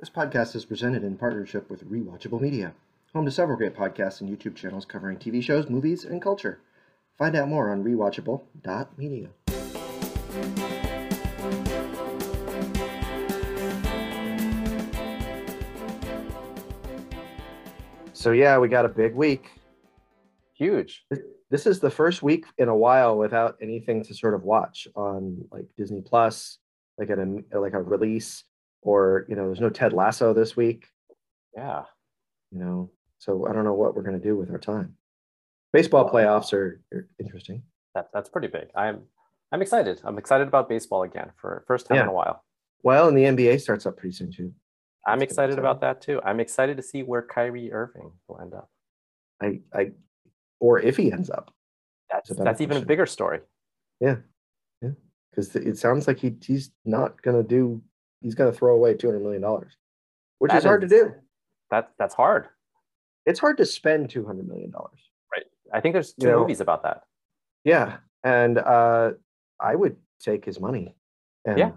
This 0.00 0.08
podcast 0.08 0.56
is 0.56 0.64
presented 0.64 1.04
in 1.04 1.18
partnership 1.18 1.68
with 1.68 1.84
Rewatchable 1.84 2.40
Media, 2.40 2.72
home 3.12 3.26
to 3.26 3.30
several 3.30 3.58
great 3.58 3.76
podcasts 3.76 4.22
and 4.22 4.30
YouTube 4.30 4.56
channels 4.56 4.86
covering 4.86 5.18
TV 5.18 5.42
shows, 5.42 5.68
movies, 5.68 6.06
and 6.06 6.22
culture. 6.22 6.58
Find 7.18 7.36
out 7.36 7.48
more 7.48 7.70
on 7.70 7.84
rewatchable.media. 7.84 9.28
So 18.14 18.32
yeah, 18.32 18.56
we 18.56 18.68
got 18.68 18.86
a 18.86 18.88
big 18.88 19.14
week. 19.14 19.50
Huge. 20.54 21.04
This 21.50 21.66
is 21.66 21.78
the 21.78 21.90
first 21.90 22.22
week 22.22 22.46
in 22.56 22.70
a 22.70 22.76
while 22.76 23.18
without 23.18 23.58
anything 23.60 24.02
to 24.04 24.14
sort 24.14 24.32
of 24.32 24.44
watch 24.44 24.88
on 24.96 25.44
like 25.52 25.66
Disney 25.76 26.00
Plus, 26.00 26.56
like 26.96 27.10
at 27.10 27.18
a 27.18 27.42
like 27.52 27.74
a 27.74 27.82
release, 27.82 28.44
or 28.82 29.26
you 29.28 29.36
know, 29.36 29.46
there's 29.46 29.60
no 29.60 29.70
Ted 29.70 29.92
Lasso 29.92 30.32
this 30.32 30.56
week. 30.56 30.86
Yeah. 31.56 31.84
You 32.50 32.58
know, 32.58 32.90
so 33.18 33.46
I 33.46 33.52
don't 33.52 33.64
know 33.64 33.74
what 33.74 33.94
we're 33.94 34.02
gonna 34.02 34.18
do 34.18 34.36
with 34.36 34.50
our 34.50 34.58
time. 34.58 34.96
Baseball 35.72 36.10
playoffs 36.10 36.52
are, 36.52 36.80
are 36.92 37.06
interesting. 37.20 37.62
That, 37.94 38.08
that's 38.12 38.28
pretty 38.28 38.48
big. 38.48 38.68
I'm 38.74 39.02
I'm 39.52 39.62
excited. 39.62 40.00
I'm 40.04 40.18
excited 40.18 40.46
about 40.48 40.68
baseball 40.68 41.02
again 41.02 41.30
for 41.36 41.64
first 41.66 41.86
time 41.86 41.96
Yeah. 41.96 42.02
in 42.04 42.08
a 42.08 42.12
while. 42.12 42.44
Well, 42.82 43.08
and 43.08 43.16
the 43.16 43.24
NBA 43.24 43.60
starts 43.60 43.84
up 43.86 43.96
pretty 43.96 44.14
soon 44.14 44.32
too. 44.32 44.52
I'm 45.06 45.18
That's 45.18 45.32
excited 45.32 45.58
about 45.58 45.80
that 45.80 46.00
too. 46.00 46.20
I'm 46.24 46.40
excited 46.40 46.76
to 46.76 46.82
see 46.82 47.02
where 47.02 47.22
Kyrie 47.22 47.72
Irving 47.72 48.12
will 48.28 48.40
end 48.40 48.54
up. 48.54 48.70
I, 49.42 49.60
I, 49.72 49.92
or 50.60 50.78
if 50.78 50.96
he 50.96 51.10
ends 51.10 51.30
up, 51.30 51.52
That's 52.12 52.28
that's 52.30 52.60
even 52.60 52.76
a 52.76 52.84
bigger 52.84 53.06
story. 53.06 53.40
Yeah. 54.00 54.16
Yeah. 54.82 54.90
because 55.30 55.54
it 55.56 55.78
sounds 55.78 56.06
like 56.06 56.18
he 56.18 56.36
he's 56.42 56.70
not 56.84 57.20
gonna 57.22 57.42
do. 57.42 57.82
He's 58.22 58.34
gonna 58.34 58.52
throw 58.52 58.74
away 58.74 58.94
two 58.94 59.06
hundred 59.08 59.20
million 59.22 59.42
dollars, 59.42 59.72
which 60.38 60.50
That 60.52 60.58
is 60.58 60.64
hard 60.64 60.82
to 60.82 60.88
do. 60.88 61.14
That 61.70 61.90
that's 61.98 62.14
hard. 62.14 62.48
It's 63.26 63.38
hard 63.40 63.56
to 63.58 63.66
spend 63.66 64.10
two 64.10 64.26
hundred 64.26 64.48
million 64.48 64.70
dollars. 64.70 64.98
Right. 65.34 65.44
I 65.72 65.80
think 65.80 65.94
there's 65.94 66.12
two 66.14 66.26
You 66.26 66.32
know- 66.32 66.40
movies 66.40 66.60
about 66.60 66.82
that. 66.82 67.02
Yeah, 67.64 67.98
and 68.24 68.58
uh, 68.58 69.12
I 69.60 69.74
would 69.74 69.96
take 70.20 70.44
his 70.44 70.58
money. 70.60 70.96
And 71.44 71.58
Yeah. 71.58 71.72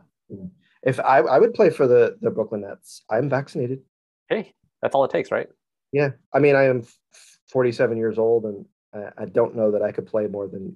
if 0.84 1.00
I 1.00 1.20
I 1.20 1.40
would 1.40 1.54
play 1.54 1.70
for 1.70 1.88
the 1.88 2.18
the 2.22 2.32
Brooklyn 2.32 2.62
Nets. 2.62 3.04
I'm 3.10 3.30
vaccinated. 3.30 3.82
Hey, 4.30 4.54
that's 4.82 4.96
all 4.96 5.04
it 5.06 5.12
takes, 5.12 5.32
right? 5.32 5.48
Yeah, 5.92 6.12
I 6.34 6.40
mean 6.40 6.56
I 6.56 6.64
am 6.64 6.86
forty 7.50 7.72
seven 7.72 7.98
years 7.98 8.18
old, 8.18 8.46
and 8.46 8.66
I, 8.94 9.24
I 9.24 9.26
don't 9.26 9.56
know 9.56 9.72
that 9.72 9.82
I 9.82 9.92
could 9.92 10.08
play 10.08 10.28
more 10.28 10.48
than. 10.48 10.76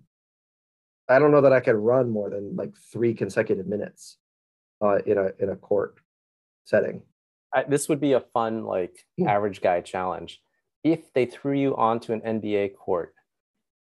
I 1.09 1.19
don't 1.19 1.31
know 1.31 1.41
that 1.41 1.53
I 1.53 1.61
could 1.61 1.75
run 1.75 2.09
more 2.09 2.29
than 2.29 2.55
like 2.57 2.73
three 2.91 3.13
consecutive 3.13 3.65
minutes, 3.67 4.17
uh, 4.81 4.97
in 5.05 5.17
a 5.17 5.31
in 5.39 5.49
a 5.49 5.55
court 5.55 5.95
setting. 6.65 7.01
I, 7.53 7.63
this 7.63 7.87
would 7.89 7.99
be 8.01 8.13
a 8.13 8.19
fun 8.19 8.65
like 8.65 9.05
Yeah. 9.17 9.31
average 9.31 9.61
guy 9.61 9.81
challenge. 9.81 10.41
If 10.83 11.11
they 11.13 11.25
threw 11.25 11.53
you 11.53 11.75
onto 11.75 12.13
an 12.13 12.21
NBA 12.21 12.75
court, 12.75 13.13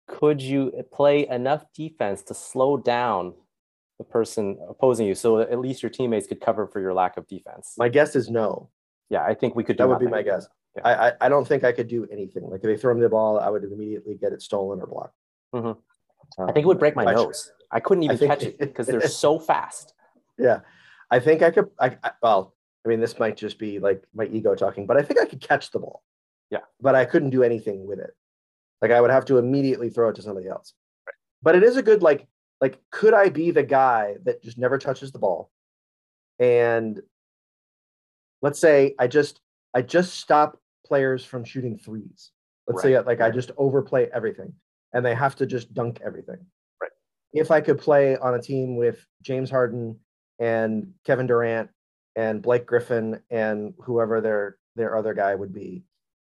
could 0.09 0.41
you 0.43 0.73
play 0.93 1.27
enough 1.29 1.65
defense 1.75 2.23
to 2.25 2.35
slow 2.35 2.77
down 2.77 3.35
the 3.99 4.05
person 4.05 4.59
opposing 4.69 5.07
you 5.07 5.15
so 5.15 5.39
at 5.39 5.59
least 5.61 5.83
your 5.83 5.91
teammates 5.91 6.27
could 6.27 6.41
cover 6.41 6.67
for 6.67 6.81
your 6.81 6.93
lack 6.93 7.17
of 7.17 7.27
defense? 7.29 7.75
My 7.79 7.89
guess 7.89 8.17
is 8.17 8.29
no. 8.29 8.71
yeah, 9.09 9.23
I 9.25 9.35
think 9.35 9.55
we 9.55 9.65
could 9.65 9.77
do 9.77 9.85
That 9.85 9.89
would 9.89 10.01
be 10.01 10.07
my 10.09 10.23
guess. 10.23 10.47
Yeah. 10.77 10.83
I, 10.85 11.09
I 11.09 11.13
I 11.23 11.29
don't 11.29 11.47
think 11.47 11.63
I 11.65 11.71
could 11.73 11.87
do 11.89 12.07
anything. 12.11 12.45
Like 12.51 12.59
if 12.59 12.63
they 12.65 12.77
throw 12.77 12.93
me 12.95 13.01
the 13.03 13.09
ball, 13.09 13.39
I 13.39 13.49
would 13.49 13.63
immediately 13.65 14.17
get 14.17 14.33
it 14.33 14.43
stolen 14.43 14.81
or 14.81 14.87
blocked. 14.89 15.15
Mhm. 15.55 15.77
Um, 16.39 16.49
I 16.49 16.53
think 16.53 16.65
it 16.65 16.67
would 16.67 16.81
break 16.81 16.97
my 16.97 17.05
I 17.05 17.15
should- 17.15 17.25
nose. 17.27 17.53
I 17.71 17.81
couldn't 17.81 18.03
even 18.03 18.19
think- 18.19 18.31
catch 18.31 18.43
it 18.43 18.59
because 18.59 18.87
they're 18.89 19.01
so 19.09 19.39
fast. 19.39 19.94
Yeah, 20.39 20.61
I 21.11 21.21
think 21.21 21.43
I 21.43 21.51
could. 21.51 21.71
I, 21.79 21.97
I 22.03 22.11
well, 22.23 22.55
I 22.85 22.89
mean, 22.89 23.01
this 23.01 23.19
might 23.19 23.37
just 23.37 23.59
be 23.59 23.79
like 23.79 24.05
my 24.15 24.27
ego 24.27 24.55
talking, 24.55 24.87
but 24.87 24.97
I 24.97 25.03
think 25.03 25.21
I 25.21 25.25
could 25.25 25.41
catch 25.41 25.71
the 25.71 25.79
ball. 25.79 26.03
Yeah. 26.51 26.61
but 26.81 26.95
I 26.95 27.05
couldn't 27.05 27.31
do 27.31 27.43
anything 27.43 27.87
with 27.87 27.99
it. 27.99 28.15
Like 28.81 28.91
I 28.91 29.01
would 29.01 29.11
have 29.11 29.25
to 29.27 29.39
immediately 29.39 29.91
throw 29.91 30.11
it 30.11 30.17
to 30.17 30.23
somebody 30.23 30.47
else. 30.47 30.75
But 31.43 31.57
it 31.57 31.63
is 31.63 31.77
a 31.77 31.83
good 31.83 32.03
like 32.03 32.27
like 32.61 32.79
could 32.91 33.15
I 33.15 33.29
be 33.29 33.51
the 33.51 33.63
guy 33.63 34.17
that 34.25 34.43
just 34.43 34.59
never 34.59 34.79
touches 34.79 35.11
the 35.11 35.19
ball? 35.19 35.51
And 36.39 37.01
let's 38.41 38.59
say 38.59 38.95
I 38.99 39.07
just 39.09 39.41
I 39.75 39.83
just 39.83 40.15
stop 40.15 40.61
players 40.87 41.25
from 41.25 41.45
shooting 41.45 41.77
threes. 41.79 42.31
Let's 42.69 42.83
say 42.83 42.95
Right, 42.95 43.07
like 43.07 43.21
I 43.21 43.31
just 43.31 43.51
overplay 43.57 44.09
everything 44.15 44.53
and 44.93 45.05
they 45.05 45.15
have 45.15 45.35
to 45.37 45.47
just 45.47 45.75
dunk 45.75 46.01
everything. 46.05 46.39
Right. 46.81 46.91
If 47.33 47.51
I 47.51 47.61
could 47.61 47.79
play 47.79 48.17
on 48.17 48.35
a 48.35 48.41
team 48.41 48.77
with 48.77 49.05
James 49.23 49.51
Harden 49.51 49.99
and 50.39 50.93
Kevin 51.05 51.27
Durant 51.27 51.71
and 52.17 52.43
Blake 52.43 52.67
Griffin 52.67 53.21
and 53.31 53.75
whoever 53.81 54.21
their 54.21 54.57
their 54.77 54.97
other 54.97 55.15
guy 55.15 55.35
would 55.35 55.53
be, 55.53 55.85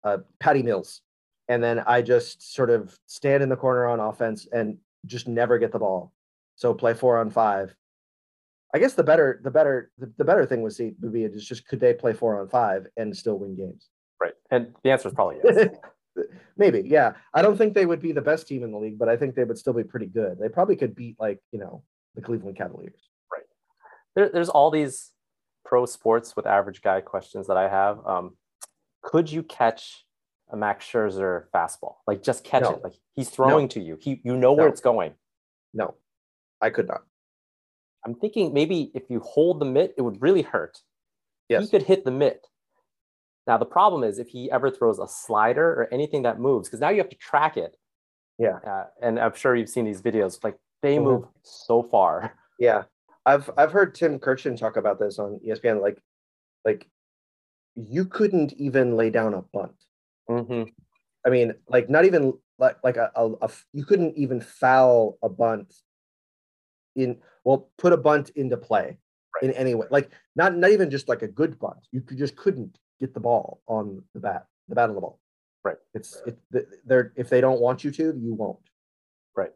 uh, 0.05 0.19
Patty 0.39 0.63
Mills, 0.63 1.03
and 1.49 1.63
then 1.63 1.83
I 1.87 2.03
just 2.03 2.55
sort 2.55 2.71
of 2.71 2.99
stand 3.07 3.43
in 3.43 3.49
the 3.49 3.57
corner 3.57 3.87
on 3.87 4.01
offense 4.01 4.47
and 4.53 4.79
just 5.07 5.29
never 5.29 5.59
get 5.59 5.73
the 5.73 5.79
ball. 5.79 6.13
So 6.57 6.75
play 6.75 6.95
four 6.95 7.19
on 7.19 7.31
five. 7.31 7.75
I 8.73 8.79
guess 8.79 8.95
the 8.95 9.03
better 9.03 9.41
the 9.43 9.51
better 9.51 9.91
the, 9.99 10.13
the 10.17 10.25
better 10.25 10.47
thing 10.47 10.63
would 10.63 10.75
see 10.75 10.93
would 11.01 11.13
be 11.13 11.25
is 11.25 11.45
just 11.45 11.67
could 11.67 11.81
they 11.81 11.95
play 11.95 12.13
four 12.13 12.41
on 12.41 12.49
five 12.49 12.87
and 12.97 13.17
still 13.17 13.39
win 13.39 13.57
games? 13.57 13.89
Right. 14.21 14.35
And 14.51 14.75
the 14.85 14.91
answer 14.91 15.09
is 15.09 15.15
probably 15.15 15.39
yes. 15.43 15.69
Maybe, 16.57 16.83
yeah. 16.85 17.15
I 17.33 17.41
don't 17.41 17.57
think 17.57 17.73
they 17.73 17.87
would 17.87 18.01
be 18.01 18.13
the 18.13 18.21
best 18.21 18.47
team 18.47 18.63
in 18.63 18.73
the 18.73 18.79
league, 18.79 18.99
but 18.99 19.09
I 19.09 19.17
think 19.17 19.35
they 19.35 19.45
would 19.45 19.59
still 19.59 19.73
be 19.73 19.85
pretty 19.85 20.07
good. 20.07 20.39
They 20.39 20.49
probably 20.49 20.77
could 20.77 20.95
beat 20.95 21.17
like 21.19 21.41
you 21.51 21.59
know 21.59 21.83
the 22.15 22.21
Cleveland 22.21 22.57
Cavaliers. 22.57 23.10
There, 24.21 24.29
there's 24.29 24.49
all 24.51 24.71
these 24.71 25.11
pro 25.65 25.87
sports 25.87 26.37
with 26.37 26.47
average 26.47 26.83
guy 26.83 27.01
questions 27.01 27.47
that 27.47 27.57
I 27.57 27.69
have. 27.69 27.99
Um, 28.07 28.37
could 29.03 29.31
you 29.33 29.43
catch 29.43 30.05
a 30.53 30.57
Max 30.57 30.85
Scherzer 30.85 31.45
fastball? 31.55 31.95
Like 32.07 32.23
just 32.23 32.45
catch 32.45 32.63
No. 32.63 32.73
it. 32.75 32.85
Like 32.85 32.93
he's 33.15 33.31
throwing 33.31 33.69
to 33.69 33.81
you. 33.81 33.97
He, 34.01 34.21
you 34.25 34.37
know 34.37 34.53
where 34.53 34.69
it's 34.69 34.81
going. 34.83 35.13
No, 35.73 35.95
I 36.61 36.71
could 36.71 36.87
not. 36.89 37.03
I'm 38.05 38.15
thinking 38.15 38.53
maybe 38.53 38.91
if 38.95 39.05
you 39.09 39.21
hold 39.21 39.59
the 39.61 39.65
mitt, 39.65 39.95
it 39.97 40.03
would 40.03 40.21
really 40.21 40.43
hurt. 40.43 40.79
Yes. 41.49 41.63
He 41.65 41.69
could 41.69 41.83
hit 41.83 42.05
the 42.05 42.11
mitt. 42.11 42.47
Now 43.47 43.57
the 43.57 43.67
problem 43.67 44.05
is 44.05 44.19
if 44.19 44.29
he 44.29 44.51
ever 44.51 44.71
throws 44.71 44.99
a 44.99 45.09
slider 45.09 45.67
or 45.73 45.89
anything 45.93 46.23
that 46.23 46.39
moves, 46.39 46.69
because 46.69 46.81
now 46.81 46.91
you 46.91 46.99
have 46.99 47.09
to 47.11 47.17
track 47.17 47.57
it. 47.57 47.77
Yeah. 48.39 48.57
Uh, 48.67 48.85
and 49.03 49.19
I'm 49.19 49.35
sure 49.35 49.55
you've 49.57 49.69
seen 49.71 49.85
these 49.87 50.03
videos. 50.03 50.43
Like 50.45 50.59
they 50.83 50.97
Mhm. 50.97 51.05
move 51.05 51.25
so 51.43 51.83
far. 51.83 52.35
Yeah, 52.59 52.85
I've 53.27 53.51
I've 53.57 53.73
heard 53.73 53.95
Tim 53.95 54.19
Kurkjian 54.19 54.59
talk 54.59 54.77
about 54.77 54.99
this 54.99 55.19
on 55.19 55.41
ESPN. 55.47 55.81
Like, 55.81 55.99
like 56.65 56.89
you 57.77 58.05
couldn't 58.05 58.53
even 58.55 58.97
lay 58.97 59.11
down 59.11 59.35
a 59.35 59.43
bunt. 59.43 59.85
Mhm. 60.29 60.73
I 61.27 61.31
mean, 61.31 61.55
like 61.69 61.89
not 61.91 62.05
even 62.05 62.35
like 62.59 62.77
like 62.83 62.97
a 62.97 63.11
a 63.15 63.51
you 63.73 63.85
couldn't 63.85 64.17
even 64.17 64.41
foul 64.41 65.19
a 65.23 65.29
bunt 65.29 65.75
in 66.97 67.19
well 67.45 67.71
put 67.79 67.93
a 67.93 67.97
bunt 67.97 68.31
into 68.31 68.57
play 68.57 68.99
in 69.43 69.51
any 69.53 69.75
way. 69.75 69.87
Like 69.91 70.11
not 70.35 70.57
not 70.57 70.71
even 70.71 70.91
just 70.91 71.09
like 71.09 71.23
a 71.23 71.29
good 71.29 71.59
bunt. 71.59 71.87
You 71.93 72.01
could 72.01 72.19
just 72.19 72.37
couldn't 72.37 72.79
get 73.01 73.15
the 73.15 73.21
ball 73.21 73.61
on 73.67 74.03
the 74.15 74.21
bat, 74.21 74.47
the 74.69 74.75
bat 74.75 74.89
of 74.89 74.95
the 74.95 75.01
ball. 75.01 75.19
Right. 75.63 75.77
It's 75.95 76.23
it 76.27 76.39
th- 76.53 76.67
they're 76.87 77.13
if 77.17 77.29
they 77.29 77.41
don't 77.41 77.61
want 77.61 77.85
you 77.85 77.91
to, 77.91 78.15
you 78.19 78.35
won't. 78.35 78.59
Right. 79.37 79.53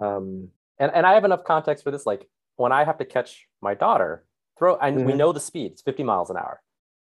Um. 0.00 0.48
and 0.78 0.90
and 0.92 1.06
I 1.06 1.14
have 1.14 1.24
enough 1.24 1.44
context 1.44 1.84
for 1.84 1.90
this. 1.92 2.06
Like 2.06 2.28
when 2.56 2.72
I 2.72 2.84
have 2.84 2.98
to 2.98 3.04
catch 3.04 3.48
my 3.60 3.74
daughter, 3.74 4.24
throw, 4.58 4.76
and 4.76 5.04
we 5.06 5.12
Mhm. 5.12 5.16
know 5.16 5.32
the 5.32 5.40
speed; 5.40 5.72
it's 5.72 5.82
50 5.82 6.02
miles 6.02 6.30
an 6.30 6.36
hour, 6.36 6.62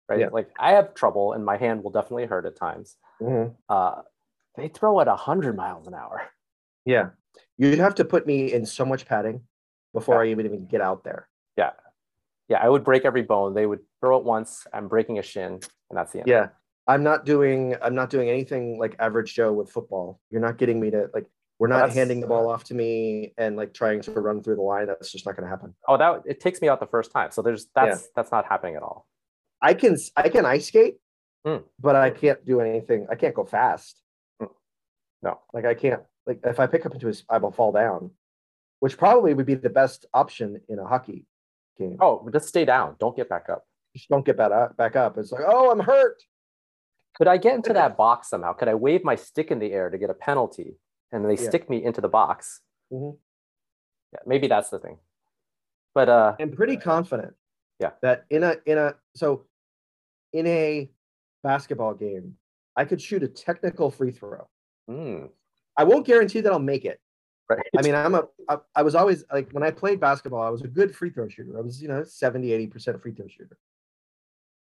right? 0.08 0.20
Yeah. 0.20 0.30
Like 0.32 0.50
I 0.60 0.74
have 0.74 0.94
trouble, 0.94 1.34
and 1.34 1.46
my 1.46 1.58
hand 1.58 1.84
will 1.84 1.92
definitely 1.92 2.26
hurt 2.26 2.46
at 2.46 2.56
times. 2.56 2.98
mhm. 3.22 3.56
Uh, 3.68 4.02
they 4.56 4.68
throw 4.70 5.00
at 5.02 5.08
100 5.08 5.56
miles 5.56 5.88
an 5.88 5.94
hour. 5.94 6.22
Yeah. 6.86 7.10
You'd 7.58 7.80
have 7.80 7.96
to 7.96 8.06
put 8.06 8.26
me 8.26 8.52
in 8.54 8.66
so 8.66 8.86
much 8.86 9.06
padding 9.06 9.48
before 9.94 10.16
Yeah. 10.24 10.30
I 10.30 10.32
even 10.32 10.46
even 10.46 10.66
get 10.68 10.82
out 10.82 11.04
there. 11.04 11.28
Yeah, 11.58 11.72
yeah, 12.48 12.60
I 12.64 12.70
would 12.70 12.84
break 12.84 13.04
every 13.06 13.22
bone. 13.22 13.54
They 13.54 13.66
would 13.66 13.82
throw 14.00 14.18
it 14.18 14.24
once. 14.24 14.66
I'm 14.74 14.88
breaking 14.88 15.20
a 15.20 15.22
shin, 15.22 15.54
and 15.54 15.98
that's 15.98 16.12
the 16.14 16.20
end. 16.20 16.28
Yeah. 16.30 16.50
I'm 16.88 17.04
not 17.04 17.26
doing 17.26 17.76
I'm 17.82 17.94
not 17.94 18.10
doing 18.10 18.30
anything 18.30 18.80
like 18.80 18.96
average 19.00 19.36
Joe 19.36 19.54
with 19.54 19.70
football. 19.72 20.20
You're 20.32 20.42
not 20.42 20.58
getting 20.58 20.80
me 20.80 20.90
to 20.92 21.10
like 21.14 21.28
we're 21.60 21.68
not 21.68 21.80
That's- 21.80 21.96
handing 21.96 22.22
the 22.22 22.28
ball 22.28 22.50
off 22.50 22.64
to 22.66 22.74
me 22.74 23.34
and 23.38 23.56
like 23.58 23.74
trying 23.74 24.02
to 24.02 24.12
run 24.12 24.42
through 24.42 24.56
the 24.56 24.62
line. 24.62 24.88
That's 24.88 25.12
just 25.12 25.26
not 25.26 25.36
gonna 25.36 25.50
happen. 25.50 25.76
Oh, 25.88 25.98
that 25.98 26.24
it 26.26 26.40
takes 26.40 26.62
me 26.62 26.70
out 26.70 26.80
the 26.80 26.88
first 26.88 27.12
time. 27.12 27.32
So 27.32 27.42
there's 27.42 27.68
that's 27.76 28.10
that's 28.16 28.32
not 28.32 28.46
happening 28.46 28.76
at 28.76 28.82
all. 28.84 29.06
I 29.62 29.74
can 29.74 29.98
I 30.16 30.30
can 30.30 30.46
ice 30.46 30.68
skate, 30.68 30.98
Hmm. 31.46 31.58
but 31.80 31.96
I 31.96 32.10
can't 32.12 32.44
do 32.46 32.62
anything. 32.62 33.08
I 33.12 33.16
can't 33.16 33.36
go 33.36 33.44
fast. 33.46 34.02
No. 35.22 35.40
Like 35.54 35.66
I 35.66 35.74
can't 35.74 36.02
like 36.26 36.40
if 36.46 36.60
I 36.60 36.68
pick 36.68 36.86
up 36.86 36.94
into 36.94 37.08
his 37.08 37.24
I 37.30 37.38
will 37.38 37.52
fall 37.52 37.72
down, 37.72 38.12
which 38.80 38.98
probably 38.98 39.34
would 39.34 39.46
be 39.46 39.56
the 39.56 39.70
best 39.70 40.06
option 40.14 40.62
in 40.70 40.80
a 40.80 40.86
hockey 40.88 41.26
game. 41.78 41.98
Oh, 42.00 42.28
just 42.32 42.48
stay 42.48 42.66
down. 42.66 42.96
Don't 43.00 43.16
get 43.16 43.28
back 43.30 43.50
up. 43.50 43.66
Just 43.96 44.08
don't 44.10 44.26
get 44.26 44.38
back 44.38 44.52
up 44.52 44.78
back 44.78 44.96
up. 44.96 45.18
It's 45.18 45.32
like, 45.32 45.44
oh 45.46 45.72
I'm 45.72 45.80
hurt. 45.80 46.22
Could 47.18 47.28
I 47.28 47.36
get 47.38 47.56
into 47.56 47.74
that 47.74 47.98
box 47.98 48.30
somehow? 48.30 48.54
Could 48.54 48.70
I 48.70 48.76
wave 48.76 49.04
my 49.04 49.16
stick 49.16 49.52
in 49.52 49.60
the 49.60 49.74
air 49.74 49.90
to 49.90 49.98
get 49.98 50.10
a 50.10 50.14
penalty, 50.14 50.76
and 51.12 51.26
they 51.26 51.36
Yeah. 51.36 51.50
stick 51.50 51.70
me 51.70 51.84
into 51.84 52.02
the 52.02 52.10
box? 52.10 52.62
Mhm. 52.92 53.18
Yeah, 54.14 54.20
maybe 54.26 54.48
that's 54.48 54.70
the 54.70 54.80
thing. 54.80 55.00
But 55.94 56.10
uh, 56.10 56.36
I'm 56.40 56.52
pretty 56.52 56.78
confident 56.78 57.36
Yeah. 57.80 57.92
that 58.02 58.26
in 58.30 58.44
a 58.44 58.58
in 58.66 58.78
a 58.78 58.96
so 59.16 59.46
in 60.34 60.46
a 60.48 60.92
basketball 61.44 61.94
game, 61.94 62.38
I 62.76 62.86
could 62.86 63.02
shoot 63.02 63.24
a 63.24 63.28
technical 63.28 63.90
free 63.92 64.12
throw. 64.12 64.48
Mm, 64.90 65.32
I 65.78 65.84
won't 65.84 66.06
guarantee 66.06 66.42
that 66.42 66.52
I'll 66.52 66.60
make 66.60 66.86
it. 66.86 67.00
right. 67.50 67.66
I 67.78 67.82
mean, 67.82 67.96
I'm 67.96 68.14
a, 68.14 68.28
I, 68.48 68.58
I 68.76 68.84
was 68.84 68.94
always 68.94 69.24
like, 69.32 69.50
when 69.54 69.64
I 69.64 69.72
played 69.72 70.00
basketball, 70.00 70.44
I 70.44 70.50
was 70.50 70.62
a 70.62 70.68
good 70.68 70.96
free 70.96 71.10
throw 71.10 71.28
shooter. 71.28 71.58
I 71.58 71.62
was, 71.62 71.82
you 71.82 71.88
know, 71.88 72.04
70, 72.04 72.50
80% 72.70 73.02
free 73.02 73.12
throw 73.12 73.28
shooter. 73.28 73.58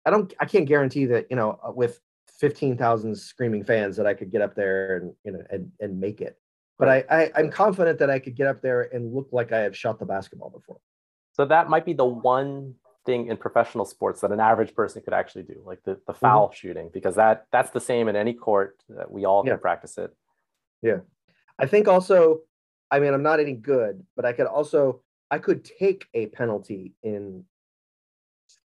I 0.06 0.12
don't, 0.12 0.32
I 0.40 0.46
can't 0.46 0.68
guarantee 0.68 1.06
that, 1.06 1.26
you 1.32 1.36
know, 1.36 1.60
uh, 1.68 1.72
with 1.72 2.00
15,000 2.40 3.16
screaming 3.16 3.64
fans 3.64 3.96
that 3.98 4.06
I 4.08 4.14
could 4.14 4.32
get 4.32 4.42
up 4.42 4.56
there 4.56 4.98
and, 4.98 5.14
you 5.24 5.32
know, 5.32 5.44
and, 5.50 5.72
and 5.80 6.00
make 6.00 6.22
it. 6.22 6.38
But 6.78 6.90
I, 6.90 7.04
I, 7.10 7.32
I'm 7.36 7.50
confident 7.50 8.00
that 8.00 8.10
I 8.10 8.20
could 8.20 8.36
get 8.36 8.48
up 8.48 8.62
there 8.62 8.94
and 8.94 9.14
look 9.14 9.30
like 9.32 9.54
I 9.54 9.60
have 9.60 9.78
shot 9.78 9.98
the 10.00 10.06
basketball 10.06 10.50
before. 10.50 10.80
So 11.32 11.46
that 11.46 11.70
might 11.70 11.86
be 11.86 11.94
the 11.94 12.06
one 12.06 12.76
thing 13.06 13.28
in 13.28 13.38
professional 13.38 13.86
sports 13.86 14.22
that 14.22 14.32
an 14.32 14.40
average 14.40 14.74
person 14.74 15.02
could 15.02 15.14
actually 15.14 15.44
do, 15.44 15.62
like 15.66 15.82
the, 15.84 15.94
the 16.08 16.14
Mm-hmm. 16.14 16.26
foul 16.26 16.52
shooting, 16.52 16.90
because 16.94 17.16
that 17.16 17.46
that's 17.52 17.72
the 17.72 17.80
same 17.80 18.08
in 18.08 18.16
any 18.16 18.34
court 18.34 18.82
that 18.90 19.10
we 19.12 19.26
all 19.26 19.44
can 19.44 19.58
practice 19.60 19.98
it. 19.98 20.14
Yeah. 20.82 21.00
I 21.58 21.68
think 21.68 21.88
also, 21.88 22.42
I 22.92 23.00
mean, 23.00 23.14
I'm 23.14 23.24
not 23.24 23.40
any 23.40 23.54
good, 23.54 24.04
but 24.16 24.26
I 24.26 24.34
could 24.34 24.48
also, 24.48 25.02
I 25.32 25.40
could 25.40 25.64
take 25.64 26.08
a 26.14 26.28
penalty 26.28 26.94
in 27.04 27.46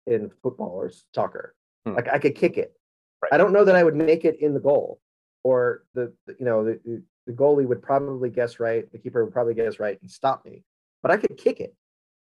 in 0.07 0.31
football 0.41 0.69
or 0.69 0.91
soccer. 1.13 1.55
Hmm. 1.85 1.95
Like 1.95 2.07
I 2.07 2.19
could 2.19 2.35
kick 2.35 2.57
it. 2.57 2.73
Right. 3.21 3.33
I 3.33 3.37
don't 3.37 3.51
know 3.53 3.65
that 3.65 3.75
I 3.75 3.83
would 3.83 3.95
make 3.95 4.23
it 4.25 4.39
in 4.39 4.53
the 4.53 4.59
goal, 4.59 4.99
or 5.43 5.83
the 5.93 6.13
you 6.39 6.45
know 6.45 6.63
the, 6.63 6.79
the- 6.85 7.03
the 7.27 7.33
goalie 7.35 7.67
would 7.67 7.83
probably 7.83 8.31
guess 8.31 8.59
right, 8.59 8.91
the 8.91 8.97
keeper 8.97 9.23
would 9.23 9.31
probably 9.31 9.53
guess 9.53 9.79
right 9.79 10.01
and 10.01 10.09
stop 10.09 10.43
me, 10.45 10.63
but 11.03 11.11
I 11.11 11.17
could 11.17 11.37
kick 11.37 11.59
it. 11.59 11.75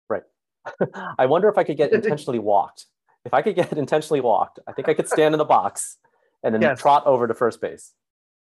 Right. 0.10 0.22
I 1.18 1.26
wonder 1.26 1.50
if 1.50 1.58
I 1.58 1.64
could 1.64 1.78
get 1.78 1.92
intentionally 2.00 2.38
walked. 2.38 2.86
If 3.26 3.34
I 3.34 3.42
could 3.42 3.56
get 3.56 3.74
intentionally 3.74 4.22
walked, 4.22 4.60
I 4.68 4.74
think 4.74 4.90
I 4.90 4.94
could 4.94 5.08
stand 5.08 5.34
in 5.34 5.40
the 5.40 5.46
box 5.46 5.98
and 6.44 6.54
then 6.54 6.62
Yes. 6.62 6.80
trot 6.80 7.04
over 7.08 7.28
to 7.28 7.34
first 7.34 7.62
base. 7.62 7.94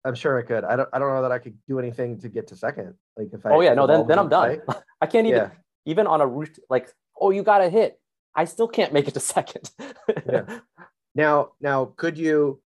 I'm 0.06 0.14
sure 0.14 0.38
I 0.38 0.42
could. 0.42 0.64
I 0.64 0.76
don't. 0.76 0.88
I 0.92 0.98
don't 0.98 1.12
know 1.12 1.20
that 1.22 1.32
I 1.32 1.38
could 1.38 1.58
do 1.68 1.78
anything 1.78 2.18
to 2.20 2.28
get 2.30 2.46
to 2.46 2.56
second. 2.56 2.94
Like 3.16 3.28
if 3.34 3.44
I. 3.44 3.50
Oh 3.50 3.60
yeah, 3.60 3.74
no, 3.74 3.86
then 3.86 4.06
then 4.06 4.18
I'm 4.18 4.30
done. 4.30 4.60
play. 4.64 4.76
I 5.02 5.06
can't 5.06 5.26
even 5.26 5.38
Yeah. 5.40 5.50
even 5.84 6.06
on 6.06 6.22
a 6.22 6.26
route 6.26 6.58
like 6.70 6.88
oh 7.20 7.28
you 7.30 7.42
got 7.42 7.60
a 7.60 7.68
hit. 7.68 8.00
I 8.34 8.46
still 8.46 8.68
can't 8.68 8.92
make 8.94 9.06
it 9.08 9.12
to 9.14 9.20
second. 9.20 9.70
Yeah. 10.26 10.60
Now, 11.18 11.50
now, 11.60 11.92
could 11.96 12.16
you, 12.16 12.62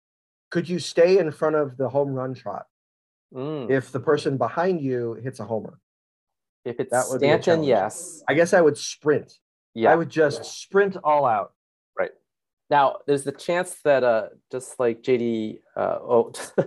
could 0.50 0.68
you 0.68 0.80
stay 0.80 1.18
in 1.18 1.30
front 1.30 1.54
of 1.54 1.76
the 1.76 1.88
home 1.88 2.10
run 2.12 2.34
trot 2.34 2.66
Mm. 3.32 3.70
if 3.70 3.92
the 3.92 4.00
person 4.00 4.36
behind 4.36 4.80
you 4.80 5.14
hits 5.14 5.38
a 5.38 5.44
homer? 5.44 5.78
If 6.64 6.80
it's 6.80 6.90
that 6.90 7.06
would 7.08 7.20
Stanton, 7.20 7.62
yes. 7.62 8.24
I 8.28 8.34
guess 8.34 8.52
I 8.52 8.60
would 8.60 8.76
sprint. 8.76 9.34
Yeah. 9.72 9.92
I 9.92 9.94
would 9.94 10.10
just 10.10 10.44
sprint 10.44 10.96
all 11.04 11.24
out. 11.24 11.52
Right. 11.96 12.10
Now, 12.70 12.96
there's 13.06 13.22
the 13.22 13.30
chance 13.30 13.76
that 13.84 14.02
uh, 14.02 14.30
just 14.50 14.80
like 14.80 15.02
JD, 15.02 15.60
uh, 15.76 15.98
oh, 16.02 16.32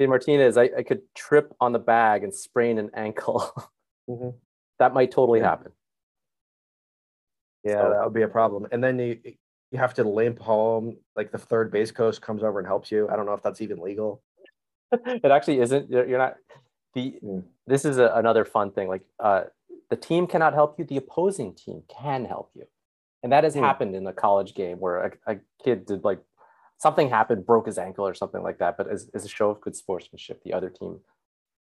JD 0.00 0.08
Martinez, 0.08 0.56
I, 0.56 0.70
I 0.78 0.82
could 0.84 1.02
trip 1.16 1.52
on 1.60 1.72
the 1.72 1.80
bag 1.80 2.22
and 2.22 2.32
sprain 2.32 2.78
an 2.78 2.90
ankle. 2.94 3.50
Mhm. 4.08 4.34
that 4.78 4.94
might 4.94 5.10
totally 5.10 5.40
Yeah. 5.40 5.50
happen. 5.50 5.72
Yeah, 7.64 7.82
So- 7.82 7.90
that 7.90 8.04
would 8.04 8.14
be 8.14 8.22
a 8.22 8.28
problem. 8.28 8.68
And 8.70 8.82
then 8.82 9.00
you 9.00 9.18
you 9.72 9.78
have 9.78 9.94
to 9.94 10.04
limp 10.04 10.38
home. 10.38 10.96
Like 11.16 11.32
the 11.32 11.38
third 11.38 11.72
base 11.72 11.90
coach 11.90 12.20
comes 12.20 12.42
over 12.42 12.58
and 12.58 12.68
helps 12.68 12.92
you. 12.92 13.08
I 13.10 13.16
don't 13.16 13.26
know 13.26 13.32
if 13.32 13.42
that's 13.42 13.62
even 13.62 13.80
legal. 13.80 14.22
it 14.92 15.24
actually 15.24 15.60
isn't. 15.60 15.90
You're, 15.90 16.18
not. 16.18 16.36
The 16.94 17.18
Mm. 17.24 17.44
this 17.66 17.86
is 17.86 17.96
a, 17.96 18.12
another 18.14 18.44
fun 18.44 18.70
thing. 18.70 18.88
Like 18.88 19.02
uh, 19.18 19.44
the 19.88 19.96
team 19.96 20.26
cannot 20.26 20.52
help 20.52 20.78
you. 20.78 20.84
The 20.84 20.98
opposing 20.98 21.54
team 21.54 21.82
can 21.88 22.26
help 22.26 22.50
you, 22.54 22.66
and 23.22 23.32
that 23.32 23.44
has 23.44 23.56
Mm. 23.56 23.60
happened 23.60 23.96
in 23.96 24.06
a 24.06 24.12
college 24.12 24.54
game 24.54 24.78
where 24.78 24.98
a, 25.26 25.32
a 25.32 25.36
kid 25.64 25.86
did 25.86 26.04
like 26.04 26.20
something 26.76 27.08
happened, 27.08 27.46
broke 27.46 27.64
his 27.64 27.78
ankle 27.78 28.06
or 28.06 28.12
something 28.12 28.42
like 28.42 28.58
that. 28.58 28.76
But 28.76 28.88
as, 28.88 29.08
as 29.14 29.24
a 29.24 29.28
show 29.28 29.48
of 29.48 29.60
good 29.62 29.74
sportsmanship, 29.74 30.42
the 30.44 30.52
other 30.52 30.68
team 30.68 31.00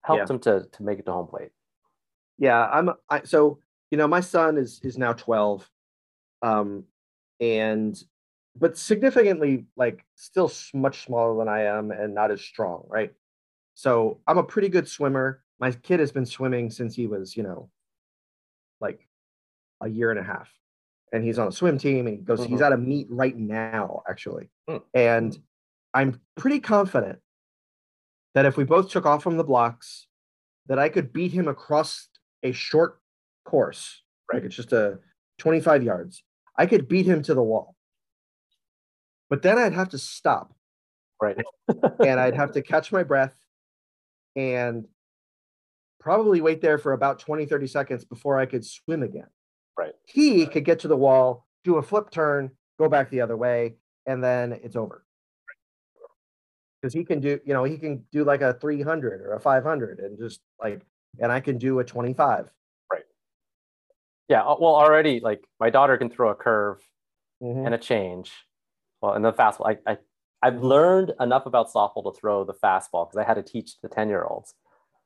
helped 0.01 0.30
him 0.31 0.40
to 0.40 0.66
to 0.72 0.84
make 0.84 0.98
it 0.98 1.06
to 1.06 1.12
home 1.12 1.28
plate. 1.28 1.51
Yeah, 2.40 2.66
I'm. 2.66 2.90
I, 3.07 3.22
so 3.24 3.60
you 3.92 3.98
know, 4.00 4.07
my 4.07 4.22
son 4.22 4.57
is 4.57 4.80
is 4.84 4.98
now 4.98 5.13
twelve, 5.13 5.69
um, 6.42 6.86
and 7.44 8.01
but 8.56 8.78
significantly 8.78 9.66
like 9.75 10.06
still 10.16 10.51
much 10.74 11.06
smaller 11.06 11.38
than 11.38 11.48
I 11.48 11.63
am 11.63 11.92
and 11.92 12.13
not 12.13 12.31
as 12.31 12.42
strong, 12.42 12.86
right? 12.88 13.12
So 13.74 14.19
I'm 14.28 14.38
a 14.38 14.44
pretty 14.44 14.69
good 14.69 14.88
swimmer. 14.88 15.44
My 15.60 15.72
kid 15.72 16.00
has 16.00 16.12
been 16.12 16.25
swimming 16.25 16.69
since 16.69 16.95
he 16.95 17.07
was, 17.07 17.36
you 17.36 17.42
know, 17.44 17.69
like 18.80 19.07
a 19.81 19.88
year 19.90 20.12
and 20.12 20.19
a 20.19 20.24
half, 20.24 20.50
and 21.12 21.24
he's 21.24 21.40
on 21.40 21.48
a 21.48 21.51
swim 21.51 21.78
team 21.80 22.06
and 22.07 22.18
he 22.18 22.24
goes. 22.24 22.45
He's 22.45 22.60
Mhm. 22.60 22.66
at 22.66 22.74
a 22.74 22.78
meet 22.78 23.07
right 23.10 23.36
now, 23.36 24.04
actually, 24.07 24.50
Hmm. 24.68 24.78
and 24.94 25.36
I'm 25.95 26.22
pretty 26.36 26.60
confident 26.60 27.19
that 28.36 28.45
if 28.45 28.56
we 28.57 28.63
both 28.63 28.90
took 28.90 29.06
off 29.06 29.24
from 29.24 29.38
the 29.38 29.44
blocks, 29.44 30.07
that 30.68 30.80
I 30.80 30.90
could 30.90 31.12
beat 31.12 31.31
him 31.31 31.48
across 31.48 32.07
a 32.44 32.51
short 32.51 33.01
course, 33.45 34.04
like 34.31 34.44
it's 34.44 34.56
just 34.56 34.74
a 34.74 35.00
25 35.40 35.84
yards. 35.84 36.24
I 36.58 36.66
could 36.66 36.88
beat 36.88 37.06
him 37.06 37.24
to 37.24 37.34
the 37.34 37.44
wall. 37.44 37.76
But 39.30 39.42
then 39.42 39.58
I'd 39.58 39.74
have 39.74 39.90
to 39.90 39.98
stop 39.98 40.54
Right. 41.24 41.38
and 42.06 42.20
I'd 42.20 42.36
have 42.36 42.52
to 42.52 42.62
catch 42.62 42.92
my 42.92 43.04
breath 43.04 43.34
and 44.36 44.86
probably 46.00 46.42
wait 46.42 46.62
there 46.62 46.78
for 46.78 46.92
about 46.92 47.20
20, 47.20 47.46
30 47.46 47.68
seconds 47.68 48.04
before 48.04 48.38
I 48.38 48.46
could 48.46 48.66
swim 48.66 49.04
again. 49.04 49.28
Right. 49.78 49.94
He 50.06 50.46
could 50.46 50.66
get 50.66 50.80
to 50.80 50.90
the 50.90 50.98
wall, 50.98 51.48
do 51.64 51.78
a 51.78 51.82
flip 51.82 52.12
turn, 52.12 52.52
go 52.78 52.90
back 52.90 53.10
the 53.10 53.22
other 53.22 53.38
way, 53.38 53.76
and 54.06 54.22
then 54.22 54.60
it's 54.64 54.76
over. 54.76 55.06
Because 56.82 56.94
he 56.94 57.06
can 57.06 57.22
do, 57.22 57.40
you 57.46 57.54
know, 57.54 57.64
he 57.64 57.78
can 57.78 58.04
do 58.12 58.26
like 58.26 58.42
a 58.42 58.54
300 58.56 59.22
or 59.22 59.36
a 59.36 59.40
500 59.40 60.00
and 60.00 60.20
just 60.20 60.42
like, 60.62 60.82
and 61.22 61.32
I 61.32 61.40
can 61.40 61.58
do 61.58 61.80
a 61.80 61.86
25. 61.86 62.50
Yeah. 64.30 64.42
uh, 64.44 64.56
Well, 64.60 64.75
already 64.75 65.20
like 65.20 65.46
my 65.60 65.70
daughter 65.70 65.98
can 65.98 66.10
throw 66.10 66.30
a 66.30 66.36
curve 66.36 66.80
Mhm. 67.42 67.66
and 67.66 67.75
a 67.75 67.78
change. 67.78 68.31
Well, 69.02 69.14
and 69.14 69.24
the 69.24 69.34
fastball. 69.34 69.68
I, 69.86 69.92
I 69.92 69.98
I've 70.42 70.62
learned 70.62 71.14
enough 71.20 71.46
about 71.46 71.70
softball 71.70 72.04
to 72.14 72.20
throw 72.20 72.44
the 72.44 72.54
fastball 72.54 73.08
because 73.10 73.18
I 73.18 73.24
had 73.24 73.36
to 73.36 73.44
teach 73.44 73.80
the 73.81 73.90
ten 73.90 74.10
year 74.10 74.24
olds. 74.24 74.54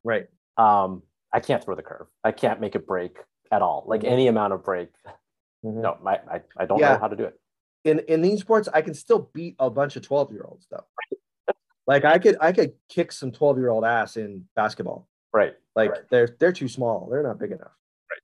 Right. 0.03 0.27
Um, 0.57 1.03
I 1.33 1.39
can't 1.39 1.63
throw 1.63 1.75
the 1.75 1.83
curve. 1.83 2.07
I 2.23 2.31
can't 2.31 2.59
make 2.59 2.75
it 2.75 2.87
break 2.87 3.17
at 3.51 3.61
all. 3.61 3.83
Like 3.87 4.01
Mhm. 4.01 4.11
any 4.11 4.27
amount 4.27 4.53
of 4.53 4.63
break. 4.63 4.89
Mhm. 5.65 5.81
No, 5.81 5.97
I 6.05 6.15
I, 6.37 6.41
I 6.57 6.65
don't 6.65 6.79
Yeah. 6.79 6.93
know 6.93 6.99
how 6.99 7.07
to 7.07 7.15
do 7.15 7.25
it. 7.25 7.39
in 7.83 7.99
in 7.99 8.21
these 8.21 8.41
sports 8.41 8.67
i 8.73 8.81
can 8.81 8.93
still 8.93 9.29
beat 9.33 9.55
a 9.59 9.69
bunch 9.69 9.95
of 9.95 10.01
12 10.01 10.31
year 10.33 10.43
olds 10.43 10.67
though 10.69 10.83
like 11.87 12.03
i 12.03 12.17
could 12.17 12.35
i 12.41 12.51
could 12.51 12.73
kick 12.89 13.11
some 13.13 13.31
12 13.31 13.57
year 13.59 13.69
old 13.69 13.85
ass 13.85 14.17
in 14.17 14.45
basketball 14.55 15.07
Right. 15.31 15.55
like 15.75 15.91
Right. 15.91 16.01
they're 16.09 16.35
they're 16.39 16.51
too 16.51 16.67
small 16.67 17.07
they're 17.09 17.23
not 17.23 17.37
big 17.39 17.51
enough 17.51 17.71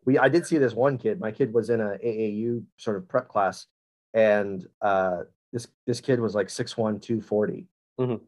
we 0.06 0.18
i 0.20 0.28
did 0.30 0.46
see 0.46 0.58
this 0.58 0.74
one 0.74 0.98
kid 0.98 1.20
my 1.20 1.32
kid 1.32 1.54
was 1.54 1.70
in 1.70 1.80
a 1.82 1.98
aau 2.04 2.64
sort 2.78 2.98
of 2.98 3.08
prep 3.08 3.28
class 3.28 3.68
and 4.14 4.68
uh 4.82 5.22
this 5.52 5.68
this 5.88 6.02
kid 6.02 6.20
was 6.20 6.36
like 6.36 6.48
6'1 6.48 7.02
240 7.02 7.68
Mhm. 8.00 8.22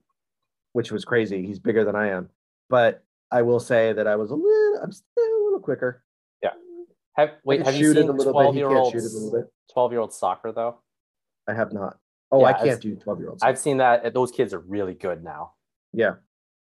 which 0.73 0.91
was 0.91 1.03
crazy 1.05 1.45
he's 1.45 1.59
bigger 1.59 1.83
than 1.83 1.95
i 1.95 2.07
am 2.09 2.29
but 2.69 3.03
i 3.31 3.41
will 3.41 3.59
say 3.59 3.93
that 3.93 4.07
i 4.07 4.15
was 4.15 4.31
a 4.31 4.35
little 4.35 4.79
i'm 4.83 4.91
still 4.91 5.23
a 5.23 5.43
little 5.45 5.59
quicker 5.59 6.03
Yeah. 6.43 6.51
Have 7.17 7.31
wait, 7.43 7.65
have 7.65 7.75
you 7.75 7.93
seen 7.93 8.03
a 8.03 8.11
little 8.11 8.25
bit, 8.25 8.31
twelve 8.31 8.55
year 8.55 8.69
can't 8.69 8.91
shoot 8.91 8.97
it 9.03 9.11
a 9.11 9.15
little 9.15 9.23
olds 9.35 9.45
bit. 9.45 9.53
twelve 9.73 9.91
year 9.91 10.01
old 10.01 10.13
soccer 10.13 10.51
though? 10.51 10.77
i 11.47 11.53
have 11.53 11.73
not 11.73 11.97
oh 12.31 12.43
i 12.43 12.49
Yeah, 12.51 12.57
I've- 12.57 12.69
can't 12.69 12.81
do 12.81 12.95
12 12.95 13.19
year 13.19 13.29
olds 13.29 13.43
I've 13.43 13.57
seen 13.59 13.77
that 13.77 14.13
those 14.13 14.31
kids 14.31 14.53
are 14.53 14.59
really 14.59 14.93
good 14.93 15.23
now. 15.23 15.53
yeah 15.93 16.15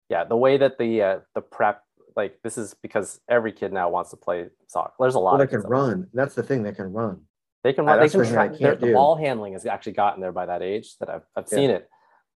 Yeah, 0.09 0.23
the 0.25 0.37
way 0.37 0.57
that 0.57 0.77
the 0.77 1.01
uh, 1.01 1.19
the 1.35 1.41
prep 1.41 1.83
like 2.15 2.39
this 2.43 2.57
is 2.57 2.73
because 2.81 3.19
every 3.29 3.51
kid 3.51 3.73
now 3.73 3.89
wants 3.89 4.11
to 4.11 4.17
play 4.17 4.47
soccer. 4.67 4.93
There's 4.99 5.15
a 5.15 5.19
lot 5.19 5.31
well 5.31 5.37
they 5.39 5.43
of 5.45 5.49
can 5.49 5.59
kids 5.59 5.69
that 5.69 5.75
want- 5.75 5.87
run 5.99 6.07
that's 6.13 6.35
the 6.35 6.43
thing 6.43 6.63
they 6.63 6.71
can 6.73 6.91
run 6.93 7.21
They 7.63 7.73
can 7.73 7.85
run. 7.85 7.99
They 7.99 8.09
can 8.09 8.21
the 8.21 8.27
I 8.27 8.31
track. 8.31 8.59
can't 8.59 8.79
The 8.79 8.87
do. 8.87 8.93
ball 8.93 9.15
handling 9.15 9.53
has 9.53 9.65
actually 9.65 9.93
gotten 9.93 10.21
there 10.21 10.31
by 10.31 10.45
that 10.45 10.61
age 10.61 10.97
that 10.99 11.09
I've 11.09 11.25
I've 11.35 11.45
Yeah. 11.51 11.55
seen 11.57 11.69
it. 11.69 11.89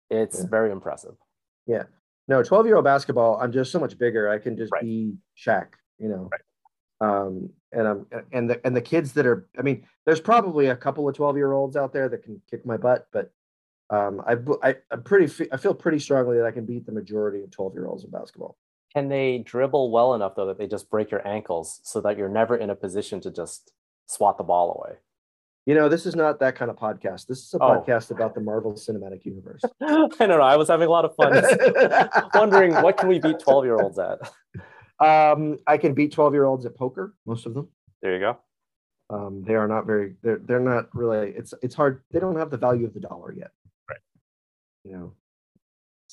It's 0.10 0.40
Yeah. 0.42 0.50
very 0.50 0.72
impressive. 0.72 1.16
Yeah. 1.66 1.84
No, 2.28 2.42
12 2.44 2.66
year 2.66 2.76
old 2.76 2.86
basketball, 2.86 3.38
I'm 3.40 3.52
just 3.52 3.72
so 3.72 3.80
much 3.80 3.98
bigger. 3.98 4.30
I 4.30 4.40
can 4.40 4.56
just 4.58 4.72
Right. 4.72 4.82
be 4.84 5.18
Shaq, 5.38 5.68
you 6.00 6.10
know. 6.10 6.30
Um, 7.02 7.50
and 7.72 7.88
I'm 7.88 8.08
and 8.32 8.50
the 8.50 8.66
and 8.66 8.76
the 8.76 8.82
kids 8.82 9.14
that 9.14 9.26
are, 9.26 9.48
I 9.58 9.62
mean, 9.62 9.86
there's 10.06 10.22
probably 10.22 10.68
a 10.68 10.76
couple 10.76 11.08
of 11.10 11.16
12 11.16 11.36
year 11.38 11.52
olds 11.52 11.76
out 11.76 11.92
there 11.92 12.08
that 12.10 12.24
can 12.24 12.42
kick 12.50 12.66
my 12.66 12.78
butt, 12.78 13.08
but 13.12 13.32
um, 13.90 14.22
I, 14.26 14.38
I 14.64 14.78
I'm 14.92 15.04
pretty 15.04 15.26
I 15.52 15.58
feel 15.58 15.74
pretty 15.76 16.00
strongly 16.00 16.38
that 16.38 16.46
I 16.46 16.52
can 16.52 16.66
beat 16.66 16.86
the 16.86 16.92
majority 16.92 17.44
of 17.44 17.52
12 17.52 17.74
year 17.74 17.88
olds 17.88 18.04
in 18.06 18.10
basketball. 18.12 18.58
Can 18.96 19.10
they 19.10 19.40
dribble 19.40 19.92
well 19.92 20.14
enough 20.14 20.36
though 20.36 20.46
that 20.48 20.58
they 20.58 20.68
just 20.68 20.90
break 20.90 21.12
your 21.12 21.28
ankles 21.28 21.82
so 21.84 22.00
that 22.02 22.18
you're 22.18 22.30
never 22.30 22.56
in 22.56 22.70
a 22.70 22.76
position 22.76 23.20
to 23.22 23.32
just 23.32 23.74
swat 24.06 24.38
the 24.38 24.44
ball 24.44 24.82
away? 24.86 24.98
You 25.66 25.74
know, 25.74 25.90
this 25.90 26.06
is 26.06 26.16
not 26.16 26.40
that 26.40 26.56
kind 26.56 26.70
of 26.70 26.78
podcast. 26.78 27.26
This 27.28 27.40
is 27.40 27.54
a 27.56 27.58
Oh. 27.62 27.70
podcast 27.82 28.12
about 28.12 28.36
the 28.36 28.42
Marvel 28.42 28.74
Cinematic 28.74 29.26
Universe. 29.26 29.62
I 29.82 29.88
don't 30.20 30.20
know. 30.30 30.42
I 30.42 30.56
was 30.58 30.68
having 30.70 30.88
a 30.88 30.92
lot 30.92 31.06
of 31.06 31.16
fun 31.16 31.34
wondering 32.36 32.74
what 32.76 32.98
can 32.98 33.10
we 33.10 33.20
beat 33.20 33.40
12 33.40 33.66
year 33.66 33.76
olds 33.82 33.98
at. 34.00 34.20
um, 35.00 35.58
I 35.68 35.78
can 35.78 35.94
beat 35.94 36.12
12 36.14 36.34
year 36.34 36.46
olds 36.46 36.66
at 36.66 36.76
poker, 36.78 37.16
most 37.26 37.46
of 37.48 37.54
them. 37.56 37.68
There 38.02 38.14
you 38.14 38.20
go. 38.20 38.38
Um, 39.10 39.44
they 39.46 39.56
are 39.56 39.68
not 39.68 39.86
very. 39.86 40.16
They're 40.24 40.38
they're 40.40 40.60
not 40.60 40.90
really. 40.96 41.30
It's 41.32 41.54
it's 41.62 41.76
hard. 41.76 42.02
They 42.12 42.20
don't 42.20 42.38
have 42.38 42.50
the 42.50 42.58
value 42.58 42.86
of 42.88 42.94
the 42.96 43.00
dollar 43.00 43.34
yet. 43.34 43.52
Right. 43.90 44.00
You 44.84 44.92
know. 44.94 45.14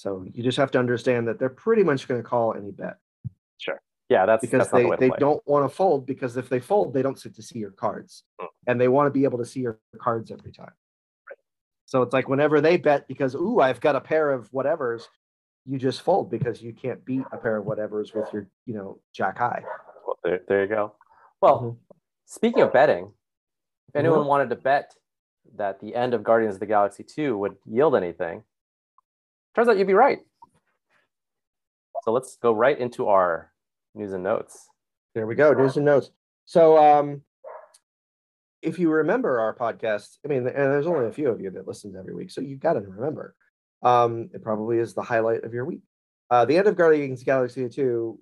So 0.02 0.26
you 0.35 0.42
just 0.42 0.59
have 0.59 0.73
to 0.73 0.80
understand 0.80 1.28
that 1.28 1.38
they're 1.38 1.49
pretty 1.49 1.85
much 1.85 2.09
going 2.09 2.21
to 2.21 2.28
call 2.28 2.54
any 2.54 2.73
bet 2.73 2.97
Sure. 3.59 3.80
Yeah, 4.09 4.26
that's 4.26 4.40
because 4.40 4.68
that's 4.68 4.73
they, 4.73 4.90
the 4.90 4.97
they 4.97 5.09
play. 5.11 5.18
don't 5.21 5.40
want 5.47 5.64
to 5.71 5.73
fold 5.73 6.06
because 6.06 6.37
if 6.37 6.49
they 6.49 6.59
fold, 6.59 6.92
they 6.92 7.02
don't 7.02 7.23
get 7.23 7.37
to 7.37 7.42
see 7.42 7.61
your 7.61 7.71
cards, 7.71 8.25
Hmm. 8.40 8.47
and 8.66 8.80
they 8.80 8.88
want 8.88 9.06
to 9.06 9.12
be 9.12 9.23
able 9.23 9.38
to 9.38 9.44
see 9.44 9.61
your 9.61 9.78
cards 10.00 10.32
every 10.32 10.50
time. 10.50 10.73
So 11.87 12.02
it's 12.02 12.12
like 12.12 12.28
whenever 12.28 12.61
they 12.61 12.78
bet 12.78 13.06
because 13.06 13.37
ooh, 13.37 13.61
I've 13.61 13.80
got 13.80 13.94
a 13.94 14.00
pair 14.00 14.32
of 14.32 14.50
whatevers, 14.50 15.04
you 15.66 15.78
just 15.78 16.02
fold 16.02 16.32
because 16.32 16.61
you 16.61 16.73
can't 16.73 17.04
beat 17.04 17.25
a 17.30 17.37
pair 17.37 17.56
of 17.56 17.64
whatevers 17.64 18.12
with 18.12 18.26
your 18.32 18.49
you 18.66 18.75
know 18.75 18.99
jack 19.12 19.38
high. 19.38 19.62
Well, 20.04 20.18
there, 20.25 20.40
there 20.49 20.62
you 20.62 20.68
go. 20.68 20.97
Well, 21.40 21.61
Mhm. 21.62 21.76
speaking 22.25 22.62
of 22.62 22.73
betting, 22.73 23.12
if 23.87 23.94
anyone 23.94 24.23
Mhm. 24.23 24.26
wanted 24.26 24.50
to 24.50 24.56
bet 24.56 24.97
that 25.54 25.78
the 25.78 25.94
end 25.94 26.12
of 26.12 26.25
Guardians 26.25 26.56
of 26.56 26.61
the 26.61 26.66
Galaxy 26.66 27.04
2 27.04 27.38
would 27.38 27.56
yield 27.66 27.94
anything, 27.94 28.42
turns 29.54 29.68
out 29.68 29.76
you'd 29.76 29.87
be 29.87 29.94
right. 29.94 30.18
So 32.04 32.12
let's 32.12 32.37
go 32.37 32.52
right 32.52 32.78
into 32.78 33.09
our 33.09 33.52
news 33.94 34.12
and 34.12 34.25
notes. 34.25 34.68
There 35.14 35.26
we 35.26 35.35
go. 35.35 35.52
News 35.52 35.76
and 35.76 35.87
notes. 35.87 36.11
So, 36.47 36.78
um, 36.78 37.23
if 38.61 38.78
you 38.78 38.90
remember 38.90 39.40
our 39.40 39.54
podcast, 39.54 40.18
I 40.25 40.28
mean, 40.28 40.47
and 40.47 40.47
there's 40.47 40.87
only 40.87 41.06
a 41.06 41.12
few 41.12 41.28
of 41.28 41.40
you 41.40 41.50
that 41.50 41.66
listens 41.66 41.97
every 41.97 42.14
week, 42.14 42.30
so 42.30 42.40
you've 42.40 42.61
got 42.61 42.75
to 42.75 42.80
remember. 42.80 43.35
Um, 43.82 44.30
it 44.32 44.42
probably 44.42 44.78
is 44.78 44.94
the 44.94 45.02
highlight 45.02 45.44
of 45.44 45.52
your 45.52 45.64
week. 45.64 45.82
Uh, 46.30 46.44
the 46.44 46.56
end 46.56 46.68
of 46.68 46.76
Guardians 46.76 47.25
Galaxy 47.25 47.68
2, 47.68 48.18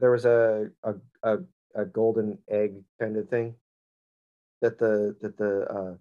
there 0.00 0.10
was 0.10 0.24
a 0.24 0.68
a, 0.82 0.94
a 1.22 1.38
a 1.74 1.84
golden 1.84 2.38
egg 2.50 2.74
kind 3.00 3.16
of 3.16 3.28
thing 3.28 3.54
that 4.60 4.78
the 4.78 5.16
that 5.20 5.36
the 5.36 5.66
uh, 5.70 5.94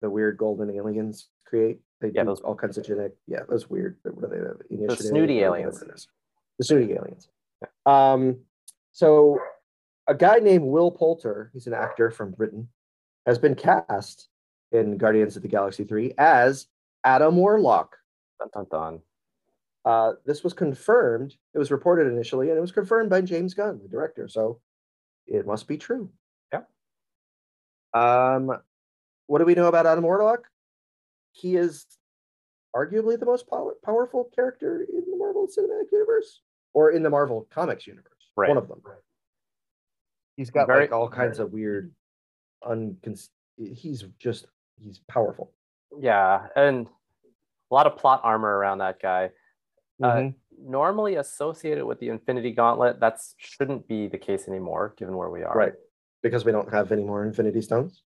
the 0.00 0.10
weird 0.10 0.38
golden 0.38 0.70
aliens 0.70 1.28
create. 1.44 1.80
They 2.00 2.08
Yeah, 2.10 2.22
do 2.22 2.26
those- 2.26 2.40
all 2.42 2.54
kinds 2.54 2.76
of 2.78 2.84
genetic. 2.84 3.16
Yeah, 3.26 3.44
those 3.48 3.70
weird. 3.70 3.98
What 4.02 4.24
are 4.24 4.28
they? 4.28 4.38
The 4.76 4.82
initiative 4.82 5.06
snooty 5.06 5.40
aliens. 5.40 5.80
The 6.58 6.64
snooty 6.64 6.92
aliens. 6.94 7.28
Um, 7.86 8.44
so 8.92 9.38
a 10.06 10.14
guy 10.14 10.38
named 10.38 10.64
Will 10.64 10.90
Poulter, 10.90 11.50
he's 11.52 11.66
an 11.66 11.72
actor 11.74 12.10
from 12.10 12.32
Britain, 12.32 12.68
has 13.24 13.38
been 13.38 13.54
cast 13.54 14.28
in 14.72 14.98
Guardians 14.98 15.36
of 15.36 15.42
the 15.42 15.48
Galaxy 15.48 15.84
3 15.84 16.12
as 16.18 16.68
Adam 17.04 17.36
Warlock. 17.36 17.96
Dun, 18.38 18.48
dun, 18.52 18.66
dun. 18.70 19.02
Uh, 19.84 20.14
this 20.24 20.42
was 20.44 20.52
confirmed. 20.52 21.36
It 21.54 21.58
was 21.58 21.70
reported 21.70 22.08
initially, 22.08 22.48
and 22.50 22.58
it 22.58 22.60
was 22.60 22.72
confirmed 22.72 23.08
by 23.08 23.20
James 23.22 23.54
Gunn, 23.54 23.80
the 23.80 23.88
director. 23.88 24.28
So 24.28 24.60
it 25.26 25.46
must 25.46 25.66
be 25.68 25.78
true. 25.78 26.10
Yeah. 26.52 26.62
Um, 27.94 28.60
what 29.28 29.38
do 29.38 29.44
we 29.44 29.54
know 29.54 29.68
about 29.68 29.86
Adam 29.86 30.04
Warlock? 30.04 30.48
He 31.36 31.56
is 31.56 31.84
arguably 32.74 33.18
the 33.20 33.26
most 33.26 33.46
power- 33.48 33.76
powerful 33.84 34.24
character 34.34 34.80
in 34.82 35.04
the 35.10 35.16
Marvel 35.16 35.46
Cinematic 35.46 35.92
Universe, 35.92 36.40
or 36.72 36.92
in 36.92 37.02
the 37.02 37.10
Marvel 37.10 37.46
Comics 37.50 37.86
universe. 37.86 38.12
Right. 38.36 38.48
One 38.48 38.56
of 38.56 38.68
them. 38.68 38.80
Right. 38.82 38.96
He's 40.36 40.50
got 40.50 40.66
Very- 40.66 40.82
like 40.82 40.92
all 40.92 41.08
kinds 41.10 41.38
of 41.38 41.52
weird, 41.52 41.94
uncon. 42.64 43.28
He's 43.58 44.02
just 44.18 44.46
he's 44.78 44.98
powerful. 45.08 45.52
Yeah, 45.98 46.48
and 46.56 46.86
a 47.70 47.74
lot 47.74 47.86
of 47.86 47.96
plot 47.98 48.20
armor 48.22 48.56
around 48.56 48.78
that 48.78 49.00
guy. 49.00 49.30
Uh, 50.02 50.12
Mhm. 50.16 50.34
Normally 50.58 51.16
associated 51.16 51.84
with 51.84 51.98
the 52.00 52.08
Infinity 52.08 52.52
Gauntlet, 52.52 53.00
that 53.00 53.20
shouldn't 53.36 53.86
be 53.88 54.08
the 54.08 54.16
case 54.18 54.48
anymore, 54.48 54.94
given 54.96 55.14
where 55.16 55.28
we 55.28 55.42
are. 55.42 55.54
Right. 55.54 55.74
Because 56.22 56.46
we 56.46 56.52
don't 56.52 56.70
have 56.72 56.92
any 56.92 57.04
more 57.04 57.24
Infinity 57.26 57.60
Stones. 57.60 58.02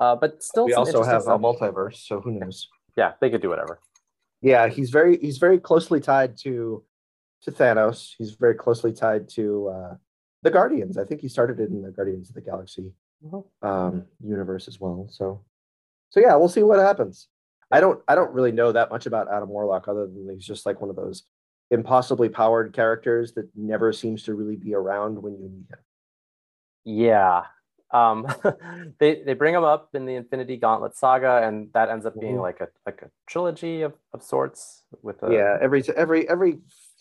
Uh, 0.00 0.16
but 0.16 0.42
still, 0.42 0.64
we 0.64 0.72
also 0.72 1.02
have 1.02 1.26
a 1.26 1.38
multiverse, 1.38 2.06
so 2.06 2.20
who 2.20 2.32
knows? 2.32 2.68
Yeah, 2.96 3.12
they 3.20 3.28
could 3.30 3.42
do 3.42 3.50
whatever. 3.50 3.78
Yeah, 4.40 4.68
he's 4.68 4.88
very 4.90 5.18
he's 5.18 5.36
very 5.36 5.58
closely 5.58 6.00
tied 6.00 6.38
to 6.38 6.82
to 7.42 7.52
Thanos. 7.52 8.14
He's 8.16 8.32
very 8.32 8.54
closely 8.54 8.92
tied 8.92 9.28
to 9.30 9.68
uh, 9.68 9.94
the 10.42 10.50
Guardians. 10.50 10.96
I 10.96 11.04
think 11.04 11.20
he 11.20 11.28
started 11.28 11.60
it 11.60 11.68
in 11.68 11.82
the 11.82 11.90
Guardians 11.90 12.30
of 12.30 12.34
the 12.34 12.40
Galaxy 12.40 12.92
um, 13.62 14.06
universe 14.24 14.68
as 14.68 14.80
well. 14.80 15.06
So, 15.10 15.44
so 16.08 16.20
yeah, 16.20 16.34
we'll 16.36 16.48
see 16.48 16.62
what 16.62 16.78
happens. 16.78 17.28
I 17.70 17.80
don't 17.80 18.00
I 18.08 18.14
don't 18.14 18.32
really 18.32 18.52
know 18.52 18.72
that 18.72 18.90
much 18.90 19.04
about 19.04 19.30
Adam 19.30 19.50
Warlock 19.50 19.86
other 19.86 20.06
than 20.06 20.28
he's 20.32 20.46
just 20.46 20.64
like 20.64 20.80
one 20.80 20.90
of 20.90 20.96
those 20.96 21.24
impossibly 21.70 22.28
powered 22.28 22.72
characters 22.72 23.32
that 23.34 23.48
never 23.54 23.92
seems 23.92 24.24
to 24.24 24.34
really 24.34 24.56
be 24.56 24.74
around 24.74 25.22
when 25.22 25.34
you 25.34 25.48
need 25.48 25.66
him. 25.70 25.78
Yeah. 26.84 27.42
Um, 27.92 28.26
they 28.98 29.22
they 29.22 29.34
bring 29.34 29.54
him 29.54 29.64
up 29.64 29.90
in 29.94 30.06
the 30.06 30.14
Infinity 30.14 30.56
Gauntlet 30.56 30.96
saga, 30.96 31.42
and 31.46 31.68
that 31.74 31.88
ends 31.90 32.06
up 32.06 32.18
being 32.20 32.36
Mhm. 32.36 32.42
like 32.42 32.60
a 32.60 32.68
like 32.86 33.02
a 33.02 33.10
trilogy 33.26 33.82
of, 33.82 33.94
of 34.12 34.22
sorts 34.22 34.84
with 35.02 35.22
a 35.22 35.32
yeah, 35.32 35.58
every 35.60 35.82
every 35.96 36.28
every 36.28 36.58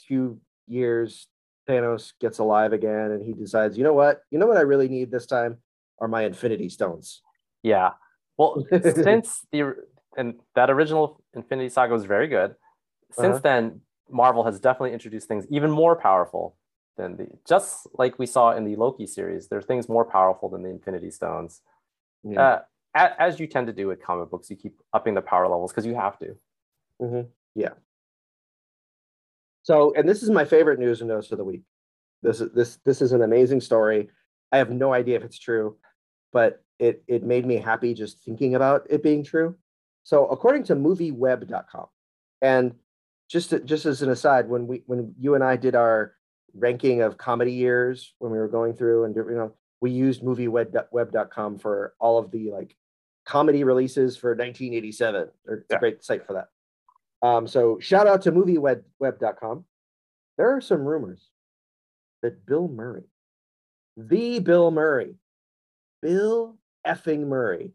few 0.07 0.39
years 0.67 1.27
Thanos 1.67 2.13
gets 2.19 2.39
alive 2.39 2.73
again 2.73 3.11
and 3.11 3.23
he 3.23 3.33
decides, 3.33 3.77
you 3.77 3.83
know 3.83 3.93
what? 3.93 4.23
You 4.31 4.39
know 4.39 4.47
what 4.47 4.57
I 4.57 4.61
really 4.61 4.87
need 4.87 5.11
this 5.11 5.27
time 5.27 5.57
are 5.99 6.07
my 6.07 6.23
Infinity 6.23 6.69
Stones. 6.69 7.21
Yeah. 7.61 7.91
Well, 8.37 8.65
since 8.81 9.45
the 9.51 9.73
and 10.17 10.35
that 10.55 10.69
original 10.71 11.21
Infinity 11.35 11.69
Saga 11.69 11.93
was 11.93 12.05
very 12.05 12.27
good. 12.27 12.55
Since 13.11 13.37
Uh-huh. 13.37 13.39
then, 13.43 13.81
Marvel 14.09 14.43
has 14.43 14.59
definitely 14.59 14.93
introduced 14.93 15.27
things 15.27 15.45
even 15.51 15.69
more 15.69 15.95
powerful 15.95 16.55
than 16.97 17.15
the 17.17 17.27
just 17.47 17.87
like 17.93 18.19
we 18.19 18.25
saw 18.25 18.51
in 18.55 18.65
the 18.65 18.75
Loki 18.75 19.07
series. 19.07 19.47
There 19.47 19.59
are 19.59 19.61
things 19.63 19.87
more 19.89 20.05
powerful 20.05 20.49
than 20.49 20.63
the 20.63 20.69
Infinity 20.69 21.11
Stones. 21.11 21.61
Yeah. 22.23 22.41
Uh, 22.41 22.61
a- 22.95 23.21
as 23.21 23.39
you 23.39 23.47
tend 23.47 23.67
to 23.67 23.73
do 23.73 23.87
with 23.87 24.01
comic 24.03 24.29
books, 24.29 24.49
you 24.49 24.55
keep 24.55 24.79
upping 24.93 25.13
the 25.13 25.21
power 25.21 25.47
levels 25.47 25.71
because 25.71 25.85
you 25.85 25.95
have 25.95 26.17
to. 26.19 26.35
Mhm. 27.01 27.27
Yeah. 27.55 27.73
So, 29.63 29.93
and 29.93 30.07
this 30.07 30.23
is 30.23 30.29
my 30.29 30.45
favorite 30.45 30.79
news 30.79 31.01
and 31.01 31.09
notes 31.09 31.31
of 31.31 31.37
the 31.37 31.43
week. 31.43 31.63
This 32.21 32.41
is 32.41 32.51
this 32.53 32.77
this 32.85 33.01
is 33.01 33.11
an 33.11 33.21
amazing 33.21 33.61
story. 33.61 34.09
I 34.51 34.57
have 34.57 34.71
no 34.71 34.93
idea 34.93 35.17
if 35.17 35.23
it's 35.23 35.39
true, 35.39 35.77
but 36.33 36.63
it 36.79 37.03
it 37.07 37.23
made 37.23 37.45
me 37.45 37.57
happy 37.57 37.93
just 37.93 38.23
thinking 38.23 38.55
about 38.55 38.87
it 38.89 39.03
being 39.03 39.23
true. 39.23 39.55
So, 40.03 40.25
according 40.27 40.63
to 40.65 40.75
MovieWeb.com, 40.75 41.87
and 42.41 42.75
just 43.29 43.51
to, 43.51 43.59
just 43.59 43.85
as 43.85 44.01
an 44.01 44.09
aside, 44.09 44.49
when 44.49 44.65
we 44.67 44.83
when 44.87 45.13
you 45.19 45.35
and 45.35 45.43
I 45.43 45.55
did 45.55 45.75
our 45.75 46.15
ranking 46.55 47.01
of 47.01 47.17
comedy 47.17 47.53
years 47.53 48.13
when 48.19 48.31
we 48.31 48.37
were 48.37 48.47
going 48.47 48.73
through 48.73 49.05
and 49.05 49.15
you 49.15 49.23
know 49.31 49.53
we 49.81 49.91
used 49.91 50.21
MovieWeb.com 50.23 51.57
for 51.59 51.93
all 51.99 52.17
of 52.17 52.31
the 52.31 52.51
like 52.51 52.75
comedy 53.25 53.63
releases 53.63 54.17
for 54.17 54.31
1987. 54.31 55.29
It's 55.47 55.65
Yeah. 55.69 55.77
a 55.77 55.79
great 55.79 56.03
site 56.03 56.25
for 56.25 56.33
that. 56.33 56.49
Um, 57.25 57.47
so 57.47 57.79
shout 57.79 58.07
out 58.07 58.21
to 58.23 58.31
movieweb.com. 58.31 59.65
There 60.37 60.55
are 60.55 60.61
some 60.61 60.83
rumors 60.85 61.29
that 62.21 62.45
Bill 62.45 62.67
Murray, 62.67 63.03
the 63.97 64.39
Bill 64.39 64.71
Murray, 64.71 65.15
Bill 66.01 66.57
effing 66.87 67.27
Murray, 67.27 67.71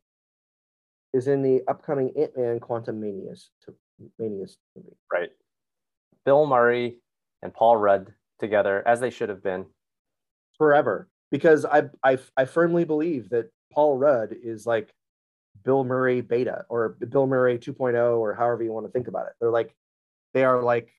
is 1.13 1.29
in 1.29 1.43
the 1.43 1.63
upcoming 1.69 2.13
Ant 2.19 2.37
Man 2.37 2.59
Quantum 2.61 3.01
Manias 3.01 3.51
to 3.65 3.75
Manias 4.19 4.57
movie. 4.77 4.97
Right. 5.13 5.31
Bill 6.25 6.47
Murray 6.47 6.99
and 7.43 7.53
Paul 7.55 7.77
Rudd 7.77 8.13
together, 8.39 8.83
as 8.87 9.01
they 9.01 9.11
should 9.11 9.29
have 9.29 9.43
been. 9.43 9.67
forever 10.59 11.09
because 11.31 11.65
I, 11.65 11.85
I 12.05 12.19
I 12.37 12.45
firmly 12.45 12.85
believe 12.85 13.31
that 13.31 13.51
Paul 13.73 13.97
Rudd 13.99 14.35
is 14.41 14.67
like 14.67 14.95
Bill 15.65 15.83
Murray 15.83 16.21
beta 16.21 16.65
or 16.69 16.91
Bill 16.91 17.27
Murray 17.27 17.59
2.0 17.59 18.19
or 18.19 18.35
however 18.35 18.63
you 18.63 18.73
want 18.73 18.87
to 18.87 18.93
think 18.93 19.09
about 19.09 19.27
it. 19.27 19.33
They're 19.41 19.51
like 19.51 19.75
they 20.33 20.45
are 20.45 20.63
like 20.63 20.91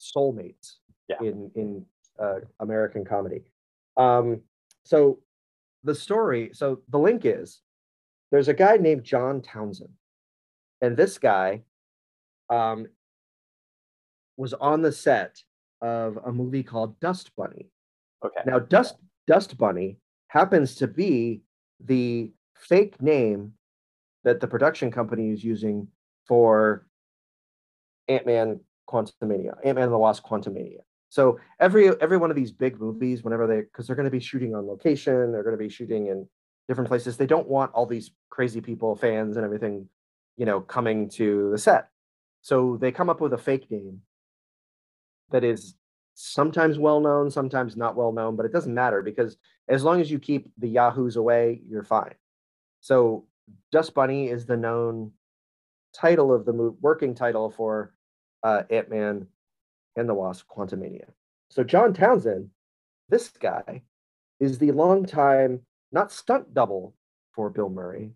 soulmates 0.00 0.76
Yeah. 1.08 1.16
in 1.20 1.50
in 1.54 1.86
uh, 2.18 2.40
American 2.60 3.04
comedy. 3.04 3.42
Um, 3.96 4.40
so 4.84 5.20
the 5.82 5.94
story, 5.94 6.50
so 6.54 6.80
the 6.88 6.98
link 6.98 7.24
is 7.24 7.60
there's 8.30 8.48
a 8.48 8.54
guy 8.54 8.76
named 8.76 9.04
John 9.04 9.42
Townsend, 9.42 9.92
and 10.80 10.96
this 10.96 11.18
guy 11.18 11.62
um, 12.50 12.86
was 14.36 14.54
on 14.54 14.82
the 14.82 14.92
set 14.92 15.42
of 15.84 16.18
a 16.24 16.32
movie 16.32 16.62
called 16.62 16.98
Dust 16.98 17.30
Bunny. 17.36 17.66
Okay. 18.24 18.40
Now, 18.46 18.58
Dust 18.58 18.96
Dust 19.26 19.58
Bunny 19.58 19.98
happens 20.28 20.74
to 20.76 20.86
be 20.86 21.42
the 21.78 22.32
fake 22.56 23.00
name 23.02 23.52
that 24.24 24.40
the 24.40 24.46
production 24.46 24.90
company 24.90 25.30
is 25.30 25.44
using 25.44 25.86
for 26.26 26.86
Ant 28.08 28.24
Man 28.24 28.60
Quantumania, 28.88 29.54
Ant 29.62 29.76
Man 29.76 29.84
and 29.84 29.92
the 29.92 29.98
Wasp 29.98 30.24
Quantumania. 30.24 30.80
So 31.10 31.38
every 31.60 31.90
every 32.00 32.16
one 32.16 32.30
of 32.30 32.36
these 32.36 32.50
big 32.50 32.80
movies, 32.80 33.22
whenever 33.22 33.46
they 33.46 33.60
because 33.60 33.86
they're 33.86 33.96
going 33.96 34.04
to 34.04 34.10
be 34.10 34.20
shooting 34.20 34.54
on 34.54 34.66
location, 34.66 35.32
they're 35.32 35.44
going 35.44 35.56
to 35.56 35.62
be 35.62 35.68
shooting 35.68 36.06
in 36.06 36.26
different 36.66 36.88
places. 36.88 37.18
They 37.18 37.26
don't 37.26 37.46
want 37.46 37.72
all 37.72 37.84
these 37.84 38.10
crazy 38.30 38.62
people, 38.62 38.96
fans, 38.96 39.36
and 39.36 39.44
everything, 39.44 39.86
you 40.38 40.46
know, 40.46 40.62
coming 40.62 41.10
to 41.10 41.50
the 41.50 41.58
set. 41.58 41.88
So 42.40 42.78
they 42.80 42.90
come 42.90 43.10
up 43.10 43.20
with 43.20 43.34
a 43.34 43.38
fake 43.38 43.70
name 43.70 44.00
that 45.34 45.42
is 45.42 45.74
sometimes 46.14 46.78
well 46.78 47.00
known, 47.00 47.28
sometimes 47.28 47.76
not 47.76 47.96
well 47.96 48.12
known, 48.12 48.36
but 48.36 48.46
it 48.46 48.52
doesn't 48.52 48.72
matter 48.72 49.02
because 49.02 49.36
as 49.68 49.82
long 49.82 50.00
as 50.00 50.08
you 50.08 50.20
keep 50.20 50.48
the 50.58 50.68
Yahoos 50.68 51.16
away, 51.16 51.60
you're 51.68 51.82
fine. 51.82 52.14
So 52.80 53.26
Dust 53.72 53.94
Bunny 53.94 54.28
is 54.28 54.46
the 54.46 54.56
known 54.56 55.10
title 55.92 56.32
of 56.32 56.44
the 56.44 56.52
movie, 56.52 56.76
working 56.80 57.16
title 57.16 57.50
for 57.50 57.94
uh, 58.44 58.62
Ant 58.70 58.88
Man 58.88 59.26
and 59.96 60.08
the 60.08 60.14
Wasp: 60.14 60.46
Quantumania. 60.48 61.08
So 61.50 61.64
John 61.64 61.92
Townsend, 61.92 62.50
this 63.08 63.30
guy, 63.30 63.82
is 64.38 64.58
the 64.58 64.70
longtime 64.70 65.62
not 65.90 66.12
stunt 66.12 66.54
double 66.54 66.94
for 67.32 67.50
Bill 67.50 67.68
Murray, 67.68 68.12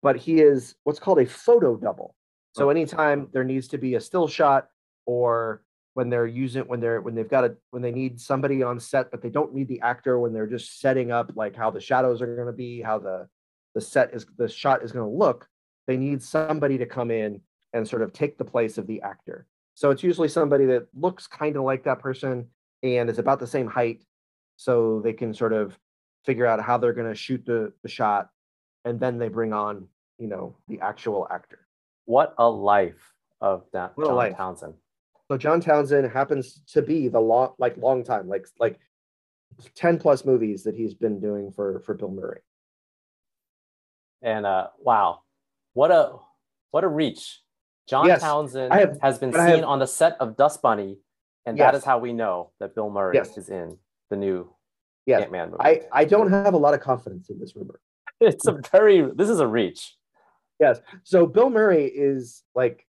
but 0.00 0.16
he 0.16 0.40
is 0.40 0.76
what's 0.84 1.00
called 1.00 1.18
a 1.18 1.26
photo 1.26 1.76
double. 1.76 2.14
So 2.54 2.70
anytime 2.70 3.26
there 3.32 3.42
needs 3.42 3.66
to 3.68 3.78
be 3.78 3.96
a 3.96 4.00
still 4.00 4.28
shot 4.28 4.68
or 5.06 5.64
when 5.94 6.08
they're 6.08 6.26
using 6.26 6.62
when 6.62 6.80
they're 6.80 7.00
when 7.00 7.14
they've 7.14 7.28
got 7.28 7.44
a 7.44 7.54
when 7.70 7.82
they 7.82 7.90
need 7.90 8.20
somebody 8.20 8.62
on 8.62 8.80
set 8.80 9.10
but 9.10 9.22
they 9.22 9.28
don't 9.28 9.54
need 9.54 9.68
the 9.68 9.80
actor 9.80 10.18
when 10.18 10.32
they're 10.32 10.46
just 10.46 10.80
setting 10.80 11.10
up 11.10 11.32
like 11.34 11.54
how 11.54 11.70
the 11.70 11.80
shadows 11.80 12.22
are 12.22 12.34
going 12.34 12.46
to 12.46 12.52
be 12.52 12.80
how 12.80 12.98
the 12.98 13.28
the 13.74 13.80
set 13.80 14.12
is 14.14 14.26
the 14.38 14.48
shot 14.48 14.82
is 14.82 14.92
going 14.92 15.04
to 15.04 15.16
look 15.16 15.48
they 15.86 15.96
need 15.96 16.22
somebody 16.22 16.78
to 16.78 16.86
come 16.86 17.10
in 17.10 17.40
and 17.72 17.86
sort 17.86 18.02
of 18.02 18.12
take 18.12 18.38
the 18.38 18.44
place 18.44 18.78
of 18.78 18.86
the 18.86 19.00
actor 19.02 19.46
so 19.74 19.90
it's 19.90 20.02
usually 20.02 20.28
somebody 20.28 20.66
that 20.66 20.86
looks 20.94 21.26
kind 21.26 21.56
of 21.56 21.62
like 21.62 21.84
that 21.84 21.98
person 21.98 22.46
and 22.82 23.08
is 23.10 23.18
about 23.18 23.38
the 23.38 23.46
same 23.46 23.66
height 23.66 24.02
so 24.56 25.00
they 25.02 25.12
can 25.12 25.32
sort 25.34 25.52
of 25.52 25.78
figure 26.24 26.46
out 26.46 26.60
how 26.60 26.78
they're 26.78 26.92
going 26.92 27.08
to 27.08 27.14
shoot 27.14 27.44
the, 27.44 27.72
the 27.82 27.88
shot 27.88 28.28
and 28.84 28.98
then 29.00 29.18
they 29.18 29.28
bring 29.28 29.52
on 29.52 29.86
you 30.18 30.28
know 30.28 30.56
the 30.68 30.80
actual 30.80 31.26
actor 31.30 31.66
What 32.04 32.34
a 32.38 32.48
life 32.48 33.12
of 33.40 33.64
that 33.72 33.92
What 33.96 34.06
John 34.06 34.16
life. 34.16 34.36
Townsend. 34.36 34.74
So 35.30 35.36
John 35.38 35.60
Townsend 35.60 36.10
happens 36.10 36.62
to 36.72 36.82
be 36.82 37.08
the 37.08 37.20
long, 37.20 37.54
like 37.58 37.76
long 37.76 38.04
time, 38.04 38.28
like 38.28 38.46
like 38.58 38.78
ten 39.74 39.98
plus 39.98 40.24
movies 40.24 40.64
that 40.64 40.74
he's 40.74 40.94
been 40.94 41.20
doing 41.20 41.50
for 41.52 41.80
for 41.80 41.94
Bill 41.94 42.10
Murray. 42.10 42.40
And 44.20 44.46
uh, 44.46 44.68
wow, 44.78 45.20
what 45.74 45.90
a 45.90 46.16
what 46.70 46.84
a 46.84 46.88
reach! 46.88 47.40
John 47.88 48.06
Yes, 48.06 48.20
Townsend 48.20 48.72
have- 48.72 48.98
has 49.00 49.18
been 49.18 49.32
seen 49.32 49.40
have- 49.40 49.64
on 49.64 49.78
the 49.78 49.86
set 49.86 50.16
of 50.20 50.36
Dust 50.36 50.62
Bunny, 50.62 50.98
and 51.46 51.58
that 51.58 51.72
Yes. 51.74 51.82
is 51.82 51.84
how 51.84 51.98
we 51.98 52.12
know 52.12 52.52
that 52.60 52.74
Bill 52.74 52.90
Murray 52.90 53.16
Yes. 53.16 53.36
is 53.38 53.48
in 53.48 53.78
the 54.10 54.16
new 54.16 54.54
Yes, 55.06 55.22
Ant 55.22 55.32
Man 55.32 55.50
movie. 55.50 55.60
I 55.60 55.80
I 55.92 56.04
don't 56.04 56.30
have 56.30 56.54
a 56.54 56.58
lot 56.58 56.74
of 56.74 56.80
confidence 56.80 57.30
in 57.30 57.38
this 57.40 57.56
rumor. 57.56 57.80
it's 58.20 58.46
a 58.46 58.60
very 58.70 59.00
this 59.14 59.28
is 59.30 59.40
a 59.40 59.46
reach. 59.46 59.96
Yes, 60.60 60.80
so 61.04 61.26
Bill 61.26 61.50
Murray 61.50 61.86
is 61.86 62.44
like 62.54 62.86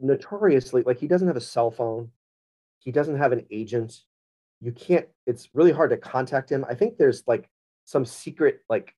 notoriously 0.00 0.82
like 0.84 0.98
he 0.98 1.08
doesn't 1.08 1.28
have 1.28 1.36
a 1.36 1.40
cell 1.40 1.70
phone, 1.70 2.10
he 2.78 2.92
doesn't 2.92 3.16
have 3.18 3.32
an 3.32 3.44
agent. 3.50 4.00
You 4.60 4.72
can't. 4.72 5.06
It's 5.26 5.48
really 5.54 5.72
hard 5.72 5.90
to 5.90 5.96
contact 5.96 6.50
him. 6.50 6.64
I 6.68 6.74
think 6.74 6.96
there's 6.98 7.22
like 7.26 7.48
some 7.84 8.04
secret 8.04 8.60
like 8.68 8.94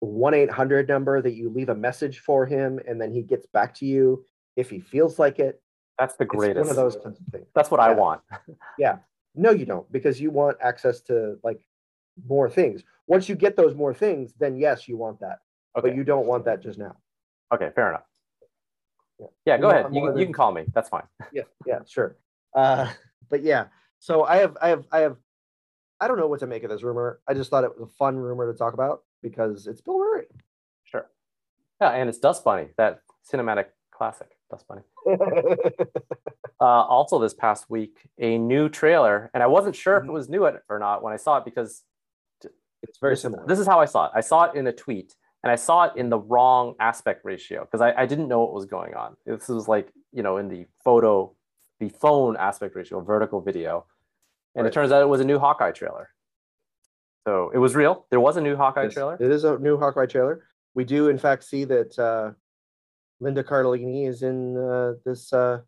one 0.00 0.34
eight 0.34 0.50
hundred 0.50 0.88
number 0.88 1.20
that 1.22 1.34
you 1.34 1.48
leave 1.50 1.68
a 1.68 1.74
message 1.74 2.20
for 2.20 2.46
him, 2.46 2.78
and 2.86 3.00
then 3.00 3.12
he 3.12 3.22
gets 3.22 3.46
back 3.46 3.74
to 3.76 3.86
you 3.86 4.24
if 4.56 4.70
he 4.70 4.78
feels 4.80 5.18
like 5.18 5.38
it. 5.38 5.60
That's 5.98 6.16
the 6.16 6.24
It's 6.24 6.30
greatest. 6.34 6.58
one 6.60 6.70
of 6.70 6.76
those 6.76 6.96
kinds 6.96 7.18
of 7.20 7.26
things. 7.32 7.46
That's 7.54 7.70
what 7.70 7.80
I 7.80 7.92
want. 7.92 8.20
Yeah. 8.78 8.98
No, 9.36 9.50
you 9.50 9.64
don't, 9.66 9.90
because 9.90 10.20
you 10.20 10.30
want 10.30 10.56
access 10.60 11.00
to 11.02 11.38
like 11.42 11.60
more 12.28 12.48
things. 12.48 12.84
Once 13.08 13.28
you 13.28 13.34
get 13.34 13.56
those 13.56 13.74
more 13.74 13.92
things, 13.92 14.32
then 14.38 14.56
yes, 14.56 14.88
you 14.88 14.96
want 14.96 15.18
that, 15.20 15.40
Okay. 15.76 15.88
but 15.88 15.96
you 15.96 16.04
don't 16.04 16.26
want 16.26 16.44
that 16.44 16.60
just 16.62 16.78
now. 16.78 16.94
okay. 17.52 17.70
Fair 17.74 17.88
enough. 17.88 18.04
Yeah. 19.18 19.26
Yeah. 19.46 19.58
Go 19.58 19.70
ahead. 19.70 19.94
You, 19.94 20.06
can- 20.08 20.18
you 20.18 20.24
can 20.24 20.32
call 20.34 20.52
me. 20.52 20.64
That's 20.74 20.88
fine. 20.88 21.04
Yeah, 21.32 21.42
yeah, 21.66 21.80
sure. 21.86 22.16
Uh, 22.54 22.88
but 23.28 23.42
yeah, 23.42 23.66
so 23.98 24.24
I 24.24 24.36
have, 24.36 24.56
I 24.60 24.68
have, 24.68 24.84
I 24.92 24.98
have, 25.00 25.16
I 26.00 26.08
don't 26.08 26.18
know 26.18 26.26
what 26.28 26.40
to 26.40 26.46
make 26.46 26.62
of 26.64 26.70
this 26.70 26.82
rumor. 26.82 27.20
I 27.26 27.34
just 27.34 27.50
thought 27.50 27.64
it 27.64 27.70
was 27.78 27.88
a 27.88 27.92
fun 27.98 28.16
rumor 28.16 28.50
to 28.52 28.56
talk 28.58 28.74
about 28.74 29.02
because 29.22 29.66
it's 29.66 29.80
Bill 29.80 29.98
Murray. 29.98 30.26
Sure. 30.84 31.06
Yeah, 31.80 31.90
and 31.90 32.08
it's 32.08 32.18
Dust 32.18 32.44
Bunny, 32.44 32.68
that 32.76 33.00
cinematic 33.32 33.66
classic, 33.92 34.28
Dust 34.50 34.66
Bunny. 34.68 34.82
Uh, 36.60 36.64
also, 36.86 37.18
this 37.18 37.34
past 37.34 37.68
week, 37.68 37.98
a 38.18 38.38
new 38.38 38.68
trailer, 38.70 39.30
and 39.34 39.42
I 39.42 39.46
wasn't 39.48 39.74
sure 39.76 39.96
if 39.98 40.04
it 40.04 40.06
Mhm. 40.06 40.12
was 40.12 40.28
new 40.30 40.46
or 40.46 40.78
not 40.78 41.02
when 41.02 41.12
I 41.12 41.16
saw 41.16 41.36
it 41.38 41.44
because 41.44 41.82
it's 42.82 42.98
very 43.00 43.16
similar. 43.16 43.44
This 43.46 43.58
is 43.58 43.66
how 43.66 43.80
I 43.80 43.84
saw 43.86 44.06
it. 44.06 44.12
I 44.14 44.20
saw 44.20 44.44
it 44.44 44.54
in 44.54 44.66
a 44.68 44.72
tweet, 44.72 45.14
and 45.44 45.52
I 45.52 45.56
saw 45.56 45.84
it 45.84 45.92
in 45.96 46.08
the 46.08 46.18
wrong 46.18 46.74
aspect 46.80 47.20
ratio 47.22 47.60
because 47.64 47.82
I, 47.82 47.92
I 48.02 48.06
didn't 48.06 48.28
know 48.28 48.40
what 48.40 48.54
was 48.54 48.64
going 48.64 48.94
on. 48.94 49.14
This 49.26 49.46
was 49.48 49.68
like 49.68 49.92
you 50.10 50.22
know 50.22 50.38
in 50.38 50.48
the 50.48 50.66
photo, 50.82 51.34
the 51.80 51.90
phone 51.90 52.36
aspect 52.38 52.74
ratio, 52.74 53.00
vertical 53.00 53.42
video, 53.42 53.84
and 54.54 54.64
Right. 54.64 54.70
it 54.70 54.72
turns 54.74 54.90
out 54.90 55.02
it 55.02 55.08
was 55.08 55.20
a 55.20 55.24
new 55.24 55.38
Hawkeye 55.38 55.72
trailer. 55.72 56.08
So 57.28 57.50
it 57.54 57.58
was 57.58 57.74
real. 57.74 58.06
There 58.10 58.20
was 58.20 58.38
a 58.38 58.40
new 58.40 58.56
Hawkeye 58.56 58.84
Yes, 58.84 58.94
trailer. 58.94 59.16
It 59.20 59.30
is 59.30 59.44
a 59.44 59.58
new 59.58 59.76
Hawkeye 59.78 60.06
trailer. 60.06 60.46
We 60.74 60.84
do, 60.84 61.08
in 61.08 61.18
fact, 61.18 61.44
see 61.44 61.64
that 61.64 61.98
uh, 61.98 62.32
Linda 63.20 63.44
Cardellini 63.44 64.08
is 64.08 64.22
in 64.22 64.56
uh, 64.56 64.94
this 65.04 65.30
uh, 65.32 65.60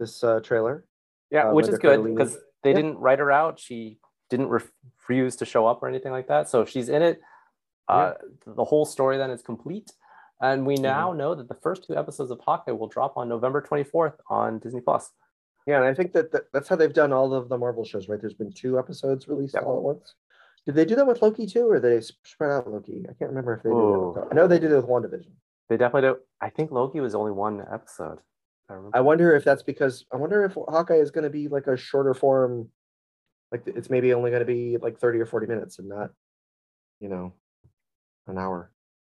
this 0.00 0.24
uh, 0.24 0.40
trailer. 0.40 0.86
Yeah, 1.30 1.50
uh, 1.50 1.52
which 1.54 1.68
is 1.68 1.78
good 1.78 2.02
because 2.02 2.38
they 2.62 2.70
Yeah. 2.70 2.76
didn't 2.76 2.98
write 2.98 3.18
her 3.18 3.30
out. 3.30 3.60
She 3.60 3.98
didn't 4.30 4.48
ref- 4.48 4.72
refuse 5.06 5.36
to 5.36 5.44
show 5.44 5.66
up 5.66 5.82
or 5.82 5.88
anything 5.88 6.12
like 6.12 6.28
that. 6.28 6.48
So 6.48 6.62
if 6.62 6.68
she's 6.70 6.88
in 6.88 7.02
it, 7.02 7.20
uh, 7.88 8.12
the 8.46 8.64
whole 8.64 8.84
story 8.84 9.16
then 9.18 9.30
is 9.30 9.42
complete. 9.42 9.92
And 10.40 10.66
we 10.66 10.74
now 10.74 11.08
Mm-hmm. 11.10 11.18
know 11.18 11.34
that 11.34 11.48
the 11.48 11.54
first 11.54 11.84
two 11.86 11.96
episodes 11.96 12.30
of 12.30 12.40
Hawkeye 12.40 12.72
will 12.72 12.88
drop 12.88 13.16
on 13.16 13.28
November 13.28 13.62
24th 13.62 14.16
on 14.28 14.58
Disney 14.58 14.80
Plus. 14.80 15.10
Yeah, 15.66 15.76
and 15.76 15.84
I 15.86 15.94
think 15.94 16.12
that, 16.12 16.30
that 16.32 16.52
that's 16.52 16.68
how 16.68 16.76
they've 16.76 16.92
done 16.92 17.12
all 17.12 17.32
of 17.32 17.48
the 17.48 17.56
Marvel 17.56 17.84
shows, 17.84 18.08
right? 18.08 18.20
There's 18.20 18.34
been 18.34 18.52
two 18.52 18.78
episodes 18.78 19.28
released 19.28 19.56
all 19.56 19.76
at 19.78 19.82
once. 19.82 20.14
Did 20.66 20.74
they 20.74 20.84
do 20.84 20.96
that 20.96 21.06
with 21.06 21.22
Loki 21.22 21.46
too, 21.46 21.66
or 21.70 21.78
did 21.80 21.82
they 21.82 22.04
spread 22.24 22.50
out 22.50 22.70
Loki? 22.70 23.04
I 23.08 23.12
can't 23.14 23.30
remember 23.30 23.54
if 23.54 23.62
they 23.62 23.70
did. 23.70 23.76
Ooh. 23.76 24.12
with, 24.14 24.28
I 24.30 24.34
know 24.34 24.46
they 24.46 24.58
did 24.58 24.72
it 24.72 24.76
with 24.76 24.86
WandaVision. 24.86 25.30
They 25.68 25.76
definitely 25.78 26.10
do. 26.10 26.16
I 26.40 26.50
think 26.50 26.70
Loki 26.70 27.00
was 27.00 27.14
only 27.14 27.32
one 27.32 27.64
episode. 27.72 28.18
I. 28.68 28.76
I 28.94 29.00
wonder 29.00 29.34
if 29.36 29.44
that's 29.44 29.62
because 29.62 30.04
I 30.12 30.16
wonder 30.16 30.44
if 30.44 30.54
Hawkeye 30.54 30.96
is 30.96 31.10
going 31.10 31.24
to 31.24 31.30
be 31.30 31.48
like 31.48 31.66
a 31.66 31.76
shorter 31.76 32.12
form, 32.12 32.68
like 33.52 33.62
it's 33.66 33.88
maybe 33.88 34.12
only 34.12 34.30
going 34.30 34.40
to 34.40 34.46
be 34.46 34.76
like 34.78 34.98
30 34.98 35.20
or 35.20 35.26
40 35.26 35.46
minutes 35.46 35.78
and 35.78 35.88
not, 35.88 36.10
you 37.00 37.08
know, 37.08 37.32
an 38.26 38.38
hour. 38.38 38.70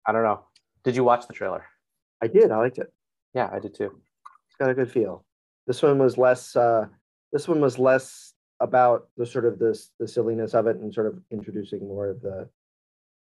I 0.06 0.12
don't 0.12 0.24
know. 0.24 0.42
Did 0.84 0.96
you 0.96 1.04
watch 1.04 1.28
the 1.28 1.34
trailer? 1.34 1.66
I 2.22 2.28
did. 2.28 2.52
I 2.52 2.58
liked 2.58 2.78
it. 2.78 2.92
Yeah, 3.34 3.50
I 3.52 3.60
did 3.60 3.74
too. 3.76 3.92
It's 4.48 4.56
got 4.58 4.70
a 4.70 4.74
good 4.74 4.92
feel. 4.92 5.26
This 5.68 5.82
one 5.82 6.00
was 6.00 6.18
less. 6.18 6.56
uh 6.56 6.88
This 7.32 7.48
one 7.48 7.62
was 7.62 7.78
less 7.78 8.34
about 8.60 9.08
the 9.18 9.26
sort 9.26 9.46
of 9.46 9.60
this 9.60 9.92
the 10.00 10.08
silliness 10.08 10.54
of 10.54 10.68
it 10.68 10.78
and 10.78 10.94
sort 10.94 11.08
of 11.08 11.20
introducing 11.32 11.88
more 11.88 12.10
of 12.10 12.22
the 12.22 12.50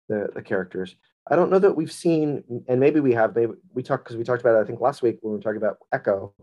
the, 0.09 0.29
the 0.35 0.41
characters. 0.41 0.95
I 1.29 1.35
don't 1.35 1.51
know 1.51 1.59
that 1.59 1.75
we've 1.75 1.91
seen, 1.91 2.41
and 2.69 2.79
maybe 2.79 3.01
we 3.01 3.13
have. 3.13 3.35
Maybe 3.35 3.51
we 3.73 3.83
talked 3.83 4.05
because 4.05 4.15
we 4.15 4.23
talked 4.23 4.41
about 4.41 4.55
it. 4.57 4.61
I 4.61 4.65
think 4.65 4.79
last 4.79 5.01
week 5.01 5.17
when 5.21 5.31
we 5.33 5.37
were 5.37 5.43
talking 5.43 5.57
about 5.57 5.77
Echo. 5.91 6.33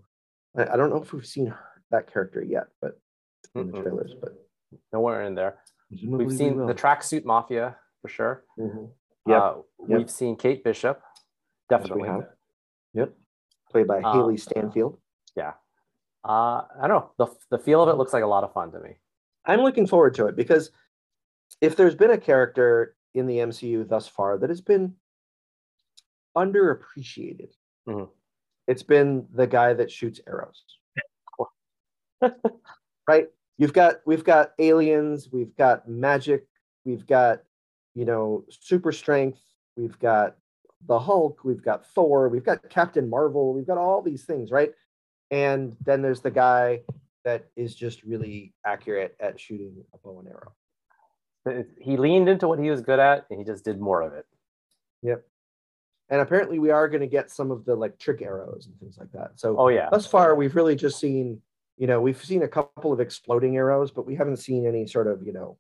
I, 0.57 0.66
I 0.74 0.76
don't 0.76 0.90
know 0.90 1.02
if 1.02 1.12
we've 1.12 1.26
seen 1.26 1.46
her, 1.46 1.59
that 1.90 2.12
character 2.12 2.42
yet, 2.42 2.64
but 2.83 3.00
in 3.54 3.70
the 3.72 3.80
trailers. 3.80 4.14
But 4.20 4.35
Nowhere 4.92 5.22
in 5.22 5.35
there. 5.35 5.59
We've 5.90 6.33
seen 6.33 6.57
will. 6.57 6.66
the 6.66 6.74
tracksuit 6.74 7.24
mafia 7.24 7.76
for 8.02 8.09
sure. 8.09 8.44
Mhm. 8.59 8.90
Yep, 9.26 9.42
Uh, 9.42 9.54
yep. 9.88 9.98
We've 9.98 10.10
seen 10.10 10.37
Kate 10.37 10.62
Bishop. 10.64 11.00
Yes, 11.70 11.80
Definitely. 11.80 12.08
have. 12.08 12.28
Yep, 12.94 13.12
played 13.70 13.87
by 13.87 13.98
Uh, 14.00 14.14
Hailee 14.14 14.38
Steinfeld. 14.38 14.98
Yeah. 15.37 15.54
Uh, 16.24 16.62
I 16.80 16.87
don't 16.87 16.90
know. 16.90 17.10
The, 17.18 17.56
the 17.56 17.58
feel 17.58 17.82
of 17.82 17.88
it 17.88 17.94
looks 17.96 18.12
like 18.12 18.22
a 18.22 18.26
lot 18.26 18.44
of 18.44 18.52
fun 18.52 18.70
to 18.72 18.80
me. 18.80 18.98
I'm 19.44 19.60
looking 19.60 19.87
forward 19.87 20.14
to 20.14 20.26
it 20.26 20.37
because 20.37 20.70
if 21.60 21.76
there's 21.76 21.94
been 21.94 22.10
a 22.12 22.18
character 22.18 22.96
in 23.14 23.26
the 23.26 23.38
MCU 23.38 23.87
thus 23.88 24.08
far 24.08 24.38
that 24.38 24.48
has 24.50 24.60
been 24.60 24.94
underappreciated, 26.37 27.52
Mhm. 27.87 28.10
it's 28.66 28.82
been 28.82 29.26
the 29.32 29.46
guy 29.46 29.74
that 29.74 29.90
shoots 29.90 30.20
arrows. 30.26 30.64
right? 33.08 33.28
You've 33.58 33.72
got 33.72 33.96
we've 34.06 34.24
got 34.24 34.52
aliens, 34.58 35.30
we've 35.30 35.54
got 35.56 35.88
magic, 35.88 36.46
we've 36.84 37.06
got 37.06 37.42
you 37.94 38.04
know 38.04 38.44
super 38.50 38.92
strength, 38.92 39.40
we've 39.76 39.98
got 39.98 40.37
the 40.87 40.98
Hulk, 40.98 41.40
we've 41.44 41.62
got 41.62 41.87
Thor, 41.94 42.28
we've 42.28 42.44
got 42.44 42.68
Captain 42.68 43.09
Marvel, 43.09 43.54
we've 43.54 43.66
got 43.66 43.78
all 43.78 44.02
these 44.02 44.24
things, 44.24 44.50
right? 44.50 44.72
And 45.30 45.76
then 45.85 46.02
there's 46.02 46.20
the 46.20 46.30
guy 46.30 46.80
that 47.24 47.46
is 47.57 47.74
just 47.74 48.02
really 48.02 48.52
accurate 48.66 49.16
at 49.18 49.40
shooting 49.40 49.83
a 49.94 49.98
bow 49.98 50.20
and 50.20 50.28
arrow. 50.28 50.52
He 51.80 51.96
leaned 51.96 52.28
into 52.28 52.48
what 52.48 52.59
he 52.59 52.70
was 52.70 52.80
good 52.80 52.98
at 52.98 53.26
and 53.30 53.38
he 53.38 53.44
just 53.44 53.64
did 53.64 53.80
more 53.80 54.02
of 54.02 54.14
it. 54.14 54.26
Yep. 55.02 55.24
And 56.11 56.20
apparently 56.20 56.59
we 56.59 56.70
are 56.70 56.88
going 56.88 57.00
to 57.02 57.07
get 57.07 57.30
some 57.30 57.50
of 57.50 57.64
the 57.64 57.74
like 57.74 57.98
trick 57.98 58.22
arrows 58.22 58.66
and 58.66 58.78
things 58.78 58.96
like 58.98 59.12
that. 59.12 59.33
So 59.37 59.57
Oh, 59.59 59.68
yeah. 59.68 59.88
thus 59.90 60.07
far 60.07 60.35
we've 60.35 60.54
really 60.54 60.76
just 60.76 60.98
seen, 60.98 61.40
you 61.76 61.87
know, 61.87 62.00
we've 62.00 62.22
seen 62.22 62.42
a 62.42 62.48
couple 62.48 62.92
of 62.92 63.00
exploding 63.00 63.57
arrows, 63.57 63.90
but 63.90 64.07
we 64.07 64.14
haven't 64.14 64.37
seen 64.38 64.66
any 64.66 64.87
sort 64.87 65.07
of, 65.07 65.26
you 65.26 65.33
know, 65.33 65.59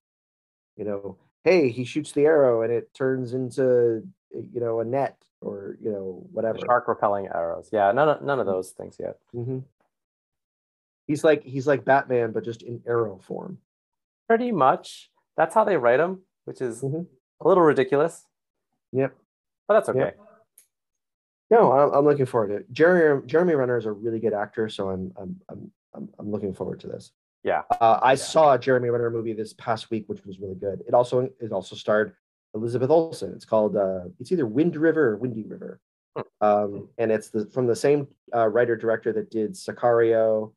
you 0.76 0.84
know, 0.84 1.18
hey, 1.44 1.68
he 1.68 1.84
shoots 1.84 2.12
the 2.12 2.24
arrow 2.24 2.62
and 2.62 2.72
it 2.72 2.92
turns 2.94 3.34
into, 3.34 4.02
you 4.32 4.60
know, 4.60 4.80
a 4.80 4.84
net 4.84 5.16
or, 5.40 5.76
you 5.80 5.92
know, 5.92 6.26
whatever. 6.32 6.58
Shark 6.58 6.88
repelling 6.88 7.28
arrows. 7.28 7.68
Yeah, 7.72 7.92
none 7.92 8.08
of, 8.08 8.22
none 8.22 8.40
of 8.40 8.46
those 8.46 8.70
things 8.70 8.96
yet. 8.98 9.18
hmm 9.32 9.60
He's 11.06 11.22
like 11.22 11.42
he's 11.44 11.66
like 11.66 11.84
Batman, 11.84 12.32
but 12.32 12.44
just 12.44 12.62
in 12.62 12.82
arrow 12.86 13.18
form. 13.18 13.58
Pretty 14.26 14.50
much. 14.52 15.10
That's 15.36 15.54
how 15.54 15.62
they 15.64 15.76
write 15.76 16.00
him, 16.00 16.22
which 16.46 16.62
is 16.62 16.80
Mhm. 16.80 17.06
a 17.42 17.46
little 17.48 17.62
ridiculous, 17.62 18.24
Yep. 18.92 19.14
but 19.68 19.74
that's 19.74 19.90
okay. 19.90 19.98
Yep. 19.98 20.18
No, 21.50 21.72
I'm, 21.72 21.92
I'm 21.92 22.04
looking 22.06 22.24
forward 22.24 22.48
to 22.48 22.54
it. 22.56 22.72
Jeremy 22.72 23.26
Jeremy 23.26 23.54
Renner 23.54 23.76
is 23.76 23.84
a 23.84 23.92
really 23.92 24.18
good 24.18 24.32
actor, 24.32 24.70
so 24.70 24.88
I'm 24.88 25.12
I'm 25.16 25.38
I'm 25.50 25.70
I'm, 25.92 26.08
I'm 26.18 26.30
looking 26.30 26.54
forward 26.54 26.80
to 26.80 26.86
this. 26.86 27.12
Yeah. 27.44 27.62
Uh, 27.78 28.00
I 28.02 28.14
saw 28.14 28.54
a 28.54 28.58
Jeremy 28.58 28.88
Renner 28.88 29.10
movie 29.10 29.34
this 29.34 29.52
past 29.52 29.90
week, 29.90 30.04
which 30.06 30.24
was 30.24 30.40
really 30.40 30.54
good. 30.54 30.82
It 30.88 30.94
also 30.94 31.28
it 31.38 31.52
also 31.52 31.76
starred 31.76 32.14
Elizabeth 32.54 32.90
Olsen. 32.90 33.32
It's 33.34 33.44
called 33.44 33.76
uh, 33.76 34.04
it's 34.18 34.32
either 34.32 34.46
Wind 34.46 34.76
River 34.76 35.10
or 35.10 35.16
Windy 35.18 35.44
River, 35.44 35.78
um, 36.40 36.88
and 36.96 37.12
it's 37.12 37.28
the 37.28 37.46
from 37.52 37.66
the 37.66 37.76
same 37.76 38.08
uh, 38.34 38.48
writer 38.48 38.76
director 38.76 39.12
that 39.12 39.30
did 39.30 39.52
Sicario. 39.52 40.54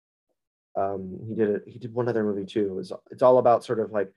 Um, 0.77 1.19
he 1.27 1.35
did 1.35 1.49
it. 1.49 1.63
He 1.67 1.77
did 1.77 1.93
one 1.93 2.07
other 2.07 2.23
movie 2.23 2.45
too. 2.45 2.67
It 2.67 2.73
was 2.73 2.93
it's 3.11 3.21
all 3.21 3.37
about 3.37 3.65
sort 3.65 3.81
of 3.81 3.91
like 3.91 4.09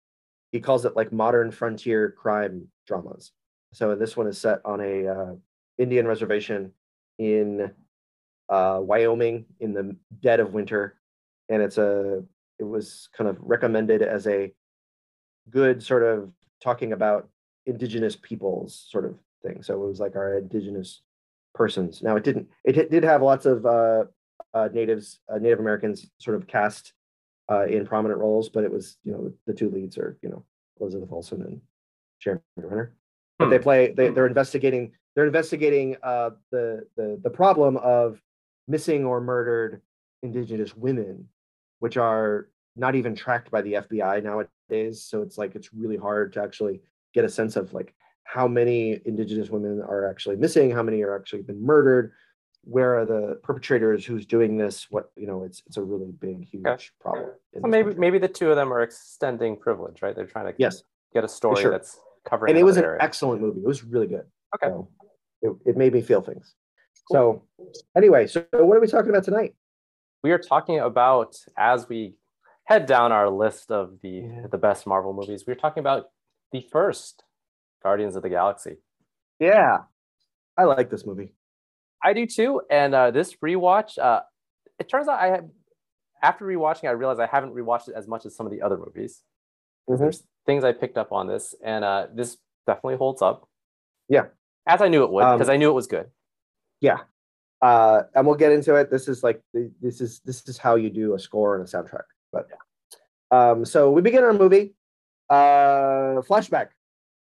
he 0.52 0.60
calls 0.60 0.84
it 0.84 0.94
like 0.94 1.12
modern 1.12 1.50
frontier 1.50 2.12
crime 2.12 2.68
dramas. 2.86 3.32
So 3.72 3.96
this 3.96 4.16
one 4.16 4.28
is 4.28 4.38
set 4.38 4.60
on 4.64 4.80
a 4.80 5.08
uh, 5.08 5.34
Indian 5.76 6.06
reservation 6.06 6.72
in 7.18 7.72
uh, 8.48 8.78
Wyoming 8.80 9.46
in 9.58 9.74
the 9.74 9.96
dead 10.20 10.38
of 10.38 10.54
winter, 10.54 11.00
and 11.48 11.62
it's 11.62 11.78
a 11.78 12.22
it 12.60 12.64
was 12.64 13.08
kind 13.16 13.28
of 13.28 13.38
recommended 13.40 14.02
as 14.02 14.26
a 14.26 14.52
good 15.48 15.82
sort 15.82 16.02
of 16.02 16.30
talking 16.62 16.92
about 16.92 17.28
indigenous 17.66 18.14
peoples 18.14 18.86
sort 18.88 19.04
of 19.06 19.16
thing. 19.42 19.62
So 19.62 19.74
it 19.82 19.88
was 19.88 19.98
like 19.98 20.14
our 20.14 20.38
indigenous 20.38 21.00
persons. 21.54 22.02
Now 22.02 22.16
it 22.16 22.22
didn't. 22.24 22.48
It 22.64 22.90
did 22.90 23.02
have 23.02 23.22
lots 23.22 23.46
of 23.46 23.64
uh, 23.66 24.04
uh, 24.52 24.68
natives, 24.72 25.18
uh, 25.32 25.38
Native 25.38 25.58
Americans, 25.58 26.08
sort 26.18 26.36
of 26.36 26.46
cast 26.46 26.92
uh, 27.50 27.64
in 27.66 27.86
prominent 27.86 28.20
roles, 28.20 28.48
but 28.50 28.62
it 28.62 28.72
was 28.72 28.98
you 29.04 29.12
know 29.12 29.32
the 29.46 29.54
two 29.54 29.70
leads 29.70 29.96
are 29.98 30.18
you 30.22 30.28
know 30.28 30.44
Elizabeth 30.80 31.10
Olsen 31.10 31.42
and 31.42 31.60
Jeremy 32.20 32.42
Renner. 32.56 32.94
But 33.38 33.48
they 33.48 33.56
Hmm. 33.56 33.62
play. 33.62 33.92
They, 33.92 34.10
they're 34.10 34.26
investigating. 34.26 34.92
They're 35.16 35.26
investigating 35.26 35.96
uh, 36.02 36.30
the 36.52 36.86
the 36.96 37.18
the 37.22 37.30
problem 37.30 37.78
of 37.78 38.20
missing 38.68 39.04
or 39.06 39.20
murdered 39.20 39.80
indigenous 40.22 40.76
women, 40.76 41.26
which 41.80 41.96
are 41.96 42.48
not 42.76 42.94
even 42.94 43.14
tracked 43.14 43.50
by 43.50 43.60
the 43.62 43.74
FBI 43.74 44.22
nowadays. 44.22 45.02
So 45.02 45.22
it's 45.22 45.36
like 45.36 45.54
it's 45.54 45.74
really 45.74 45.96
hard 45.96 46.32
to 46.34 46.42
actually 46.42 46.80
get 47.12 47.24
a 47.24 47.28
sense 47.28 47.56
of 47.56 47.74
like 47.74 47.94
how 48.24 48.46
many 48.46 49.00
indigenous 49.04 49.50
women 49.50 49.82
are 49.82 50.08
actually 50.08 50.36
missing, 50.36 50.70
how 50.70 50.82
many 50.82 51.02
are 51.02 51.16
actually 51.16 51.42
been 51.42 51.64
murdered, 51.64 52.12
where 52.62 52.98
are 52.98 53.04
the 53.04 53.40
perpetrators, 53.42 54.04
who's 54.04 54.24
doing 54.24 54.56
this, 54.56 54.86
what 54.90 55.10
you 55.16 55.26
know, 55.26 55.42
it's 55.42 55.62
it's 55.66 55.76
a 55.76 55.82
really 55.82 56.12
big, 56.12 56.44
huge 56.44 56.92
problem. 57.00 57.30
in 57.52 57.62
So 57.62 57.68
maybe 57.68 57.84
country. 57.86 58.00
maybe 58.00 58.18
the 58.18 58.28
two 58.28 58.50
of 58.50 58.56
them 58.56 58.72
are 58.72 58.82
extending 58.82 59.56
privilege, 59.56 60.00
right? 60.02 60.14
They're 60.14 60.26
trying 60.26 60.46
to 60.46 60.54
yes, 60.58 60.82
get 61.12 61.24
a 61.24 61.28
story 61.28 61.62
sure. 61.62 61.72
that's 61.72 61.98
covering. 62.24 62.50
and 62.50 62.58
it 62.58 62.62
was 62.62 62.76
an 62.76 62.84
area. 62.84 62.98
excellent 63.00 63.40
movie. 63.40 63.60
It 63.60 63.66
was 63.66 63.82
really 63.82 64.06
good. 64.06 64.26
Okay. 64.54 64.68
So 64.68 64.88
it, 65.42 65.52
it 65.70 65.76
made 65.76 65.92
me 65.92 66.02
feel 66.02 66.20
things. 66.20 66.54
So 67.10 67.42
anyway, 67.96 68.26
so 68.28 68.44
what 68.52 68.76
are 68.76 68.80
we 68.80 68.86
talking 68.86 69.10
about 69.10 69.24
tonight? 69.24 69.54
We 70.22 70.30
are 70.32 70.38
talking 70.38 70.78
about 70.78 71.36
as 71.56 71.88
we 71.88 72.14
head 72.64 72.86
down 72.86 73.12
our 73.12 73.28
list 73.28 73.70
of 73.70 74.00
the 74.02 74.08
Yeah. 74.08 74.46
the 74.50 74.58
best 74.58 74.86
Marvel 74.86 75.12
movies. 75.12 75.44
We're 75.46 75.54
talking 75.54 75.80
about 75.80 76.10
the 76.52 76.60
first 76.72 77.24
Guardians 77.82 78.16
of 78.16 78.22
the 78.22 78.28
Galaxy. 78.28 78.78
Yeah, 79.38 79.78
I 80.56 80.64
like 80.64 80.90
this 80.90 81.06
movie. 81.06 81.34
I 82.02 82.12
do 82.12 82.26
too. 82.26 82.62
And 82.70 82.94
uh, 82.94 83.10
this 83.10 83.36
rewatch, 83.36 83.98
uh, 83.98 84.22
it 84.78 84.88
turns 84.88 85.08
out 85.08 85.18
I 85.20 85.28
had 85.28 85.50
after 86.22 86.44
rewatching, 86.44 86.86
I 86.88 86.90
realized 86.92 87.20
I 87.20 87.26
haven't 87.26 87.54
rewatched 87.54 87.88
it 87.88 87.94
as 87.94 88.06
much 88.06 88.26
as 88.26 88.36
some 88.36 88.46
of 88.46 88.52
the 88.52 88.60
other 88.62 88.76
movies. 88.76 89.22
Mhm. 89.88 89.98
There's 89.98 90.22
things 90.46 90.64
I 90.64 90.72
picked 90.72 90.98
up 90.98 91.12
on 91.12 91.26
this, 91.26 91.54
and 91.64 91.84
uh, 91.84 92.08
this 92.12 92.36
definitely 92.66 92.96
holds 92.96 93.22
up. 93.22 93.48
Yeah. 94.08 94.26
as 94.66 94.82
I 94.82 94.88
knew 94.88 95.02
it 95.04 95.10
would, 95.10 95.24
Um, 95.24 95.36
because 95.38 95.48
I 95.48 95.56
knew 95.56 95.70
it 95.70 95.74
was 95.74 95.86
good. 95.86 96.10
Uh, 97.62 98.02
and 98.14 98.26
we'll 98.26 98.36
get 98.36 98.52
into 98.52 98.74
it. 98.76 98.90
This 98.90 99.08
is 99.08 99.22
like 99.22 99.42
this 99.80 100.00
is 100.00 100.20
this 100.24 100.46
is 100.48 100.58
how 100.58 100.76
you 100.76 100.90
do 100.90 101.14
a 101.14 101.18
score 101.18 101.56
and 101.56 101.66
a 101.66 101.70
soundtrack. 101.70 102.04
But 102.32 102.48
um, 103.30 103.64
so 103.64 103.90
we 103.90 104.02
begin 104.02 104.24
our 104.24 104.32
movie. 104.32 104.74
Uh, 105.28 106.22
flashback. 106.22 106.68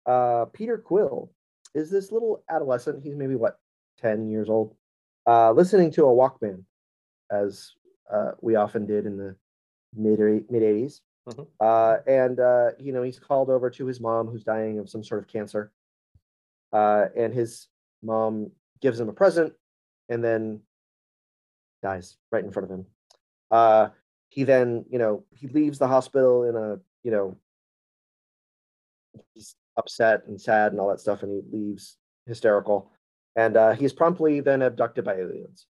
Uh, 0.06 0.46
Peter 0.46 0.78
Quill 0.78 1.30
is 1.74 1.90
this 1.90 2.10
little 2.10 2.42
adolescent. 2.48 3.02
He's 3.04 3.16
maybe 3.16 3.34
what 3.34 3.58
ten 4.00 4.28
years 4.30 4.48
old, 4.48 4.74
uh, 5.26 5.52
listening 5.52 5.90
to 5.92 6.04
a 6.04 6.08
Walkman, 6.08 6.64
as 7.30 7.72
uh, 8.10 8.32
we 8.40 8.56
often 8.56 8.86
did 8.86 9.06
in 9.06 9.16
the 9.16 9.36
mid 9.94 10.18
mid 10.18 10.62
80s 10.62 11.00
Mhm. 11.28 11.46
Uh, 11.60 11.98
and 12.06 12.40
uh, 12.40 12.70
you 12.78 12.92
know 12.92 13.02
he's 13.02 13.18
called 13.18 13.50
over 13.50 13.70
to 13.70 13.86
his 13.86 14.00
mom 14.00 14.26
who's 14.26 14.44
dying 14.44 14.78
of 14.78 14.88
some 14.88 15.04
sort 15.04 15.20
of 15.22 15.28
cancer, 15.28 15.70
uh, 16.72 17.06
and 17.16 17.34
his 17.34 17.68
mom 18.02 18.50
gives 18.80 18.98
him 18.98 19.08
a 19.08 19.12
present 19.12 19.52
and 20.10 20.22
then 20.22 20.60
dies 21.82 22.16
right 22.30 22.44
in 22.44 22.52
front 22.52 22.70
of 22.70 22.78
him. 22.78 22.86
Uh, 23.50 23.88
he 24.28 24.44
then, 24.44 24.84
you 24.90 24.98
know, 24.98 25.24
he 25.30 25.48
leaves 25.48 25.78
the 25.78 25.88
hospital 25.88 26.44
in 26.44 26.56
a, 26.56 26.78
you 27.02 27.10
know, 27.10 27.36
he's 29.34 29.56
upset 29.76 30.22
and 30.26 30.40
sad 30.40 30.72
and 30.72 30.80
all 30.80 30.88
that 30.88 31.00
stuff, 31.00 31.22
and 31.22 31.32
he 31.32 31.56
leaves 31.56 31.96
hysterical. 32.26 32.90
And 33.36 33.56
uh, 33.56 33.72
he's 33.72 33.92
promptly 33.92 34.40
then 34.40 34.62
abducted 34.62 35.04
by 35.04 35.14
aliens. 35.14 35.66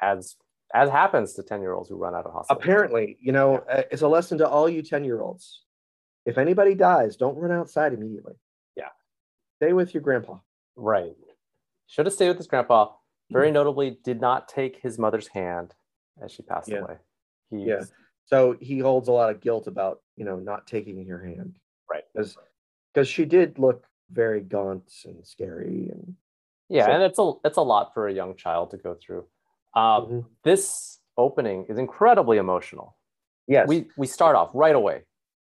As 0.00 0.36
as 0.74 0.90
happens 0.90 1.32
to 1.34 1.42
ten 1.42 1.60
year 1.60 1.72
olds 1.72 1.88
who 1.88 1.96
run 1.96 2.14
out 2.14 2.26
of 2.26 2.32
hospital. 2.32 2.60
Apparently, 2.60 3.16
you 3.20 3.32
know, 3.32 3.56
uh, 3.70 3.82
it's 3.90 4.02
a 4.02 4.08
lesson 4.08 4.38
to 4.38 4.48
all 4.48 4.68
you 4.68 4.82
10 4.82 5.02
year 5.04 5.22
olds. 5.22 5.62
If 6.26 6.36
anybody 6.36 6.74
dies, 6.74 7.16
don't 7.16 7.36
run 7.38 7.52
outside 7.52 7.94
immediately. 7.94 8.34
Yeah. 8.76 8.90
Stay 9.56 9.72
with 9.72 9.94
your 9.94 10.02
grandpa. 10.02 10.38
Right. 10.76 11.16
Should 11.88 12.06
have 12.06 12.12
stayed 12.14 12.28
with 12.28 12.36
his 12.36 12.46
grandpa. 12.46 12.92
Very 13.30 13.50
notably, 13.50 13.98
did 14.04 14.20
not 14.20 14.48
take 14.48 14.76
his 14.80 14.98
mother's 14.98 15.26
hand 15.28 15.74
as 16.22 16.30
she 16.32 16.42
passed 16.42 16.68
Yeah. 16.68 16.78
away. 16.78 16.98
He 17.50 17.64
Yeah. 17.64 17.82
So 18.24 18.52
he 18.60 18.78
holds 18.78 19.08
a 19.08 19.12
lot 19.12 19.30
of 19.30 19.40
guilt 19.40 19.66
about, 19.66 20.02
you 20.16 20.24
know, 20.24 20.36
not 20.36 20.66
taking 20.66 20.98
your 21.04 21.18
hand. 21.22 21.58
Right. 21.90 22.04
Because 22.12 22.36
because 22.92 23.08
she 23.08 23.24
did 23.26 23.58
look 23.58 23.86
very 24.10 24.40
gaunt 24.40 24.90
and 25.04 25.26
scary 25.26 25.88
and 25.90 26.16
yeah, 26.68 26.86
So- 26.86 26.92
and 26.92 27.02
it's 27.02 27.18
a 27.18 27.32
it's 27.44 27.56
a 27.58 27.62
lot 27.62 27.92
for 27.94 28.06
a 28.08 28.12
young 28.12 28.34
child 28.36 28.70
to 28.70 28.76
go 28.78 28.94
through. 28.94 29.26
Uh, 29.74 30.00
Mhm. 30.02 30.26
This 30.42 31.00
opening 31.16 31.66
is 31.66 31.78
incredibly 31.78 32.38
emotional. 32.38 32.96
yes. 33.46 33.66
We 33.68 33.90
we 33.96 34.06
start 34.06 34.36
off 34.36 34.50
right 34.54 34.74
away. 34.76 35.04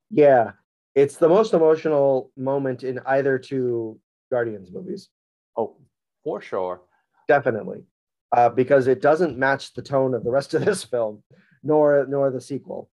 yeah. 0.10 0.54
It's 0.96 1.18
the 1.18 1.28
most 1.28 1.54
emotional 1.56 2.32
moment 2.38 2.84
in 2.84 3.00
either 3.08 3.40
two 3.40 4.00
Guardians 4.30 4.72
movies. 4.72 5.10
Oh, 5.58 5.76
for 6.24 6.42
sure. 6.42 6.82
Definitely. 7.28 7.84
Uh, 8.32 8.50
because 8.50 8.88
it 8.88 9.02
doesn't 9.02 9.38
match 9.38 9.74
the 9.74 9.82
tone 9.82 10.14
of 10.14 10.24
the 10.24 10.32
rest 10.32 10.54
of 10.54 10.66
this 10.66 10.84
film, 10.94 11.24
nor 11.64 12.06
nor 12.10 12.32
the 12.32 12.42
sequel. 12.42 12.90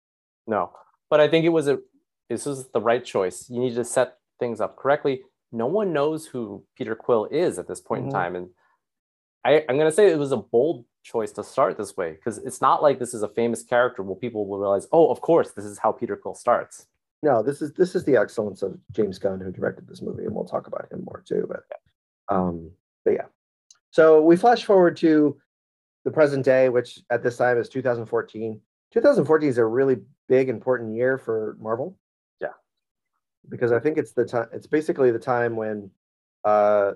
No, 0.48 0.72
but 1.10 1.20
I 1.20 1.28
think 1.30 1.46
it 1.46 1.50
was 1.50 1.68
a 1.68 1.80
this 2.30 2.46
was 2.46 2.68
the 2.70 2.82
right 2.82 3.04
choice. 3.04 3.50
You 3.50 3.60
need 3.60 3.76
to 3.76 3.86
set 3.86 4.18
things 4.39 4.60
up 4.62 4.76
correctly. 4.76 5.22
No 5.52 5.65
one 5.65 5.94
knows 5.94 6.28
who 6.28 6.63
Peter 6.78 6.96
Quill 6.96 7.26
is 7.32 7.58
at 7.58 7.68
this 7.68 7.80
point 7.82 8.04
Mhm. 8.04 8.08
in 8.08 8.12
time, 8.12 8.36
and 8.36 8.50
I, 9.46 9.65
I'm 9.68 9.78
going 9.78 9.89
to 9.89 9.96
say 9.96 10.12
it 10.12 10.20
was 10.20 10.32
a 10.34 10.38
bold 10.38 10.86
choice 11.02 11.32
to 11.32 11.44
start 11.44 11.78
this 11.78 11.96
way 11.96 12.12
because 12.12 12.38
it's 12.39 12.62
not 12.62 12.84
like 12.84 13.00
this 13.00 13.13
is 13.13 13.24
a 13.24 13.30
famous 13.30 13.63
character 13.63 14.04
where 14.04 14.15
people 14.18 14.46
will 14.46 14.60
realize, 14.60 14.88
oh, 14.92 15.10
of 15.10 15.22
course, 15.22 15.54
this 15.54 15.63
is 15.65 15.80
how 15.80 15.92
Peter 15.94 16.18
Quill 16.18 16.36
starts. 16.36 16.86
No, 17.24 17.42
this 17.42 17.62
is 17.62 17.74
this 17.74 17.96
is 17.96 18.04
the 18.04 18.18
excellence 18.18 18.62
of 18.62 18.78
James 18.92 19.18
Gunn 19.18 19.39
who 19.39 19.52
directed 19.52 19.88
this 19.88 20.02
movie, 20.02 20.26
and 20.26 20.36
we'll 20.36 20.46
talk 20.46 20.68
about 20.68 20.92
him 20.92 21.04
more 21.06 21.24
too. 21.26 21.48
But 21.48 21.63
um, 22.34 22.72
but 23.06 23.12
yeah. 23.14 23.26
So 23.92 24.22
we 24.22 24.36
flash 24.36 24.66
forward 24.66 24.98
to 24.98 25.38
the 26.06 26.12
present 26.12 26.46
day, 26.46 26.70
which 26.70 27.00
at 27.10 27.24
this 27.24 27.38
time 27.38 27.58
is 27.58 27.70
2014. 27.70 28.60
2014 28.92 29.50
is 29.50 29.58
a 29.58 29.66
really 29.66 29.98
big, 30.28 30.50
important 30.50 30.96
year 30.96 31.18
for 31.18 31.58
Marvel. 31.60 31.98
Yeah. 32.40 32.50
Because 33.50 33.72
I 33.72 33.80
think 33.80 33.98
it's 33.98 34.14
the 34.14 34.26
time. 34.26 34.48
It's 34.54 34.68
basically 34.68 35.12
the 35.12 35.20
time 35.20 35.56
when, 35.56 35.92
uh, 36.46 36.94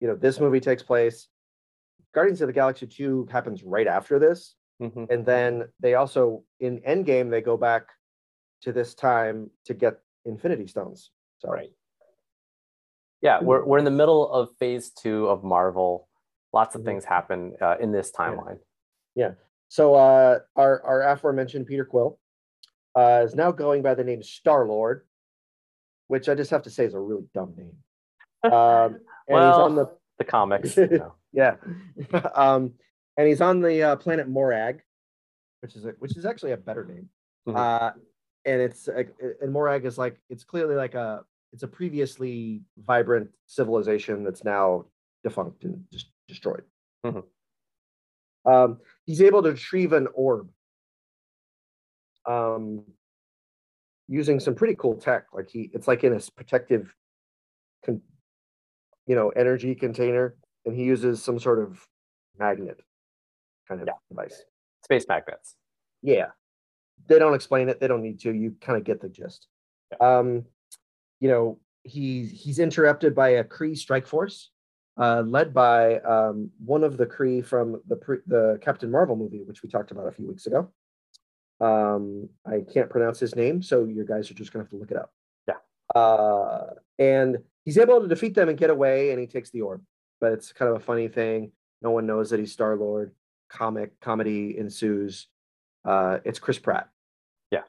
you 0.00 0.08
know, 0.08 0.16
this 0.16 0.40
movie 0.40 0.60
takes 0.60 0.82
place. 0.82 1.28
Guardians 2.12 2.40
of 2.40 2.48
the 2.48 2.52
Galaxy 2.52 2.86
2 2.86 3.28
happens 3.30 3.62
right 3.62 3.86
after 3.86 4.18
this 4.18 4.56
Mhm. 4.80 5.10
and 5.10 5.24
then 5.26 5.68
they 5.78 5.94
also 5.94 6.42
in 6.58 6.80
Endgame 6.80 7.30
they 7.30 7.42
go 7.42 7.56
back 7.56 7.88
to 8.62 8.72
this 8.72 8.94
time 8.94 9.50
to 9.66 9.74
get 9.74 10.00
Infinity 10.24 10.66
Stones. 10.66 11.10
So 11.38 11.50
Right. 11.50 11.72
Yeah, 13.22 13.40
we're, 13.42 13.64
we're 13.64 13.78
in 13.78 13.84
the 13.84 13.90
middle 13.90 14.30
of 14.32 14.48
phase 14.58 14.90
two 14.90 15.26
of 15.28 15.44
Marvel. 15.44 16.08
Lots 16.52 16.74
of 16.74 16.80
Mhm. 16.82 16.84
things 16.86 17.04
happen 17.04 17.54
uh, 17.60 17.76
in 17.80 17.92
this 17.92 18.10
timeline. 18.10 18.58
Yeah. 19.14 19.32
So 19.68 19.94
uh, 19.94 20.40
our 20.56 20.82
our 20.82 21.02
aforementioned 21.02 21.66
Peter 21.66 21.84
Quill 21.84 22.18
uh, 22.96 23.22
is 23.24 23.34
now 23.34 23.52
going 23.52 23.82
by 23.82 23.94
the 23.94 24.02
name 24.02 24.22
Star 24.22 24.66
Lord, 24.66 25.06
which 26.08 26.28
I 26.28 26.34
just 26.34 26.50
have 26.50 26.62
to 26.62 26.70
say 26.70 26.84
is 26.86 26.94
a 26.94 26.98
really 27.00 27.26
dumb 27.34 27.54
name. 27.56 27.76
Um, 28.42 28.52
and 29.28 29.36
he's 29.36 29.56
Well, 29.56 29.64
on 29.64 29.74
the 29.74 29.86
The 30.18 30.24
comics. 30.24 30.74
you 30.76 30.88
know. 30.88 31.14
yeah, 31.32 31.56
um, 32.34 32.72
and 33.18 33.28
he's 33.28 33.42
on 33.42 33.60
the 33.60 33.82
uh, 33.82 33.96
planet 33.96 34.28
Morag, 34.28 34.80
which 35.60 35.76
is 35.76 35.84
a, 35.84 35.90
which 35.98 36.16
is 36.16 36.24
actually 36.24 36.52
a 36.52 36.56
better 36.56 36.84
name. 36.86 37.10
Mhm. 37.46 37.56
Uh, 37.56 37.92
and 38.46 38.60
it's 38.62 38.88
and 38.88 39.52
Morag 39.52 39.84
is 39.84 39.98
like 39.98 40.16
it's 40.30 40.42
clearly 40.42 40.74
like 40.74 40.94
a 40.94 41.22
it's 41.52 41.62
a 41.62 41.68
previously 41.68 42.62
vibrant 42.78 43.30
civilization 43.46 44.22
that's 44.24 44.44
now 44.44 44.84
defunct 45.24 45.64
and 45.64 45.84
just 45.92 46.10
destroyed. 46.28 46.62
Mhm. 47.04 47.24
Um, 48.44 48.80
he's 49.04 49.20
able 49.20 49.42
to 49.42 49.50
retrieve 49.52 49.92
an 49.92 50.06
orb 50.14 50.50
um, 52.26 52.84
using 54.08 54.40
some 54.40 54.54
pretty 54.54 54.74
cool 54.76 54.94
tech. 54.96 55.26
Like 55.32 55.48
he, 55.48 55.70
it's 55.72 55.88
like 55.88 56.04
in 56.04 56.12
his 56.12 56.30
protective, 56.30 56.94
con, 57.84 58.00
you 59.06 59.14
know, 59.16 59.30
energy 59.30 59.74
container, 59.74 60.36
and 60.64 60.74
he 60.74 60.84
uses 60.84 61.22
some 61.22 61.38
sort 61.38 61.58
of 61.58 61.86
magnet 62.38 62.80
kind 63.68 63.80
of 63.80 63.86
Yeah. 63.88 63.94
device. 64.08 64.44
Space 64.84 65.06
magnets. 65.08 65.56
Yeah. 66.02 66.30
They 67.08 67.18
don't 67.18 67.34
explain 67.34 67.68
it. 67.68 67.80
They 67.80 67.88
don't 67.88 68.02
need 68.02 68.20
to. 68.20 68.32
You 68.32 68.56
kind 68.60 68.78
of 68.78 68.84
get 68.84 69.00
the 69.00 69.08
gist. 69.08 69.48
Um, 70.00 70.44
you 71.20 71.28
know, 71.28 71.58
he's 71.84 72.30
he's 72.30 72.58
interrupted 72.58 73.14
by 73.14 73.30
a 73.30 73.44
Kree 73.44 73.76
strike 73.76 74.06
force, 74.06 74.50
uh, 74.98 75.22
led 75.26 75.54
by 75.54 75.98
um, 76.00 76.50
one 76.64 76.84
of 76.84 76.96
the 76.96 77.06
Kree 77.06 77.44
from 77.44 77.80
the 77.86 77.96
pre- 77.96 78.18
the 78.26 78.58
Captain 78.62 78.90
Marvel 78.90 79.16
movie, 79.16 79.42
which 79.44 79.62
we 79.62 79.68
talked 79.68 79.90
about 79.90 80.08
a 80.08 80.12
few 80.12 80.26
weeks 80.26 80.46
ago. 80.46 80.70
Um, 81.60 82.28
I 82.46 82.62
can't 82.72 82.90
pronounce 82.90 83.20
his 83.20 83.36
name, 83.36 83.62
so 83.62 83.84
you 83.84 84.04
guys 84.04 84.30
are 84.30 84.34
just 84.34 84.52
gonna 84.52 84.64
have 84.64 84.70
to 84.70 84.76
look 84.76 84.90
it 84.90 84.96
up. 84.96 85.12
Yeah. 85.46 86.00
Uh, 86.00 86.74
and 86.98 87.38
he's 87.64 87.78
able 87.78 88.00
to 88.00 88.08
defeat 88.08 88.34
them 88.34 88.48
and 88.48 88.58
get 88.58 88.70
away, 88.70 89.10
and 89.10 89.20
he 89.20 89.26
takes 89.26 89.50
the 89.50 89.60
orb. 89.60 89.82
But 90.20 90.32
it's 90.32 90.52
kind 90.52 90.70
of 90.70 90.76
a 90.76 90.84
funny 90.84 91.08
thing. 91.08 91.52
No 91.82 91.90
one 91.90 92.06
knows 92.06 92.30
that 92.30 92.40
he's 92.40 92.52
Star 92.52 92.76
Lord. 92.76 93.12
Comic 93.48 93.98
comedy 94.00 94.56
ensues. 94.56 95.26
Uh, 95.84 96.18
it's 96.24 96.38
Chris 96.38 96.58
Pratt. 96.58 96.88
Yeah. 97.50 97.62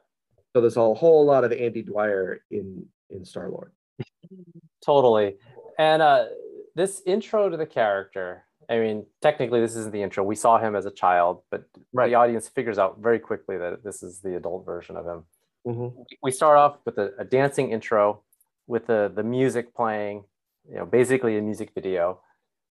So 0.54 0.60
there's 0.60 0.76
a 0.76 0.94
whole 0.94 1.24
lot 1.24 1.44
of 1.44 1.52
Andy 1.52 1.82
Dwyer 1.82 2.44
in 2.50 2.86
in 3.12 3.24
Star 3.24 3.48
Lord. 3.48 3.72
Totally. 4.84 5.36
And 5.78 6.02
uh, 6.02 6.26
this 6.74 7.02
intro 7.06 7.48
to 7.48 7.56
the 7.56 7.66
character, 7.66 8.44
I 8.68 8.78
mean, 8.78 9.06
technically, 9.20 9.60
this 9.60 9.76
isn't 9.76 9.92
the 9.92 10.02
intro. 10.02 10.24
We 10.24 10.34
saw 10.36 10.58
him 10.58 10.74
as 10.74 10.86
a 10.86 10.90
child, 10.90 11.42
but 11.50 11.64
Right. 11.92 12.08
the 12.08 12.14
audience 12.16 12.48
figures 12.48 12.78
out 12.78 12.98
very 12.98 13.18
quickly 13.18 13.58
that 13.58 13.84
this 13.84 14.02
is 14.02 14.20
the 14.20 14.36
adult 14.36 14.64
version 14.64 14.96
of 14.96 15.06
him. 15.06 15.24
Mm-hmm. 15.66 16.02
We 16.22 16.30
start 16.30 16.56
off 16.58 16.78
with 16.84 16.98
a, 16.98 17.12
a 17.18 17.24
dancing 17.24 17.70
intro 17.70 18.22
with 18.66 18.86
the, 18.86 19.12
the 19.14 19.22
music 19.22 19.74
playing, 19.74 20.24
you 20.68 20.76
know, 20.76 20.86
basically 20.86 21.36
a 21.38 21.42
music 21.42 21.70
video. 21.74 22.20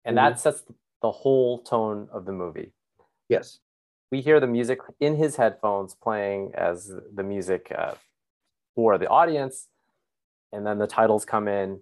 And 0.04 0.16
that 0.16 0.40
sets 0.40 0.62
the 1.02 1.10
whole 1.10 1.58
tone 1.62 2.08
of 2.12 2.24
the 2.24 2.32
movie. 2.32 2.72
Yes. 3.28 3.58
we 4.10 4.22
hear 4.22 4.40
the 4.40 4.46
music 4.46 4.78
in 5.00 5.16
his 5.16 5.36
headphones 5.36 5.94
playing 5.94 6.52
as 6.54 6.90
the 7.14 7.22
music 7.22 7.70
uh, 7.76 7.92
for 8.74 8.96
the 8.96 9.06
audience 9.08 9.66
and 10.52 10.66
then 10.66 10.78
the 10.78 10.86
titles 10.86 11.24
come 11.24 11.48
in 11.48 11.80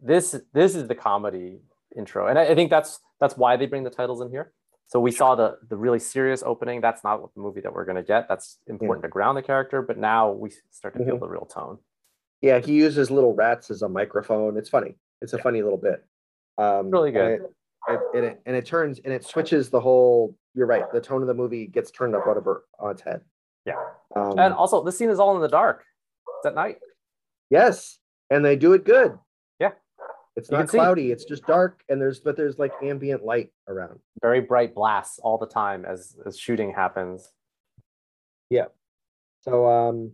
this 0.00 0.36
this 0.52 0.74
is 0.74 0.88
the 0.88 0.94
comedy 0.94 1.60
intro 1.96 2.26
and 2.26 2.38
I, 2.38 2.46
I 2.46 2.54
think 2.54 2.70
that's 2.70 3.00
that's 3.20 3.36
why 3.36 3.56
they 3.56 3.66
bring 3.66 3.84
the 3.84 3.90
titles 3.90 4.20
in 4.20 4.30
here 4.30 4.52
so 4.88 4.98
we 5.00 5.12
saw 5.12 5.34
the 5.34 5.58
the 5.68 5.76
really 5.76 5.98
serious 5.98 6.42
opening 6.44 6.80
that's 6.80 7.04
not 7.04 7.20
what 7.22 7.34
the 7.34 7.40
movie 7.40 7.60
that 7.60 7.72
we're 7.72 7.84
going 7.84 7.96
to 7.96 8.02
get 8.02 8.28
that's 8.28 8.58
important 8.66 9.02
to 9.04 9.08
ground 9.08 9.36
the 9.36 9.42
character 9.42 9.80
but 9.82 9.98
now 9.98 10.30
we 10.32 10.50
start 10.70 10.96
to 10.96 11.04
feel 11.04 11.18
the 11.18 11.28
real 11.28 11.46
tone 11.46 11.78
Yeah, 12.42 12.58
he 12.58 12.72
uses 12.72 13.08
little 13.10 13.34
rats 13.34 13.70
as 13.70 13.82
a 13.82 13.88
microphone. 13.88 14.56
It's 14.56 14.68
funny. 14.68 14.96
It's 15.20 15.32
a 15.32 15.38
funny 15.38 15.62
little 15.62 15.78
bit. 15.78 16.04
Um, 16.58 16.90
Really 16.90 17.12
good. 17.12 17.38
And 17.38 17.44
it, 17.44 17.94
it, 17.94 18.00
and 18.16 18.24
it 18.24 18.40
and 18.46 18.56
it 18.56 18.66
turns 18.66 18.98
and 19.04 19.14
it 19.14 19.24
switches 19.24 19.70
the 19.70 19.80
whole. 19.80 20.34
You're 20.56 20.66
right. 20.66 20.90
The 20.92 21.00
tone 21.00 21.22
of 21.22 21.28
the 21.28 21.34
movie 21.34 21.68
gets 21.68 21.92
turned 21.92 22.16
up 22.16 22.26
whatever 22.26 22.64
on 22.80 22.90
its 22.90 23.02
head. 23.02 23.20
yeah 23.64 23.78
Um, 24.16 24.36
and 24.38 24.52
also 24.54 24.82
this 24.82 24.98
scene 24.98 25.10
is 25.10 25.20
all 25.20 25.36
in 25.36 25.40
the 25.40 25.48
dark 25.62 25.84
it's 26.38 26.46
at 26.46 26.54
night 26.56 26.78
yes, 27.52 27.98
and 28.30 28.42
they 28.44 28.56
do 28.56 28.72
it 28.72 28.84
good. 28.84 29.16
Yeah. 29.60 29.72
It's 30.36 30.50
You 30.50 30.56
not 30.56 30.60
can 30.62 30.68
see. 30.68 30.78
cloudy. 30.78 31.12
It's 31.12 31.24
just 31.26 31.46
dark, 31.46 31.84
and 31.88 32.00
there's 32.00 32.18
but 32.20 32.36
there's 32.36 32.58
like 32.58 32.72
ambient 32.82 33.22
light 33.24 33.50
around. 33.68 34.00
very 34.22 34.40
bright 34.40 34.74
blasts 34.74 35.18
all 35.20 35.36
the 35.38 35.46
time 35.46 35.84
as 35.84 36.16
as 36.26 36.38
shooting 36.38 36.72
happens 36.72 37.30
Yeah. 38.50 38.66
So 39.42 39.66
um, 39.68 40.12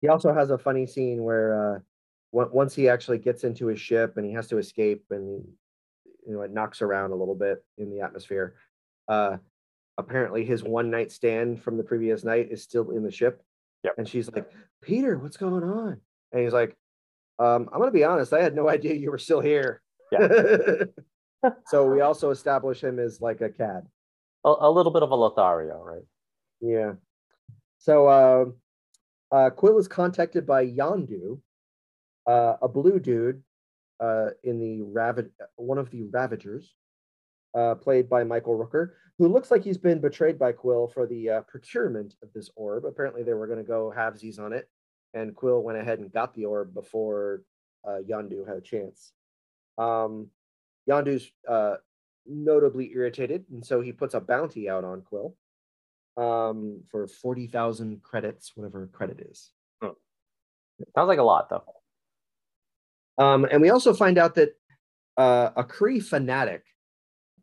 he 0.00 0.08
also 0.08 0.32
has 0.32 0.50
a 0.50 0.58
funny 0.58 0.86
scene 0.86 1.22
where 1.24 1.48
uh, 1.74 1.78
on- 2.38 2.52
once 2.52 2.74
he 2.74 2.88
actually 2.88 3.18
gets 3.18 3.44
into 3.44 3.66
his 3.66 3.80
ship 3.80 4.16
and 4.16 4.24
he 4.26 4.32
has 4.32 4.46
to 4.48 4.58
escape, 4.58 5.04
and 5.10 5.44
you 6.26 6.32
know 6.34 6.42
it 6.42 6.52
knocks 6.52 6.82
around 6.82 7.10
a 7.12 7.16
little 7.16 7.34
bit 7.34 7.64
in 7.78 7.90
the 7.90 8.00
atmosphere. 8.00 8.54
Uh, 9.08 9.38
apparently, 9.98 10.44
his 10.44 10.62
one 10.62 10.90
night 10.90 11.10
stand 11.10 11.62
from 11.62 11.76
the 11.76 11.82
previous 11.82 12.22
night 12.24 12.48
is 12.50 12.62
still 12.62 12.90
in 12.92 13.02
the 13.02 13.10
ship, 13.10 13.42
Yep. 13.84 13.94
and 13.98 14.08
she's 14.08 14.30
like, 14.30 14.50
"Peter, 14.82 15.18
what's 15.18 15.36
going 15.36 15.62
on?" 15.64 16.00
And 16.32 16.42
he's 16.42 16.52
like, 16.52 16.76
um, 17.38 17.68
"I'm 17.72 17.78
gonna 17.80 17.90
be 17.90 18.04
honest. 18.04 18.32
I 18.32 18.42
had 18.42 18.54
no 18.54 18.68
idea 18.76 18.94
you 18.94 19.10
were 19.10 19.18
still 19.18 19.40
here." 19.40 19.82
Yeah. 20.12 20.28
so 21.66 21.86
we 21.90 22.00
also 22.08 22.30
establish 22.30 22.82
him 22.82 22.98
as 22.98 23.20
like 23.20 23.40
a 23.40 23.48
cad. 23.48 23.86
a, 24.44 24.54
a 24.60 24.70
little 24.70 24.92
bit 24.92 25.02
of 25.02 25.10
a 25.10 25.14
lothario 25.14 25.82
right 25.82 26.02
Yeah. 26.60 26.94
So 27.78 28.06
uh, 28.08 28.44
uh, 29.34 29.50
Quill 29.50 29.78
is 29.78 29.88
contacted 29.88 30.46
by 30.46 30.66
Yondu, 30.66 31.40
uh, 32.26 32.56
a 32.60 32.68
blue 32.68 32.98
dude 33.00 33.42
uh, 34.00 34.30
in 34.44 34.58
the 34.58 34.82
Rav- 34.82 35.30
one 35.56 35.78
of 35.78 35.90
the 35.90 36.02
Ravagers, 36.12 36.74
uh, 37.54 37.74
played 37.74 38.08
by 38.08 38.24
Michael 38.24 38.58
Rooker, 38.58 38.90
who 39.18 39.28
looks 39.28 39.50
like 39.50 39.64
he's 39.64 39.78
been 39.78 40.00
betrayed 40.00 40.38
by 40.38 40.52
Quill 40.52 40.88
for 40.88 41.06
the 41.06 41.28
uh, 41.30 41.40
procurement 41.42 42.14
of 42.22 42.32
this 42.32 42.50
orb. 42.56 42.84
Apparently, 42.84 43.22
they 43.22 43.34
were 43.34 43.46
going 43.46 43.58
to 43.58 43.64
go 43.64 43.92
halvesies 43.96 44.38
on 44.38 44.52
it, 44.52 44.68
and 45.14 45.34
Quill 45.34 45.62
went 45.62 45.78
ahead 45.78 45.98
and 45.98 46.12
got 46.12 46.34
the 46.34 46.44
orb 46.44 46.74
before 46.74 47.42
uh, 47.86 47.98
Yondu 48.08 48.46
had 48.46 48.56
a 48.56 48.60
chance. 48.60 49.12
Um, 49.78 50.28
Yondu's 50.88 51.30
uh, 51.48 51.76
notably 52.26 52.90
irritated, 52.92 53.44
and 53.50 53.64
so 53.64 53.80
he 53.80 53.92
puts 53.92 54.14
a 54.14 54.20
bounty 54.20 54.68
out 54.68 54.84
on 54.84 55.02
Quill 55.02 55.36
um, 56.16 56.82
for 56.90 57.06
40,000 57.06 58.02
credits, 58.02 58.52
whatever 58.54 58.88
credit 58.92 59.26
is. 59.30 59.50
sounds 60.94 61.08
like 61.08 61.18
a 61.18 61.22
lot 61.22 61.48
though 61.48 61.64
Um, 63.18 63.44
and 63.44 63.60
we 63.60 63.70
also 63.70 63.94
find 63.94 64.18
out 64.18 64.34
that 64.36 64.56
uh, 65.16 65.50
a 65.56 65.64
Kree 65.64 66.02
fanatic 66.02 66.64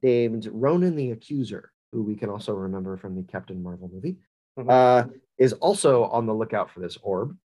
named 0.04 0.48
Ronan 0.52 0.96
the 0.96 1.12
Accuser, 1.12 1.72
who 1.92 2.04
we 2.04 2.16
can 2.16 2.30
also 2.30 2.54
remember 2.54 2.98
from 2.98 3.16
the 3.16 3.24
Captain 3.24 3.62
Marvel 3.62 3.90
movie, 3.94 4.18
Mhm. 4.58 4.70
uh, 4.70 5.08
is 5.38 5.54
also 5.54 6.06
on 6.06 6.26
the 6.26 6.34
lookout 6.34 6.70
for 6.72 6.80
this 6.80 6.98
orb. 6.98 7.38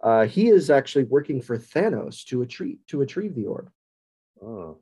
Uh, 0.00 0.26
he 0.26 0.48
is 0.48 0.70
actually 0.70 1.04
working 1.04 1.40
for 1.40 1.56
Thanos 1.58 2.24
to 2.26 2.40
retrieve 2.40 2.78
to 2.88 2.98
retrieve 2.98 3.34
the 3.34 3.46
orb. 3.46 3.70
Oh, 4.40 4.78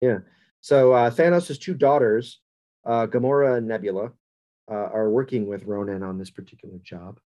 yeah. 0.00 0.20
So 0.60 0.92
uh, 0.92 1.10
Thanos' 1.10 1.60
two 1.60 1.74
daughters, 1.74 2.40
uh, 2.84 3.06
Gamora 3.06 3.58
and 3.58 3.66
Nebula, 3.68 4.12
uh, 4.70 4.74
are 4.74 5.10
working 5.10 5.46
with 5.46 5.64
Ronan 5.64 6.02
on 6.02 6.18
this 6.18 6.30
particular 6.30 6.78
job. 6.78 7.20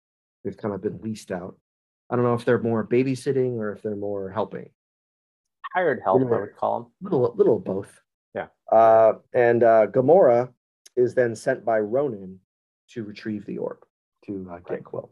They've 0.44 0.56
kind 0.56 0.74
of 0.74 0.80
been 0.80 0.98
leased 1.02 1.30
out. 1.30 1.58
I 2.10 2.16
don't 2.16 2.24
know 2.24 2.34
if 2.34 2.44
they're 2.44 2.58
more 2.62 2.86
babysitting 2.86 3.58
or 3.58 3.72
if 3.72 3.82
they're 3.82 3.94
more 3.96 4.30
helping. 4.30 4.70
hired 5.74 6.00
help 6.02 6.22
i 6.22 6.40
would 6.40 6.56
call 6.56 6.78
him 6.78 6.86
Little, 7.02 7.34
little 7.36 7.58
both. 7.58 8.00
Yeah. 8.34 8.46
Uh, 8.70 9.14
and 9.32 9.62
uh, 9.62 9.86
Gamora 9.88 10.50
is 10.96 11.14
then 11.14 11.34
sent 11.34 11.64
by 11.64 11.78
Ronan 11.80 12.40
to 12.90 13.04
retrieve 13.04 13.46
the 13.46 13.58
orb 13.58 13.78
to 14.26 14.48
uh, 14.50 14.58
get 14.68 14.84
Quill. 14.84 15.10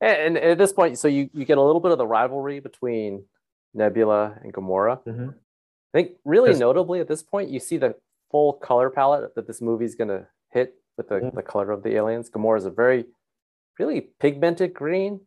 And, 0.00 0.36
and 0.36 0.36
at 0.36 0.58
this 0.58 0.74
point, 0.74 0.98
so 0.98 1.08
you, 1.08 1.30
you 1.32 1.46
get 1.46 1.56
a 1.56 1.62
little 1.62 1.80
bit 1.80 1.90
of 1.90 1.96
the 1.96 2.06
rivalry 2.06 2.60
between 2.60 3.24
Nebula 3.72 4.38
and 4.42 4.52
Gamora. 4.52 5.02
Mhm. 5.06 5.30
I 5.30 5.98
think 5.98 6.18
really 6.24 6.50
notably 6.58 7.00
at 7.00 7.08
this 7.08 7.22
point, 7.22 7.48
you 7.48 7.58
see 7.58 7.78
the 7.78 7.94
full 8.30 8.52
color 8.54 8.90
palette 8.90 9.34
that 9.36 9.46
this 9.46 9.62
movie's 9.62 9.94
going 9.94 10.08
to 10.08 10.26
hit 10.52 10.74
with 10.98 11.08
the, 11.08 11.14
Mhm. 11.20 11.34
the 11.34 11.42
color 11.42 11.70
of 11.70 11.82
the 11.82 11.94
aliens. 11.96 12.28
Gamora 12.28 12.58
is 12.58 12.66
a 12.66 12.70
very, 12.70 13.06
really 13.78 14.02
pigmented 14.20 14.74
green. 14.74 15.20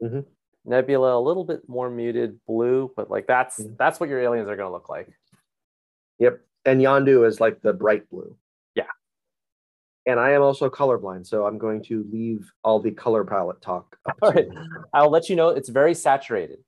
Mhm. 0.00 0.26
Nebula 0.64 1.18
a 1.18 1.20
little 1.20 1.44
bit 1.44 1.68
more 1.68 1.90
muted 1.90 2.38
blue, 2.46 2.92
but 2.96 3.10
like 3.10 3.26
that's 3.26 3.58
Mhm. 3.60 3.76
that's 3.76 3.98
what 3.98 4.08
your 4.08 4.20
aliens 4.20 4.48
are 4.48 4.54
going 4.56 4.68
to 4.68 4.72
look 4.72 4.88
like. 4.88 5.08
Yep. 6.18 6.40
And 6.64 6.80
Yondu 6.80 7.26
is 7.26 7.40
like 7.40 7.60
the 7.62 7.72
bright 7.72 8.08
blue. 8.10 8.36
Yeah. 8.74 8.84
And 10.06 10.18
I 10.20 10.30
am 10.32 10.42
also 10.42 10.68
colorblind, 10.70 11.26
so 11.26 11.46
I'm 11.46 11.58
going 11.58 11.82
to 11.84 12.06
leave 12.10 12.50
all 12.62 12.80
the 12.80 12.90
color 12.90 13.24
palette 13.24 13.60
talk. 13.62 13.96
Up 14.06 14.16
All 14.22 14.34
you. 14.34 14.50
I'll 14.92 15.10
let 15.10 15.28
you 15.28 15.36
know 15.36 15.48
it's 15.48 15.68
very 15.68 15.94
saturated. 15.94 16.58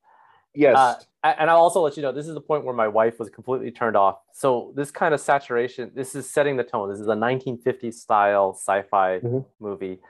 Yes. 0.54 0.76
Uh, 0.76 0.94
and 1.38 1.50
I'll 1.50 1.58
also 1.58 1.80
let 1.80 1.96
you 1.96 2.02
know 2.02 2.12
this 2.12 2.28
is 2.28 2.34
the 2.34 2.40
point 2.40 2.64
where 2.64 2.74
my 2.74 2.88
wife 2.88 3.18
was 3.18 3.28
completely 3.28 3.70
turned 3.70 3.96
off. 3.96 4.20
So 4.32 4.72
this 4.74 4.90
kind 4.90 5.12
of 5.12 5.20
saturation, 5.20 5.90
this 5.94 6.14
is 6.14 6.30
setting 6.30 6.56
the 6.56 6.64
tone. 6.64 6.88
This 6.90 7.00
is 7.00 7.08
a 7.08 7.14
1950s 7.14 7.94
style 7.94 8.54
sci-fi 8.54 9.18
Mhm. 9.20 9.44
movie, 9.60 10.00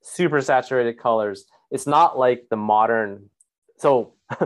super 0.00 0.40
saturated 0.40 0.98
colors. 0.98 1.46
It's 1.70 1.86
not 1.86 2.18
like 2.18 2.46
the 2.50 2.56
modern. 2.56 3.28
So 3.76 4.14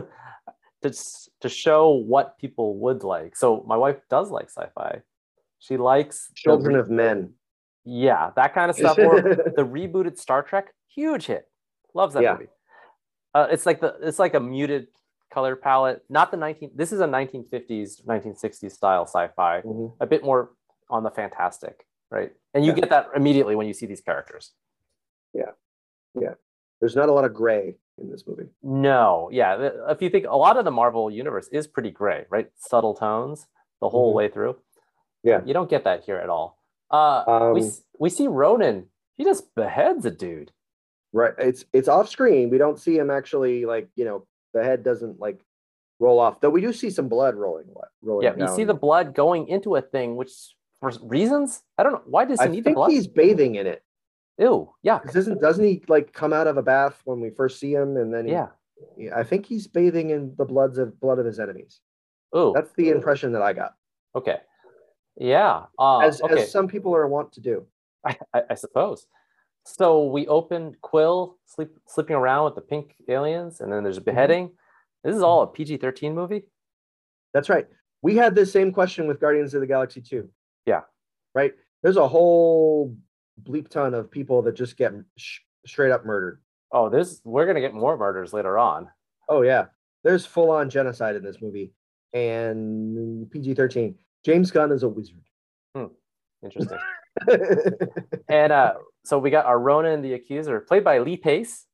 to 0.93 1.29
to 1.41 1.49
show 1.49 1.89
what 1.89 2.37
people 2.37 2.77
would 2.79 3.03
like. 3.03 3.35
So 3.35 3.63
my 3.67 3.77
wife 3.77 3.97
does 4.09 4.31
like 4.31 4.49
sci-fi. 4.49 5.01
She 5.59 5.77
likes 5.77 6.31
Children 6.35 6.75
re- 6.75 6.79
of 6.79 6.89
Men. 6.89 7.33
Yeah, 7.83 8.31
that 8.35 8.53
kind 8.53 8.69
of 8.69 8.75
stuff. 8.81 8.97
Or 8.97 9.21
the 9.21 9.63
rebooted 9.65 10.17
Star 10.17 10.41
Trek, 10.43 10.73
huge 10.87 11.25
hit. 11.27 11.47
Loves 11.93 12.13
that 12.13 12.23
Yeah. 12.23 12.33
movie. 12.33 12.47
Uh, 13.33 13.47
it's 13.51 13.65
like 13.65 13.81
the 13.81 13.95
it's 14.01 14.19
like 14.19 14.33
a 14.33 14.39
muted 14.39 14.87
color 15.33 15.55
palette. 15.55 16.03
Not 16.09 16.31
the 16.31 16.37
19. 16.37 16.71
This 16.75 16.91
is 16.93 17.01
a 17.01 17.05
1950s, 17.07 18.05
1960s 18.05 18.71
style 18.71 19.05
sci-fi. 19.05 19.61
Mhm. 19.61 19.93
A 19.99 20.05
bit 20.05 20.23
more 20.23 20.51
on 20.89 21.03
the 21.03 21.11
fantastic, 21.11 21.85
right? 22.11 22.31
And 22.53 22.63
you 22.65 22.71
Yeah. 22.71 22.79
get 22.81 22.89
that 22.91 23.09
immediately 23.15 23.55
when 23.55 23.67
you 23.67 23.73
see 23.73 23.85
these 23.85 24.01
characters. 24.01 24.53
Yeah, 25.33 25.51
yeah. 26.19 26.35
There's 26.79 26.95
not 26.95 27.09
a 27.09 27.11
lot 27.11 27.25
of 27.25 27.33
gray 27.33 27.75
in 27.97 28.09
this 28.09 28.23
movie. 28.27 28.47
No, 28.61 29.29
yeah. 29.31 29.69
If 29.89 30.01
you 30.01 30.09
think 30.09 30.25
a 30.27 30.35
lot 30.35 30.57
of 30.57 30.65
the 30.65 30.71
Marvel 30.71 31.09
universe 31.09 31.47
is 31.51 31.67
pretty 31.67 31.91
gray, 31.91 32.25
right? 32.29 32.49
Subtle 32.55 32.93
tones 32.93 33.47
the 33.81 33.89
whole 33.89 34.11
Mhm. 34.11 34.15
way 34.15 34.27
through. 34.29 34.57
Yeah. 35.23 35.41
You 35.45 35.53
don't 35.53 35.69
get 35.69 35.83
that 35.85 36.03
here 36.03 36.17
at 36.17 36.29
all. 36.29 36.59
Uh, 36.91 37.23
we 37.53 37.61
Um, 37.61 37.67
s- 37.67 37.83
we 37.99 38.09
see 38.09 38.27
Ronan. 38.27 38.89
He 39.15 39.23
just 39.23 39.53
beheads 39.55 40.05
a 40.05 40.11
dude. 40.11 40.51
Right. 41.13 41.33
It's 41.37 41.65
it's 41.73 41.87
off 41.87 42.09
screen. 42.09 42.49
We 42.49 42.57
don't 42.57 42.77
see 42.77 42.97
him 42.97 43.09
actually 43.09 43.65
like, 43.65 43.89
you 43.95 44.05
know, 44.05 44.27
the 44.53 44.63
head 44.63 44.83
doesn't 44.83 45.19
like 45.19 45.39
roll 45.99 46.19
off. 46.19 46.41
Though 46.41 46.49
we 46.49 46.61
do 46.61 46.73
see 46.73 46.89
some 46.89 47.07
blood 47.07 47.35
rolling 47.35 47.73
rolling 48.01 48.25
Yeah, 48.25 48.35
you 48.37 48.47
see 48.53 48.65
the 48.65 48.73
blood 48.73 49.13
going 49.15 49.47
into 49.47 49.75
a 49.75 49.81
thing, 49.81 50.15
which 50.17 50.55
for 50.81 50.91
reasons 51.01 51.63
I 51.77 51.83
don't 51.83 51.93
know. 51.93 52.01
Why 52.05 52.25
does 52.25 52.39
he 52.41 52.45
I 52.47 52.49
need 52.49 52.59
the 52.59 52.63
think 52.65 52.75
blood? 52.75 52.91
he's 52.91 53.07
bathing 53.07 53.55
in 53.55 53.65
it. 53.65 53.81
Ew, 54.37 54.73
yeah. 54.83 54.99
Doesn't 55.13 55.39
doesn't 55.41 55.63
he 55.63 55.81
like 55.87 56.11
come 56.13 56.33
out 56.33 56.47
of 56.47 56.57
a 56.57 56.61
bath 56.63 57.01
when 57.05 57.19
we 57.21 57.29
first 57.29 57.59
see 57.59 57.73
him 57.73 57.95
and 57.97 58.13
then 58.13 58.25
he, 58.25 58.31
yeah. 58.33 58.47
I 59.15 59.23
think 59.23 59.45
he's 59.45 59.67
bathing 59.67 60.09
in 60.09 60.33
the 60.37 60.43
bloods 60.45 60.77
of 60.77 60.99
blood 60.99 61.19
of 61.19 61.25
his 61.25 61.39
enemies. 61.39 61.79
Ooh, 62.35 62.51
That's 62.53 62.71
the 62.73 62.89
impression 62.89 63.31
that 63.33 63.41
I 63.41 63.53
got. 63.53 63.75
okay. 64.15 64.37
Yeah. 65.17 65.63
Uh, 65.79 65.99
As 65.99 66.21
okay. 66.21 66.41
as 66.43 66.51
some 66.51 66.67
people 66.67 66.93
are 66.93 67.07
wont 67.07 67.31
to 67.33 67.41
do. 67.41 67.65
I, 68.05 68.17
I, 68.33 68.41
I 68.49 68.55
suppose. 68.55 69.07
So 69.63 70.07
we 70.07 70.27
open 70.27 70.75
Quill 70.81 71.37
sleep, 71.45 71.69
sleeping 71.87 72.15
around 72.17 72.43
with 72.45 72.55
the 72.55 72.61
pink 72.61 72.95
aliens, 73.07 73.61
and 73.61 73.71
then 73.71 73.83
there's 73.83 73.97
a 73.97 74.01
Mm-hmm. 74.01 74.09
beheading. 74.11 74.51
This 75.05 75.15
is 75.15 75.21
all 75.21 75.43
a 75.43 75.47
PG 75.47 75.77
13 75.77 76.13
movie. 76.13 76.43
That's 77.33 77.47
right. 77.47 77.67
We 78.01 78.15
had 78.17 78.35
this 78.35 78.51
same 78.51 78.71
question 78.73 79.07
with 79.07 79.19
Guardians 79.21 79.53
of 79.53 79.61
the 79.61 79.67
Galaxy 79.67 80.01
2. 80.01 80.27
Yeah. 80.65 80.81
Right? 81.33 81.53
There's 81.81 81.97
a 81.97 82.07
whole 82.07 82.95
bleep 83.43 83.69
ton 83.69 83.93
of 83.93 84.09
people 84.11 84.41
that 84.43 84.55
just 84.55 84.77
get 84.77 84.93
sh- 85.17 85.39
straight 85.65 85.91
up 85.91 86.05
murdered. 86.05 86.41
Oh, 86.71 86.89
this 86.89 87.21
we're 87.23 87.45
gonna 87.45 87.61
get 87.61 87.73
more 87.73 87.97
murders 87.97 88.33
later 88.33 88.57
on. 88.57 88.87
Oh 89.29 89.41
yeah. 89.41 89.65
There's 90.03 90.25
full 90.25 90.51
on 90.51 90.69
genocide 90.69 91.15
in 91.15 91.23
this 91.23 91.37
movie. 91.41 91.71
And 92.13 93.29
PG-13. 93.31 93.95
James 94.23 94.51
Gunn 94.51 94.71
is 94.71 94.83
a 94.83 94.87
wizard. 94.87 95.23
Hmm. 95.75 95.85
Interesting. 96.43 96.77
and 98.29 98.51
uh, 98.53 98.73
so 99.03 99.17
we 99.17 99.29
got 99.31 99.45
our 99.45 99.59
Ronan 99.59 100.01
the 100.01 100.13
Accuser, 100.13 100.59
played 100.61 100.83
by 100.83 100.99
Lee 100.99 101.17
Pace. 101.17 101.65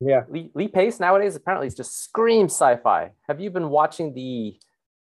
yeah. 0.00 0.22
Lee, 0.28 0.50
Lee 0.54 0.68
Pace 0.68 1.00
nowadays 1.00 1.36
apparently 1.36 1.66
is 1.66 1.74
just 1.74 2.02
scream 2.02 2.46
sci-fi. 2.46 3.10
Have 3.28 3.40
you 3.40 3.50
been 3.50 3.68
watching 3.68 4.14
the 4.14 4.56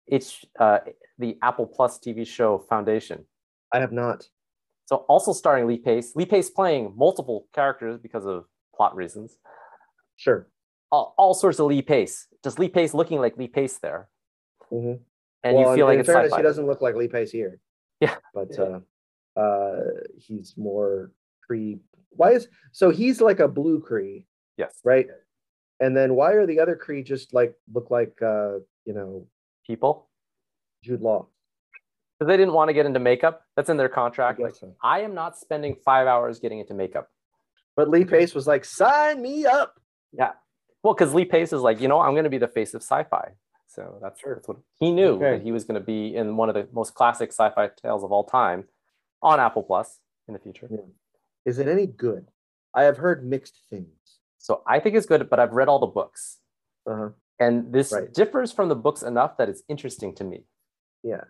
it's 0.06 0.44
uh, 0.60 0.80
the 1.18 1.38
Apple 1.42 1.68
Plus 1.68 2.00
TV 2.00 2.26
show 2.28 2.58
Foundation? 2.58 3.26
I 3.74 3.80
have 3.80 3.92
not. 3.92 4.28
So 4.88 4.98
also 5.10 5.34
starring 5.34 5.68
Lee 5.68 5.78
Pace. 5.78 6.14
Lee 6.16 6.26
Pace 6.26 6.50
playing 6.50 6.94
multiple 6.96 7.48
characters 7.54 8.00
because 8.00 8.26
of 8.26 8.46
plot 8.76 8.96
reasons. 8.96 9.38
Sure. 10.16 10.48
All, 10.92 11.14
all 11.18 11.34
sorts 11.34 11.60
of 11.60 11.68
Lee 11.68 11.82
Pace. 11.82 12.28
Just 12.44 12.58
Lee 12.58 12.70
Pace 12.70 12.94
looking 12.94 13.20
like 13.20 13.38
Lee 13.38 13.50
Pace 13.50 13.78
there, 13.80 14.08
Mhm. 14.72 15.00
and 15.44 15.56
well, 15.58 15.70
you 15.72 15.76
feel 15.76 15.86
in, 15.86 15.90
like 15.90 15.94
in 15.96 16.00
it's 16.00 16.08
fairness, 16.08 16.32
sci-fi. 16.32 16.38
he 16.42 16.44
doesn't 16.44 16.66
look 16.66 16.82
like 16.82 16.96
Lee 16.96 17.10
Pace 17.10 17.32
here. 17.32 17.60
Yeah. 18.00 18.16
But 18.34 18.58
uh 18.58 18.80
uh 19.36 19.82
he's 20.18 20.56
more 20.58 21.12
Kree. 21.50 21.80
Why 22.12 22.32
is 22.32 22.48
so 22.72 22.90
he's 22.90 23.20
like 23.22 23.40
a 23.40 23.48
blue 23.48 23.82
Kree, 23.82 24.24
Yes, 24.56 24.80
right? 24.86 25.08
And 25.80 25.96
then 25.96 26.16
why 26.16 26.32
are 26.34 26.46
the 26.48 26.60
other 26.60 26.76
Kree 26.76 27.04
just 27.06 27.34
like 27.34 27.54
look 27.74 27.92
like 27.92 28.20
uh, 28.22 28.60
you 28.86 28.94
know, 28.94 29.28
people. 29.66 30.10
Jude 30.84 31.02
Law? 31.02 31.28
Because 32.18 32.30
they 32.32 32.38
didn't 32.38 32.54
want 32.54 32.70
to 32.70 32.74
get 32.74 32.86
into 32.86 33.00
makeup. 33.00 33.44
That's 33.56 33.70
in 33.70 33.78
their 33.78 33.92
I 33.92 33.96
contract. 33.96 34.40
Like, 34.40 34.56
so. 34.56 34.76
I 34.84 35.02
am 35.02 35.14
not 35.14 35.38
spending 35.38 35.76
five 35.86 36.08
hours 36.08 36.40
getting 36.40 36.60
into 36.60 36.74
makeup. 36.74 37.10
But 37.76 37.90
Lee 37.90 38.06
Pace 38.06 38.34
was 38.34 38.48
like, 38.48 38.66
sign 38.66 39.22
me 39.22 39.46
up. 39.46 39.80
Yeah. 40.12 40.32
Well, 40.84 40.96
because 40.96 41.14
Lee 41.14 41.26
Pace 41.26 41.54
is 41.54 41.62
like, 41.62 41.80
you 41.80 41.88
know, 41.88 42.00
I'm 42.00 42.14
going 42.14 42.24
to 42.24 42.30
be 42.30 42.40
the 42.40 42.48
face 42.48 42.74
of 42.74 42.82
sci-fi. 42.82 43.34
So 43.68 44.00
that's, 44.02 44.20
that's 44.26 44.48
what 44.48 44.58
he 44.80 44.92
knew 44.92 45.10
Okay. 45.16 45.38
that 45.38 45.44
he 45.44 45.52
was 45.52 45.64
going 45.66 45.80
to 45.80 45.86
be 45.86 46.16
in 46.16 46.38
one 46.38 46.50
of 46.50 46.56
the 46.56 46.68
most 46.74 46.96
classic 46.96 47.30
sci-fi 47.30 47.70
tales 47.82 48.04
of 48.04 48.12
all 48.12 48.24
time 48.24 48.64
on 49.22 49.40
Apple 49.40 49.62
Plus 49.62 50.00
in 50.28 50.34
the 50.34 50.40
future. 50.40 50.68
Yeah. 50.72 50.78
Is 51.46 51.60
it 51.60 51.68
any 51.68 51.86
good? 51.86 52.28
I 52.74 52.84
have 52.84 52.98
heard 52.98 53.24
mixed 53.28 53.60
things. 53.70 53.88
So 54.40 54.64
I 54.66 54.80
think 54.80 54.96
it's 54.96 55.06
good, 55.06 55.30
but 55.30 55.40
I've 55.40 55.52
read 55.54 55.68
all 55.68 55.80
the 55.80 55.88
books, 55.88 56.40
Uh-huh. 56.88 57.10
and 57.40 57.72
this 57.74 57.92
Right. 57.92 58.12
differs 58.12 58.52
from 58.52 58.70
the 58.70 58.76
books 58.76 59.04
enough 59.04 59.38
that 59.38 59.50
it's 59.50 59.62
interesting 59.68 60.16
to 60.16 60.24
me. 60.24 60.46
Yeah. 61.04 61.26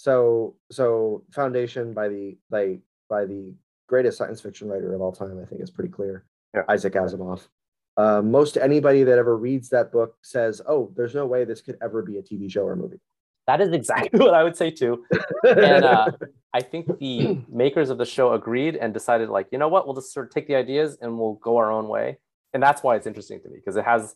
So 0.00 0.56
so 0.72 1.24
Foundation 1.30 1.92
by 1.92 2.08
the 2.08 2.38
by 2.48 2.78
by 3.10 3.26
the 3.26 3.54
greatest 3.86 4.16
science 4.16 4.40
fiction 4.40 4.66
writer 4.66 4.94
of 4.94 5.02
all 5.02 5.12
time, 5.12 5.38
I 5.38 5.44
think 5.44 5.60
is 5.60 5.70
pretty 5.70 5.90
clear. 5.90 6.24
Yeah. 6.54 6.62
Isaac 6.70 6.94
Asimov. 6.94 7.46
Uh, 7.98 8.22
most 8.22 8.56
anybody 8.56 9.02
that 9.04 9.18
ever 9.18 9.36
reads 9.36 9.68
that 9.68 9.92
book 9.92 10.16
says, 10.22 10.62
"Oh, 10.66 10.90
there's 10.96 11.14
no 11.14 11.26
way 11.26 11.44
this 11.44 11.60
could 11.60 11.76
ever 11.82 12.00
be 12.00 12.16
a 12.16 12.22
TV 12.22 12.50
show 12.50 12.62
or 12.62 12.76
movie." 12.76 12.98
That 13.46 13.60
is 13.60 13.74
exactly 13.74 14.18
what 14.24 14.32
I 14.32 14.42
would 14.42 14.56
say 14.56 14.70
too. 14.70 15.04
And 15.44 15.84
uh, 15.84 16.12
I 16.54 16.62
think 16.62 16.98
the 16.98 17.42
makers 17.50 17.90
of 17.90 17.98
the 17.98 18.06
show 18.06 18.32
agreed 18.32 18.76
and 18.76 18.94
decided, 18.94 19.28
like, 19.28 19.48
you 19.52 19.58
know 19.58 19.68
what, 19.68 19.84
we'll 19.84 19.96
just 19.96 20.14
sort 20.14 20.26
of 20.28 20.32
take 20.32 20.46
the 20.46 20.54
ideas 20.54 20.96
and 21.02 21.18
we'll 21.18 21.34
go 21.34 21.58
our 21.58 21.70
own 21.70 21.88
way. 21.88 22.16
And 22.54 22.62
that's 22.62 22.82
why 22.82 22.96
it's 22.96 23.06
interesting 23.06 23.42
to 23.42 23.50
me 23.50 23.56
because 23.56 23.76
it 23.76 23.84
has, 23.84 24.14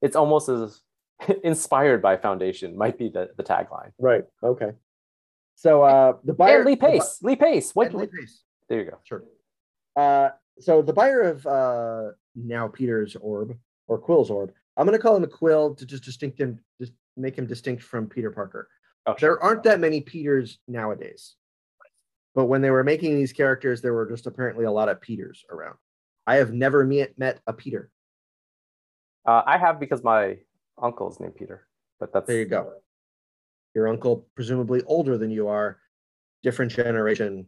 it's 0.00 0.14
almost 0.14 0.48
as 0.48 0.82
inspired 1.42 2.02
by 2.02 2.16
Foundation, 2.16 2.76
might 2.78 2.98
be 2.98 3.08
the, 3.08 3.30
the 3.36 3.42
tagline. 3.42 3.90
right. 3.98 4.24
Okay. 4.44 4.72
So 5.54 5.82
uh, 5.82 6.14
the 6.24 6.34
buyer 6.34 6.58
and 6.58 6.66
Lee 6.66 6.74
the 6.74 6.86
Pace, 6.86 7.18
Lee 7.22 7.36
Pace. 7.36 7.74
What? 7.74 7.94
Lee 7.94 8.06
Pace. 8.06 8.42
There 8.68 8.80
you 8.80 8.90
go. 8.90 8.98
Sure. 9.04 9.24
Uh, 9.96 10.30
so 10.58 10.82
the 10.82 10.92
buyer 10.92 11.22
of 11.22 11.46
uh, 11.46 12.10
now 12.34 12.68
Peter's 12.68 13.16
orb 13.16 13.56
or 13.86 13.98
Quill's 13.98 14.30
orb, 14.30 14.52
I'm 14.76 14.86
going 14.86 14.96
to 14.98 15.02
call 15.02 15.16
him 15.16 15.24
a 15.24 15.28
Quill 15.28 15.74
to 15.74 15.86
just 15.86 16.04
distinct 16.04 16.40
him, 16.40 16.58
just 16.80 16.92
make 17.16 17.36
him 17.36 17.46
distinct 17.46 17.82
from 17.82 18.08
Peter 18.08 18.30
Parker. 18.30 18.68
Oh, 19.06 19.14
There 19.20 19.40
aren't 19.42 19.62
that 19.64 19.80
many 19.80 20.00
Peters 20.00 20.58
nowadays, 20.66 21.34
but 22.34 22.46
when 22.46 22.62
they 22.62 22.70
were 22.70 22.84
making 22.84 23.14
these 23.14 23.32
characters, 23.32 23.82
there 23.82 23.92
were 23.92 24.08
just 24.08 24.26
apparently 24.26 24.64
a 24.64 24.72
lot 24.72 24.88
of 24.88 25.00
Peters 25.00 25.44
around. 25.50 25.76
I 26.26 26.36
have 26.36 26.52
never 26.52 26.84
met 26.84 27.18
met 27.18 27.40
a 27.46 27.52
Peter. 27.52 27.90
Uh, 29.26 29.42
I 29.46 29.58
have 29.58 29.78
because 29.78 30.02
my 30.02 30.38
uncle 30.80 31.10
is 31.10 31.20
named 31.20 31.36
Peter, 31.36 31.66
but 32.00 32.12
that's 32.12 32.26
There 32.26 32.38
you 32.38 32.46
go. 32.46 32.72
Your 33.74 33.88
uncle, 33.88 34.26
presumably 34.34 34.82
older 34.86 35.18
than 35.18 35.30
you 35.30 35.48
are, 35.48 35.78
different 36.42 36.70
generation 36.72 37.46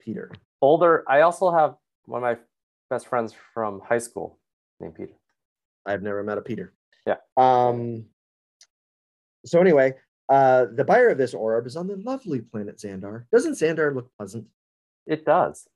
Peter. 0.00 0.30
older. 0.60 1.04
I 1.08 1.22
also 1.22 1.50
have 1.50 1.76
one 2.04 2.22
of 2.22 2.22
my 2.22 2.42
best 2.90 3.06
friends 3.06 3.34
from 3.54 3.80
high 3.80 3.98
school 3.98 4.38
named 4.80 4.94
Peter. 4.94 5.14
I've 5.86 6.02
never 6.02 6.22
met 6.22 6.38
a 6.38 6.42
Peter. 6.42 6.74
Yeah. 7.06 7.16
Um. 7.36 8.06
So 9.46 9.60
anyway, 9.60 9.94
uh, 10.28 10.66
the 10.74 10.84
buyer 10.84 11.08
of 11.08 11.18
this 11.18 11.34
orb 11.34 11.66
is 11.66 11.76
on 11.76 11.86
the 11.86 11.96
lovely 11.96 12.40
planet 12.40 12.78
Xandar. 12.78 13.24
Doesn't 13.32 13.54
Xandar 13.54 13.94
look 13.94 14.10
pleasant? 14.16 14.46
It 15.06 15.24
does. 15.24 15.66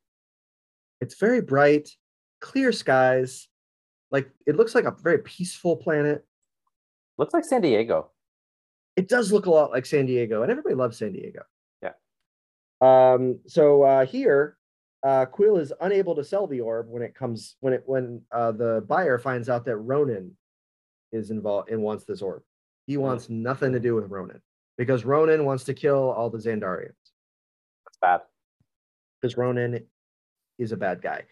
It's 1.01 1.19
very 1.19 1.41
bright, 1.41 1.91
clear 2.41 2.73
skies. 2.73 3.49
Like 4.11 4.31
it 4.47 4.57
looks 4.57 4.75
like 4.75 4.85
a 4.85 4.95
very 5.03 5.19
peaceful 5.19 5.77
planet. 5.77 6.27
Looks 7.19 7.35
like 7.35 7.45
San 7.45 7.61
Diego. 7.61 8.11
It 8.99 9.09
does 9.09 9.31
look 9.31 9.47
a 9.47 9.51
lot 9.51 9.71
like 9.71 9.87
San 9.87 10.07
Diego, 10.07 10.43
and 10.43 10.51
everybody 10.51 10.75
loves 10.75 10.99
San 10.99 11.13
Diego. 11.13 11.43
Yeah. 11.83 11.93
Um. 12.81 13.39
So 13.47 13.83
uh, 13.85 14.05
here, 14.07 14.57
uh, 15.05 15.25
Quill 15.27 15.59
is 15.59 15.73
unable 15.81 16.17
to 16.17 16.25
sell 16.25 16.49
the 16.49 16.61
orb 16.61 16.89
when 16.89 17.03
it 17.03 17.15
comes 17.15 17.55
when 17.61 17.73
it 17.75 17.85
when 17.87 18.23
uh, 18.33 18.51
the 18.51 18.85
buyer 18.89 19.17
finds 19.17 19.49
out 19.49 19.65
that 19.67 19.77
Ronan 19.77 20.37
is 21.13 21.31
involved 21.31 21.71
and 21.71 21.81
wants 21.81 22.05
this 22.05 22.23
orb. 22.23 22.43
He 22.89 22.97
wants 22.97 23.29
nothing 23.31 23.73
to 23.73 23.79
do 23.79 23.95
with 23.95 24.11
Ronan 24.11 24.43
because 24.77 25.05
Ronan 25.05 25.45
wants 25.45 25.63
to 25.65 25.75
kill 25.75 26.11
all 26.11 26.29
the 26.29 26.39
Xandarians. 26.39 26.97
That's 27.85 27.99
bad. 28.03 28.21
because 29.23 29.37
Ronan 29.37 29.85
is 30.59 30.73
a 30.73 30.77
bad 30.77 31.01
guy. 31.03 31.23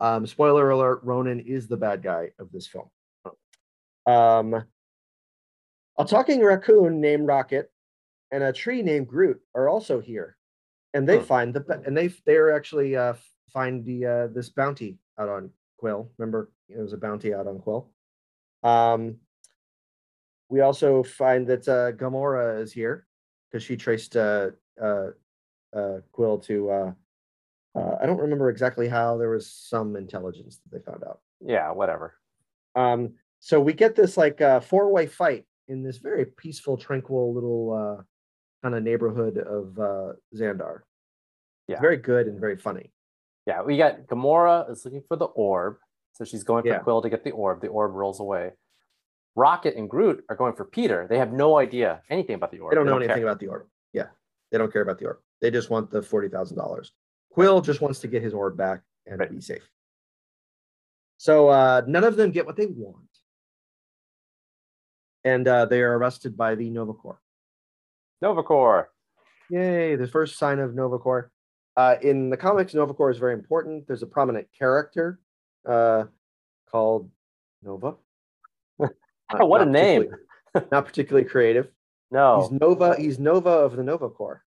Um, 0.00 0.26
spoiler 0.26 0.68
alert: 0.68 1.00
Ronan 1.02 1.40
is 1.40 1.66
the 1.66 1.78
bad 1.78 2.02
guy 2.02 2.32
of 2.38 2.52
this 2.52 2.66
film. 2.66 2.90
Um, 4.04 4.64
a 5.98 6.04
talking 6.04 6.42
raccoon 6.42 7.00
named 7.00 7.26
Rocket 7.26 7.70
and 8.30 8.42
a 8.42 8.52
tree 8.52 8.82
named 8.82 9.08
Groot 9.08 9.40
are 9.54 9.68
also 9.68 10.00
here, 10.00 10.36
and 10.94 11.08
they 11.08 11.18
Hmm. 11.18 11.24
find 11.24 11.54
the 11.54 11.82
and 11.86 11.96
they 11.96 12.08
they're 12.26 12.54
actually 12.54 12.96
uh, 12.96 13.14
find 13.52 13.84
the 13.84 14.06
uh, 14.06 14.26
this 14.28 14.48
bounty 14.50 14.98
out 15.18 15.28
on 15.28 15.50
Quill. 15.78 16.10
Remember, 16.18 16.50
there 16.68 16.82
was 16.82 16.92
a 16.92 16.98
bounty 16.98 17.32
out 17.34 17.46
on 17.46 17.58
Quill. 17.60 17.90
Um, 18.62 19.16
we 20.48 20.60
also 20.60 21.02
find 21.02 21.46
that 21.48 21.66
uh, 21.68 21.92
Gamora 21.92 22.60
is 22.60 22.72
here 22.72 23.06
because 23.50 23.62
she 23.64 23.76
traced 23.76 24.16
uh, 24.16 24.50
uh, 24.80 25.08
uh, 25.74 26.00
Quill 26.12 26.38
to 26.40 26.70
uh, 26.70 26.92
Uh, 27.76 27.96
I 28.00 28.06
don't 28.06 28.20
remember 28.20 28.48
exactly 28.48 28.88
how. 28.88 29.18
There 29.18 29.28
was 29.28 29.52
some 29.52 29.96
intelligence 29.96 30.58
that 30.58 30.70
they 30.72 30.82
found 30.90 31.04
out. 31.04 31.20
Yeah, 31.44 31.72
whatever. 31.72 32.14
Um, 32.74 33.14
so 33.40 33.60
we 33.60 33.74
get 33.74 33.94
this 33.94 34.16
like 34.16 34.40
uh, 34.40 34.60
four 34.60 34.90
way 34.90 35.06
fight 35.06 35.44
in 35.68 35.82
this 35.82 35.98
very 35.98 36.24
peaceful, 36.26 36.76
tranquil 36.76 37.34
little 37.34 37.72
uh, 37.72 38.02
kind 38.62 38.74
of 38.74 38.82
neighborhood 38.82 39.38
of 39.38 39.78
uh, 39.78 40.12
Xandar. 40.34 40.80
Yeah. 41.68 41.74
It's 41.74 41.80
very 41.80 41.96
good 41.96 42.26
and 42.26 42.38
very 42.40 42.56
funny. 42.56 42.92
Yeah, 43.46 43.62
we 43.62 43.76
got 43.76 44.06
Gamora 44.06 44.70
is 44.70 44.84
looking 44.84 45.02
for 45.08 45.16
the 45.16 45.26
orb. 45.26 45.76
So 46.12 46.24
she's 46.24 46.44
going 46.44 46.62
for 46.62 46.68
Yeah. 46.68 46.78
Quill 46.78 47.02
to 47.02 47.10
get 47.10 47.24
the 47.24 47.30
orb. 47.32 47.60
The 47.60 47.68
orb 47.68 47.92
rolls 47.92 48.20
away. 48.20 48.52
Rocket 49.34 49.76
and 49.76 49.88
Groot 49.90 50.24
are 50.30 50.36
going 50.36 50.54
for 50.54 50.64
Peter. 50.64 51.06
They 51.10 51.18
have 51.18 51.32
no 51.32 51.58
idea 51.58 52.00
anything 52.08 52.36
about 52.36 52.50
the 52.50 52.58
orb. 52.60 52.70
They 52.72 52.76
don't 52.76 52.86
know 52.86 52.98
care. 52.98 53.04
anything 53.10 53.22
about 53.24 53.38
the 53.38 53.48
orb. 53.48 53.66
Yeah, 53.92 54.06
they 54.50 54.56
don't 54.58 54.72
care 54.72 54.80
about 54.82 54.98
the 54.98 55.06
orb. 55.06 55.18
They 55.42 55.50
just 55.50 55.68
want 55.68 55.90
the 55.90 56.00
forty 56.02 56.28
thousand 56.28 56.56
dollars. 56.56 56.92
Quill 57.30 57.60
just 57.60 57.82
wants 57.82 58.00
to 58.00 58.08
get 58.08 58.22
his 58.22 58.32
orb 58.32 58.56
back 58.56 58.80
and 59.06 59.18
Right. 59.20 59.30
be 59.30 59.40
safe. 59.42 59.68
So 61.18 61.48
uh, 61.48 61.82
none 61.86 62.04
of 62.04 62.16
them 62.16 62.30
get 62.30 62.46
what 62.46 62.56
they 62.56 62.66
want, 62.66 63.08
and 65.26 65.46
uh, 65.48 65.66
they 65.66 65.82
are 65.82 65.98
arrested 65.98 66.36
by 66.36 66.54
the 66.54 66.70
Nova 66.70 66.94
Corps. 66.94 67.20
Nova 68.22 68.42
Corps. 68.42 68.88
Yay! 69.50 69.96
The 69.96 70.06
first 70.06 70.38
sign 70.38 70.60
of 70.60 70.74
Nova 70.74 70.98
Corps. 70.98 71.30
Uh, 71.76 71.96
in 72.00 72.30
the 72.30 72.36
comics, 72.36 72.72
Nova 72.72 72.94
Corps 72.94 73.10
is 73.10 73.18
very 73.18 73.34
important. 73.34 73.86
There's 73.86 74.02
a 74.02 74.06
prominent 74.06 74.46
character 74.56 75.18
uh, 75.68 76.04
called 76.70 77.10
Nova. 77.62 77.96
What 79.38 79.60
a 79.60 79.66
name. 79.66 80.06
not 80.70 80.86
particularly 80.86 81.28
creative. 81.28 81.66
No, 82.12 82.42
He's 82.42 82.52
Nova. 82.52 82.94
He's 82.96 83.18
Nova 83.18 83.50
of 83.50 83.74
the 83.74 83.82
Nova 83.82 84.08
Corps. 84.08 84.44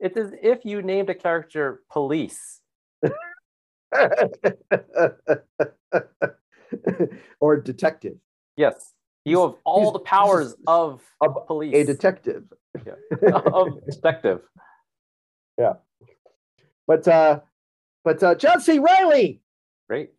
it's 0.00 0.16
as 0.16 0.32
if 0.42 0.64
you 0.64 0.80
named 0.80 1.10
a 1.10 1.14
character 1.14 1.82
Police. 1.90 2.62
or 7.40 7.58
detective. 7.60 8.16
Yes, 8.56 8.94
you 9.24 9.40
have 9.40 9.54
all 9.64 9.80
he's- 9.82 9.92
the 9.92 9.98
powers 10.00 10.54
of 10.66 11.00
a- 11.22 11.30
police. 11.30 11.74
A 11.74 11.84
detective. 11.84 12.44
of 13.52 13.84
detective. 13.86 14.40
Yeah. 15.58 15.74
But 16.86 17.06
uh 17.06 17.40
but 18.04 18.22
uh 18.22 18.34
John 18.34 18.60
C. 18.60 18.78
Reilly. 18.78 19.42
Great. 19.88 20.10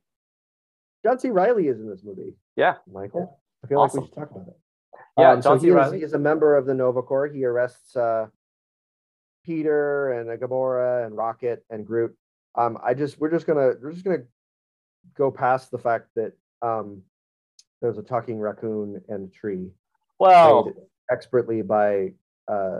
John 1.05 1.19
C. 1.19 1.29
Reilly 1.29 1.67
is 1.67 1.79
in 1.79 1.89
this 1.89 2.03
movie. 2.03 2.33
Yeah. 2.55 2.75
Michael. 2.91 3.39
I 3.63 3.67
feel 3.67 3.79
like 3.79 3.93
we 3.93 4.01
should 4.05 4.13
talk 4.13 4.31
about 4.31 4.47
it. 4.47 4.57
Yeah, 5.17 5.31
Um, 5.33 5.41
so 5.41 5.49
John 5.49 5.59
C. 5.59 5.67
he 5.67 5.73
is, 5.73 5.91
he 5.93 5.99
is 6.03 6.13
a 6.13 6.19
member 6.19 6.55
of 6.55 6.65
the 6.65 6.73
Nova 6.73 7.01
Corps. 7.01 7.27
He 7.27 7.43
arrests 7.45 7.95
uh, 7.95 8.27
Peter 9.45 10.11
and 10.13 10.29
uh, 10.29 10.37
Gamora 10.37 11.05
and 11.05 11.15
Rocket 11.15 11.63
and 11.69 11.85
Groot. 11.85 12.15
Um, 12.55 12.77
I 12.83 12.93
just 12.93 13.19
we're 13.19 13.31
just 13.31 13.45
gonna 13.47 13.73
we're 13.81 13.91
just 13.91 14.05
gonna 14.05 14.23
go 15.17 15.31
past 15.31 15.71
the 15.71 15.77
fact 15.77 16.07
that 16.15 16.33
um, 16.61 17.01
there's 17.83 17.97
a 17.97 18.01
talking 18.01 18.39
raccoon 18.39 18.99
and 19.09 19.27
a 19.29 19.31
tree 19.31 19.69
Well, 20.17 20.71
expertly 21.11 21.61
by 21.61 22.13
uh, 22.47 22.79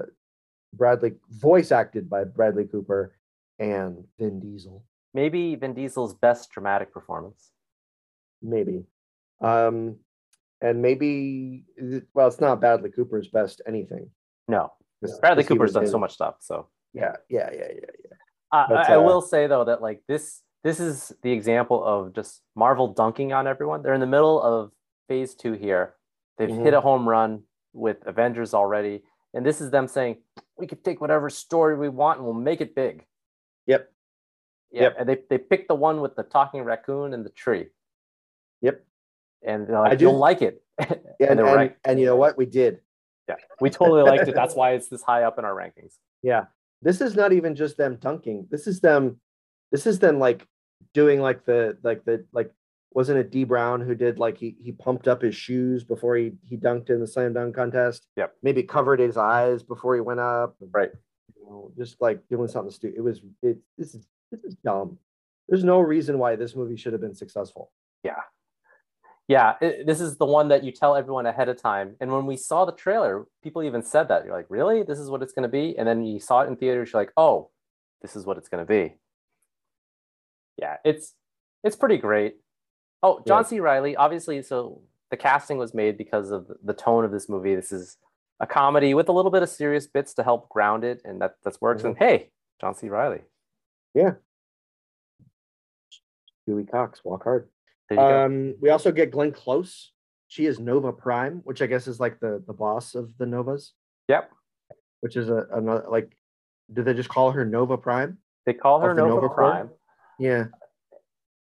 Bradley, 0.73 1.13
voice 1.29 1.71
acted 1.71 2.09
by 2.09 2.23
Bradley 2.23 2.63
Cooper 2.65 3.13
and 3.59 4.05
Vin 4.17 4.39
Diesel. 4.39 4.83
maybe 5.13 5.53
Vin 5.55 5.73
Diesel's 5.75 6.15
best 6.15 6.49
dramatic 6.51 6.91
performance. 6.91 7.51
maybe 8.41 8.83
um 9.41 9.95
and 10.61 10.81
maybe 10.81 11.65
well 12.13 12.27
it's 12.27 12.39
not 12.39 12.59
bradley 12.61 12.89
cooper's 12.89 13.27
best 13.27 13.61
anything 13.67 14.09
No, 14.47 14.71
'cause- 15.01 15.19
Bradley 15.19 15.43
'cause 15.43 15.49
Cooper's 15.49 15.73
done 15.73 15.83
in- 15.83 15.89
so 15.89 15.99
much 15.99 16.13
stuff. 16.13 16.35
So 16.39 16.67
yeah 16.93 17.15
yeah 17.29 17.49
yeah 17.51 17.67
yeah 17.81 17.91
yeah 18.05 18.15
I, 18.51 18.65
But, 18.69 18.89
I, 18.89 18.93
I 18.93 18.97
uh, 18.97 19.01
will 19.01 19.21
say 19.21 19.47
though 19.47 19.65
that 19.65 19.81
like 19.81 20.01
this 20.07 20.41
this 20.63 20.79
is 20.79 21.11
the 21.23 21.31
example 21.31 21.83
of 21.83 22.13
just 22.13 22.41
Marvel 22.55 22.87
dunking 22.93 23.33
on 23.33 23.47
everyone. 23.47 23.81
They're 23.83 23.93
in 23.99 23.99
the 24.07 24.07
middle 24.17 24.41
of 24.41 24.71
phase 25.07 25.35
two 25.35 25.53
here. 25.53 25.95
They've 26.37 26.49
Mhm. 26.49 26.63
hit 26.63 26.73
a 26.73 26.81
home 26.81 27.07
run 27.07 27.43
with 27.73 28.05
Avengers 28.05 28.53
already. 28.53 29.03
And 29.33 29.45
this 29.45 29.61
is 29.61 29.71
them 29.71 29.87
saying, 29.87 30.17
we 30.57 30.67
can 30.67 30.79
take 30.81 31.01
whatever 31.01 31.29
story 31.29 31.75
we 31.77 31.89
want 31.89 32.17
and 32.19 32.25
we'll 32.25 32.35
make 32.35 32.61
it 32.61 32.75
big. 32.75 33.05
yep 33.65 33.91
Yeah. 34.71 34.81
Yep. 34.83 34.95
And 34.99 35.09
they, 35.09 35.17
they 35.29 35.37
picked 35.37 35.67
the 35.69 35.75
one 35.75 36.01
with 36.01 36.15
the 36.15 36.23
talking 36.23 36.63
raccoon 36.63 37.13
and 37.13 37.25
the 37.25 37.29
tree. 37.29 37.69
yep 38.61 38.85
And 39.41 39.67
they're 39.67 39.79
like, 39.79 39.97
do- 39.97 40.05
you'll 40.05 40.17
like 40.17 40.41
it. 40.41 40.63
and, 40.79 40.91
and 41.19 41.39
they're 41.39 41.45
and, 41.47 41.55
right. 41.55 41.77
and 41.85 41.99
you 41.99 42.05
know 42.05 42.15
what 42.15 42.37
we 42.37 42.45
did 42.45 42.81
Yeah. 43.29 43.35
We 43.61 43.69
totally 43.69 44.03
liked 44.03 44.27
it. 44.27 44.35
That's 44.35 44.55
why 44.55 44.71
it's 44.71 44.87
this 44.89 45.03
high 45.03 45.23
up 45.23 45.37
in 45.39 45.45
our 45.45 45.53
rankings. 45.55 45.97
yeah 46.21 46.45
this 46.81 46.99
is 46.99 47.15
not 47.15 47.31
even 47.31 47.55
just 47.55 47.77
them 47.77 47.95
dunking 47.97 48.45
this 48.51 48.67
is 48.67 48.81
them 48.81 49.19
this 49.71 49.85
is 49.87 49.99
them 49.99 50.19
like 50.19 50.45
doing 50.93 51.21
like 51.21 51.45
the 51.45 51.77
like 51.83 52.03
the 52.05 52.25
like 52.33 52.51
wasn't 52.93 53.19
it 53.19 53.31
Dee 53.31 53.43
Brown 53.43 53.81
who 53.81 53.95
did 53.95 54.19
like 54.19 54.37
he 54.37 54.55
he 54.61 54.71
pumped 54.71 55.07
up 55.07 55.21
his 55.21 55.35
shoes 55.35 55.83
before 55.83 56.15
he 56.15 56.33
he 56.47 56.57
dunked 56.57 56.89
in 56.89 56.99
the 56.99 57.07
slam 57.07 57.33
dunk 57.33 57.55
contest? 57.55 58.07
Yep. 58.17 58.35
Maybe 58.41 58.63
covered 58.63 58.99
his 58.99 59.17
eyes 59.17 59.63
before 59.63 59.95
he 59.95 60.01
went 60.01 60.19
up. 60.19 60.55
Right. 60.71 60.91
You 61.35 61.45
know, 61.45 61.71
just 61.77 62.01
like 62.01 62.21
doing 62.29 62.47
something 62.47 62.71
stupid. 62.71 62.97
It 62.97 63.01
was 63.01 63.21
it 63.41 63.57
this 63.77 63.95
is 63.95 64.07
this 64.31 64.43
is 64.43 64.55
dumb. 64.63 64.97
There's 65.49 65.63
no 65.63 65.79
reason 65.79 66.17
why 66.19 66.35
this 66.35 66.55
movie 66.55 66.77
should 66.77 66.93
have 66.93 67.01
been 67.01 67.15
successful. 67.15 67.71
Yeah, 69.27 69.55
it, 69.61 69.87
this 69.87 70.01
is 70.01 70.17
the 70.17 70.25
one 70.25 70.49
that 70.49 70.63
you 70.63 70.71
tell 70.71 70.95
everyone 70.95 71.25
ahead 71.25 71.47
of 71.47 71.61
time. 71.61 71.95
And 72.01 72.11
when 72.11 72.25
we 72.25 72.35
saw 72.35 72.65
the 72.65 72.73
trailer, 72.73 73.25
people 73.41 73.63
even 73.63 73.81
said 73.81 74.09
that. 74.09 74.25
You're 74.25 74.35
like, 74.35 74.47
really? 74.49 74.83
This 74.83 74.99
is 74.99 75.09
what 75.09 75.21
it's 75.21 75.33
going 75.33 75.43
to 75.43 75.49
be? 75.49 75.77
And 75.77 75.87
then 75.87 76.03
you 76.03 76.19
saw 76.19 76.41
it 76.41 76.49
in 76.49 76.57
theaters, 76.57 76.91
you're 76.91 77.01
like, 77.01 77.13
oh, 77.15 77.49
this 78.01 78.15
is 78.15 78.25
what 78.25 78.37
it's 78.37 78.49
going 78.49 78.65
to 78.65 78.67
be. 78.67 78.95
Yeah, 80.57 80.77
it's 80.83 81.13
it's 81.63 81.75
pretty 81.75 81.97
great. 81.97 82.35
Oh, 83.03 83.21
John 83.27 83.43
Yeah. 83.43 83.47
C. 83.47 83.59
Reilly, 83.59 83.95
obviously, 83.95 84.41
so 84.41 84.81
the 85.11 85.17
casting 85.17 85.57
was 85.57 85.73
made 85.73 85.97
because 85.97 86.31
of 86.31 86.49
the 86.63 86.73
tone 86.73 87.03
of 87.05 87.11
this 87.11 87.27
movie. 87.29 87.53
This 87.53 87.71
is 87.71 87.97
a 88.39 88.47
comedy 88.47 88.93
with 88.93 89.09
a 89.09 89.11
little 89.11 89.29
bit 89.31 89.43
of 89.43 89.49
serious 89.49 89.85
bits 89.85 90.13
to 90.15 90.23
help 90.23 90.49
ground 90.49 90.83
it, 90.83 91.01
and 91.05 91.21
that 91.21 91.35
that 91.43 91.57
works. 91.61 91.83
And 91.83 91.97
hey, 91.97 92.31
John 92.61 92.73
C. 92.75 92.89
Reilly, 92.89 93.21
Dewey 96.47 96.65
Cox, 96.65 97.01
walk 97.03 97.23
hard. 97.23 97.47
there 97.89 97.97
you 97.99 98.03
go. 98.03 98.25
Um, 98.25 98.55
we 98.61 98.69
also 98.69 98.91
get 98.91 99.11
Glenn 99.11 99.31
Close. 99.31 99.91
She 100.27 100.45
is 100.45 100.59
Nova 100.59 100.91
Prime, 100.91 101.41
which 101.43 101.61
I 101.61 101.67
guess 101.67 101.87
is 101.87 101.99
like 101.99 102.19
the 102.19 102.43
the 102.47 102.53
boss 102.53 102.95
of 102.95 103.11
the 103.17 103.25
Novas. 103.25 103.73
Yep, 104.09 104.31
Which 105.01 105.15
is 105.15 105.29
a 105.29 105.45
another 105.53 105.85
like, 105.89 106.17
do 106.73 106.83
they 106.83 106.93
just 106.93 107.09
call 107.09 107.31
her 107.31 107.45
Nova 107.45 107.77
Prime? 107.77 108.17
they 108.45 108.53
call 108.53 108.81
her 108.81 108.93
Nova, 108.93 109.09
Nova 109.15 109.27
Corps? 109.29 109.35
Prime. 109.35 109.69
Yeah, 110.19 110.45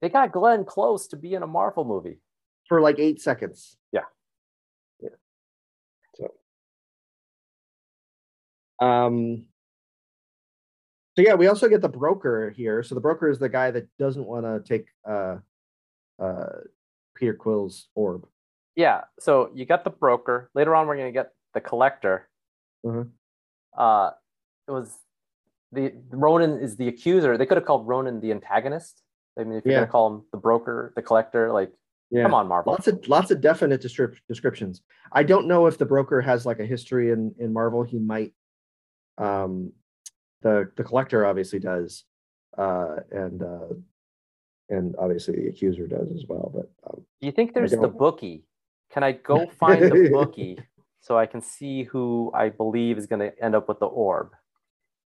They 0.02 0.10
got 0.10 0.32
Glenn 0.32 0.66
Close 0.66 1.08
to 1.08 1.16
be 1.16 1.34
in 1.34 1.44
a 1.44 1.48
Marvel 1.48 1.86
movie. 1.86 2.20
for 2.68 2.82
like 2.82 2.98
eight 3.00 3.22
seconds. 3.22 3.78
Yeah. 3.92 4.02
Yeah. 5.00 5.10
So, 6.16 6.34
um, 8.86 9.46
so 11.16 11.22
yeah, 11.22 11.36
we 11.36 11.48
also 11.48 11.70
get 11.70 11.82
the 11.82 11.90
broker 11.90 12.50
here. 12.50 12.82
So 12.84 12.96
the 12.96 13.02
broker 13.02 13.30
is 13.30 13.38
the 13.40 13.50
guy 13.50 13.70
that 13.72 13.88
doesn't 14.00 14.26
want 14.26 14.46
to 14.46 14.62
take 14.68 14.88
uh, 15.08 15.38
uh, 16.20 16.46
Peter 17.16 17.34
Quill's 17.36 17.88
orb. 17.96 18.28
Yeah. 18.76 19.02
So 19.20 19.52
you 19.54 19.66
got 19.66 19.84
the 19.84 19.92
broker. 19.92 20.50
Later 20.56 20.76
on, 20.76 20.88
we're 20.88 20.98
gonna 20.98 21.12
get 21.12 21.32
the 21.54 21.62
collector. 21.62 22.28
Mhm. 22.86 23.12
Uh, 23.78 24.12
it 24.68 24.72
was 24.72 24.98
the 25.72 25.94
Ronan 26.10 26.60
is 26.60 26.76
the 26.78 26.88
accuser. 26.88 27.38
They 27.38 27.46
could 27.46 27.58
have 27.58 27.66
called 27.66 27.88
Ronan 27.88 28.20
the 28.22 28.32
antagonist. 28.32 29.04
I 29.38 29.44
mean, 29.44 29.58
if 29.58 29.66
you're 29.66 29.74
Yeah. 29.74 29.80
gonna 29.82 29.92
call 29.92 30.08
him 30.16 30.24
the 30.32 30.38
broker, 30.38 30.94
the 30.96 31.02
collector, 31.02 31.52
like, 31.52 31.72
Yeah. 32.12 32.24
come 32.24 32.34
on, 32.34 32.48
Marvel. 32.48 32.72
Lots 32.74 32.88
of 32.88 33.08
lots 33.08 33.32
of 33.32 33.42
definite 33.42 33.82
descrip- 33.82 34.20
descriptions. 34.28 34.82
I 35.12 35.24
don't 35.24 35.48
know 35.48 35.66
if 35.68 35.78
the 35.78 35.86
broker 35.86 36.22
has 36.22 36.46
like 36.46 36.60
a 36.60 36.66
history 36.66 37.12
in 37.12 37.34
in 37.40 37.52
Marvel. 37.54 37.84
He 37.84 38.00
might. 38.00 38.34
Um, 39.18 39.74
the 40.42 40.72
the 40.76 40.84
collector 40.84 41.26
obviously 41.26 41.60
does, 41.60 42.06
uh, 42.58 42.98
and 43.12 43.42
uh, 43.42 43.74
and 44.70 44.96
obviously 44.98 45.36
the 45.36 45.48
accuser 45.48 45.88
does 45.88 46.12
as 46.12 46.26
well. 46.28 46.52
But 46.54 46.70
um, 46.90 47.06
Do 47.22 47.26
you 47.28 47.32
think 47.32 47.54
there's 47.54 47.72
the 47.72 47.88
bookie? 47.88 48.46
Can 48.92 49.04
I 49.04 49.14
go 49.14 49.48
find 49.60 49.82
the 49.92 50.10
bookie 50.12 50.60
so 51.02 51.18
I 51.18 51.26
can 51.26 51.42
see 51.42 51.84
who 51.84 52.32
I 52.34 52.50
believe 52.50 52.98
is 52.98 53.08
gonna 53.08 53.34
end 53.42 53.56
up 53.56 53.68
with 53.68 53.80
the 53.80 53.88
orb? 53.88 54.32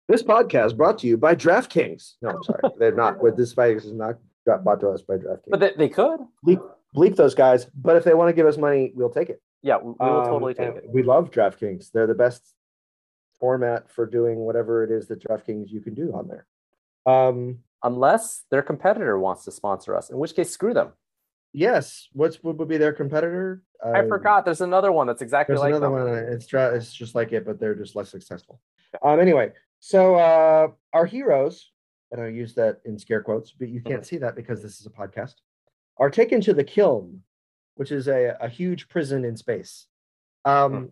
This 0.08 0.22
podcast 0.22 0.76
brought 0.76 0.98
to 1.00 1.06
you 1.06 1.16
by 1.16 1.34
DraftKings. 1.34 2.14
No, 2.22 2.30
I'm 2.30 2.42
sorry, 2.42 2.62
they're 2.78 2.94
not. 2.94 3.22
With 3.22 3.36
this 3.36 3.52
is 3.56 3.92
not 3.92 4.16
got 4.46 4.64
brought 4.64 4.80
to 4.80 4.88
us 4.88 5.02
by 5.02 5.16
DraftKings. 5.16 5.50
But 5.50 5.60
they, 5.60 5.72
they 5.76 5.88
could. 5.88 6.20
bleep, 6.46 6.62
bleep 6.96 7.16
those 7.16 7.34
guys. 7.34 7.66
But 7.74 7.96
if 7.96 8.04
they 8.04 8.14
want 8.14 8.28
to 8.30 8.32
give 8.32 8.46
us 8.46 8.56
money, 8.56 8.92
we'll 8.94 9.10
take 9.10 9.28
it. 9.28 9.42
Yeah, 9.62 9.76
we, 9.78 9.92
will 9.98 10.20
Um, 10.20 10.24
totally 10.26 10.54
take 10.54 10.76
it. 10.76 10.84
We 10.88 11.02
love 11.02 11.30
DraftKings. 11.30 11.90
They're 11.92 12.06
the 12.06 12.14
best 12.14 12.42
format 13.38 13.90
for 13.90 14.06
doing 14.06 14.38
whatever 14.38 14.82
it 14.82 14.90
is 14.90 15.06
that 15.08 15.22
DraftKings 15.22 15.70
you 15.70 15.80
can 15.80 15.94
do 15.94 16.12
on 16.14 16.28
there. 16.28 16.46
Um, 17.06 17.58
Unless 17.84 18.42
their 18.50 18.62
competitor 18.62 19.16
wants 19.20 19.44
to 19.44 19.52
sponsor 19.52 19.96
us, 19.96 20.10
in 20.10 20.18
which 20.18 20.34
case, 20.34 20.50
screw 20.50 20.74
them. 20.74 20.94
yes. 21.52 22.08
What's 22.12 22.42
what 22.42 22.56
would 22.58 22.66
be 22.68 22.76
their 22.76 22.92
competitor? 22.92 23.62
I 23.84 24.00
Uh, 24.00 24.08
forgot. 24.08 24.44
There's 24.44 24.60
another 24.62 24.90
one 24.90 25.06
that's 25.06 25.22
exactly 25.22 25.52
There's 25.52 25.60
like 25.60 25.74
another 25.74 25.94
them. 26.04 26.12
one. 26.12 26.32
It's 26.32 26.52
it's 26.52 26.92
just 26.92 27.14
like 27.14 27.30
it, 27.32 27.46
but 27.46 27.60
they're 27.60 27.76
just 27.76 27.94
less 27.94 28.08
successful. 28.10 28.60
Um. 29.00 29.20
Anyway, 29.20 29.52
so 29.80 30.16
uh, 30.16 30.68
our 30.92 31.06
heroes 31.06 31.70
and 32.10 32.20
I 32.20 32.28
use 32.28 32.54
that 32.54 32.80
in 32.84 32.98
scare 32.98 33.22
quotes, 33.22 33.52
but 33.52 33.68
you 33.68 33.82
can't 33.82 34.04
see 34.06 34.16
that 34.18 34.34
because 34.34 34.62
this 34.62 34.80
is 34.80 34.86
a 34.86 34.90
podcast, 34.90 35.34
are 35.98 36.08
taken 36.10 36.40
to 36.42 36.54
the 36.54 36.64
Kyln, 36.64 37.18
which 37.74 37.92
is 37.92 38.08
a, 38.08 38.36
a 38.40 38.48
huge 38.48 38.88
prison 38.88 39.24
in 39.24 39.36
space. 39.36 39.86
Um, 40.44 40.90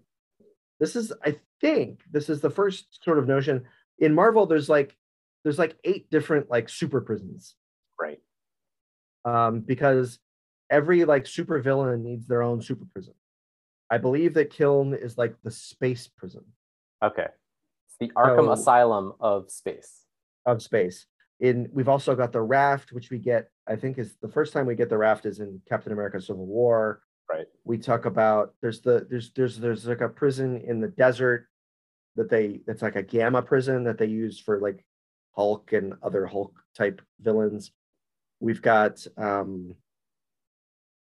this 0.79 0.95
is, 0.95 1.13
I 1.25 1.37
think, 1.63 2.01
this 2.11 2.29
is 2.29 2.41
the 2.43 2.51
first 2.51 3.03
sort 3.03 3.19
of 3.19 3.27
notion 3.27 3.65
in 3.99 4.15
Marvel. 4.15 4.45
There's 4.47 4.69
like, 4.69 4.95
there's 5.43 5.59
like 5.59 5.77
eight 5.85 6.11
different 6.11 6.51
like 6.51 6.69
super 6.69 7.01
prisons, 7.01 7.55
Right. 7.99 8.21
um, 9.25 9.61
because 9.61 10.19
every 10.69 11.05
like 11.07 11.27
super 11.27 11.61
villain 11.61 12.03
needs 12.03 12.27
their 12.27 12.43
own 12.43 12.61
super 12.61 12.85
prison. 12.93 13.15
I 13.91 13.99
believe 13.99 14.35
that 14.35 14.53
Kyln 14.53 15.01
is 15.01 15.17
like 15.17 15.35
the 15.45 15.51
space 15.51 16.09
prison 16.09 16.45
Okay. 17.03 17.29
It's 17.99 18.13
the 18.13 18.15
Arkham 18.21 18.47
So- 18.47 18.53
Asylum 18.53 19.13
of 19.21 19.51
space. 19.51 20.05
of 20.45 20.63
space. 20.63 21.07
In 21.41 21.69
we've 21.73 21.89
also 21.89 22.15
got 22.15 22.33
the 22.33 22.41
raft, 22.41 22.93
which 22.93 23.11
we 23.11 23.19
get. 23.19 23.51
I 23.67 23.77
think 23.77 23.99
is 23.99 24.17
the 24.23 24.29
first 24.29 24.53
time 24.53 24.65
we 24.65 24.75
get 24.75 24.89
the 24.89 24.97
raft 24.97 25.27
is 25.27 25.41
in 25.41 25.61
Captain 25.69 25.93
America: 25.93 26.21
Civil 26.21 26.47
War. 26.47 27.03
Right. 27.29 27.47
We 27.65 27.77
talk 27.79 28.05
about 28.07 28.55
there's 28.63 28.81
the 28.81 29.07
there's 29.11 29.33
there's 29.33 29.59
there's 29.59 29.87
like 29.87 30.01
a 30.01 30.09
prison 30.09 30.63
in 30.65 30.81
the 30.81 30.89
desert 30.89 31.49
that 32.15 32.31
they 32.31 32.61
that's 32.67 32.81
like 32.81 32.97
a 32.97 33.03
gamma 33.03 33.43
prison 33.43 33.85
that 33.85 33.99
they 33.99 34.07
use 34.07 34.39
for 34.41 34.61
like 34.61 34.87
Hulk 35.35 35.73
and 35.75 35.95
other 36.03 36.25
Hulk 36.27 36.55
type 36.75 37.03
villains. 37.21 37.73
We've 38.41 38.63
got 38.63 39.05
um 39.19 39.75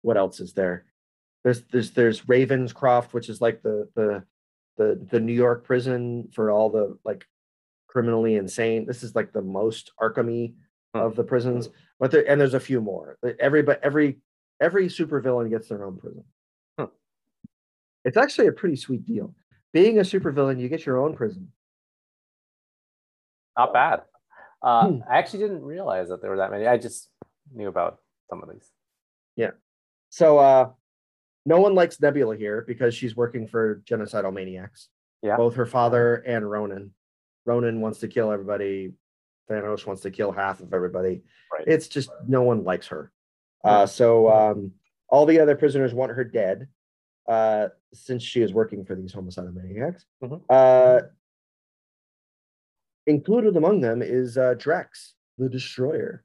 what 0.03 0.17
else 0.17 0.39
is 0.39 0.53
there? 0.53 0.85
There's 1.43 1.63
there's 1.71 1.91
there's 1.91 2.21
Ravencroft, 2.21 3.13
which 3.13 3.29
is 3.29 3.41
like 3.41 3.63
the 3.63 3.89
the 3.95 4.23
the 4.81 5.07
the 5.11 5.19
New 5.19 5.33
York 5.33 5.63
prison 5.63 6.29
for 6.33 6.49
all 6.51 6.69
the 6.69 6.97
like 7.03 7.25
criminally 7.87 8.35
insane. 8.35 8.85
This 8.85 9.03
is 9.03 9.15
like 9.15 9.31
the 9.33 9.41
most 9.41 9.91
Arkhamy 10.01 10.55
of 10.93 11.15
the 11.15 11.23
prisons, 11.23 11.69
but 11.99 12.11
there 12.11 12.27
and 12.29 12.39
there's 12.39 12.53
a 12.53 12.59
few 12.59 12.81
more. 12.81 13.17
Every 13.39 13.61
but 13.61 13.79
every 13.83 14.19
every 14.59 14.87
supervillain 14.87 15.49
gets 15.49 15.69
their 15.69 15.85
own 15.85 15.97
prison. 15.97 16.23
Hmm. 16.77 16.91
It's 18.03 18.17
actually 18.17 18.47
a 18.47 18.51
pretty 18.51 18.75
sweet 18.75 19.05
deal. 19.05 19.33
Being 19.73 19.99
a 19.99 20.01
supervillain, 20.01 20.59
you 20.59 20.67
get 20.67 20.85
your 20.85 20.97
own 20.97 21.15
prison. 21.15 21.51
Not 23.57 23.73
bad. 23.73 24.01
Uh, 24.61 24.87
Hmm. 24.87 24.99
I 25.09 25.17
actually 25.17 25.39
didn't 25.39 25.63
realize 25.63 26.09
that 26.09 26.21
there 26.21 26.31
were 26.31 26.37
that 26.37 26.51
many. 26.51 26.67
I 26.67 26.77
just 26.77 27.09
knew 27.53 27.67
about 27.67 27.99
some 28.29 28.43
of 28.43 28.49
these. 28.51 28.69
Yeah. 29.35 29.51
So 30.09 30.39
uh 30.39 30.69
no 31.45 31.59
one 31.59 31.75
likes 31.75 31.99
Nebula 31.99 32.35
here 32.35 32.63
because 32.67 32.93
she's 32.93 33.15
working 33.15 33.47
for 33.47 33.81
genocidal 33.85 34.33
maniacs. 34.33 34.89
Yeah. 35.21 35.37
Both 35.37 35.55
her 35.55 35.65
father 35.65 36.15
and 36.15 36.49
Ronan. 36.49 36.93
Ronan 37.45 37.81
wants 37.81 37.99
to 37.99 38.07
kill 38.07 38.31
everybody. 38.31 38.93
Thanos 39.49 39.85
wants 39.85 40.03
to 40.03 40.11
kill 40.11 40.31
half 40.31 40.61
of 40.61 40.73
everybody. 40.73 41.23
Right. 41.51 41.67
It's 41.67 41.87
just 41.87 42.09
no 42.27 42.43
one 42.43 42.63
likes 42.63 42.87
her. 42.87 43.11
Uh, 43.63 43.85
so 43.85 44.29
um, 44.29 44.71
all 45.09 45.25
the 45.25 45.39
other 45.39 45.55
prisoners 45.55 45.93
want 45.93 46.11
her 46.11 46.23
dead 46.23 46.67
uh, 47.27 47.67
since 47.93 48.23
she 48.23 48.41
is 48.41 48.53
working 48.53 48.85
for 48.85 48.95
these 48.95 49.13
homicidal 49.13 49.51
maniacs. 49.51 50.05
Mhm. 50.23 50.41
Uh, 50.49 51.01
included 53.05 53.57
among 53.57 53.81
them 53.81 54.01
is 54.01 54.37
uh, 54.37 54.55
Drax, 54.57 55.13
the 55.37 55.49
Destroyer. 55.49 56.23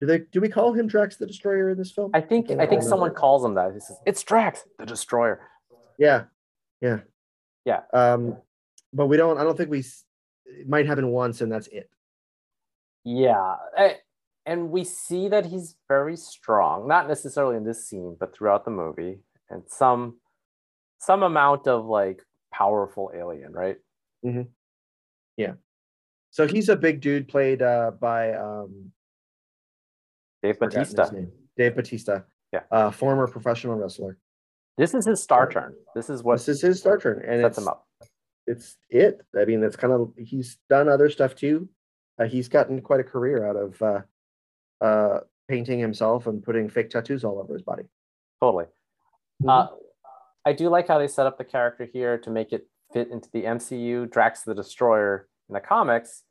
Do 0.00 0.06
they? 0.06 0.18
Do 0.30 0.40
we 0.40 0.48
call 0.48 0.72
him 0.72 0.86
Drax 0.86 1.16
the 1.16 1.26
Destroyer 1.26 1.70
in 1.70 1.78
this 1.78 1.90
film? 1.90 2.10
I 2.12 2.20
think 2.20 2.48
don't 2.48 2.60
I 2.60 2.66
think 2.66 2.82
someone 2.82 3.14
calls 3.14 3.44
him 3.44 3.54
that. 3.54 3.72
He 3.72 3.80
says, 3.80 3.98
"It's 4.04 4.22
Drax, 4.22 4.64
the 4.78 4.84
Destroyer." 4.86 5.40
Yeah, 5.98 6.24
yeah, 6.82 7.00
Yeah. 7.64 7.80
Um, 7.94 8.36
but 8.92 9.06
we 9.06 9.16
don't. 9.16 9.38
I 9.38 9.44
don't 9.44 9.56
think 9.56 9.70
we. 9.70 9.84
It 10.44 10.68
might 10.68 10.86
happen 10.86 11.08
once, 11.08 11.40
and 11.40 11.50
that's 11.50 11.66
it. 11.68 11.88
Yeah, 13.04 13.56
I- 13.76 13.98
and 14.44 14.70
we 14.70 14.84
see 14.84 15.28
that 15.28 15.46
he's 15.46 15.76
very 15.88 16.16
strong. 16.16 16.86
Not 16.86 17.08
necessarily 17.08 17.56
in 17.56 17.64
this 17.64 17.88
scene, 17.88 18.16
but 18.20 18.34
throughout 18.34 18.64
the 18.64 18.70
movie, 18.70 19.20
and 19.50 19.62
some 19.66 20.20
some 20.98 21.22
amount 21.22 21.66
of 21.66 21.86
like 21.86 22.22
powerful 22.52 23.10
alien, 23.14 23.52
right? 23.52 23.76
Yeah. 25.36 25.54
So 26.30 26.46
he's 26.46 26.68
a 26.68 26.76
big 26.76 27.00
dude, 27.00 27.28
played 27.28 27.62
uh, 27.62 27.92
by 27.98 28.32
um, 28.34 28.92
Dave 30.46 30.58
Bautista. 30.58 31.26
Dave 31.56 31.74
Bautista. 31.76 32.24
Yeah. 32.52 32.60
Uh, 32.70 32.90
former 32.90 33.26
professional 33.26 33.76
wrestler. 33.76 34.18
This 34.78 34.94
is 34.94 35.06
his 35.06 35.22
star 35.22 35.50
turn. 35.50 35.74
This 35.94 36.10
is 36.10 36.22
what 36.22 36.34
this 36.34 36.48
is 36.48 36.60
his 36.60 36.78
star 36.80 36.98
turn, 36.98 37.22
and 37.26 37.40
sets 37.42 37.58
it's 37.58 37.64
him 37.64 37.68
up. 37.68 37.86
it's 38.46 38.76
it. 38.90 39.20
I 39.38 39.44
mean, 39.44 39.62
it's 39.62 39.76
kind 39.76 39.92
of 39.92 40.12
he's 40.18 40.58
done 40.68 40.88
other 40.88 41.08
stuff 41.10 41.34
too. 41.34 41.68
Uh, 42.18 42.26
he's 42.26 42.48
gotten 42.48 42.80
quite 42.80 43.00
a 43.00 43.04
career 43.04 43.46
out 43.46 43.56
of 43.56 43.82
uh, 43.82 44.00
uh, 44.84 45.20
painting 45.48 45.78
himself 45.78 46.26
and 46.26 46.42
putting 46.42 46.68
fake 46.68 46.90
tattoos 46.90 47.24
all 47.24 47.38
over 47.40 47.52
his 47.54 47.62
body. 47.62 47.84
Totally. 48.40 48.66
Mhm. 49.42 49.48
Uh, 49.48 49.74
I 50.44 50.52
do 50.52 50.68
like 50.68 50.86
how 50.88 50.98
they 50.98 51.08
set 51.08 51.26
up 51.26 51.38
the 51.38 51.44
character 51.44 51.88
here 51.90 52.18
to 52.18 52.30
make 52.30 52.52
it 52.52 52.68
fit 52.92 53.10
into 53.10 53.28
the 53.32 53.44
MCU. 53.44 54.10
Drax 54.10 54.42
the 54.42 54.54
Destroyer 54.54 55.28
in 55.48 55.54
the 55.54 55.60
comics 55.60 56.22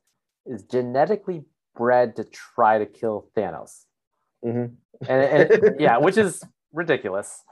is 0.46 0.62
genetically 0.62 1.44
bred 1.74 2.16
to 2.16 2.24
try 2.24 2.78
to 2.78 2.86
kill 2.86 3.28
Thanos. 3.36 3.85
Mhm. 4.46 4.76
And, 5.08 5.52
and 5.52 5.76
yeah, 5.80 5.98
which 5.98 6.16
is 6.16 6.42
ridiculous. 6.72 7.42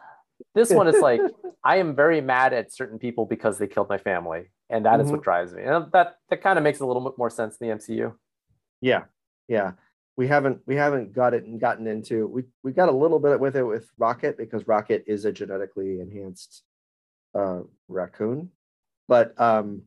This 0.55 0.71
one 0.71 0.89
is 0.89 1.01
like, 1.01 1.21
I 1.65 1.77
am 1.77 1.95
very 1.97 2.21
mad 2.21 2.53
at 2.53 2.73
certain 2.73 2.99
people 2.99 3.27
because 3.27 3.59
they 3.59 3.67
killed 3.67 3.89
my 3.89 3.99
family. 3.99 4.51
And 4.71 4.87
that 4.87 5.01
is 5.01 5.11
what 5.11 5.23
drives 5.23 5.53
me. 5.53 5.63
And 5.63 5.93
that, 5.93 6.17
that 6.31 6.43
kind 6.43 6.59
of 6.59 6.65
makes 6.65 6.81
a 6.81 6.87
little 6.87 7.03
bit 7.03 7.19
more 7.19 7.31
sense 7.31 7.57
in 7.59 7.69
the 7.69 7.75
MCU. 7.75 8.15
Yeah, 8.81 9.05
yeah. 9.49 9.73
We 10.17 10.29
haven't 10.29 10.61
we 10.67 10.77
haven't 10.77 11.13
got 11.13 11.35
it 11.35 11.45
and 11.45 11.61
gotten 11.61 11.87
into 11.89 12.29
we 12.29 12.45
we 12.63 12.73
got 12.73 12.89
a 12.89 12.93
little 12.93 13.19
bit 13.19 13.41
with 13.41 13.57
it 13.57 13.65
with 13.65 13.89
Rocket 13.99 14.39
because 14.39 14.67
Rocket 14.69 15.05
is 15.09 15.25
a 15.25 15.33
genetically 15.33 16.01
enhanced 16.01 16.63
uh, 17.35 17.61
raccoon, 17.89 18.51
but 19.09 19.39
um, 19.41 19.83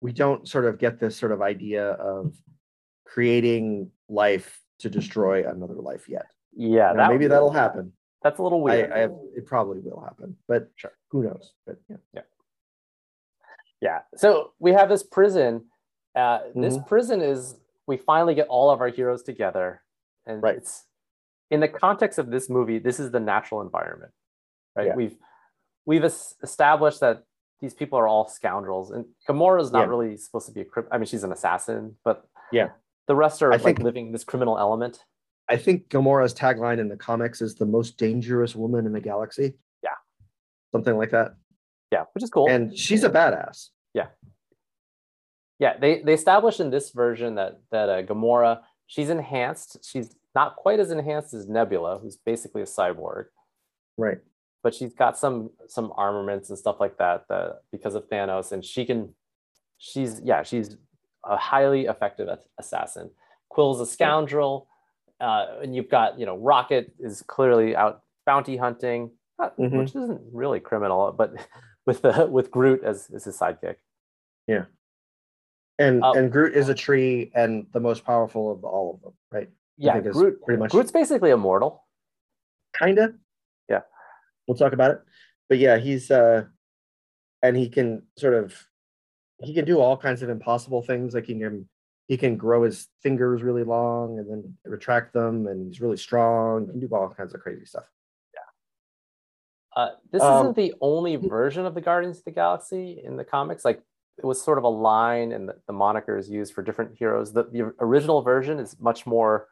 we 0.00 0.12
don't 0.12 0.48
sort 0.48 0.64
of 0.64 0.78
get 0.78 0.98
this 0.98 1.16
sort 1.16 1.30
of 1.30 1.40
idea 1.40 1.92
of 1.92 2.34
creating 3.04 3.90
life 4.08 4.60
to 4.80 4.90
destroy 4.90 5.48
another 5.48 5.74
life 5.74 6.08
yet. 6.08 6.26
Yeah, 6.54 6.92
that, 6.94 7.10
maybe 7.10 7.26
that'll 7.26 7.50
happen. 7.50 7.92
that's 8.22 8.38
a 8.38 8.42
little 8.42 8.60
weird. 8.62 8.92
I 8.92 8.98
have, 9.00 9.14
it 9.36 9.46
probably 9.46 9.80
will 9.80 10.00
happen, 10.00 10.36
but 10.48 10.68
Sure. 10.76 10.92
who 11.10 11.22
knows? 11.24 11.52
But 11.66 11.76
yeah, 11.88 11.96
Yeah. 12.12 12.22
yeah. 13.80 14.00
So 14.16 14.52
we 14.58 14.72
have 14.72 14.88
this 14.88 15.02
prison. 15.02 15.66
Uh, 16.14 16.40
This 16.54 16.74
Mm-hmm. 16.76 16.88
prison 16.88 17.20
is 17.22 17.56
we 17.86 17.96
finally 17.96 18.34
get 18.34 18.48
all 18.48 18.70
of 18.70 18.80
our 18.80 18.88
heroes 18.88 19.22
together, 19.22 19.82
and 20.26 20.42
Right. 20.42 20.56
it's 20.56 20.86
in 21.50 21.60
the 21.60 21.68
context 21.68 22.18
of 22.18 22.30
this 22.30 22.48
movie. 22.48 22.78
This 22.78 23.00
is 23.00 23.10
the 23.10 23.20
natural 23.20 23.60
environment, 23.60 24.12
right? 24.76 24.88
Yeah. 24.88 24.96
We've 24.96 25.16
we've 25.86 26.04
established 26.04 27.00
that 27.00 27.24
these 27.60 27.74
people 27.74 27.98
are 27.98 28.06
all 28.06 28.28
scoundrels, 28.28 28.90
and 28.90 29.06
Gamora 29.28 29.60
is 29.60 29.72
not 29.72 29.80
Yeah. 29.80 29.86
really 29.86 30.16
supposed 30.16 30.46
to 30.46 30.52
be 30.52 30.60
a 30.62 30.66
I 30.90 30.98
mean, 30.98 31.06
she's 31.06 31.24
an 31.24 31.32
assassin, 31.32 31.96
but 32.04 32.26
Yeah. 32.52 32.70
the 33.06 33.16
rest 33.16 33.42
are 33.42 33.50
I 33.52 33.56
like 33.56 33.62
think- 33.64 33.78
living 33.80 34.12
this 34.12 34.24
criminal 34.24 34.58
element. 34.58 35.04
I 35.50 35.56
think 35.56 35.88
Gamora's 35.88 36.32
tagline 36.32 36.78
in 36.78 36.88
the 36.88 36.96
comics 36.96 37.42
is 37.42 37.56
the 37.56 37.66
most 37.66 37.98
dangerous 37.98 38.54
woman 38.54 38.86
in 38.86 38.92
the 38.92 39.00
galaxy. 39.00 39.54
Yeah. 39.82 39.90
something 40.72 40.96
like 40.96 41.10
that. 41.10 41.34
Yeah, 41.92 42.04
which 42.12 42.22
is 42.22 42.30
cool. 42.30 42.48
And 42.48 42.76
she's 42.78 43.02
a 43.04 43.10
badass. 43.10 43.70
yeah 43.94 44.06
Yeah, 45.58 45.76
they 45.78 46.02
they 46.02 46.14
established 46.14 46.60
in 46.60 46.70
this 46.70 46.90
version 46.90 47.34
that 47.34 47.60
that 47.72 47.88
uh, 47.88 48.02
gamora 48.02 48.60
she's 48.86 49.10
enhanced 49.10 49.78
she's 49.84 50.14
not 50.34 50.54
quite 50.56 50.78
as 50.80 50.90
enhanced 50.90 51.34
as 51.34 51.48
nebula 51.48 51.98
who's 52.00 52.16
basically 52.16 52.62
a 52.62 52.66
cyborg 52.66 53.26
Right. 53.98 54.18
but 54.62 54.72
she's 54.74 54.94
got 54.94 55.18
some 55.18 55.50
some 55.66 55.92
armaments 55.96 56.48
and 56.50 56.58
stuff 56.58 56.78
like 56.80 56.96
that 56.98 57.24
that 57.28 57.62
because 57.72 57.94
of 57.96 58.08
thanos 58.08 58.52
and 58.52 58.64
she 58.64 58.84
can 58.84 59.14
she's 59.78 60.20
yeah 60.24 60.42
she's 60.44 60.76
a 61.24 61.36
highly 61.36 61.86
effective 61.86 62.28
assassin 62.58 63.10
quill's 63.48 63.80
a 63.80 63.86
scoundrel 63.86 64.68
uh, 65.20 65.58
and 65.62 65.74
you've 65.74 65.88
got 65.90 66.18
you 66.18 66.26
know 66.26 66.36
rocket 66.36 66.92
is 66.98 67.22
clearly 67.22 67.76
out 67.76 68.02
bounty 68.26 68.56
hunting 68.56 69.10
uh, 69.38 69.50
Mhm. 69.58 69.78
which 69.78 69.90
isn't 69.94 70.20
really 70.32 70.60
criminal 70.60 71.12
but 71.12 71.32
with 71.86 72.02
the 72.02 72.26
with 72.26 72.50
groot 72.50 72.82
as, 72.84 73.08
as 73.14 73.24
his 73.24 73.38
sidekick 73.38 73.76
Yeah, 74.46 74.64
And 75.78 76.02
Oh. 76.04 76.12
and 76.12 76.30
Groot 76.30 76.54
is 76.54 76.68
a 76.68 76.74
tree 76.74 77.30
and 77.34 77.66
the 77.72 77.80
most 77.80 78.04
powerful 78.04 78.50
of 78.52 78.64
all 78.64 78.94
of 78.94 79.02
them, 79.02 79.12
right? 79.32 79.50
yeah 79.76 79.98
groot 80.00 80.42
pretty 80.42 80.58
much- 80.60 80.70
groot's 80.72 80.92
basically 80.92 81.30
immortal 81.30 81.86
Kinda. 82.78 83.14
Yeah. 83.68 83.80
We'll 84.46 84.56
talk 84.56 84.72
about 84.72 84.92
it. 84.92 85.00
But 85.48 85.58
yeah, 85.58 85.76
he's 85.78 86.10
uh 86.10 86.44
and 87.42 87.56
he 87.56 87.68
can 87.68 88.02
sort 88.16 88.34
of 88.34 88.54
he 89.42 89.54
can 89.54 89.64
do 89.64 89.80
all 89.80 89.96
kinds 89.96 90.22
of 90.22 90.28
impossible 90.28 90.82
things. 90.82 91.14
Like 91.14 91.24
he 91.26 91.38
can 91.38 91.68
he 92.10 92.16
can 92.16 92.36
grow 92.36 92.64
his 92.64 92.88
fingers 93.04 93.40
really 93.40 93.62
long 93.62 94.18
and 94.18 94.28
then 94.28 94.56
retract 94.64 95.12
them, 95.12 95.46
and 95.46 95.68
he's 95.68 95.80
really 95.80 95.96
strong. 95.96 96.66
He 96.66 96.72
can 96.72 96.80
do 96.80 96.88
all 96.92 97.08
kinds 97.08 97.32
of 97.34 97.40
crazy 97.40 97.64
stuff. 97.64 97.84
Yeah. 98.34 99.80
Uh, 99.80 99.90
this 100.10 100.20
Um, 100.20 100.40
isn't 100.46 100.56
the 100.56 100.74
only 100.80 101.14
version 101.14 101.66
of 101.66 101.74
the 101.76 101.80
Guardians 101.80 102.18
of 102.18 102.24
the 102.24 102.32
Galaxy 102.32 103.00
in 103.04 103.16
the 103.16 103.24
comics. 103.24 103.64
Like 103.64 103.80
it 104.18 104.26
was 104.26 104.42
sort 104.42 104.58
of 104.58 104.64
a 104.64 104.68
line 104.68 105.30
and 105.30 105.48
the, 105.48 105.54
the 105.68 105.72
moniker 105.72 106.16
is 106.18 106.28
used 106.28 106.52
for 106.52 106.62
different 106.62 106.98
heroes. 106.98 107.32
The, 107.32 107.44
the 107.44 107.72
original 107.78 108.22
version 108.22 108.58
is 108.58 108.76
much 108.80 109.06
more 109.06 109.46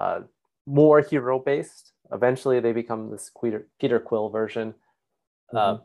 uh, 0.00 0.22
more 0.66 1.00
hero 1.00 1.38
based. 1.38 1.92
Eventually, 2.10 2.58
they 2.58 2.72
become 2.72 3.08
this 3.12 3.30
Peter, 3.40 3.68
Peter 3.78 4.00
Quill 4.00 4.30
version. 4.30 4.74
Uh, 5.54 5.56
Mhm. 5.74 5.78
Uh, 5.78 5.82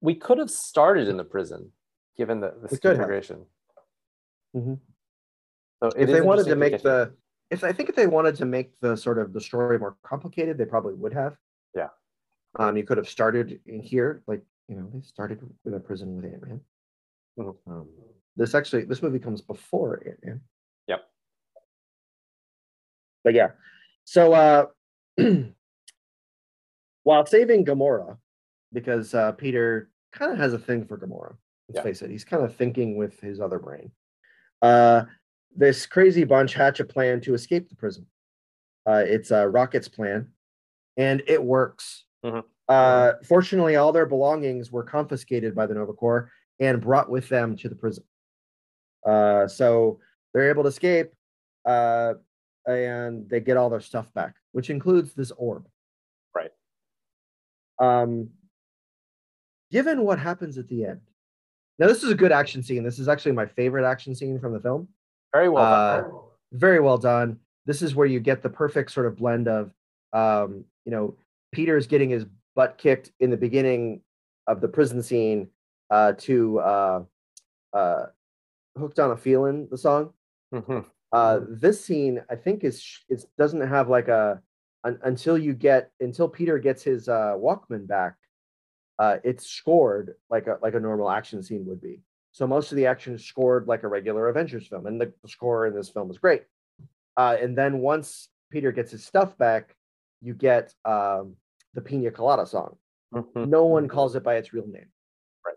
we 0.00 0.16
could 0.16 0.38
have 0.38 0.50
started 0.50 1.06
in 1.06 1.16
the 1.16 1.24
prison, 1.24 1.70
given 2.16 2.40
the, 2.40 2.48
this 2.60 2.72
integration 2.72 2.80
could 2.80 2.88
have. 2.88 2.96
configuration. 2.96 3.46
Mhm. 4.56 4.80
So 5.82 5.88
if 5.96 6.08
they 6.08 6.20
wanted 6.20 6.46
to 6.46 6.56
make 6.56 6.82
the 6.82 7.12
if 7.50 7.62
I 7.62 7.72
think 7.72 7.88
if 7.88 7.94
they 7.94 8.06
wanted 8.06 8.34
to 8.36 8.44
make 8.44 8.72
the 8.80 8.96
sort 8.96 9.18
of 9.18 9.32
the 9.32 9.40
story 9.40 9.78
more 9.78 9.96
complicated, 10.02 10.58
they 10.58 10.64
probably 10.64 10.94
would 10.94 11.12
have. 11.12 11.36
Yeah. 11.74 11.88
Um, 12.58 12.76
you 12.76 12.84
could 12.84 12.96
have 12.96 13.08
started 13.08 13.60
in 13.66 13.80
here, 13.80 14.22
like 14.26 14.42
you 14.68 14.76
know, 14.76 14.88
they 14.92 15.00
started 15.02 15.40
in 15.64 15.74
a 15.74 15.80
prison 15.80 16.16
with 16.16 16.24
Ant 16.24 16.42
Man. 16.46 16.60
Mhm. 17.38 17.56
Um, 17.66 17.88
this 18.36 18.54
actually, 18.54 18.84
this 18.84 19.02
movie 19.02 19.18
comes 19.18 19.42
before 19.42 20.02
Ant 20.06 20.24
Man. 20.24 20.40
Yep. 20.88 21.04
But 23.22 23.34
yeah, 23.34 23.50
so 24.04 24.32
uh, 24.32 24.66
while 27.04 27.26
saving 27.26 27.64
Gamora, 27.64 28.16
because 28.72 29.14
uh, 29.14 29.32
Peter 29.32 29.90
kind 30.12 30.32
of 30.32 30.38
has 30.38 30.52
a 30.52 30.58
thing 30.58 30.84
for 30.86 30.98
Gamora. 30.98 31.36
Let's 31.68 31.76
Yeah. 31.76 31.82
face 31.82 32.02
it, 32.02 32.10
he's 32.10 32.24
kind 32.24 32.42
of 32.44 32.54
thinking 32.56 32.96
with 32.96 33.20
his 33.20 33.40
other 33.40 33.58
brain. 33.58 33.90
Uh, 34.62 35.04
this 35.56 35.86
crazy 35.86 36.24
bunch 36.24 36.54
hatch 36.54 36.80
a 36.80 36.84
plan 36.84 37.20
to 37.22 37.34
escape 37.34 37.68
the 37.68 37.76
prison. 37.76 38.06
Uh, 38.86 39.02
it's 39.06 39.32
uh, 39.32 39.46
Rocket's 39.46 39.88
plan, 39.88 40.28
and 40.96 41.22
it 41.26 41.42
works. 41.42 42.04
Mhm. 42.24 42.44
Uh, 42.68 43.12
fortunately, 43.24 43.76
all 43.76 43.92
their 43.92 44.06
belongings 44.06 44.70
were 44.70 44.82
confiscated 44.82 45.54
by 45.54 45.66
the 45.66 45.74
Nova 45.74 45.92
Corps 45.92 46.30
and 46.60 46.80
brought 46.80 47.10
with 47.10 47.28
them 47.28 47.56
to 47.56 47.68
the 47.68 47.74
prison. 47.74 48.04
Uh, 49.04 49.46
so 49.46 50.00
they're 50.32 50.50
able 50.50 50.64
to 50.64 50.68
escape, 50.68 51.12
uh, 51.64 52.14
and 52.66 53.28
they 53.28 53.40
get 53.40 53.56
all 53.56 53.70
their 53.70 53.80
stuff 53.80 54.12
back, 54.14 54.34
which 54.52 54.70
includes 54.70 55.14
this 55.14 55.30
orb. 55.32 55.66
Right. 56.34 56.50
Um, 57.78 58.30
given 59.70 60.02
what 60.02 60.18
happens 60.18 60.58
at 60.58 60.68
the 60.68 60.84
end, 60.86 61.00
now 61.78 61.86
this 61.86 62.02
is 62.02 62.10
a 62.10 62.14
good 62.16 62.32
action 62.32 62.62
scene. 62.62 62.82
This 62.82 62.98
is 62.98 63.08
actually 63.08 63.32
my 63.32 63.46
favorite 63.46 63.88
action 63.88 64.14
scene 64.14 64.40
from 64.40 64.52
the 64.52 64.60
film 64.60 64.88
very 65.32 65.48
well 65.48 65.64
uh, 65.64 66.00
done. 66.02 66.12
very 66.52 66.80
well 66.80 66.98
done. 66.98 67.38
This 67.66 67.82
is 67.82 67.94
where 67.94 68.06
you 68.06 68.20
get 68.20 68.42
the 68.42 68.48
perfect 68.48 68.90
sort 68.92 69.06
of 69.06 69.16
blend 69.16 69.48
of, 69.48 69.72
um, 70.12 70.64
you 70.84 70.92
know, 70.92 71.16
Peter's 71.52 71.86
getting 71.86 72.10
his 72.10 72.26
butt 72.54 72.78
kicked 72.78 73.12
in 73.20 73.30
the 73.30 73.36
beginning 73.36 74.00
of 74.46 74.60
the 74.60 74.68
prison 74.68 75.02
scene 75.02 75.48
uh, 75.90 76.12
to 76.18 76.58
uh, 76.60 77.02
uh, 77.72 78.06
"Hooked 78.78 78.98
on 78.98 79.10
a 79.10 79.16
Feeling," 79.16 79.68
the 79.70 79.78
song. 79.78 80.12
Mhm. 80.54 80.84
Uh, 81.12 81.40
this 81.48 81.84
scene, 81.84 82.22
I 82.30 82.36
think, 82.36 82.64
is 82.64 82.84
it 83.08 83.24
doesn't 83.38 83.60
have 83.60 83.88
like 83.88 84.08
a 84.08 84.40
un, 84.84 84.98
until 85.02 85.38
you 85.38 85.54
get 85.54 85.90
until 86.00 86.28
Peter 86.28 86.58
gets 86.58 86.82
his 86.82 87.08
uh, 87.08 87.34
Walkman 87.36 87.86
back. 87.86 88.16
Uh, 88.98 89.18
it's 89.24 89.46
scored 89.46 90.16
like 90.30 90.46
a 90.46 90.58
like 90.62 90.74
a 90.74 90.80
normal 90.80 91.10
action 91.10 91.42
scene 91.42 91.64
would 91.66 91.80
be. 91.80 92.00
So 92.36 92.46
most 92.46 92.70
of 92.70 92.76
the 92.76 92.84
action 92.84 93.14
is 93.14 93.24
scored 93.24 93.66
like 93.66 93.82
a 93.82 93.88
regular 93.88 94.28
Avengers 94.28 94.66
film, 94.68 94.84
and 94.84 95.00
the, 95.00 95.10
score 95.26 95.66
in 95.68 95.74
this 95.74 95.88
film 95.88 96.10
is 96.10 96.18
great. 96.18 96.42
Uh, 97.16 97.34
and 97.40 97.56
then 97.56 97.78
once 97.78 98.28
Peter 98.50 98.72
gets 98.72 98.90
his 98.90 99.02
stuff 99.02 99.38
back, 99.38 99.74
you 100.20 100.34
get 100.34 100.74
um, 100.84 101.34
the 101.72 101.80
Pina 101.80 102.10
Colada 102.10 102.44
song. 102.44 102.76
Mhm. 103.14 103.48
No 103.48 103.64
one 103.64 103.88
calls 103.88 104.16
it 104.16 104.22
by 104.22 104.34
its 104.34 104.52
real 104.52 104.66
name. 104.66 104.84
Right. 105.46 105.56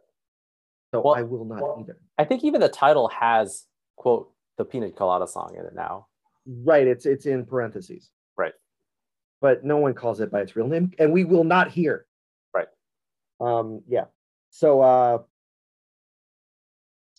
So 0.94 1.02
Well- 1.02 1.16
I 1.16 1.24
will 1.24 1.44
not 1.44 1.62
either. 1.82 2.00
I 2.18 2.24
think 2.24 2.46
even 2.46 2.62
the 2.62 2.70
title 2.70 3.10
has 3.10 3.66
quote 3.98 4.32
the 4.58 4.64
Pina 4.64 4.90
Colada 4.90 5.28
song 5.28 5.56
in 5.60 5.66
it 5.66 5.76
now. 5.76 6.08
Right. 6.48 6.88
It's 6.88 7.06
it's 7.06 7.26
in 7.26 7.46
parentheses. 7.46 8.10
Right. 8.38 8.54
But 9.42 9.66
no 9.66 9.76
one 9.76 9.94
calls 9.96 10.22
it 10.22 10.32
by 10.32 10.40
its 10.40 10.56
real 10.56 10.68
name, 10.70 10.94
and 10.98 11.12
we 11.12 11.26
will 11.26 11.44
not 11.44 11.72
hear. 11.72 12.06
Right. 12.56 12.70
Um. 13.42 13.82
Yeah. 13.86 14.06
So. 14.50 14.80
Uh. 14.82 15.24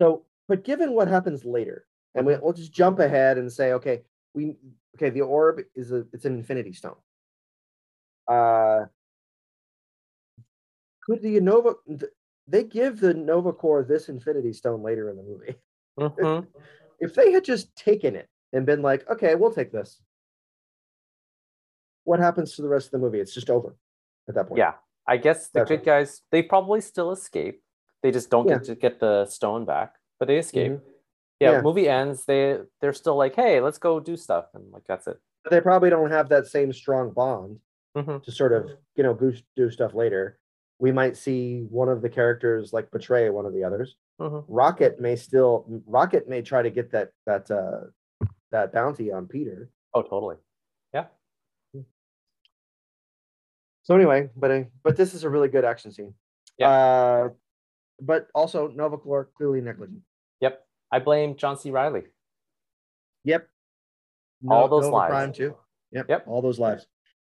So, 0.00 0.24
but 0.48 0.64
given 0.64 0.92
what 0.92 1.08
happens 1.08 1.44
later, 1.44 1.86
and 2.14 2.26
we, 2.26 2.36
we'll 2.36 2.52
just 2.52 2.72
jump 2.72 2.98
ahead 2.98 3.38
and 3.38 3.52
say, 3.52 3.72
okay, 3.72 4.02
we 4.34 4.56
okay, 4.96 5.10
the 5.10 5.20
orb 5.20 5.60
is 5.74 5.92
a 5.92 6.06
it's 6.12 6.24
an 6.24 6.34
infinity 6.34 6.72
stone. 6.72 6.96
Uh. 8.26 8.86
Could 11.04 11.22
the 11.22 11.40
Nova? 11.40 11.74
They 12.46 12.64
give 12.64 13.00
the 13.00 13.14
Nova 13.14 13.52
Corps 13.52 13.84
this 13.84 14.08
infinity 14.08 14.52
stone 14.52 14.82
later 14.82 15.10
in 15.10 15.16
the 15.16 15.22
movie. 15.22 15.54
Mhm. 15.98 16.46
if 17.00 17.14
they 17.14 17.32
had 17.32 17.44
just 17.44 17.74
taken 17.76 18.16
it 18.16 18.28
and 18.52 18.66
been 18.66 18.82
like, 18.82 19.08
okay, 19.08 19.34
we'll 19.34 19.52
take 19.52 19.72
this, 19.72 20.00
what 22.04 22.20
happens 22.20 22.54
to 22.56 22.62
the 22.62 22.68
rest 22.68 22.86
of 22.86 22.92
the 22.92 22.98
movie? 22.98 23.20
It's 23.20 23.34
just 23.34 23.50
over 23.50 23.76
at 24.28 24.34
that 24.34 24.48
point. 24.48 24.58
Yeah, 24.58 24.74
I 25.06 25.16
guess 25.16 25.48
the 25.48 25.60
That's 25.60 25.68
good 25.68 25.84
guys 25.84 26.22
they 26.30 26.42
probably 26.42 26.80
still 26.80 27.12
escape. 27.12 27.62
They 28.02 28.10
just 28.10 28.30
don't 28.30 28.48
Yeah. 28.48 28.54
get 28.58 28.64
to 28.64 28.74
get 28.74 29.00
the 29.00 29.26
stone 29.26 29.64
back, 29.64 29.96
but 30.18 30.26
they 30.28 30.38
escape. 30.38 30.72
Mhm. 30.72 30.82
Yeah, 31.40 31.52
Yeah. 31.52 31.60
movie 31.62 31.88
ends. 31.88 32.24
They 32.24 32.58
they're 32.80 32.92
still 32.92 33.16
like, 33.16 33.34
hey, 33.34 33.60
let's 33.60 33.78
go 33.78 34.00
do 34.00 34.16
stuff, 34.16 34.46
and 34.54 34.70
like 34.72 34.84
that's 34.86 35.06
it. 35.06 35.18
But 35.44 35.50
they 35.50 35.60
probably 35.60 35.90
don't 35.90 36.10
have 36.10 36.28
that 36.30 36.46
same 36.46 36.72
strong 36.72 37.10
bond 37.12 37.60
Mhm. 37.96 38.22
to 38.22 38.30
sort 38.32 38.52
of, 38.52 38.70
you 38.94 39.02
know, 39.02 39.14
do 39.56 39.70
stuff 39.70 39.94
later. 39.94 40.38
We 40.78 40.92
might 40.92 41.16
see 41.16 41.64
one 41.64 41.88
of 41.88 42.00
the 42.02 42.08
characters 42.08 42.72
like 42.72 42.90
betray 42.90 43.28
one 43.30 43.46
of 43.46 43.52
the 43.52 43.64
others. 43.64 43.96
Mhm. 44.20 44.44
Rocket 44.48 45.00
may 45.00 45.16
still 45.16 45.64
Rocket 45.86 46.28
may 46.28 46.42
try 46.42 46.62
to 46.62 46.70
get 46.70 46.90
that 46.92 47.12
that 47.26 47.50
uh 47.50 47.86
that 48.50 48.72
bounty 48.72 49.12
on 49.12 49.26
Peter. 49.28 49.70
Oh, 49.94 50.02
totally. 50.02 50.36
Yeah. 50.94 51.06
So 53.82 53.94
anyway, 53.94 54.30
but 54.36 54.50
uh, 54.50 54.64
but 54.82 54.96
this 54.96 55.14
is 55.14 55.24
a 55.24 55.30
really 55.30 55.48
good 55.48 55.64
action 55.64 55.90
scene. 55.90 56.14
Yeah. 56.58 56.68
Uh, 56.70 57.28
but 58.00 58.28
also 58.34 58.68
Nova 58.68 58.98
Corps 58.98 59.30
clearly 59.36 59.60
negligent. 59.60 60.00
Yep. 60.40 60.64
I 60.92 60.98
blame 60.98 61.36
John 61.36 61.58
C. 61.58 61.70
Reilly. 61.70 62.04
Yep. 63.24 63.48
All 64.48 64.68
those 64.68 64.84
Nova 64.84 64.96
lives. 64.96 65.10
Prime 65.10 65.32
too. 65.32 65.56
Yep. 65.92 66.06
Yep. 66.08 66.24
All 66.26 66.42
those 66.42 66.58
lives. 66.58 66.86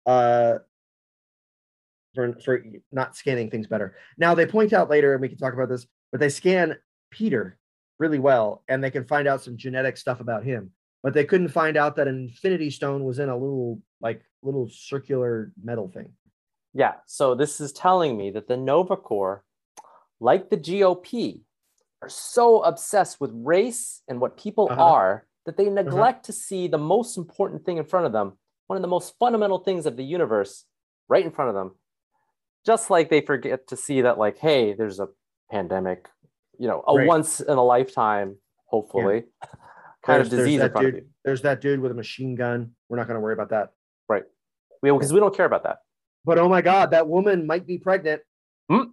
Uh, 0.06 0.58
for 2.14 2.34
for 2.44 2.62
not 2.92 3.16
scanning 3.16 3.50
things 3.50 3.66
better. 3.66 3.96
Now 4.18 4.34
they 4.34 4.46
point 4.46 4.72
out 4.72 4.90
later, 4.90 5.12
and 5.12 5.20
we 5.20 5.28
can 5.28 5.38
talk 5.38 5.54
about 5.54 5.68
this, 5.68 5.86
but 6.10 6.20
they 6.20 6.28
scan 6.28 6.76
Peter 7.10 7.58
really 7.98 8.18
well, 8.18 8.64
and 8.68 8.82
they 8.82 8.90
can 8.90 9.04
find 9.04 9.28
out 9.28 9.42
some 9.42 9.56
genetic 9.56 9.96
stuff 9.96 10.20
about 10.20 10.44
him. 10.44 10.72
But 11.02 11.14
they 11.14 11.24
couldn't 11.24 11.48
find 11.48 11.76
out 11.76 11.96
that 11.96 12.08
an 12.08 12.28
Infinity 12.28 12.70
Stone 12.70 13.04
was 13.04 13.18
in 13.18 13.28
a 13.28 13.36
little 13.36 13.80
like 14.00 14.22
little 14.42 14.68
circular 14.70 15.52
metal 15.62 15.88
thing. 15.88 16.12
Yeah. 16.74 16.94
So 17.06 17.34
this 17.34 17.60
is 17.60 17.72
telling 17.72 18.16
me 18.16 18.30
that 18.32 18.48
the 18.48 18.56
Nova 18.56 18.96
Corps, 18.96 19.44
like 20.20 20.50
the 20.50 20.56
GOP, 20.56 21.42
are 22.02 22.08
so 22.08 22.62
obsessed 22.62 23.20
with 23.20 23.30
race 23.34 24.02
and 24.08 24.20
what 24.20 24.36
people 24.36 24.68
Uh-huh. 24.70 24.82
are 24.82 25.26
that 25.46 25.56
they 25.56 25.68
neglect 25.68 26.24
to 26.26 26.32
see 26.32 26.68
the 26.68 26.78
most 26.78 27.16
important 27.18 27.64
thing 27.64 27.78
in 27.78 27.84
front 27.84 28.06
of 28.06 28.12
them, 28.12 28.38
one 28.68 28.76
of 28.76 28.82
the 28.82 28.88
most 28.88 29.18
fundamental 29.18 29.58
things 29.58 29.86
of 29.86 29.96
the 29.96 30.04
universe, 30.04 30.64
right 31.08 31.24
in 31.24 31.30
front 31.30 31.48
of 31.48 31.54
them. 31.54 31.74
Just 32.64 32.90
like 32.90 33.08
they 33.08 33.20
forget 33.22 33.66
to 33.68 33.76
see 33.76 34.02
that, 34.02 34.18
like, 34.18 34.38
hey, 34.38 34.74
there's 34.74 35.00
a 35.00 35.08
pandemic, 35.50 36.08
you 36.58 36.68
know, 36.68 36.84
a 36.86 36.94
Right. 36.94 37.06
once 37.08 37.40
in 37.40 37.56
a 37.56 37.64
lifetime, 37.64 38.36
hopefully, 38.66 39.24
kind 40.02 40.20
of 40.22 40.28
There's- 40.28 40.30
there's 40.30 40.44
disease 40.44 40.60
in 40.60 40.70
front 40.70 40.84
dude, 40.86 40.94
of 40.94 41.00
you. 41.04 41.10
There's 41.24 41.42
that 41.42 41.60
dude 41.60 41.80
with 41.80 41.90
a 41.90 41.94
machine 41.94 42.34
gun. 42.34 42.74
We're 42.88 42.96
not 42.98 43.06
going 43.06 43.16
to 43.16 43.20
worry 43.20 43.34
about 43.34 43.48
that. 43.50 43.72
Right. 44.08 44.24
Because 44.82 45.12
we 45.12 45.20
don't 45.20 45.34
care 45.34 45.46
about 45.46 45.62
that. 45.64 45.78
But 46.24 46.38
oh 46.38 46.48
my 46.48 46.60
God, 46.62 46.90
that 46.92 47.08
woman 47.08 47.46
might 47.46 47.66
be 47.66 47.78
pregnant. 47.78 48.22
Hmm. 48.70 48.90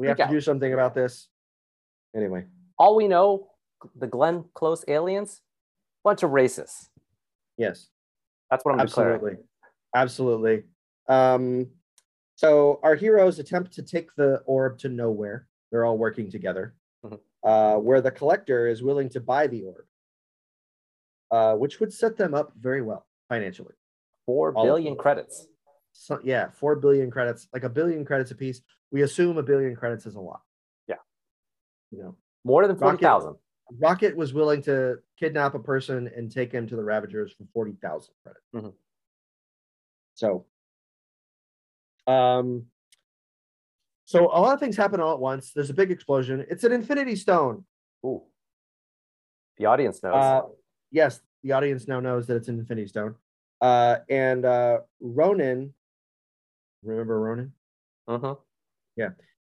We 0.00 0.06
have 0.08 0.16
to 0.16 0.26
do 0.28 0.40
something 0.40 0.72
about 0.72 0.94
this. 0.94 1.28
Anyway, 2.16 2.46
All 2.78 2.96
we 2.96 3.06
know, 3.06 3.50
the 3.94 4.06
Glenn 4.06 4.44
Close 4.54 4.82
aliens, 4.88 5.42
bunch 6.02 6.22
of 6.22 6.30
racists. 6.30 6.88
yes. 7.58 7.88
That's 8.50 8.64
what 8.64 8.72
I'm 8.80 8.84
declaring. 8.86 9.14
absolutely 9.14 9.44
absolutely 9.94 10.62
um 11.08 11.68
so 12.34 12.80
our 12.82 12.94
heroes 12.96 13.38
attempt 13.38 13.72
to 13.74 13.82
take 13.82 14.08
the 14.16 14.38
orb 14.46 14.76
to 14.78 14.88
Knowhere 14.88 15.42
they're 15.70 15.84
all 15.84 15.96
working 15.98 16.28
together 16.30 16.74
Mhm. 17.04 17.20
uh 17.44 17.76
where 17.76 18.00
the 18.00 18.10
collector 18.10 18.66
is 18.66 18.82
willing 18.82 19.08
to 19.10 19.20
buy 19.20 19.46
the 19.46 19.62
orb 19.64 19.84
uh 21.30 21.54
which 21.56 21.78
would 21.78 21.92
set 21.92 22.16
them 22.16 22.34
up 22.34 22.52
very 22.58 22.82
well 22.82 23.06
financially 23.28 23.74
Four 24.26 24.52
All 24.56 24.64
billion 24.64 24.96
credits. 24.96 25.46
So 25.92 26.18
yeah 26.22 26.48
4 26.50 26.76
billion 26.76 27.10
credits 27.10 27.48
like 27.52 27.64
a 27.64 27.68
billion 27.68 28.04
credits 28.04 28.30
a 28.30 28.34
piece 28.34 28.60
we 28.90 29.02
assume 29.02 29.38
a 29.38 29.42
billion 29.42 29.74
credits 29.76 30.06
is 30.06 30.14
a 30.16 30.20
lot 30.20 30.42
Yeah. 30.86 30.96
you 31.90 31.98
know 32.02 32.16
More 32.44 32.66
than 32.66 32.76
Rocket- 32.76 33.00
40,000. 33.04 33.36
rocket 33.78 34.16
was 34.16 34.32
willing 34.32 34.62
to 34.62 34.98
kidnap 35.18 35.54
a 35.54 35.58
person 35.58 36.08
and 36.16 36.30
take 36.30 36.50
him 36.52 36.66
to 36.68 36.76
the 36.76 36.82
ravagers 36.84 37.32
for 37.32 37.44
40,000 37.52 38.14
credits 38.22 38.46
Mhm. 38.54 38.74
So, 40.14 40.44
um, 42.06 42.66
so 44.04 44.26
a 44.26 44.38
lot 44.40 44.52
of 44.54 44.60
things 44.60 44.76
happen 44.76 45.00
all 45.00 45.14
at 45.14 45.20
once. 45.20 45.52
There's 45.52 45.70
a 45.70 45.74
big 45.74 45.90
explosion. 45.90 46.44
It's 46.50 46.64
an 46.64 46.72
Infinity 46.72 47.16
Stone. 47.16 47.64
Ooh. 48.04 48.24
The 49.56 49.66
audience 49.66 50.02
knows. 50.02 50.14
Uh, 50.14 50.42
yes, 50.90 51.20
the 51.42 51.52
audience 51.52 51.86
now 51.88 52.00
knows 52.00 52.26
that 52.26 52.36
it's 52.36 52.48
an 52.48 52.58
Infinity 52.58 52.88
Stone. 52.88 53.14
Uh, 53.62 53.98
and 54.10 54.44
uh, 54.44 54.80
Ronan, 55.00 55.72
remember 56.82 57.20
Ronan? 57.20 57.52
hmm 58.08 58.32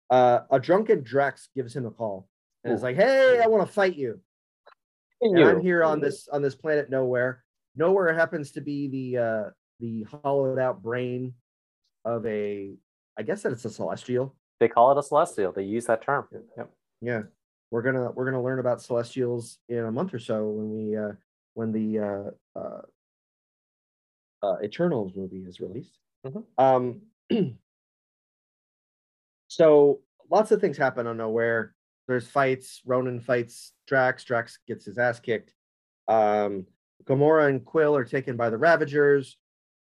Uh, 0.09 0.39
a 0.49 0.59
drunken 0.59 1.03
Drax 1.03 1.49
gives 1.55 1.75
him 1.75 1.85
a 1.85 1.91
call 1.91 2.27
and 2.63 2.73
is 2.73 2.81
like, 2.81 2.95
"Hey, 2.95 3.39
I 3.43 3.47
want 3.47 3.65
to 3.67 3.71
fight 3.71 3.95
you." 3.95 4.19
And 5.21 5.37
You. 5.37 5.45
I'm 5.45 5.61
here 5.61 5.83
on 5.83 5.99
this 5.99 6.27
on 6.27 6.41
this 6.41 6.55
planet 6.55 6.89
Knowhere. 6.89 7.37
Knowhere 7.77 8.15
happens 8.15 8.51
to 8.53 8.61
be 8.61 8.87
the 8.87 9.17
uh, 9.17 9.49
the 9.79 10.03
hollowed 10.03 10.59
out 10.59 10.81
brain 10.81 11.33
of 12.05 12.25
a. 12.25 12.75
I 13.17 13.23
guess 13.23 13.43
that 13.43 13.51
it's 13.51 13.65
a 13.65 13.69
celestial. 13.69 14.35
They 14.59 14.67
call 14.67 14.91
it 14.91 14.97
a 14.97 15.03
celestial. 15.03 15.51
They 15.51 15.63
use 15.63 15.85
that 15.85 16.01
term. 16.01 16.27
Yep. 16.57 16.71
Yeah, 17.01 17.21
we're 17.69 17.81
gonna 17.81 18.11
we're 18.11 18.25
gonna 18.25 18.43
learn 18.43 18.59
about 18.59 18.81
celestials 18.81 19.59
in 19.69 19.79
a 19.85 19.91
month 19.91 20.13
or 20.13 20.19
so 20.19 20.47
when 20.49 20.71
we 20.71 20.97
uh, 20.97 21.11
when 21.53 21.71
the 21.71 21.99
uh, 21.99 22.59
uh, 22.59 22.81
uh, 24.41 24.55
Eternals 24.63 25.13
movie 25.15 25.45
is 25.47 25.59
released. 25.59 25.99
Mhm. 26.25 26.43
Um, 26.57 27.01
so 29.47 29.99
lots 30.29 30.51
of 30.51 30.61
things 30.61 30.77
happen 30.77 31.07
on 31.07 31.17
Knowhere. 31.17 31.69
There's 32.07 32.27
fights. 32.27 32.81
Ronan 32.85 33.19
fights 33.19 33.73
Drax. 33.87 34.23
Drax 34.23 34.59
gets 34.67 34.85
his 34.85 34.97
ass 34.97 35.19
kicked. 35.19 35.53
Um, 36.07 36.65
Gamora 37.05 37.49
and 37.49 37.63
Quill 37.63 37.95
are 37.95 38.05
taken 38.05 38.35
by 38.35 38.49
the 38.49 38.57
Ravagers. 38.57 39.37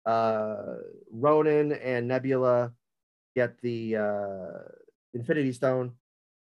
Uh, 0.06 0.76
Ronan 1.10 1.72
and 1.72 2.08
Nebula 2.08 2.72
get 3.34 3.60
the 3.60 3.96
uh, 3.96 4.68
Infinity 5.14 5.52
Stone, 5.52 5.92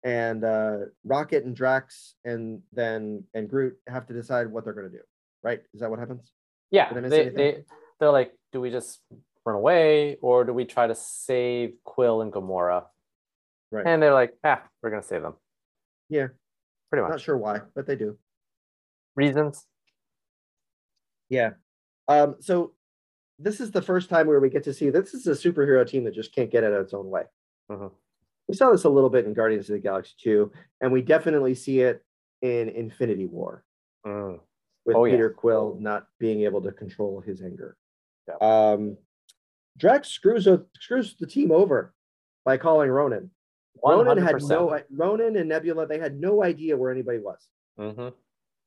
and 0.05 0.45
uh, 0.45 0.77
Rocket 1.05 1.45
and 1.45 1.55
Drax 1.55 2.15
and 2.25 2.63
then 2.73 3.25
and 3.35 3.49
Groot 3.49 3.77
have 3.89 4.07
to 4.07 4.15
decide 4.15 4.49
what 4.49 4.65
they're 4.65 4.73
going 4.73 4.91
to 4.91 4.97
do. 4.97 5.03
Right? 5.43 5.61
Is 5.75 5.81
that 5.81 5.91
what 5.91 5.99
happens? 5.99 6.31
Yeah. 6.71 6.89
Did 6.89 6.99
I 6.99 7.01
miss 7.01 7.11
They, 7.11 7.21
anything? 7.21 7.37
they, 7.37 7.65
they're 7.99 8.11
like, 8.11 8.33
do 8.53 8.61
we 8.61 8.71
just 8.71 9.01
run 9.45 9.57
away 9.57 10.17
or 10.23 10.45
do 10.45 10.53
we 10.53 10.65
try 10.65 10.87
to 10.87 10.95
save 10.95 11.75
Quill 11.85 12.23
and 12.23 12.33
Gamora? 12.33 12.85
Right. 13.71 13.87
And 13.87 14.03
they're 14.03 14.13
like, 14.15 14.35
ah, 14.45 14.63
we're 14.83 14.91
going 14.91 15.03
to 15.03 15.09
save 15.09 15.23
them. 15.23 15.35
Yeah. 16.09 16.29
Pretty 16.91 17.03
much. 17.03 17.11
Not 17.11 17.21
sure 17.21 17.37
why, 17.37 17.61
but 17.75 17.87
they 17.87 17.97
do. 17.97 18.19
Reasons? 19.17 19.67
Yeah. 21.29 21.51
Um, 22.09 22.37
so 22.41 22.73
this 23.39 23.61
is 23.61 23.71
the 23.71 23.83
first 23.83 24.11
time 24.11 24.27
where 24.27 24.41
we 24.41 24.51
get 24.51 24.65
to 24.65 24.75
see 24.75 24.91
this 24.91 25.15
is 25.15 25.27
a 25.27 25.31
superhero 25.33 25.87
team 25.87 26.05
that 26.05 26.15
just 26.15 26.35
can't 26.35 26.51
get 26.51 26.65
it 26.65 26.73
its 26.73 26.93
own 26.95 27.09
way. 27.09 27.25
Mhm. 27.71 27.91
We 28.49 28.55
saw 28.55 28.71
this 28.71 28.85
a 28.85 28.89
little 28.91 29.09
bit 29.11 29.25
in 29.25 29.33
Guardians 29.35 29.71
of 29.71 29.75
the 29.75 29.79
Galaxy 29.81 30.15
2, 30.21 30.53
and 30.81 30.93
we 30.93 31.01
definitely 31.01 31.55
see 31.55 31.81
it 31.81 32.05
in 32.43 32.69
Infinity 32.69 33.27
War 33.27 33.65
Mm. 34.05 34.41
with 34.85 34.97
Oh, 34.97 35.05
yeah. 35.05 35.13
Peter 35.15 35.31
Quill 35.31 35.77
not 35.81 36.09
being 36.19 36.43
able 36.43 36.61
to 36.63 36.73
control 36.73 37.21
his 37.21 37.41
anger. 37.41 37.77
Yeah. 38.29 38.35
Um, 38.41 38.99
Drax 39.79 40.09
screws 40.09 40.47
o- 40.47 40.67
screws 40.81 41.17
the 41.19 41.27
team 41.27 41.51
over 41.51 41.95
by 42.45 42.57
calling 42.59 42.91
Ronan. 42.91 43.31
Ronan 43.85 44.19
had 44.19 44.37
100%. 44.37 44.49
no 44.49 44.81
Ronan 44.91 45.37
and 45.37 45.49
Nebula. 45.49 45.87
They 45.87 45.99
had 45.99 46.21
no 46.21 46.43
idea 46.43 46.77
where 46.77 46.91
anybody 46.93 47.19
was. 47.19 47.49
Mhm. 47.79 48.15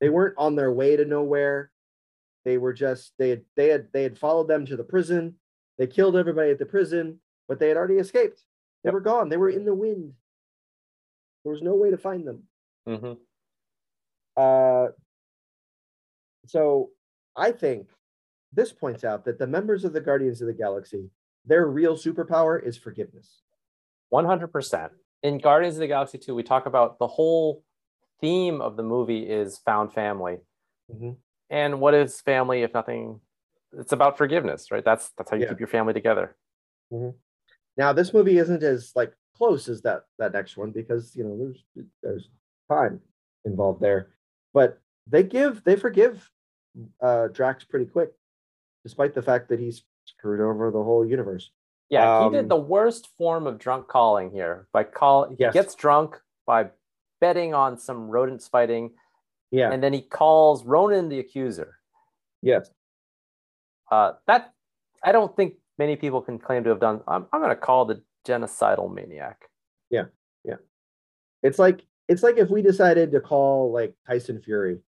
they 0.02 0.10
weren't 0.10 0.36
on 0.38 0.56
their 0.56 0.74
way 0.74 0.96
to 0.98 1.06
Knowhere 1.06 1.68
they 2.44 2.58
were 2.58 2.74
just 2.74 3.14
they 3.18 3.30
had 3.30 3.46
they 3.56 3.70
had 3.70 3.88
they 3.94 4.02
had 4.04 4.18
followed 4.18 4.48
them 4.48 4.66
to 4.66 4.76
the 4.76 4.84
prison 4.84 5.40
they 5.78 5.86
killed 5.88 6.16
everybody 6.18 6.50
at 6.52 6.58
the 6.60 6.66
prison 6.66 7.22
but 7.48 7.60
they 7.60 7.68
had 7.68 7.78
already 7.78 7.98
escaped 7.98 8.44
they 8.84 8.88
Yep. 8.90 8.94
were 8.96 9.02
gone 9.02 9.30
they 9.30 9.38
were 9.38 9.50
in 9.50 9.64
the 9.64 9.74
wind 9.76 10.14
there 11.44 11.52
was 11.54 11.62
no 11.62 11.76
way 11.76 11.92
to 11.92 11.98
find 11.98 12.28
them 12.28 12.48
Mhm. 12.88 13.20
uh 14.38 14.88
so 16.48 16.92
i 17.36 17.52
think 17.52 17.88
this 18.56 18.72
points 18.72 19.04
out 19.04 19.26
that 19.26 19.38
the 19.38 19.48
members 19.48 19.84
of 19.86 19.94
the 19.94 20.02
guardians 20.02 20.42
of 20.42 20.48
the 20.48 20.54
galaxy 20.54 21.10
their 21.46 21.68
real 21.68 21.96
superpower 21.96 22.62
is 22.64 22.78
forgiveness 22.78 23.42
100%. 24.14 24.90
In 25.24 25.40
Guardians 25.40 25.76
of 25.76 25.80
the 25.82 25.88
Galaxy 25.88 26.18
2, 26.20 26.36
we 26.36 26.44
talk 26.44 26.66
about 26.68 27.00
the 27.00 27.08
whole 27.08 27.64
theme 28.22 28.62
of 28.62 28.78
the 28.78 28.84
movie 28.84 29.28
is 29.28 29.58
found 29.58 29.92
family. 29.94 30.38
Mhm. 30.94 31.18
And 31.50 31.80
what 31.82 31.94
is 31.96 32.22
family 32.22 32.62
if 32.62 32.74
nothing? 32.74 33.22
It's 33.78 33.92
about 33.92 34.18
forgiveness, 34.18 34.72
right? 34.72 34.86
That's 34.86 35.10
that's 35.18 35.32
how 35.32 35.38
you 35.38 35.44
Yeah. 35.44 35.50
keep 35.50 35.60
your 35.60 35.68
family 35.68 35.94
together. 35.94 36.36
now 37.78 37.92
this 37.94 38.14
movie 38.14 38.38
isn't 38.38 38.64
as 38.64 38.92
like 38.96 39.14
close 39.36 39.68
as 39.68 39.82
that 39.82 40.04
that 40.18 40.32
next 40.32 40.56
one 40.56 40.72
because 40.72 41.16
you 41.16 41.24
know 41.26 41.36
there's 41.38 41.64
there's 42.04 42.30
time 42.70 43.02
involved 43.44 43.82
there 43.82 44.14
but 44.54 44.80
they 45.08 45.24
give 45.24 45.62
they 45.66 45.76
forgive 45.76 46.32
uh 47.02 47.28
drax 47.30 47.66
pretty 47.66 47.86
quick 47.86 48.14
despite 48.86 49.16
the 49.16 49.22
fact 49.22 49.50
that 49.50 49.60
he 49.60 49.74
screwed 50.06 50.40
over 50.40 50.70
the 50.70 50.82
whole 50.84 51.04
universe 51.06 51.50
Yeah, 51.90 52.20
he 52.20 52.26
Um, 52.28 52.32
did 52.34 52.50
the 52.50 52.56
worst 52.76 53.08
form 53.18 53.46
of 53.48 53.58
drunk 53.60 53.88
calling 53.88 54.32
here 54.32 54.68
by 54.72 54.84
call. 54.84 55.28
He 55.30 55.36
Yes. 55.40 55.54
gets 55.54 55.76
drunk 55.76 56.20
by 56.46 56.70
betting 57.20 57.54
on 57.54 57.78
some 57.78 58.10
rodents 58.10 58.48
fighting, 58.48 58.92
yeah 59.52 59.72
and 59.72 59.82
then 59.84 59.94
he 59.94 60.02
calls 60.02 60.64
Ronan 60.66 61.10
the 61.10 61.20
accuser. 61.20 61.80
yes 62.42 62.70
Uh, 63.92 64.14
that 64.28 64.54
I 65.04 65.12
don't 65.12 65.36
think 65.36 65.56
many 65.78 65.96
people 65.96 66.22
can 66.22 66.38
claim 66.40 66.64
to 66.64 66.70
have 66.72 66.80
done. 66.80 67.02
I'm, 67.08 67.28
I'm 67.32 67.40
going 67.42 67.50
to 67.54 67.56
call 67.70 67.86
the 67.86 68.02
genocidal 68.28 68.92
maniac. 68.92 69.38
Yeah, 69.92 70.06
yeah. 70.44 70.58
It's 71.44 71.60
like 71.60 71.86
it's 72.08 72.24
like 72.24 72.38
if 72.38 72.50
we 72.50 72.62
decided 72.64 73.12
to 73.12 73.20
call 73.22 73.72
like 73.72 73.94
tyson 74.08 74.42
fury 74.42 74.82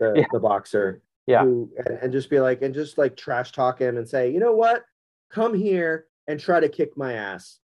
the, 0.00 0.14
Yeah. 0.18 0.26
the 0.32 0.40
boxer 0.40 1.00
Yeah. 1.26 1.42
who, 1.44 1.70
and, 1.78 1.98
and 2.02 2.12
just 2.12 2.28
be 2.30 2.38
like 2.40 2.60
and 2.62 2.74
just 2.74 2.98
like 2.98 3.16
trash 3.16 3.52
talk 3.52 3.80
him 3.80 3.96
and 3.96 4.08
say 4.08 4.30
you 4.30 4.40
know 4.40 4.54
what? 4.54 4.82
Come 5.30 5.54
here 5.54 6.06
and 6.28 6.38
try 6.38 6.60
to 6.60 6.68
kick 6.68 6.96
my 6.96 7.14
ass 7.14 7.58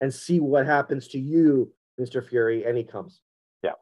and 0.00 0.12
see 0.12 0.40
what 0.40 0.66
happens 0.66 1.08
to 1.08 1.18
you 1.18 1.72
mr 2.00 2.26
fury 2.26 2.64
and 2.64 2.76
he 2.76 2.84
comes. 2.84 3.20
Yeah. 3.62 3.72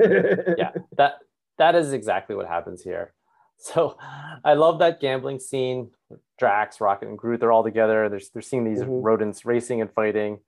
yeah. 0.00 0.34
Yeah 0.58 0.70
that 0.96 1.14
that 1.58 1.74
is 1.74 1.92
exactly 1.92 2.34
what 2.36 2.46
happens 2.46 2.82
here. 2.82 3.12
So 3.60 3.96
i 4.44 4.54
love 4.54 4.78
that 4.80 5.00
gambling 5.00 5.40
scene. 5.40 5.90
Drax 6.38 6.80
rocket 6.80 7.08
and 7.08 7.18
groot 7.18 7.40
they're 7.40 7.52
all 7.52 7.64
together. 7.64 8.08
They're, 8.08 8.20
they're 8.32 8.42
seeing 8.42 8.64
these 8.64 8.80
Mhm. 8.82 9.02
rodents 9.04 9.44
racing 9.44 9.80
and 9.80 9.90
fighting. 9.92 10.38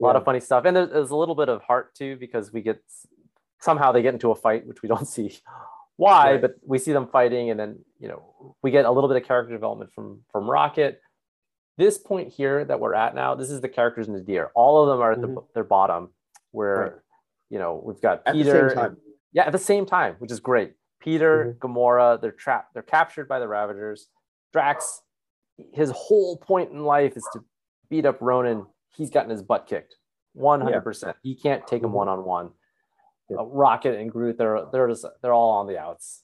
A 0.00 0.04
lot 0.04 0.16
of 0.16 0.24
funny 0.24 0.40
stuff. 0.40 0.64
And 0.64 0.74
there's, 0.76 0.90
there's 0.90 1.10
a 1.10 1.16
little 1.16 1.34
bit 1.34 1.48
of 1.50 1.62
heart 1.62 1.94
too 1.94 2.16
because 2.16 2.52
we 2.52 2.62
get 2.62 2.82
somehow 3.60 3.92
they 3.92 4.00
get 4.02 4.14
into 4.14 4.30
a 4.30 4.34
fight 4.34 4.66
which 4.66 4.80
we 4.82 4.88
don't 4.88 5.06
see 5.16 5.38
why 6.00 6.32
Right. 6.32 6.40
but 6.40 6.52
we 6.66 6.78
see 6.78 6.92
them 6.92 7.08
fighting 7.08 7.50
and 7.50 7.58
then 7.60 7.78
you 7.98 8.08
know 8.08 8.54
we 8.62 8.70
get 8.70 8.84
a 8.86 8.90
little 8.90 9.08
bit 9.08 9.16
of 9.20 9.24
character 9.30 9.52
development 9.52 9.90
from 9.94 10.22
from 10.32 10.48
rocket 10.50 11.00
this 11.78 11.96
point 11.98 12.28
here 12.32 12.64
that 12.64 12.78
we're 12.80 12.94
at 12.94 13.14
now 13.14 13.34
this 13.34 13.50
is 13.50 13.60
the 13.60 13.68
characters 13.68 14.06
in 14.08 14.14
the 14.14 14.20
deer 14.20 14.50
all 14.54 14.82
of 14.82 14.88
them 14.88 15.00
are 15.00 15.12
at 15.12 15.20
the, 15.20 15.36
their 15.54 15.64
bottom 15.64 16.08
where 16.52 16.76
Mm-hmm. 16.76 16.82
Right. 16.94 17.02
you 17.50 17.58
know 17.58 17.82
we've 17.84 18.00
got 18.00 18.22
at 18.26 18.34
peter 18.34 18.68
the 18.68 18.74
same 18.74 18.84
and- 18.86 18.96
yeah, 19.32 19.44
at 19.46 19.52
the 19.52 19.58
same 19.72 19.86
time, 19.86 20.16
which 20.18 20.32
is 20.32 20.40
great. 20.40 20.72
Peter, 21.00 21.56
Gamora, 21.60 22.20
they're 22.20 22.32
trapped, 22.32 22.74
they're 22.74 22.82
captured 22.82 23.28
by 23.28 23.38
the 23.38 23.46
Ravagers. 23.46 24.08
Drax, 24.52 25.02
his 25.72 25.92
whole 25.94 26.36
point 26.36 26.72
in 26.72 26.82
life 26.82 27.16
is 27.16 27.24
to 27.34 27.38
beat 27.88 28.04
up 28.06 28.18
Ronan. 28.20 28.66
He's 28.96 29.08
gotten 29.08 29.30
his 29.30 29.40
butt 29.40 29.68
kicked. 29.68 29.94
100%. 30.36 31.14
He 31.22 31.36
can't 31.36 31.64
take 31.64 31.84
him 31.84 31.92
one 31.92 32.08
on 32.08 32.24
one. 32.24 32.50
Yeah. 33.30 33.36
Rocket 33.46 33.98
and 33.98 34.10
Groot, 34.10 34.36
they're 34.38 34.62
they're 34.72 34.88
just 34.88 35.06
they're 35.22 35.32
all 35.32 35.50
on 35.52 35.66
the 35.66 35.78
outs. 35.78 36.22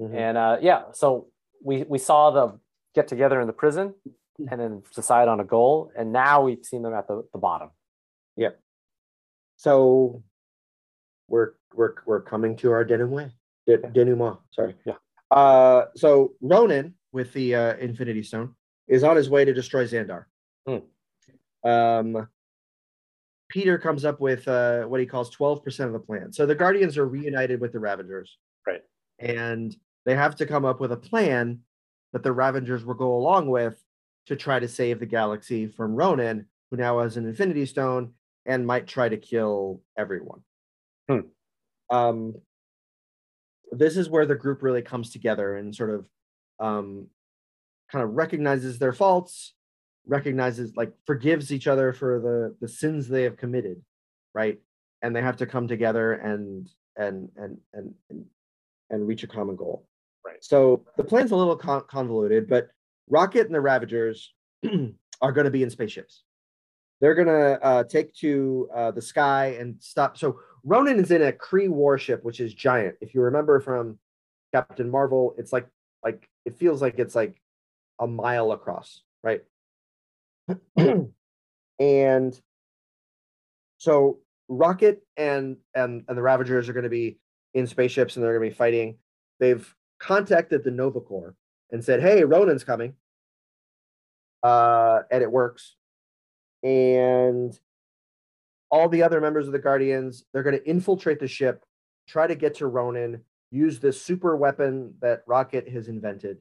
Mhm. 0.00 0.14
And 0.14 0.38
uh, 0.38 0.56
yeah, 0.60 0.84
so 0.92 1.28
we 1.62 1.82
we 1.84 1.98
saw 1.98 2.30
them 2.30 2.60
get 2.94 3.08
together 3.08 3.40
in 3.40 3.46
the 3.46 3.52
prison 3.52 3.94
and 4.50 4.60
then 4.60 4.82
decide 4.94 5.28
on 5.28 5.40
a 5.40 5.44
goal. 5.44 5.90
And 5.96 6.12
now 6.12 6.42
we've 6.42 6.64
seen 6.64 6.82
them 6.82 6.94
at 6.94 7.06
the, 7.08 7.22
the 7.32 7.38
bottom. 7.38 7.70
Yep. 8.36 8.58
So 9.56 10.22
we're 11.28 11.52
we're 11.74 11.94
we're 12.06 12.22
coming 12.22 12.56
to 12.56 12.70
our 12.72 12.84
denouement 12.84 13.32
de, 13.66 13.76
denouement 13.78 14.38
sorry 14.50 14.74
Yeah. 14.84 14.94
uh 15.30 15.84
so 15.94 16.32
ronan 16.40 16.94
with 17.12 17.32
the 17.32 17.54
uh 17.54 17.76
infinity 17.76 18.24
stone 18.24 18.54
is 18.88 19.04
on 19.04 19.14
his 19.16 19.30
way 19.30 19.44
to 19.44 19.54
destroy 19.54 19.84
xandar 19.86 20.24
Hmm. 20.66 21.68
um 21.68 22.28
peter 23.50 23.76
comes 23.78 24.04
up 24.04 24.20
with 24.20 24.46
uh 24.48 24.82
what 24.84 25.00
he 25.00 25.06
calls 25.06 25.34
12% 25.36 25.80
of 25.86 25.92
the 25.92 25.98
plan 25.98 26.32
so 26.32 26.46
the 26.46 26.54
guardians 26.54 26.96
are 26.96 27.06
reunited 27.06 27.60
with 27.60 27.72
the 27.72 27.78
ravagers 27.80 28.38
Right. 28.66 28.82
and 29.18 29.76
they 30.06 30.14
have 30.14 30.36
to 30.36 30.46
come 30.46 30.64
up 30.64 30.80
with 30.80 30.92
a 30.92 30.96
plan 30.96 31.60
that 32.12 32.22
the 32.22 32.32
ravagers 32.32 32.84
will 32.84 32.94
go 32.94 33.14
along 33.16 33.48
with 33.48 33.82
to 34.26 34.36
try 34.36 34.58
to 34.58 34.68
save 34.68 35.00
the 35.00 35.06
galaxy 35.06 35.66
from 35.66 35.94
ronan 35.94 36.46
who 36.70 36.76
now 36.76 37.00
has 37.00 37.16
an 37.16 37.26
infinity 37.26 37.66
stone 37.66 38.12
and 38.46 38.66
might 38.66 38.86
try 38.86 39.08
to 39.08 39.16
kill 39.16 39.82
everyone 39.98 40.40
Hmm. 41.08 41.20
um 41.90 42.34
this 43.72 43.96
is 43.96 44.08
where 44.08 44.26
the 44.26 44.34
group 44.34 44.62
really 44.62 44.82
comes 44.82 45.10
together 45.10 45.56
and 45.56 45.74
sort 45.74 45.90
of 45.90 46.06
um 46.60 47.06
kind 47.90 48.04
of 48.04 48.10
recognizes 48.14 48.78
their 48.78 48.92
faults 48.92 49.54
recognizes 50.10 50.76
like 50.76 50.92
forgives 51.06 51.52
each 51.52 51.66
other 51.68 51.92
for 51.92 52.20
the 52.20 52.56
the 52.60 52.68
sins 52.68 53.08
they 53.08 53.22
have 53.22 53.36
committed, 53.36 53.80
right? 54.34 54.58
And 55.02 55.14
they 55.14 55.22
have 55.22 55.36
to 55.38 55.46
come 55.46 55.68
together 55.68 56.12
and 56.12 56.68
and 56.96 57.30
and 57.36 57.58
and 57.72 57.94
and, 58.10 58.24
and 58.90 59.06
reach 59.06 59.22
a 59.22 59.28
common 59.28 59.56
goal. 59.56 59.86
Right. 60.26 60.44
So 60.44 60.84
the 60.96 61.04
plan's 61.04 61.30
a 61.30 61.36
little 61.36 61.56
con- 61.56 61.84
convoluted, 61.88 62.48
but 62.48 62.68
Rocket 63.08 63.46
and 63.46 63.54
the 63.54 63.60
Ravagers 63.60 64.34
are 65.22 65.32
going 65.32 65.46
to 65.46 65.50
be 65.50 65.62
in 65.62 65.70
spaceships. 65.70 66.24
They're 67.00 67.14
going 67.14 67.28
to 67.28 67.64
uh, 67.64 67.84
take 67.84 68.14
to 68.16 68.68
uh, 68.74 68.90
the 68.90 69.00
sky 69.00 69.56
and 69.58 69.76
stop. 69.80 70.18
So 70.18 70.40
Ronan 70.64 70.98
is 70.98 71.10
in 71.10 71.22
a 71.22 71.32
Kree 71.32 71.70
warship, 71.70 72.22
which 72.22 72.40
is 72.40 72.52
giant. 72.52 72.96
If 73.00 73.14
you 73.14 73.22
remember 73.22 73.60
from 73.60 73.98
Captain 74.52 74.90
Marvel, 74.90 75.34
it's 75.38 75.52
like 75.52 75.68
like 76.04 76.28
it 76.44 76.58
feels 76.58 76.82
like 76.82 76.98
it's 76.98 77.14
like 77.14 77.40
a 77.98 78.06
mile 78.06 78.52
across, 78.52 79.02
right? 79.22 79.42
and 81.78 82.40
so 83.78 84.18
Rocket 84.48 85.02
and 85.16 85.56
and 85.74 86.04
and 86.08 86.18
the 86.18 86.22
Ravagers 86.22 86.68
are 86.68 86.72
going 86.72 86.84
to 86.84 86.90
be 86.90 87.18
in 87.54 87.66
spaceships 87.66 88.16
and 88.16 88.24
they're 88.24 88.36
going 88.36 88.50
to 88.50 88.54
be 88.54 88.58
fighting. 88.58 88.98
They've 89.38 89.74
contacted 89.98 90.64
the 90.64 90.70
Nova 90.70 91.00
Corps 91.00 91.34
and 91.70 91.84
said, 91.84 92.00
"Hey, 92.00 92.24
Ronan's 92.24 92.64
coming," 92.64 92.94
uh, 94.42 95.00
and 95.10 95.22
it 95.22 95.30
works. 95.30 95.76
And 96.62 97.58
all 98.70 98.88
the 98.88 99.02
other 99.02 99.20
members 99.20 99.46
of 99.46 99.52
the 99.52 99.58
Guardians, 99.58 100.24
they're 100.32 100.42
going 100.42 100.58
to 100.58 100.68
infiltrate 100.68 101.20
the 101.20 101.28
ship, 101.28 101.64
try 102.06 102.26
to 102.26 102.34
get 102.34 102.56
to 102.56 102.66
Ronan, 102.66 103.22
use 103.50 103.80
this 103.80 104.00
super 104.00 104.36
weapon 104.36 104.94
that 105.00 105.22
Rocket 105.26 105.68
has 105.68 105.88
invented 105.88 106.38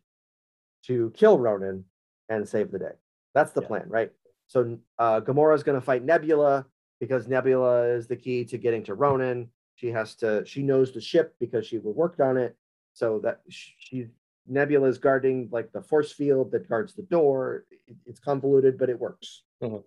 to 0.84 1.12
kill 1.16 1.39
Ronan 1.39 1.86
and 2.30 2.47
save 2.47 2.72
the 2.72 2.80
day. 2.80 2.93
That's 3.34 3.51
the 3.51 3.61
Yeah. 3.61 3.67
plan, 3.67 3.89
right? 3.89 4.11
So 4.47 4.80
uh, 4.97 5.21
Gamora 5.21 5.55
is 5.55 5.63
going 5.63 5.80
to 5.80 5.86
fight 5.86 6.03
Nebula 6.03 6.65
because 6.99 7.27
Nebula 7.27 7.84
is 7.88 8.07
the 8.07 8.15
key 8.15 8.43
to 8.45 8.57
getting 8.57 8.84
to 8.86 8.95
Ronan. 8.95 9.49
She 9.75 9.88
has 9.91 10.15
to. 10.15 10.43
She 10.45 10.63
knows 10.63 10.91
the 10.91 10.99
ship 11.01 11.36
because 11.39 11.65
she 11.67 11.77
worked 11.77 12.19
on 12.19 12.38
it. 12.38 12.55
So 12.93 13.19
that 13.19 13.41
she 13.47 14.07
Nebula 14.47 14.88
is 14.88 14.97
guarding 14.97 15.47
like 15.51 15.71
the 15.71 15.82
force 15.82 16.11
field 16.11 16.51
that 16.51 16.67
guards 16.67 16.95
the 16.95 17.03
door. 17.03 17.65
It- 17.88 17.95
it's 18.07 18.19
convoluted, 18.19 18.77
but 18.80 18.89
it 18.89 18.99
works. 18.99 19.43
Mhm. 19.61 19.84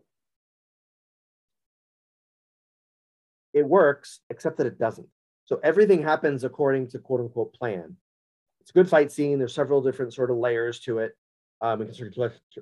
It 3.52 3.66
works, 3.68 4.20
except 4.30 4.56
that 4.58 4.66
it 4.66 4.78
doesn't. 4.78 5.08
So 5.44 5.60
everything 5.62 6.02
happens 6.02 6.44
according 6.44 6.88
to 6.88 6.98
quote 6.98 7.20
unquote 7.20 7.52
plan. 7.52 7.96
It's 8.60 8.70
a 8.70 8.74
good 8.74 8.88
fight 8.88 9.10
scene. 9.12 9.38
There's 9.38 9.52
several 9.54 9.82
different 9.82 10.14
sort 10.14 10.30
of 10.30 10.36
layers 10.38 10.80
to 10.80 11.00
it. 11.00 11.16
Um, 11.62 11.78
we 11.78 11.86
can 11.86 11.94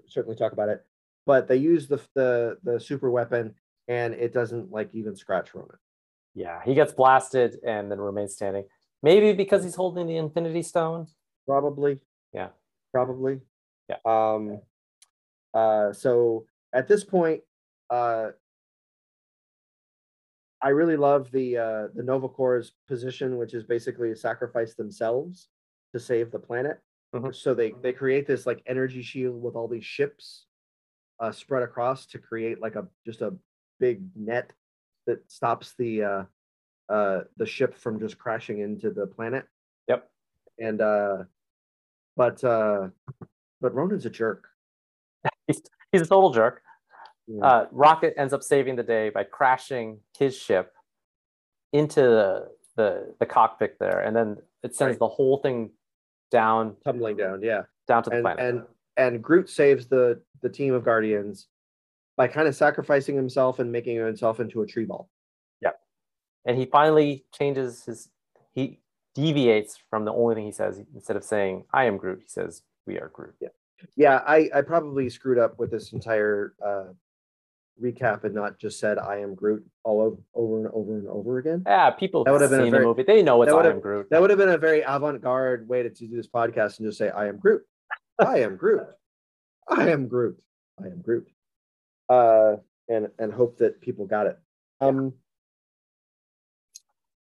certainly 0.06 0.36
talk 0.36 0.52
about 0.52 0.68
it, 0.68 0.84
but 1.26 1.48
they 1.48 1.56
use 1.56 1.88
the 1.88 2.00
the 2.14 2.58
the 2.62 2.78
super 2.78 3.10
weapon, 3.10 3.54
and 3.88 4.14
it 4.14 4.32
doesn't 4.32 4.70
like 4.70 4.90
even 4.92 5.16
scratch 5.16 5.54
Ronan. 5.54 5.78
Yeah, 6.34 6.60
he 6.64 6.74
gets 6.74 6.92
blasted 6.92 7.58
and 7.66 7.90
then 7.90 7.98
remains 7.98 8.34
standing. 8.34 8.64
Maybe 9.02 9.32
because 9.32 9.64
he's 9.64 9.74
holding 9.74 10.06
the 10.06 10.18
Infinity 10.18 10.62
Stone. 10.62 11.06
Probably. 11.46 11.98
Yeah. 12.32 12.48
Probably. 12.92 13.40
Yeah. 13.88 13.96
Um. 14.04 14.60
Uh. 15.54 15.92
So 15.92 16.44
at 16.74 16.86
this 16.86 17.02
point, 17.02 17.40
uh, 17.88 18.28
I 20.62 20.68
really 20.68 20.96
love 20.96 21.30
the 21.32 21.56
uh, 21.56 21.88
the 21.94 22.02
Nova 22.02 22.28
Corps' 22.28 22.72
position, 22.86 23.38
which 23.38 23.54
is 23.54 23.64
basically 23.64 24.14
sacrifice 24.14 24.74
themselves 24.74 25.48
to 25.94 25.98
save 25.98 26.30
the 26.30 26.38
planet. 26.38 26.80
Mhm. 27.14 27.34
So 27.34 27.54
they 27.54 27.72
they 27.82 27.92
create 27.92 28.26
this 28.26 28.46
like 28.46 28.62
energy 28.66 29.02
shield 29.02 29.42
with 29.42 29.56
all 29.56 29.66
these 29.68 29.84
ships 29.84 30.46
uh, 31.18 31.32
spread 31.32 31.62
across 31.62 32.06
to 32.06 32.18
create 32.18 32.60
like 32.60 32.76
a 32.76 32.86
just 33.04 33.20
a 33.20 33.34
big 33.80 34.02
net 34.14 34.52
that 35.06 35.30
stops 35.30 35.74
the 35.78 36.02
uh, 36.04 36.24
uh, 36.88 37.20
the 37.36 37.46
ship 37.46 37.76
from 37.76 37.98
just 37.98 38.18
crashing 38.18 38.60
into 38.60 38.90
the 38.90 39.06
planet. 39.06 39.44
Yep. 39.88 40.08
And 40.58 40.80
uh, 40.80 41.24
but 42.16 42.42
uh, 42.44 42.88
but 43.60 43.74
Ronan's 43.74 44.06
a 44.06 44.10
jerk. 44.10 44.46
He's 45.48 45.60
he's 45.90 46.02
a 46.02 46.06
total 46.06 46.30
jerk. 46.30 46.62
Yeah. 47.26 47.44
Uh, 47.44 47.66
Rocket 47.72 48.14
ends 48.16 48.32
up 48.32 48.42
saving 48.42 48.76
the 48.76 48.82
day 48.82 49.10
by 49.10 49.24
crashing 49.24 49.98
his 50.16 50.36
ship 50.36 50.72
into 51.72 52.00
the 52.02 52.48
the, 52.76 53.14
the 53.18 53.26
cockpit 53.26 53.76
there, 53.80 54.00
and 54.00 54.14
then 54.14 54.36
it 54.62 54.74
sends 54.76 54.92
Right. 54.92 54.98
the 55.00 55.08
whole 55.08 55.38
thing 55.38 55.70
down 56.30 56.76
tumbling 56.84 57.16
down. 57.16 57.42
Yeah. 57.42 57.62
down 57.88 58.02
to 58.04 58.10
the 58.10 58.16
and 58.16 58.22
planet. 58.24 58.44
and 58.44 58.62
and 58.96 59.22
Groot 59.22 59.48
saves 59.48 59.86
the 59.86 60.20
the 60.42 60.48
team 60.48 60.74
of 60.74 60.84
Guardians 60.84 61.48
by 62.16 62.28
kind 62.28 62.46
of 62.48 62.54
sacrificing 62.54 63.16
himself 63.16 63.58
and 63.58 63.70
making 63.70 63.96
himself 63.96 64.40
into 64.40 64.62
a 64.62 64.66
tree 64.66 64.84
ball. 64.84 65.08
Yeah, 65.62 65.70
and 66.44 66.58
he 66.58 66.66
finally 66.66 67.24
changes 67.32 67.84
his 67.84 68.08
he 68.52 68.80
deviates 69.14 69.78
from 69.90 70.04
the 70.04 70.12
only 70.12 70.34
thing 70.34 70.44
he 70.44 70.52
says 70.52 70.80
instead 70.94 71.16
of 71.16 71.24
saying 71.24 71.64
i 71.72 71.84
am 71.84 71.96
groot 71.96 72.20
he 72.22 72.28
says 72.28 72.62
we 72.86 72.96
are 72.96 73.08
groot 73.08 73.34
Yeah, 73.40 73.48
yeah. 73.96 74.16
I 74.24 74.48
I 74.54 74.62
probably 74.62 75.10
screwed 75.10 75.36
up 75.38 75.58
with 75.58 75.72
this 75.72 75.92
entire 75.92 76.54
uh, 76.64 76.84
recap 77.82 78.24
and 78.24 78.34
not 78.34 78.58
just 78.58 78.78
said 78.78 78.98
I 78.98 79.18
am 79.20 79.34
Groot 79.34 79.64
all 79.84 80.00
over, 80.00 80.16
over 80.34 80.58
and 80.58 80.68
over 80.74 80.98
and 80.98 81.08
over 81.08 81.38
again. 81.38 81.62
yeah 81.66 81.90
people 81.90 82.24
That 82.24 82.32
would 82.32 82.40
have 82.42 82.50
been 82.50 82.60
a 82.60 82.70
very- 82.70 82.82
the 82.82 82.86
movie 82.88 83.02
they 83.02 83.22
know 83.22 83.38
would 83.38 83.48
i 83.48 83.66
am 83.66 83.80
groot 83.80 84.08
That 84.10 84.20
would 84.20 84.30
have 84.30 84.38
been 84.38 84.50
a 84.50 84.58
very 84.58 84.82
avant-garde 84.82 85.66
way 85.68 85.82
to, 85.82 85.90
to 85.90 86.06
do 86.06 86.16
this 86.16 86.28
podcast 86.28 86.78
and 86.78 86.86
just 86.88 86.98
say 86.98 87.08
I 87.10 87.28
am 87.28 87.38
Groot. 87.38 87.62
I 88.18 88.40
am 88.40 88.56
Groot. 88.56 88.86
I 89.68 89.88
am 89.90 90.08
Groot. 90.08 90.36
I 90.82 90.86
am 90.88 91.00
Groot. 91.00 91.26
Uh, 92.08 92.56
and 92.88 93.08
and 93.18 93.32
hope 93.32 93.56
that 93.58 93.80
people 93.80 94.04
got 94.06 94.26
it. 94.26 94.36
Um. 94.80 95.14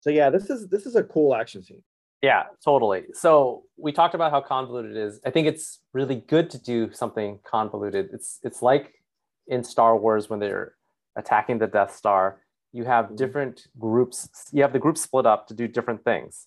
So 0.01 0.11
yeah, 0.11 0.31
this 0.31 0.49
is 0.51 0.69
this 0.69 0.87
is 0.87 0.97
a 0.97 1.03
cool 1.05 1.35
action 1.35 1.63
scene. 1.63 1.83
Yeah, 2.23 2.45
totally. 2.65 3.05
So 3.15 3.65
we 3.77 3.93
talked 3.93 4.15
about 4.15 4.31
how 4.31 4.41
convoluted 4.41 4.97
it 4.97 4.97
is. 4.97 5.21
I 5.25 5.31
think 5.31 5.47
it's 5.47 5.81
really 5.93 6.17
good 6.17 6.51
to 6.51 6.59
do 6.59 6.93
something 6.93 7.39
convoluted. 7.45 8.11
It's 8.13 8.39
it's 8.43 8.63
like 8.63 8.95
in 9.51 9.63
Star 9.65 9.97
Wars 9.97 10.31
when 10.31 10.39
they're 10.41 10.75
attacking 11.17 11.59
the 11.59 11.67
Death 11.67 11.95
Star. 11.95 12.41
You 12.73 12.85
have 12.85 13.07
Mhm. 13.07 13.17
different 13.17 13.67
groups. 13.79 14.49
You 14.53 14.63
have 14.63 14.73
the 14.73 14.79
group 14.79 14.97
split 14.97 15.27
up 15.27 15.49
to 15.49 15.55
do 15.55 15.67
different 15.69 16.05
things. 16.05 16.47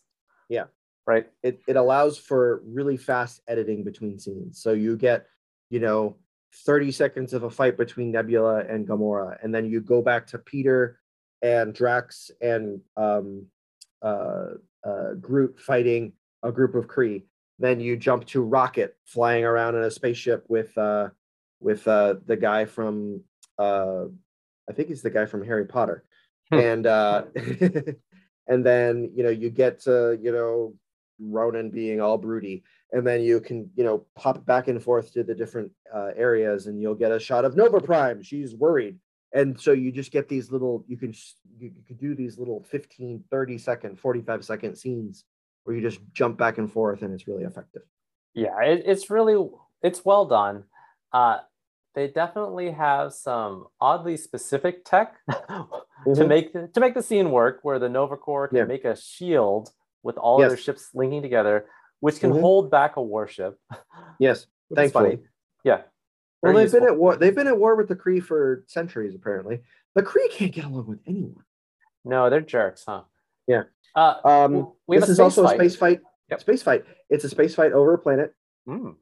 Yeah. 0.49 0.65
Right. 1.05 1.29
it, 1.43 1.59
it 1.67 1.75
allows 1.75 2.17
for 2.17 2.61
really 2.65 2.95
fast 2.95 3.41
editing 3.45 3.83
between 3.83 4.17
scenes. 4.19 4.61
So 4.61 4.71
you 4.71 4.95
get, 4.95 5.27
you 5.69 5.81
know, 5.81 6.15
30 6.65 6.91
seconds 6.91 7.33
of 7.33 7.43
a 7.43 7.49
fight 7.49 7.75
between 7.77 8.11
Nebula 8.11 8.59
and 8.69 8.87
Gamora, 8.87 9.37
and 9.43 9.53
then 9.53 9.65
you 9.65 9.81
go 9.81 10.01
back 10.01 10.27
to 10.27 10.37
Peter 10.39 10.99
and 11.41 11.73
Drax 11.73 12.31
and 12.39 12.79
um, 12.95 13.47
uh, 14.01 14.51
uh, 14.85 15.13
Groot 15.19 15.59
fighting 15.59 16.13
a 16.41 16.53
group 16.53 16.73
of 16.73 16.87
Kree. 16.87 17.23
Then 17.59 17.81
you 17.81 17.97
jump 17.97 18.25
to 18.27 18.41
Rocket 18.41 18.95
flying 19.05 19.43
around 19.43 19.75
in 19.75 19.83
a 19.83 19.91
spaceship 19.91 20.45
with 20.47 20.77
uh, 20.77 21.09
with 21.63 21.87
uh, 21.87 22.15
the 22.25 22.35
guy 22.37 22.65
from 22.65 23.21
uh, 23.57 24.05
I 24.69 24.73
think 24.73 24.89
he's 24.89 25.01
the 25.01 25.09
guy 25.09 25.25
from 25.25 25.43
Harry 25.45 25.65
Potter, 25.65 26.03
Hmm. 26.51 26.59
and 26.59 26.87
uh, 26.87 27.23
and 28.47 28.65
then 28.65 29.11
you 29.15 29.23
know 29.23 29.29
you 29.29 29.49
get 29.49 29.81
to 29.81 30.17
you 30.21 30.31
know 30.31 30.75
Ronan 31.19 31.69
being 31.69 32.01
all 32.01 32.17
broody, 32.17 32.63
and 32.91 33.05
then 33.05 33.21
you 33.21 33.39
can 33.39 33.69
you 33.75 33.83
know 33.83 34.05
pop 34.15 34.45
back 34.45 34.67
and 34.67 34.81
forth 34.81 35.13
to 35.13 35.23
the 35.23 35.35
different 35.35 35.71
uh, 35.93 36.11
areas, 36.15 36.67
and 36.67 36.81
you'll 36.81 36.95
get 36.95 37.11
a 37.11 37.19
shot 37.19 37.45
of 37.45 37.55
Nova 37.55 37.79
Prime. 37.79 38.21
She's 38.21 38.55
worried, 38.55 38.97
and 39.33 39.59
so 39.59 39.71
you 39.71 39.91
just 39.91 40.11
get 40.11 40.27
these 40.27 40.51
little. 40.51 40.83
You 40.87 40.97
can 40.97 41.13
you, 41.59 41.71
you 41.75 41.83
can 41.87 41.95
do 41.97 42.15
these 42.15 42.37
little 42.37 42.63
15, 42.63 43.23
30 43.31 43.57
second, 43.57 43.99
forty 43.99 44.21
five 44.21 44.43
second 44.43 44.75
scenes 44.75 45.23
where 45.63 45.75
you 45.75 45.81
just 45.81 46.01
jump 46.11 46.37
back 46.37 46.57
and 46.57 46.71
forth, 46.71 47.03
and 47.03 47.13
it's 47.13 47.27
really 47.27 47.45
effective. 47.45 47.83
Yeah, 48.33 48.59
it, 48.61 48.83
it's 48.85 49.09
really 49.09 49.37
it's 49.81 50.03
well 50.03 50.25
done. 50.25 50.65
Uh, 51.13 51.39
they 51.95 52.07
definitely 52.07 52.71
have 52.71 53.13
some 53.13 53.67
oddly 53.79 54.17
specific 54.17 54.83
tech 54.85 55.15
to 55.29 55.67
Mhm. 56.05 56.27
make 56.27 56.53
the, 56.53 56.67
to 56.69 56.79
make 56.79 56.93
the 56.95 57.01
scene 57.03 57.31
work, 57.31 57.59
where 57.63 57.79
the 57.79 57.89
Nova 57.89 58.17
Corps 58.17 58.47
can 58.47 58.57
Yeah. 58.57 58.63
make 58.65 58.85
a 58.85 58.95
shield 58.95 59.69
with 60.01 60.17
all 60.17 60.41
of 60.43 60.49
their 60.49 60.57
ships 60.57 60.89
linking 60.93 61.21
together, 61.21 61.65
which 61.99 62.19
can 62.19 62.31
Mhm. 62.33 62.41
hold 62.41 62.71
back 62.71 62.97
a 62.97 63.01
warship. 63.01 63.59
Yes, 64.19 64.47
thankfully. 64.75 65.17
funny. 65.17 65.27
Yeah. 65.63 65.83
Well, 66.41 66.53
they've 66.53 66.71
been 66.71 66.83
at 66.83 66.97
war. 66.97 67.15
They've 67.15 67.33
been 67.35 67.47
at 67.47 67.57
war 67.57 67.75
with 67.75 67.87
the 67.87 67.95
Kree 67.95 68.21
for 68.21 68.65
centuries. 68.67 69.15
Apparently, 69.15 69.63
the 69.95 70.03
Kree 70.03 70.29
can't 70.29 70.51
get 70.51 70.65
along 70.65 70.87
with 70.87 70.99
anyone. 71.07 71.45
No, 72.03 72.29
they're 72.29 72.41
jerks, 72.41 72.83
huh? 72.85 73.03
Yeah. 73.47 73.63
Uh, 73.95 74.15
Um, 74.25 74.73
we 74.87 74.97
have 74.97 75.03
this 75.03 75.09
is 75.11 75.19
also 75.21 75.43
fight. 75.43 75.55
a 75.55 75.59
space 75.59 75.75
fight. 75.77 76.01
Yep. 76.29 76.39
Space 76.41 76.63
fight. 76.63 76.85
It's 77.09 77.23
a 77.23 77.29
space 77.29 77.55
fight 77.55 77.71
over 77.71 77.93
a 77.93 77.97
planet. 77.97 78.33
mm, 78.67 78.95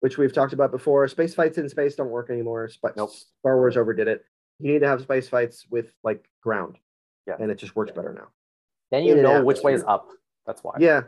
which 0.00 0.18
we've 0.18 0.32
talked 0.32 0.52
about 0.52 0.70
before. 0.70 1.06
Space 1.08 1.34
fights 1.34 1.58
in 1.58 1.68
space 1.68 1.94
don't 1.96 2.10
work 2.10 2.30
anymore. 2.30 2.68
Sp- 2.70 2.94
Nope. 2.96 3.10
Star 3.10 3.56
Wars 3.56 3.76
overdid 3.76 4.08
it. 4.08 4.24
You 4.60 4.72
need 4.72 4.80
to 4.80 4.88
have 4.88 5.00
space 5.02 5.28
fights 5.28 5.66
with 5.70 5.92
like 6.04 6.28
ground. 6.42 6.78
Yeah. 7.26 7.36
And 7.40 7.50
it 7.50 7.56
just 7.58 7.76
works 7.76 7.92
better 7.92 8.12
now. 8.12 8.28
then 8.90 9.04
you 9.04 9.14
in 9.16 9.22
know 9.22 9.44
which 9.44 9.60
way 9.62 9.74
is 9.74 9.84
up. 9.84 10.08
That's 10.46 10.62
why. 10.64 10.74
Yeah, 10.78 11.02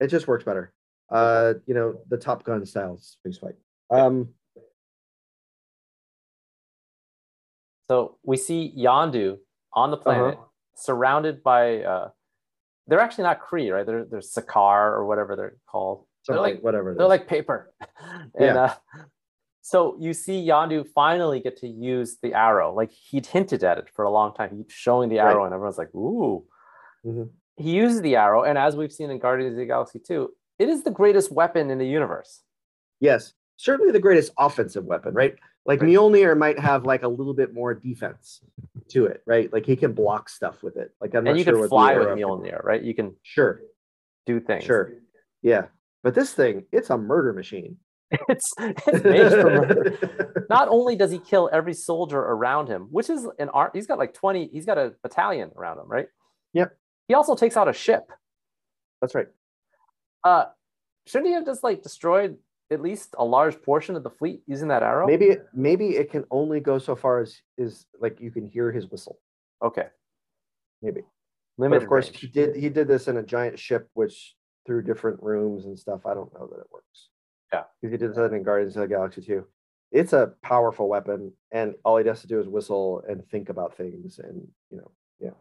it 0.00 0.08
just 0.08 0.28
works 0.28 0.44
better. 0.44 0.72
Uh, 1.10 1.54
you 1.66 1.74
know, 1.74 2.00
the 2.08 2.16
Top 2.16 2.42
Gun 2.44 2.64
style 2.66 2.98
space 2.98 3.38
fight. 3.38 3.54
Um, 3.90 4.28
So 7.90 8.16
we 8.22 8.36
see 8.36 8.72
Yondu 8.76 9.38
on 9.74 9.90
the 9.90 9.96
planet, 9.96 10.34
Uh-huh. 10.34 10.44
surrounded 10.74 11.42
by. 11.42 11.82
Uh, 11.82 12.10
they're 12.86 13.00
actually 13.00 13.24
not 13.24 13.40
Kree, 13.42 13.72
right? 13.72 13.84
They're 13.84 14.04
they're 14.04 14.20
Sakar 14.20 14.92
or 14.92 15.04
whatever 15.06 15.36
they're 15.36 15.56
called. 15.66 16.06
They're 16.26 16.40
like 16.40 16.60
whatever. 16.60 16.94
they're 16.94 17.06
is. 17.06 17.08
like 17.10 17.26
paper. 17.26 17.72
and 18.00 18.30
Yeah. 18.40 18.62
uh, 18.64 18.74
so 19.60 19.96
you 20.00 20.12
see 20.12 20.44
Yondu 20.46 20.86
finally 20.88 21.40
get 21.40 21.56
to 21.58 21.68
use 21.68 22.18
the 22.22 22.34
arrow. 22.34 22.74
Like 22.74 22.90
he'd 22.90 23.26
hinted 23.26 23.62
at 23.64 23.78
it 23.78 23.88
for 23.94 24.04
a 24.04 24.10
long 24.10 24.34
time. 24.34 24.50
He 24.50 24.56
keeps 24.58 24.74
showing 24.74 25.08
the 25.08 25.18
Right. 25.18 25.32
arrow, 25.32 25.44
and 25.44 25.54
everyone's 25.54 25.78
like, 25.78 25.94
"Ooh." 25.94 26.44
Mhm. 27.04 27.30
He 27.56 27.70
uses 27.76 28.00
the 28.02 28.16
arrow, 28.16 28.42
and 28.44 28.56
as 28.58 28.76
we've 28.76 28.92
seen 28.92 29.10
in 29.10 29.18
Guardians 29.18 29.54
of 29.54 29.58
the 29.58 29.66
Galaxy 29.66 29.98
2, 29.98 30.32
it 30.58 30.68
is 30.68 30.82
the 30.84 30.90
greatest 30.90 31.30
weapon 31.30 31.70
in 31.70 31.78
the 31.78 31.86
universe. 31.86 32.42
Yes, 33.00 33.34
certainly 33.56 33.92
the 33.92 34.00
greatest 34.00 34.32
offensive 34.38 34.84
weapon, 34.84 35.12
right? 35.14 35.36
Like 35.64 35.80
Right. 35.80 35.90
Mjolnir 35.90 36.36
might 36.36 36.58
have 36.58 36.84
like 36.84 37.02
a 37.02 37.08
little 37.08 37.34
bit 37.34 37.52
more 37.54 37.74
defense 37.74 38.40
to 38.88 39.06
it, 39.06 39.22
right? 39.26 39.52
Like 39.52 39.64
he 39.66 39.76
can 39.76 39.92
block 39.92 40.28
stuff 40.28 40.62
with 40.62 40.76
it. 40.76 40.92
Like 41.00 41.14
I'm 41.14 41.24
not 41.24 41.30
and 41.30 41.38
you 41.38 41.44
sure 41.44 41.58
can 41.60 41.68
fly 41.68 41.96
with 41.96 42.08
Mjolnir, 42.08 42.64
right? 42.64 42.82
You 42.82 42.94
can 42.94 43.14
Sure, 43.22 43.60
do 44.26 44.40
things. 44.40 44.64
sure, 44.64 44.94
yeah. 45.42 45.66
But 46.02 46.14
this 46.14 46.32
thing, 46.32 46.64
it's 46.72 46.90
a 46.90 46.98
murder 46.98 47.32
machine. 47.32 47.76
It's, 48.28 48.52
it's 48.58 49.04
made 49.04 49.30
for 49.30 49.44
murder. 49.44 50.46
Not 50.50 50.68
only 50.68 50.96
does 50.96 51.10
he 51.10 51.18
kill 51.18 51.48
every 51.50 51.72
soldier 51.72 52.18
around 52.18 52.68
him, 52.68 52.88
which 52.90 53.08
is 53.08 53.26
an 53.38 53.48
art, 53.50 53.70
he's 53.74 53.86
got 53.86 53.98
like 53.98 54.12
20, 54.12 54.50
he's 54.52 54.66
got 54.66 54.76
a 54.76 54.92
battalion 55.02 55.50
around 55.56 55.78
him, 55.78 55.88
right? 55.88 56.08
Yep. 56.52 56.76
He 57.08 57.14
also 57.14 57.34
takes 57.34 57.56
out 57.56 57.68
a 57.68 57.72
ship. 57.72 58.02
That's 59.00 59.14
right. 59.14 59.28
Uh, 60.24 60.44
shouldn't 61.06 61.28
he 61.28 61.34
have 61.34 61.46
just 61.46 61.64
like 61.64 61.82
destroyed 61.82 62.36
at 62.70 62.80
least 62.80 63.14
a 63.18 63.24
large 63.24 63.60
portion 63.62 63.96
of 63.96 64.02
the 64.02 64.10
fleet 64.10 64.42
using 64.46 64.68
that 64.68 64.82
arrow? 64.82 65.06
Maybe 65.06 65.38
maybe 65.54 65.96
it 65.96 66.10
can 66.10 66.24
only 66.30 66.60
go 66.60 66.78
so 66.78 66.94
far 66.94 67.20
as 67.20 67.40
is 67.58 67.86
like 68.00 68.20
you 68.20 68.30
can 68.30 68.46
hear 68.46 68.70
his 68.70 68.90
whistle. 68.90 69.18
Okay. 69.62 69.86
Maybe. 70.82 71.02
But 71.58 71.72
of 71.74 71.86
course, 71.86 72.08
range. 72.08 72.20
he 72.20 72.26
did 72.26 72.56
he 72.56 72.68
did 72.68 72.88
this 72.88 73.08
in 73.08 73.16
a 73.16 73.22
giant 73.22 73.58
ship, 73.58 73.88
which 73.94 74.34
through 74.66 74.82
different 74.82 75.22
rooms 75.22 75.64
and 75.64 75.78
stuff. 75.78 76.06
I 76.06 76.14
don't 76.14 76.32
know 76.34 76.46
that 76.46 76.60
it 76.60 76.66
works. 76.72 77.08
Yeah. 77.52 77.64
Because 77.80 77.92
he 77.92 77.98
did 77.98 78.14
that 78.14 78.32
in 78.32 78.42
Guardians 78.42 78.76
of 78.76 78.82
the 78.82 78.88
Galaxy 78.88 79.22
too. 79.22 79.46
It's 79.90 80.14
a 80.14 80.32
powerful 80.42 80.88
weapon, 80.88 81.32
and 81.50 81.74
all 81.84 81.98
he 81.98 82.06
has 82.08 82.22
to 82.22 82.26
do 82.26 82.40
is 82.40 82.48
whistle 82.48 83.02
and 83.06 83.26
think 83.28 83.50
about 83.50 83.76
things, 83.76 84.18
and 84.18 84.48
you 84.70 84.78
know, 84.78 84.90
yeah. 85.20 85.32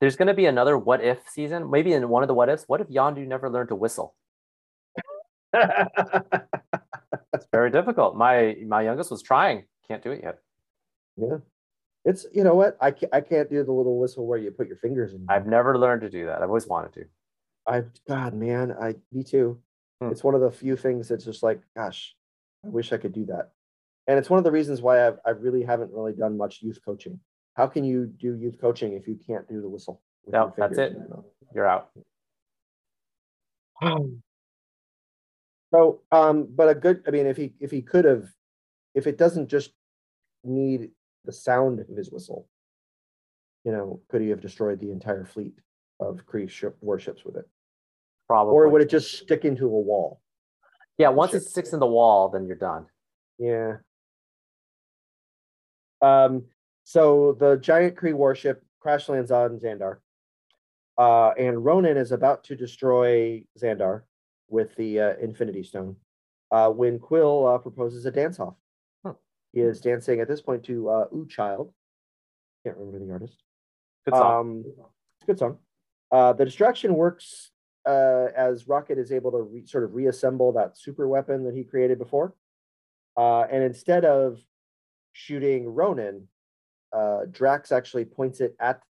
There's 0.00 0.16
going 0.16 0.28
to 0.28 0.34
be 0.34 0.46
another 0.46 0.78
what 0.78 1.04
if 1.04 1.18
season. 1.28 1.70
Maybe 1.70 1.92
in 1.92 2.08
one 2.08 2.22
of 2.22 2.28
the 2.28 2.34
what 2.34 2.48
ifs. 2.48 2.64
What 2.68 2.80
if 2.80 2.88
Yondu 2.88 3.26
never 3.26 3.50
learned 3.50 3.68
to 3.68 3.74
whistle? 3.74 4.14
It's 5.52 7.46
very 7.52 7.70
difficult. 7.70 8.16
My 8.16 8.56
my 8.66 8.82
youngest 8.82 9.10
was 9.10 9.20
trying. 9.22 9.64
Can't 9.86 10.02
do 10.02 10.12
it 10.12 10.22
yet. 10.22 10.38
yeah. 11.16 11.38
It's 12.04 12.26
you 12.32 12.44
know 12.44 12.54
what 12.54 12.78
I 12.80 12.92
can't, 12.92 13.12
I 13.14 13.20
can't 13.20 13.50
do 13.50 13.62
the 13.62 13.72
little 13.72 13.98
whistle 13.98 14.26
where 14.26 14.38
you 14.38 14.50
put 14.50 14.68
your 14.68 14.76
fingers 14.76 15.12
in. 15.12 15.26
I've 15.28 15.46
never 15.46 15.76
learned 15.78 16.00
to 16.02 16.10
do 16.10 16.26
that. 16.26 16.42
I've 16.42 16.48
always 16.48 16.66
wanted 16.66 16.94
to. 16.94 17.04
I've 17.68 17.90
God 18.08 18.34
man, 18.34 18.74
I 18.80 18.94
me 19.12 19.22
too. 19.22 19.58
Hmm. 20.00 20.10
It's 20.10 20.24
one 20.24 20.34
of 20.34 20.40
the 20.40 20.50
few 20.50 20.76
things 20.76 21.08
that's 21.08 21.24
just 21.24 21.42
like, 21.42 21.60
gosh, 21.76 22.14
I 22.64 22.68
wish 22.68 22.92
I 22.92 22.96
could 22.96 23.12
do 23.12 23.26
that. 23.26 23.52
And 24.06 24.18
it's 24.18 24.30
one 24.30 24.38
of 24.38 24.44
the 24.44 24.50
reasons 24.50 24.80
why 24.80 25.06
I've 25.06 25.18
I 25.26 25.30
really 25.30 25.62
haven't 25.62 25.92
really 25.92 26.14
done 26.14 26.36
much 26.36 26.62
youth 26.62 26.80
coaching. 26.84 27.20
How 27.54 27.66
can 27.66 27.84
you 27.84 28.06
do 28.06 28.34
youth 28.34 28.60
coaching 28.60 28.94
if 28.94 29.06
you 29.06 29.18
can't 29.26 29.46
do 29.48 29.60
the 29.60 29.68
whistle? 29.68 30.00
No, 30.26 30.52
that's 30.56 30.78
it. 30.78 30.92
in 30.92 30.98
your 30.98 31.08
mouth? 31.08 31.24
You're 31.54 31.66
out. 31.66 31.90
So, 35.70 36.00
um, 36.10 36.48
but 36.54 36.68
a 36.68 36.74
good, 36.74 37.02
I 37.06 37.10
mean, 37.10 37.26
if 37.26 37.36
he 37.36 37.52
if 37.60 37.70
he 37.70 37.82
could 37.82 38.04
have, 38.04 38.28
if 38.94 39.06
it 39.06 39.18
doesn't 39.18 39.48
just 39.48 39.72
need 40.44 40.90
the 41.24 41.32
sound 41.32 41.80
of 41.80 41.88
his 41.88 42.10
whistle, 42.10 42.48
you 43.64 43.72
know, 43.72 44.00
could 44.08 44.22
he 44.22 44.30
have 44.30 44.40
destroyed 44.40 44.80
the 44.80 44.90
entire 44.90 45.26
fleet 45.26 45.54
of 46.00 46.24
Kree 46.26 46.48
ship 46.48 46.76
warships 46.80 47.24
with 47.24 47.36
it, 47.36 47.46
Probably. 48.28 48.52
or 48.52 48.68
would 48.68 48.82
it 48.82 48.90
just 48.90 49.18
stick 49.18 49.44
into 49.44 49.64
a 49.66 49.68
wall? 49.68 50.20
yeah, 50.98 51.08
once 51.08 51.32
it 51.34 51.40
sticks 51.44 51.72
in 51.72 51.80
the 51.80 51.86
wall, 51.86 52.28
then 52.28 52.46
you're 52.46 52.56
done. 52.56 52.86
Yeah. 53.38 53.76
Um. 56.02 56.44
So 56.84 57.36
the 57.38 57.56
giant 57.56 57.96
Kree 57.96 58.14
warship 58.14 58.62
crash 58.80 59.08
lands 59.08 59.30
on 59.30 59.58
Xandar, 59.58 59.98
uh, 60.96 61.30
and 61.38 61.64
Ronan 61.64 61.96
is 61.96 62.12
about 62.12 62.44
to 62.44 62.56
destroy 62.56 63.44
Xandar 63.58 64.02
with 64.48 64.74
the 64.76 65.00
uh, 65.00 65.12
Infinity 65.20 65.62
Stone. 65.62 65.96
Uh, 66.50 66.70
when 66.70 66.98
Quill 66.98 67.46
uh, 67.46 67.58
proposes 67.58 68.06
a 68.06 68.10
dance 68.10 68.40
off, 68.40 68.54
Hmm. 69.04 69.12
he 69.52 69.60
is 69.60 69.80
dancing 69.80 70.20
at 70.20 70.28
this 70.28 70.40
point 70.40 70.64
to 70.64 70.88
uh, 70.88 71.06
"Ooh 71.14 71.26
Child." 71.28 71.72
Can't 72.64 72.76
remember 72.78 73.04
the 73.04 73.12
artist. 73.12 73.42
Good 74.06 74.14
song. 74.14 74.40
Um, 74.40 74.64
it's 74.66 75.22
a 75.22 75.26
good 75.26 75.38
song. 75.38 75.58
Uh, 76.10 76.32
the 76.32 76.44
distraction 76.44 76.94
works 76.94 77.50
uh, 77.88 78.28
as 78.36 78.68
Rocket 78.68 78.98
is 78.98 79.10
able 79.12 79.30
to 79.32 79.42
re- 79.42 79.66
sort 79.66 79.84
of 79.84 79.94
reassemble 79.94 80.52
that 80.52 80.76
super 80.76 81.08
weapon 81.08 81.44
that 81.44 81.54
he 81.54 81.64
created 81.64 81.98
before. 81.98 82.34
Uh, 83.16 83.42
and 83.50 83.64
instead 83.64 84.04
of 84.04 84.38
shooting 85.12 85.66
Ronan, 85.66 86.28
uh, 86.92 87.20
Drax 87.30 87.72
actually 87.72 88.04
points 88.04 88.40
it 88.40 88.54
at 88.60 88.82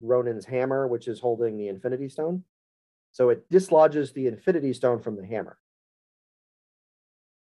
Ronan's 0.00 0.44
hammer, 0.44 0.88
which 0.88 1.06
is 1.06 1.20
holding 1.20 1.56
the 1.56 1.68
Infinity 1.68 2.08
Stone. 2.08 2.42
So 3.12 3.28
it 3.28 3.48
dislodges 3.50 4.12
the 4.12 4.26
Infinity 4.26 4.72
Stone 4.72 5.00
from 5.00 5.16
the 5.16 5.26
hammer. 5.26 5.56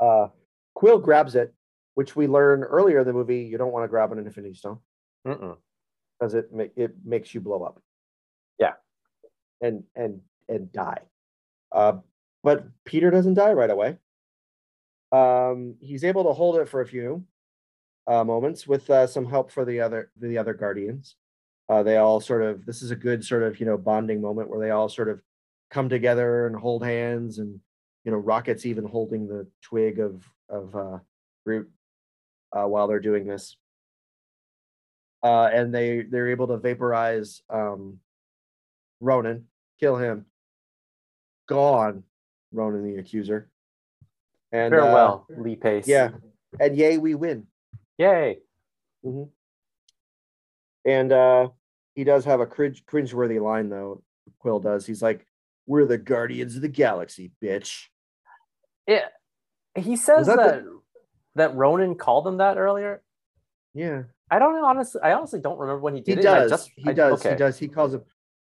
Uh, 0.00 0.28
Quill 0.74 0.98
grabs 0.98 1.34
it, 1.34 1.54
which 1.94 2.14
we 2.14 2.28
learn 2.28 2.62
earlier 2.62 3.00
in 3.00 3.06
the 3.06 3.12
movie. 3.12 3.40
You 3.40 3.58
don't 3.58 3.72
want 3.72 3.84
to 3.84 3.88
grab 3.88 4.12
an 4.12 4.18
Infinity 4.18 4.54
Stone 4.54 4.78
because 5.24 6.34
it 6.34 6.52
ma- 6.52 6.74
it 6.76 6.92
makes 7.04 7.34
you 7.34 7.40
blow 7.40 7.64
up. 7.64 7.80
Yeah. 8.58 8.74
And 9.60 9.82
and 9.96 10.20
and 10.48 10.72
die. 10.72 11.00
Uh, 11.72 11.98
but 12.42 12.66
Peter 12.84 13.10
doesn't 13.10 13.34
die 13.34 13.52
right 13.52 13.70
away. 13.70 13.96
Um, 15.12 15.76
he's 15.80 16.04
able 16.04 16.24
to 16.24 16.32
hold 16.32 16.56
it 16.56 16.68
for 16.68 16.80
a 16.80 16.86
few 16.86 17.24
uh, 18.06 18.24
moments 18.24 18.66
with 18.66 18.88
uh, 18.90 19.06
some 19.06 19.26
help 19.26 19.50
for 19.50 19.64
the 19.64 19.80
other 19.80 20.10
the 20.18 20.38
other 20.38 20.54
guardians. 20.54 21.16
Uh, 21.68 21.82
they 21.82 21.96
all 21.96 22.20
sort 22.20 22.42
of 22.42 22.64
this 22.64 22.82
is 22.82 22.90
a 22.90 22.96
good 22.96 23.24
sort 23.24 23.42
of 23.42 23.60
you 23.60 23.66
know 23.66 23.76
bonding 23.76 24.20
moment 24.20 24.48
where 24.48 24.60
they 24.60 24.70
all 24.70 24.88
sort 24.88 25.08
of 25.08 25.20
come 25.70 25.88
together 25.88 26.46
and 26.46 26.56
hold 26.56 26.84
hands 26.84 27.38
and 27.38 27.60
you 28.04 28.12
know 28.12 28.18
Rocket's 28.18 28.66
even 28.66 28.84
holding 28.84 29.26
the 29.26 29.46
twig 29.62 29.98
of 29.98 30.22
of 30.48 30.74
uh, 30.74 30.98
Groot 31.44 31.70
uh, 32.52 32.64
while 32.64 32.88
they're 32.88 33.00
doing 33.00 33.26
this 33.26 33.56
uh, 35.22 35.50
and 35.52 35.74
they 35.74 36.02
they're 36.02 36.30
able 36.30 36.46
to 36.48 36.56
vaporize 36.56 37.42
um, 37.50 37.98
Ronan, 39.00 39.46
kill 39.80 39.96
him. 39.96 40.26
Gone, 41.48 42.04
Ronan 42.52 42.84
the 42.84 42.98
Accuser. 43.00 43.48
And 44.52 44.72
uh, 44.72 44.78
Farewell, 44.82 45.26
Lee 45.36 45.56
Pace. 45.56 45.86
yeah, 45.88 46.10
and 46.60 46.76
yay, 46.76 46.96
we 46.98 47.14
win. 47.14 47.46
Yay. 47.98 48.38
And 50.84 51.12
uh, 51.12 51.48
he 51.94 52.04
does 52.04 52.24
have 52.24 52.40
a 52.40 52.46
cringe 52.46 52.84
cringeworthy 52.86 53.40
line 53.42 53.68
though. 53.68 54.02
Quill 54.38 54.60
does. 54.60 54.86
He's 54.86 55.02
like, 55.02 55.26
"We're 55.66 55.86
the 55.86 55.98
guardians 55.98 56.56
of 56.56 56.62
the 56.62 56.68
galaxy, 56.68 57.32
bitch." 57.42 57.84
Yeah. 58.86 59.06
He 59.74 59.96
says 59.96 60.26
that 60.26 60.36
that 60.38 60.64
the- 60.64 60.78
that 61.34 61.54
Ronan 61.54 61.94
called 61.94 62.26
him 62.26 62.38
that 62.38 62.56
earlier. 62.58 63.02
Yeah, 63.74 64.04
I 64.30 64.38
don't 64.38 64.54
know, 64.54 64.64
honestly. 64.64 65.00
I 65.04 65.12
honestly 65.12 65.40
don't 65.40 65.58
remember 65.58 65.80
when 65.80 65.94
he 65.94 66.00
he 66.00 66.04
did 66.04 66.12
it. 66.12 66.24
and 66.24 66.24
does. 66.24 66.50
just- 66.50 66.70
he 66.74 66.90
I- 66.90 66.92
does. 66.94 67.20
okay. 67.20 67.30
He 67.30 67.36
does. 67.36 67.58
He 67.58 67.68
calls 67.68 67.92
them 67.92 68.02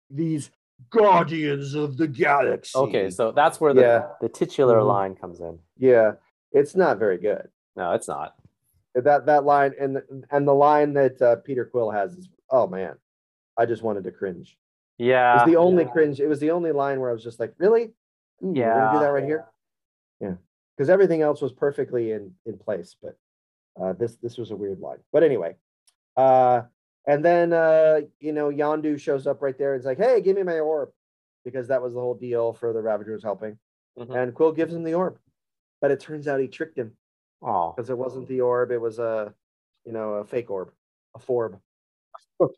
these 0.10 0.52
guardians 0.90 1.74
of 1.76 1.98
the 1.98 2.08
galaxy. 2.08 2.78
Okay, 2.78 3.10
so 3.10 3.32
that's 3.32 3.60
where 3.60 3.74
the, 3.74 3.82
Yeah. 3.82 4.08
the 4.22 4.30
titular 4.30 4.78
Mhm. 4.80 4.88
line 4.88 5.16
comes 5.16 5.40
in. 5.42 5.60
yeah, 5.78 6.14
it's 6.52 6.76
not 6.76 6.98
very 6.98 7.18
good. 7.18 7.50
No, 7.76 7.92
it's 7.94 8.08
not. 8.08 8.36
that 8.96 9.26
that 9.26 9.44
line 9.44 9.74
and 9.78 9.98
the, 9.98 10.24
and 10.32 10.48
the 10.48 10.54
line 10.54 10.94
that 10.94 11.22
uh, 11.22 11.36
Peter 11.38 11.66
Quill 11.66 11.92
has 11.92 12.14
is 12.14 12.30
oh 12.50 12.66
man, 12.68 12.96
I 13.58 13.66
just 13.66 13.84
wanted 13.84 14.06
to 14.06 14.12
cringe. 14.12 14.58
It 14.98 15.06
Yeah. 15.08 15.36
was 15.36 15.46
the 15.46 15.58
only 15.58 15.84
cringe. 15.86 16.22
It 16.22 16.28
was 16.28 16.40
the 16.40 16.52
only 16.52 16.72
line 16.72 17.02
where 17.02 17.10
I 17.10 17.14
was 17.14 17.24
just 17.24 17.38
like, 17.40 17.54
really? 17.58 17.94
Ooh, 18.42 18.48
we're 18.54 18.54
gonna 18.54 18.94
do 18.94 19.00
that 19.00 19.12
right 19.12 19.24
here. 19.26 19.48
Yeah, 20.22 20.36
because 20.78 20.90
everything 20.90 21.22
else 21.22 21.42
was 21.42 21.52
perfectly 21.52 22.12
in 22.12 22.34
in 22.46 22.58
place, 22.58 22.96
but 23.02 23.18
uh, 23.82 23.92
this 23.94 24.16
this 24.18 24.38
was 24.38 24.52
a 24.52 24.56
weird 24.56 24.80
line. 24.80 25.00
But 25.12 25.24
anyway, 25.24 25.58
uh, 26.16 26.62
and 27.08 27.24
then 27.24 27.54
uh, 27.54 28.02
you 28.20 28.34
know 28.34 28.50
Yondu 28.50 29.00
shows 29.00 29.28
up 29.28 29.42
right 29.42 29.58
there. 29.58 29.74
and 29.74 29.80
is 29.80 29.86
like, 29.86 29.98
hey, 29.98 30.22
give 30.22 30.36
me 30.36 30.44
my 30.44 30.60
orb, 30.60 30.90
because 31.44 31.68
that 31.68 31.82
was 31.82 31.94
the 31.94 32.00
whole 32.00 32.16
deal 32.16 32.54
for 32.54 32.74
the 32.74 32.82
Ravagers 32.82 33.24
helping. 33.24 33.58
Mhm. 33.98 34.16
And 34.16 34.34
Quill 34.34 34.52
gives 34.52 34.74
him 34.74 34.84
the 34.84 34.94
orb, 34.94 35.18
but 35.82 35.92
it 35.92 36.00
turns 36.00 36.28
out 36.28 36.40
he 36.40 36.48
tricked 36.48 36.78
him 36.78 36.96
Oh. 37.42 37.74
because 37.76 37.90
it 37.90 37.98
wasn't 37.98 38.28
the 38.28 38.42
orb; 38.42 38.72
it 38.72 38.82
was 38.82 39.00
a, 39.00 39.34
you 39.86 39.92
know, 39.92 40.16
a 40.16 40.26
fake 40.26 40.50
orb, 40.52 40.72
a 41.16 41.20
forb. 41.20 41.60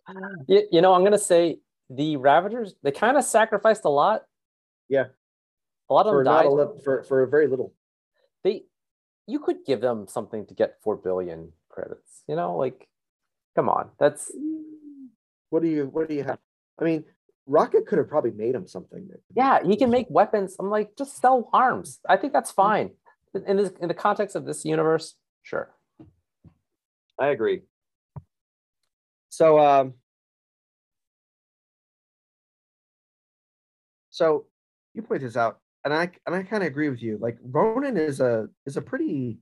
You, 0.48 0.68
you 0.72 0.82
know, 0.82 0.94
I'm 0.94 1.04
gonna 1.04 1.18
say 1.20 1.60
the 1.90 2.18
Ravagers, 2.18 2.74
they 2.84 2.92
kind 2.92 3.16
of 3.18 3.24
sacrificed 3.24 3.86
a 3.86 3.90
lot. 3.90 4.24
Yeah. 4.90 5.06
A 5.90 5.94
lot 5.94 6.06
of 6.08 6.12
for 6.12 6.24
them 6.24 6.34
died. 6.34 6.46
a 6.48 6.50
li- 6.50 6.82
for 6.84 7.04
for 7.04 7.26
very 7.28 7.48
little. 7.48 7.74
They 8.44 8.64
you 9.28 9.40
could 9.40 9.66
give 9.66 9.80
them 9.82 10.08
something 10.08 10.46
to 10.48 10.54
get 10.56 10.82
four 10.82 10.96
billion 10.98 11.52
credits, 11.70 12.24
you 12.28 12.36
know, 12.36 12.56
like 12.58 12.88
Come 13.58 13.70
on, 13.70 13.90
that's 14.00 14.32
What 15.50 15.64
do 15.64 15.68
you 15.68 15.86
what 15.86 16.08
do 16.08 16.14
you 16.14 16.24
have? 16.24 16.38
I 16.80 16.84
mean, 16.84 17.06
Rocket 17.48 17.88
could 17.88 17.98
have 17.98 18.08
probably 18.08 18.30
made 18.30 18.54
him 18.54 18.68
something. 18.68 19.10
yeah. 19.36 19.64
He 19.66 19.76
can 19.78 19.90
make 19.90 20.06
weapons. 20.12 20.56
I'm 20.60 20.70
like, 20.70 20.96
just 20.96 21.18
sell 21.20 21.50
arms. 21.52 22.00
I 22.08 22.18
think 22.18 22.34
that's 22.34 22.52
fine 22.52 22.92
in 23.48 23.58
this 23.58 23.72
in 23.82 23.88
the 23.88 23.96
context 23.96 24.36
of 24.36 24.46
this 24.46 24.64
universe. 24.64 25.16
Sure. 25.42 25.74
I 27.20 27.30
agree. 27.30 27.64
So 29.30 29.60
um 29.60 29.96
so 34.12 34.46
you 34.94 35.02
point 35.02 35.22
this 35.22 35.36
out 35.36 35.62
and 35.84 35.92
I 35.96 36.12
and 36.28 36.36
I 36.36 36.44
kind 36.44 36.62
of 36.62 36.68
agree 36.68 36.90
with 36.90 37.02
you. 37.02 37.18
Like 37.20 37.40
Ronan 37.42 37.98
is 37.98 38.20
a 38.20 38.50
is 38.68 38.78
a 38.78 38.82
pretty 38.84 39.40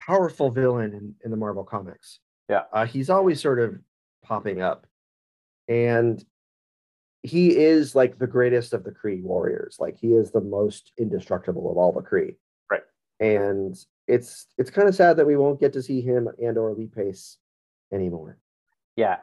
powerful 0.00 0.50
villain 0.50 0.92
in, 0.92 1.14
in 1.24 1.30
the 1.30 1.36
Marvel 1.36 1.62
comics. 1.62 2.18
Yeah. 2.48 2.62
Uh, 2.72 2.86
he's 2.86 3.10
always 3.10 3.40
sort 3.40 3.58
of 3.58 3.78
popping 4.22 4.60
up. 4.62 4.86
And 5.68 6.22
he 7.22 7.56
is 7.56 7.94
like 7.94 8.18
the 8.18 8.26
greatest 8.26 8.74
of 8.74 8.84
the 8.84 8.90
Kree 8.90 9.22
warriors. 9.22 9.76
Like 9.80 9.96
he 9.98 10.08
is 10.08 10.30
the 10.30 10.42
most 10.42 10.92
indestructible 10.98 11.70
of 11.70 11.78
all 11.78 11.92
the 11.92 12.02
Kree. 12.02 12.36
Right. 12.70 12.82
And 13.18 13.76
it's 14.06 14.46
it's 14.58 14.70
kind 14.70 14.88
of 14.88 14.94
sad 14.94 15.16
that 15.16 15.26
we 15.26 15.36
won't 15.36 15.60
get 15.60 15.72
to 15.72 15.82
see 15.82 16.02
him 16.02 16.28
and 16.38 16.58
or 16.58 16.74
Lee 16.74 16.90
Pace 16.94 17.38
anymore. 17.92 18.38
Yeah, 18.96 19.16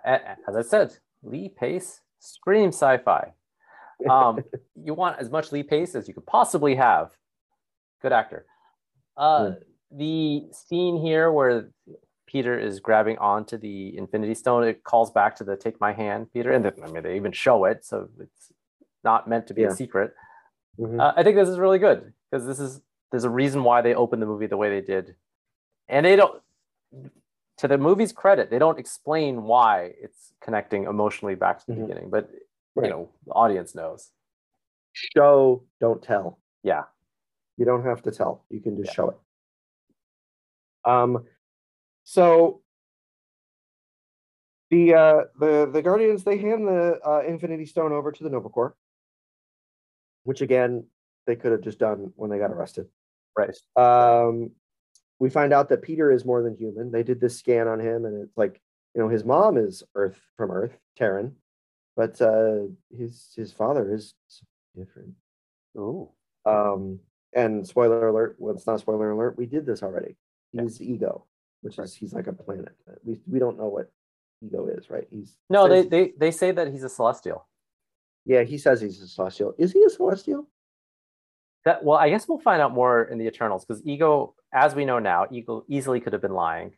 as 0.47 0.55
I 0.55 0.63
said, 0.63 0.97
Lee 1.23 1.49
Pace 1.49 2.01
scream 2.19 2.69
sci-fi. 2.69 3.31
Um, 4.09 4.43
you 4.75 4.93
want 4.93 5.19
as 5.19 5.29
much 5.29 5.51
Lee 5.51 5.63
Pace 5.63 5.95
as 5.95 6.07
you 6.07 6.13
could 6.13 6.25
possibly 6.25 6.75
have. 6.75 7.11
Good 8.01 8.11
actor. 8.11 8.45
Uh, 9.15 9.51
The 9.91 10.47
scene 10.53 10.97
here 10.97 11.31
where 11.31 11.69
Peter 12.31 12.57
is 12.57 12.79
grabbing 12.79 13.17
onto 13.17 13.57
the 13.57 13.97
Infinity 13.97 14.33
Stone, 14.35 14.63
it 14.63 14.83
calls 14.85 15.11
back 15.11 15.35
to 15.35 15.43
the 15.43 15.57
"Take 15.57 15.81
my 15.81 15.91
hand, 15.91 16.31
Peter," 16.31 16.51
and 16.51 16.65
I 16.65 16.87
mean 16.91 17.03
they 17.03 17.15
even 17.17 17.31
show 17.33 17.65
it, 17.65 17.83
so 17.83 18.07
it's 18.19 18.53
not 19.03 19.27
meant 19.27 19.47
to 19.47 19.53
be 19.53 19.63
Yeah. 19.63 19.67
a 19.69 19.71
secret. 19.75 20.13
Mhm. 20.79 20.99
Uh, 21.01 21.13
I 21.15 21.23
think 21.23 21.35
this 21.35 21.49
is 21.49 21.59
really 21.59 21.79
good 21.79 22.13
because 22.29 22.45
this 22.45 22.59
is 22.59 22.81
there's 23.11 23.25
a 23.25 23.29
reason 23.29 23.65
why 23.65 23.81
they 23.81 23.93
opened 23.93 24.21
the 24.21 24.25
movie 24.25 24.47
the 24.47 24.55
way 24.55 24.69
they 24.69 24.79
did, 24.85 25.15
and 25.89 26.05
they 26.05 26.15
don't. 26.15 26.41
To 27.57 27.67
the 27.67 27.77
movie's 27.77 28.13
credit, 28.13 28.49
they 28.49 28.57
don't 28.59 28.79
explain 28.79 29.43
why 29.43 29.93
it's 29.99 30.33
connecting 30.39 30.85
emotionally 30.85 31.35
back 31.35 31.59
to 31.59 31.65
the 31.67 31.73
Mhm. 31.73 31.81
beginning, 31.87 32.09
but 32.09 32.31
Right. 32.75 32.85
you 32.85 32.89
know 32.91 33.09
the 33.25 33.33
audience 33.33 33.75
knows. 33.75 34.11
show, 34.93 35.63
don't 35.79 36.01
tell. 36.03 36.37
Yeah, 36.63 36.83
You 37.57 37.63
don't 37.65 37.83
have 37.83 38.01
to 38.03 38.11
tell. 38.11 38.43
You 38.49 38.59
can 38.61 38.75
just 38.77 38.89
Yeah. 38.89 38.93
show 38.93 39.09
it. 39.11 39.17
Um, 40.83 41.25
so 42.11 42.59
the 44.69 44.93
uh, 44.93 45.21
the 45.39 45.69
the 45.71 45.81
Guardians 45.81 46.25
they 46.25 46.37
hand 46.37 46.67
the 46.67 46.99
uh, 47.05 47.21
Infinity 47.25 47.65
Stone 47.65 47.93
over 47.93 48.11
to 48.11 48.23
the 48.25 48.29
Nova 48.29 48.49
Corps, 48.49 48.75
which 50.25 50.41
again 50.41 50.87
they 51.25 51.37
could 51.37 51.53
have 51.53 51.61
just 51.61 51.79
done 51.79 52.11
when 52.17 52.29
they 52.29 52.37
got 52.37 52.51
arrested. 52.51 52.87
right. 53.37 53.55
Um, 53.77 54.51
we 55.19 55.29
find 55.29 55.53
out 55.53 55.69
that 55.69 55.83
Peter 55.83 56.11
is 56.11 56.25
more 56.25 56.43
than 56.43 56.57
human. 56.57 56.91
They 56.91 57.03
did 57.03 57.21
this 57.21 57.39
scan 57.39 57.69
on 57.69 57.79
him, 57.79 58.03
and 58.03 58.23
it's 58.23 58.35
like 58.35 58.59
you 58.93 59.01
know 59.01 59.07
his 59.07 59.23
mom 59.23 59.55
is 59.55 59.81
Earth 59.95 60.19
from 60.35 60.51
Earth, 60.51 60.77
Terran, 60.97 61.37
but 61.95 62.21
uh, 62.21 62.63
his 62.93 63.31
his 63.37 63.53
father 63.53 63.93
is 63.93 64.15
different. 64.75 65.13
Oh. 65.77 66.11
Um, 66.45 66.99
and 67.33 67.65
spoiler 67.65 68.09
alert, 68.09 68.35
well, 68.37 68.53
it's 68.53 68.67
not 68.67 68.81
spoiler 68.81 69.11
alert, 69.11 69.37
we 69.37 69.45
did 69.45 69.65
this 69.65 69.81
already. 69.81 70.17
He's 70.51 70.81
ego, 70.81 71.27
which 71.61 71.79
is 71.79 71.95
he's 71.95 72.13
like 72.13 72.27
a 72.27 72.33
planet. 72.33 72.75
We 73.03 73.19
we 73.27 73.39
don't 73.39 73.57
know 73.57 73.67
what 73.67 73.91
ego 74.43 74.67
is, 74.67 74.89
right? 74.89 75.07
He's 75.09 75.37
no, 75.49 75.67
they 75.67 75.83
they 75.83 76.13
they 76.17 76.31
say 76.31 76.51
that 76.51 76.67
he's 76.71 76.83
a 76.83 76.89
celestial. 76.89 77.47
yeah, 78.25 78.43
he 78.43 78.57
says 78.57 78.81
he's 78.81 79.01
a 79.01 79.07
celestial. 79.07 79.53
Is 79.57 79.71
he 79.71 79.83
a 79.83 79.89
celestial? 79.89 80.47
That 81.65 81.83
well, 81.83 81.97
I 81.97 82.09
guess 82.09 82.27
we'll 82.27 82.39
find 82.39 82.61
out 82.61 82.73
more 82.73 83.03
in 83.03 83.17
the 83.19 83.27
Eternals 83.27 83.65
because 83.65 83.85
Ego, 83.85 84.33
as 84.53 84.73
we 84.73 84.83
know 84.85 84.99
now, 84.99 85.27
Ego 85.31 85.63
easily 85.67 85.99
could 85.99 86.13
have 86.13 86.21
been 86.21 86.33
lying. 86.33 86.73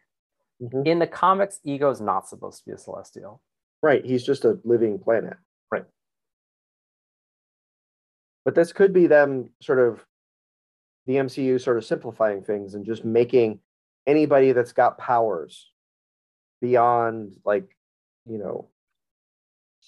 Mhm. 0.61 0.85
In 0.85 0.99
the 0.99 1.07
comics, 1.07 1.59
Ego 1.63 1.89
is 1.89 2.01
not 2.01 2.27
supposed 2.27 2.59
to 2.59 2.65
be 2.65 2.73
a 2.73 2.77
celestial. 2.77 3.41
Right, 3.81 4.03
he's 4.05 4.23
just 4.25 4.45
a 4.45 4.59
living 4.63 4.99
planet. 4.99 5.37
Right. 5.71 5.85
But 8.45 8.55
this 8.55 8.73
could 8.73 8.93
be 8.93 9.07
them 9.07 9.49
sort 9.61 9.79
of 9.79 10.05
the 11.05 11.15
MCU 11.15 11.59
sort 11.59 11.77
of 11.77 11.85
simplifying 11.85 12.43
things 12.43 12.75
and 12.75 12.85
just 12.85 13.03
making 13.03 13.59
anybody 14.05 14.51
that's 14.51 14.73
got 14.73 14.97
powers 14.97 15.71
beyond 16.61 17.35
like, 17.45 17.75
you 18.25 18.37
know, 18.37 18.69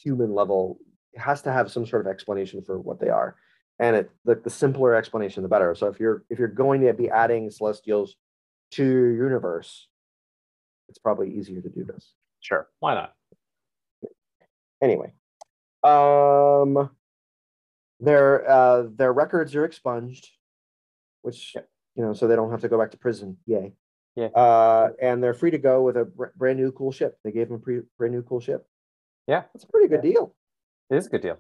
human 0.04 0.34
level 0.34 0.80
has 1.16 1.42
to 1.44 1.52
have 1.52 1.72
some 1.72 1.86
sort 1.86 2.06
of 2.06 2.12
explanation 2.12 2.62
for 2.62 2.78
what 2.80 3.00
they 3.00 3.10
are. 3.10 3.36
And 3.80 3.96
it 3.96 4.12
the, 4.24 4.36
the 4.36 4.50
simpler 4.50 4.96
explanation 4.96 5.44
the 5.44 5.50
better. 5.50 5.76
So 5.76 5.88
if 5.88 6.00
you're 6.00 6.24
if 6.30 6.40
you're 6.40 6.48
going 6.48 6.82
to 6.82 6.94
be 6.94 7.10
adding 7.10 7.50
celestials 7.50 8.16
to 8.72 8.84
your 8.84 9.12
universe, 9.12 9.88
it's 10.88 11.00
probably 11.00 11.34
easier 11.34 11.62
to 11.62 11.70
do 11.70 11.84
this 11.84 12.14
Sure, 12.42 12.68
why 12.80 12.94
not? 12.94 13.14
anyway 14.82 15.12
um 15.84 16.90
their 18.00 18.50
uh 18.50 18.84
their 18.96 19.14
records 19.14 19.56
are 19.56 19.66
expunged 19.66 20.30
which 21.22 21.56
you 21.96 22.04
know 22.04 22.14
so 22.14 22.28
they 22.28 22.36
don't 22.36 22.52
have 22.52 22.62
to 22.62 22.68
go 22.68 22.78
back 22.78 22.92
to 22.92 22.98
prison 22.98 23.38
yay 23.46 23.74
Yeah. 24.16 24.28
uh 24.28 24.90
and 25.02 25.22
they're 25.22 25.34
free 25.34 25.52
to 25.52 25.58
go 25.58 25.82
with 25.84 25.98
a 25.98 26.06
br- 26.06 26.28
brand 26.38 26.60
new 26.60 26.72
cool 26.72 26.92
ship. 26.92 27.18
They 27.24 27.32
gave 27.32 27.48
them 27.50 27.58
a 27.58 27.60
pre- 27.60 27.82
brand 27.98 28.14
new 28.14 28.24
cool 28.24 28.40
ship. 28.40 28.66
Yeah. 29.28 29.44
that's 29.54 29.66
a 29.66 29.68
pretty 29.68 29.88
good 29.90 30.02
deal. 30.02 30.34
It 30.90 30.96
is 30.98 31.08
a 31.08 31.10
good 31.10 31.22
deal. 31.22 31.38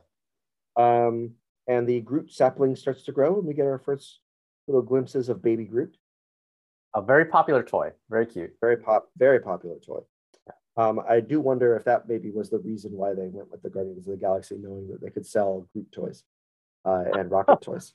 um 0.75 1.31
and 1.67 1.87
the 1.87 2.01
groot 2.01 2.31
sapling 2.31 2.75
starts 2.75 3.03
to 3.03 3.11
grow 3.11 3.37
and 3.39 3.45
we 3.47 3.53
get 3.53 3.65
our 3.65 3.79
first 3.79 4.19
little 4.67 4.81
glimpses 4.81 5.29
of 5.29 5.41
baby 5.41 5.65
groot. 5.65 5.95
A 6.93 7.01
very 7.01 7.25
popular 7.25 7.63
toy, 7.63 7.91
very 8.09 8.25
cute. 8.25 8.51
very 8.61 8.77
pop 8.77 9.09
very 9.17 9.39
popular 9.39 9.77
toy. 9.79 10.01
Um, 10.77 10.99
I 11.07 11.21
do 11.21 11.39
wonder 11.39 11.77
if 11.77 11.85
that 11.85 12.09
maybe 12.09 12.31
was 12.31 12.49
the 12.49 12.59
reason 12.59 12.91
why 12.91 13.13
they 13.13 13.27
went 13.29 13.49
with 13.49 13.61
the 13.61 13.69
Guardians 13.69 14.05
of 14.07 14.11
the 14.11 14.17
Galaxy, 14.17 14.57
knowing 14.57 14.89
that 14.89 14.99
they 15.01 15.09
could 15.09 15.25
sell 15.25 15.65
Groot 15.71 15.89
toys 15.93 16.25
uh, 16.85 17.03
and 17.17 17.31
rocket 17.31 17.61
toys. 17.67 17.93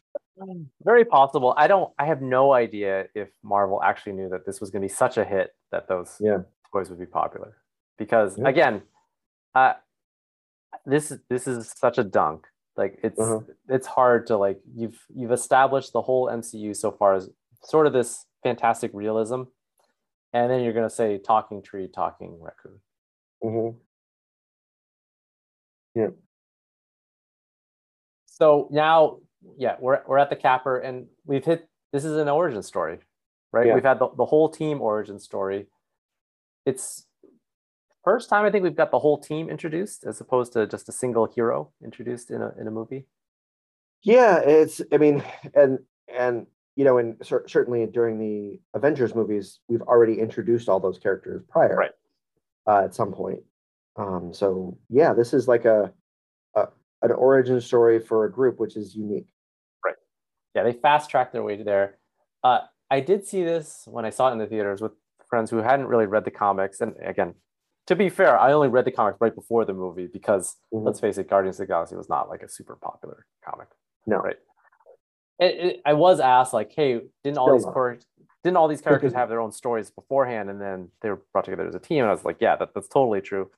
Very 0.83 1.05
possible. 1.05 1.53
I 1.57 1.67
don't. 1.67 1.93
I 1.99 2.07
have 2.07 2.23
no 2.23 2.53
idea 2.53 3.07
if 3.15 3.29
Marvel 3.43 3.83
actually 3.83 4.13
knew 4.13 4.29
that 4.31 4.47
this 4.47 4.61
was 4.61 4.71
going 4.71 4.81
to 4.83 4.89
be 4.89 4.93
such 4.95 5.17
a 5.19 5.25
hit 5.25 5.55
that 5.71 5.87
those 5.89 6.17
Yeah. 6.21 6.39
toys 6.73 6.89
would 6.91 6.99
be 6.99 7.07
popular. 7.07 7.57
Because 7.99 8.39
Yeah. 8.39 8.49
again, 8.49 8.83
uh, 9.55 9.75
this 10.87 11.11
is 11.11 11.21
this 11.29 11.47
is 11.47 11.71
such 11.77 11.99
a 11.99 12.05
dunk. 12.05 12.47
Like 12.77 12.99
it's 13.03 13.21
Uh-huh. 13.21 13.41
it's 13.69 13.87
hard 13.87 14.27
to 14.29 14.37
like 14.39 14.61
you've 14.75 14.99
you've 15.15 15.33
established 15.33 15.93
the 15.93 16.01
whole 16.03 16.29
MCU 16.29 16.75
so 16.75 16.91
far 16.91 17.15
as 17.15 17.29
sort 17.63 17.87
of 17.87 17.93
this 17.93 18.25
fantastic 18.43 18.91
realism, 18.95 19.43
and 20.33 20.51
then 20.51 20.63
you're 20.63 20.73
going 20.73 20.89
to 20.89 20.95
say 20.95 21.19
talking 21.19 21.61
tree, 21.63 21.87
talking 21.89 22.41
raccoon. 22.41 22.81
Mhm. 23.45 23.77
So 28.41 28.69
now, 28.71 29.19
yeah, 29.59 29.77
we're 29.79 30.01
we're 30.07 30.19
at 30.19 30.31
the 30.31 30.37
capper, 30.37 30.79
and 30.79 31.07
we've 31.27 31.45
hit. 31.45 31.69
This 31.93 32.05
is 32.05 32.17
an 32.17 32.29
origin 32.29 32.63
story, 32.63 32.99
right? 33.53 33.67
Yeah. 33.67 33.75
We've 33.75 33.85
had 33.85 33.99
the, 33.99 34.09
the 34.17 34.25
whole 34.25 34.49
team 34.49 34.81
origin 34.81 35.19
story. 35.19 35.67
It's 36.65 37.07
first 38.03 38.31
time 38.31 38.47
I 38.47 38.51
think 38.51 38.65
we've 38.65 38.75
got 38.77 38.91
the 38.91 38.99
whole 38.99 39.19
team 39.19 39.51
introduced, 39.51 40.05
as 40.05 40.21
opposed 40.21 40.55
to 40.55 40.67
just 40.67 40.89
a 40.89 40.93
single 40.93 41.27
hero 41.27 41.71
introduced 41.85 42.31
in 42.31 42.41
a 42.41 42.53
in 42.59 42.67
a 42.67 42.71
movie. 42.71 43.07
Yeah, 44.03 44.39
it's. 44.39 44.81
I 44.91 44.97
mean, 44.97 45.23
and 45.55 45.81
and 46.09 46.47
you 46.77 46.85
know, 46.85 46.97
and 46.97 47.17
cer- 47.23 47.47
certainly 47.47 47.85
during 47.87 48.19
the 48.19 48.59
Avengers 48.73 49.15
movies, 49.15 49.59
we've 49.69 49.83
already 49.83 50.19
introduced 50.19 50.71
all 50.71 50.81
those 50.81 50.99
characters 50.99 51.43
prior, 51.51 51.77
Right. 51.77 51.91
Uh, 52.67 52.85
at 52.85 52.95
some 52.95 53.13
point. 53.13 53.41
Um, 53.97 54.33
so 54.33 54.79
yeah, 54.89 55.13
this 55.13 55.35
is 55.35 55.47
like 55.47 55.67
a, 55.67 55.83
a 55.83 55.93
an 57.03 57.13
origin 57.13 57.61
story 57.61 57.99
for 58.01 58.25
a 58.25 58.31
group, 58.33 58.59
which 58.61 58.77
is 58.77 58.95
unique. 58.95 59.27
Right. 59.85 59.95
Yeah, 60.55 60.63
they 60.65 60.73
fast 60.73 61.11
tracked 61.11 61.33
their 61.33 61.43
way 61.43 61.57
to 61.57 61.65
there. 61.65 61.99
Uh, 62.45 62.61
I 62.91 63.01
did 63.01 63.27
see 63.27 63.45
this 63.45 63.85
when 63.87 64.05
I 64.05 64.11
saw 64.11 64.29
it 64.29 64.33
in 64.33 64.39
the 64.39 64.47
theaters 64.47 64.81
with 64.81 64.93
friends 65.29 65.51
who 65.51 65.59
hadn't 65.59 65.87
really 65.87 66.07
read 66.07 66.25
the 66.25 66.31
comics, 66.31 66.81
and 66.81 66.95
again, 67.05 67.35
to 67.87 67.97
be 67.97 68.09
fair, 68.09 68.39
I 68.39 68.53
only 68.53 68.69
read 68.69 68.85
the 68.85 68.91
comics 68.91 69.19
right 69.21 69.35
before 69.35 69.65
the 69.65 69.73
movie 69.73 70.07
because 70.07 70.57
Mhm. 70.73 70.85
let's 70.85 71.01
face 71.01 71.19
it, 71.19 71.29
Guardians 71.29 71.57
of 71.59 71.67
the 71.67 71.73
Galaxy 71.73 71.97
was 71.97 72.09
not 72.09 72.29
like 72.29 72.43
a 72.43 72.49
super 72.49 72.77
popular 72.77 73.27
comic. 73.45 73.69
No. 74.07 74.19
right? 74.19 74.37
It, 75.39 75.55
it, 75.67 75.83
I 75.87 75.95
was 75.95 76.21
asked 76.21 76.53
like, 76.53 76.73
hey, 76.73 77.01
didn't 77.25 77.39
all 77.39 77.47
Still 77.47 77.57
these 77.57 77.65
char- 77.75 77.99
didn't 78.45 78.57
all 78.57 78.69
these 78.69 78.81
characters 78.81 79.13
have 79.13 79.29
their 79.29 79.41
own 79.41 79.53
stories 79.53 79.91
beforehand, 79.91 80.51
and 80.51 80.61
then 80.61 80.91
they 81.03 81.11
were 81.11 81.23
brought 81.33 81.45
together 81.45 81.67
as 81.67 81.75
a 81.75 81.79
team? 81.79 82.01
And 82.01 82.09
I 82.09 82.13
was 82.13 82.25
like, 82.25 82.39
yeah, 82.41 82.57
that, 82.57 82.71
that's 82.75 82.89
totally 82.89 83.21
true. 83.21 83.51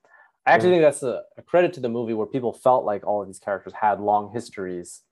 I 0.47 0.53
actually 0.53 0.71
think 0.71 0.83
that's 0.83 1.03
a, 1.03 1.23
a 1.39 1.43
credit 1.43 1.73
to 1.75 1.81
the 1.81 1.89
movie 1.89 2.15
where 2.15 2.27
people 2.27 2.53
felt 2.53 2.85
like 2.85 3.07
all 3.07 3.21
of 3.23 3.29
these 3.29 3.39
characters 3.39 3.73
had 3.73 4.01
long 4.01 4.33
histories, 4.33 5.03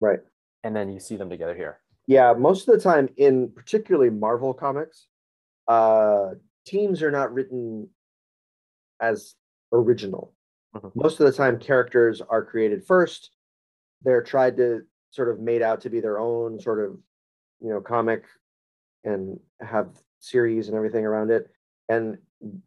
Right. 0.00 0.20
and 0.64 0.74
then 0.74 0.90
you 0.92 0.98
see 0.98 1.16
them 1.16 1.30
together 1.30 1.54
here. 1.54 1.80
Yeah, 2.06 2.32
most 2.34 2.68
of 2.68 2.74
the 2.74 2.80
time 2.80 3.08
in 3.16 3.50
particularly 3.52 4.10
Marvel 4.10 4.52
comics, 4.52 5.06
uh, 5.68 6.30
teams 6.66 7.02
are 7.02 7.10
not 7.10 7.32
written 7.32 7.88
as 9.00 9.34
original. 9.72 10.34
Mhm. 10.74 10.94
Most 10.96 11.20
of 11.20 11.26
the 11.26 11.32
time, 11.32 11.58
characters 11.58 12.20
are 12.20 12.44
created 12.44 12.84
first. 12.84 13.30
They're 14.02 14.22
tried 14.22 14.56
to 14.56 14.82
sort 15.10 15.28
of 15.28 15.38
made 15.40 15.62
out 15.62 15.80
to 15.82 15.90
be 15.90 16.00
their 16.00 16.18
own 16.18 16.58
sort 16.58 16.80
of, 16.84 16.98
you 17.60 17.70
know, 17.70 17.80
comic 17.80 18.24
and 19.04 19.38
have 19.60 20.02
series 20.18 20.68
and 20.68 20.76
everything 20.76 21.06
around 21.06 21.30
it. 21.30 21.50
And 21.88 22.18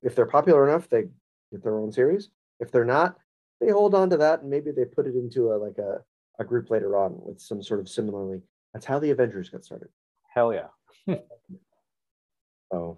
if 0.02 0.16
they're 0.16 0.26
popular 0.26 0.68
enough, 0.68 0.88
they 0.90 1.10
get 1.52 1.64
their 1.64 1.78
own 1.78 1.92
series. 1.92 2.30
If 2.60 2.72
they're 2.72 2.86
not, 2.86 3.18
they 3.60 3.70
hold 3.70 3.96
on 3.96 4.10
to 4.12 4.18
that 4.18 4.42
and 4.42 4.50
maybe 4.50 4.72
they 4.72 4.86
put 4.86 5.08
it 5.08 5.16
into 5.16 5.52
a 5.54 5.56
like 5.56 5.78
a, 5.78 6.02
a 6.40 6.44
group 6.44 6.70
later 6.70 6.96
on 6.98 7.16
with 7.20 7.40
some 7.40 7.62
sort 7.64 7.80
of 7.80 7.90
similarly. 7.90 8.42
That's 8.74 8.86
how 8.86 9.00
the 9.00 9.12
Avengers 9.12 9.50
got 9.50 9.66
started. 9.66 9.90
Hell 10.34 10.54
yeah. 10.54 10.68
Oh, 12.70 12.98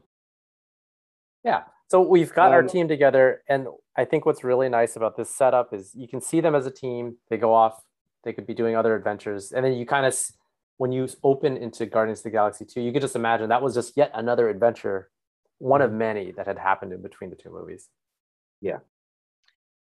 Yeah. 1.44 1.64
So 1.90 2.02
we've 2.02 2.34
got 2.34 2.52
our 2.52 2.62
Um, 2.62 2.68
team 2.68 2.88
together. 2.88 3.44
And 3.48 3.68
I 3.96 4.06
think 4.06 4.26
what's 4.26 4.44
really 4.44 4.68
nice 4.68 4.96
about 4.96 5.16
this 5.16 5.30
setup 5.30 5.74
is 5.74 5.94
you 5.96 6.08
can 6.08 6.22
see 6.22 6.42
them 6.42 6.56
as 6.56 6.66
a 6.66 6.72
team. 6.72 7.18
They 7.30 7.38
go 7.38 7.54
off, 7.54 7.84
they 8.24 8.34
could 8.34 8.48
be 8.48 8.54
doing 8.54 8.76
other 8.76 8.96
adventures. 8.96 9.52
And 9.52 9.64
then 9.64 9.74
you 9.74 9.86
kind 9.86 10.06
of, 10.08 10.20
when 10.78 10.92
you 10.92 11.08
open 11.24 11.58
into 11.58 11.86
Guardians 11.86 12.20
of 12.20 12.24
the 12.24 12.30
Galaxy 12.32 12.66
2, 12.66 12.82
you 12.82 12.92
could 12.92 13.02
just 13.02 13.16
imagine 13.16 13.50
that 13.50 13.62
was 13.62 13.76
just 13.76 13.96
yet 13.98 14.12
another 14.14 14.50
adventure, 14.50 15.10
one 15.58 15.82
of 15.82 15.92
many 15.92 16.32
that 16.32 16.48
had 16.48 16.58
happened 16.58 16.94
in 16.94 17.02
between 17.02 17.30
the 17.30 17.36
two 17.36 17.52
movies. 17.52 17.90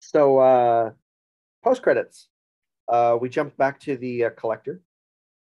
So 0.00 0.38
uh, 0.38 0.90
post 1.62 1.82
credits, 1.82 2.28
uh, 2.88 3.16
we 3.20 3.28
jump 3.28 3.56
back 3.56 3.78
to 3.80 3.96
the 3.96 4.24
uh, 4.24 4.30
collector, 4.30 4.80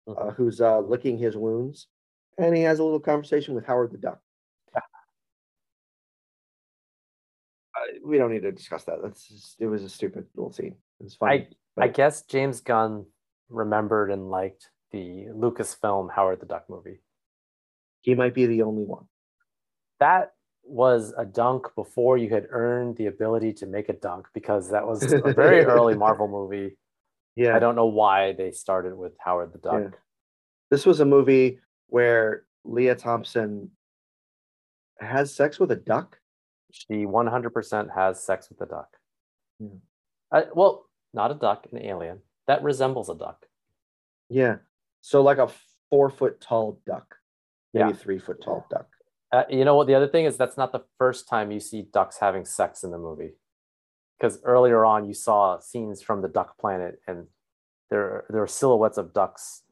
uh, 0.08 0.30
who's 0.30 0.60
uh, 0.60 0.80
licking 0.80 1.18
his 1.18 1.36
wounds, 1.36 1.88
and 2.38 2.56
he 2.56 2.62
has 2.62 2.78
a 2.78 2.84
little 2.84 3.00
conversation 3.00 3.54
with 3.54 3.66
Howard 3.66 3.92
the 3.92 3.98
Duck. 3.98 4.20
Uh, 4.74 4.80
we 8.04 8.16
don't 8.16 8.32
need 8.32 8.42
to 8.42 8.52
discuss 8.52 8.84
that. 8.84 9.02
That's 9.02 9.28
just, 9.28 9.56
it 9.60 9.66
was 9.66 9.82
a 9.82 9.88
stupid 9.88 10.24
little 10.34 10.52
scene. 10.52 10.76
It 11.00 11.04
was 11.04 11.14
funny. 11.14 11.48
I, 11.76 11.84
I 11.84 11.88
guess 11.88 12.22
James 12.22 12.60
Gunn 12.62 13.04
remembered 13.50 14.10
and 14.10 14.30
liked 14.30 14.70
the 14.92 15.26
Lucasfilm 15.34 16.10
Howard 16.10 16.40
the 16.40 16.46
Duck 16.46 16.64
movie. 16.70 17.00
he 18.00 18.14
might 18.14 18.34
be 18.34 18.46
the 18.46 18.62
only 18.62 18.84
one. 18.84 19.04
That 20.00 20.32
was 20.68 21.14
a 21.16 21.24
dunk 21.24 21.66
before 21.76 22.18
you 22.18 22.28
had 22.28 22.46
earned 22.50 22.96
the 22.96 23.06
ability 23.06 23.52
to 23.54 23.66
make 23.66 23.88
a 23.88 23.92
dunk 23.92 24.26
because 24.34 24.70
that 24.70 24.86
was 24.86 25.12
a 25.12 25.20
very 25.34 25.64
early 25.64 25.94
Marvel 25.96 26.28
movie. 26.28 26.76
Yeah, 27.36 27.54
I 27.54 27.58
don't 27.58 27.76
know 27.76 27.86
why 27.86 28.32
they 28.32 28.50
started 28.50 28.96
with 28.96 29.12
Howard 29.24 29.52
the 29.52 29.58
Duck. 29.58 29.80
Yeah. 29.82 29.88
this 30.70 30.86
was 30.86 31.00
a 31.00 31.04
movie 31.04 31.60
where 31.88 32.44
Lea 32.64 32.94
Thompson 32.94 33.70
has 34.98 35.34
sex 35.34 35.60
with 35.60 35.70
a 35.70 35.76
duck. 35.76 36.18
She 36.72 37.04
100% 37.04 37.94
has 37.94 38.24
sex 38.24 38.48
with 38.48 38.60
a 38.62 38.66
duck. 38.66 38.88
Yeah. 39.60 39.68
Uh, 40.32 40.42
well, 40.54 40.86
not 41.14 41.30
a 41.30 41.34
duck, 41.34 41.66
an 41.72 41.82
alien 41.82 42.20
that 42.46 42.62
resembles 42.62 43.08
a 43.08 43.14
duck. 43.14 43.46
Yeah, 44.28 44.56
so 45.02 45.22
like 45.22 45.38
a 45.38 45.48
four 45.90 46.10
foot 46.10 46.40
tall 46.40 46.80
duck, 46.86 47.14
maybe 47.72 47.90
Yeah. 47.90 47.94
three 47.96 48.18
foot 48.18 48.42
tall 48.42 48.66
duck. 48.70 48.88
Uh, 49.36 49.44
you 49.50 49.64
know 49.66 49.74
what? 49.74 49.86
The 49.86 49.94
other 49.94 50.08
thing 50.08 50.24
is 50.24 50.36
that's 50.38 50.56
not 50.56 50.72
the 50.72 50.82
first 50.96 51.28
time 51.28 51.50
you 51.50 51.60
see 51.60 51.82
ducks 51.92 52.16
having 52.18 52.46
sex 52.46 52.82
in 52.84 52.90
the 52.90 52.96
movie, 52.98 53.32
because 54.18 54.40
earlier 54.44 54.82
on 54.86 55.04
you 55.06 55.12
saw 55.12 55.58
scenes 55.58 56.00
from 56.00 56.22
the 56.22 56.28
duck 56.28 56.56
planet, 56.58 57.00
and 57.06 57.26
there 57.90 58.24
there 58.30 58.42
are 58.42 58.46
silhouettes 58.46 58.96
of 58.96 59.12
ducks. 59.12 59.62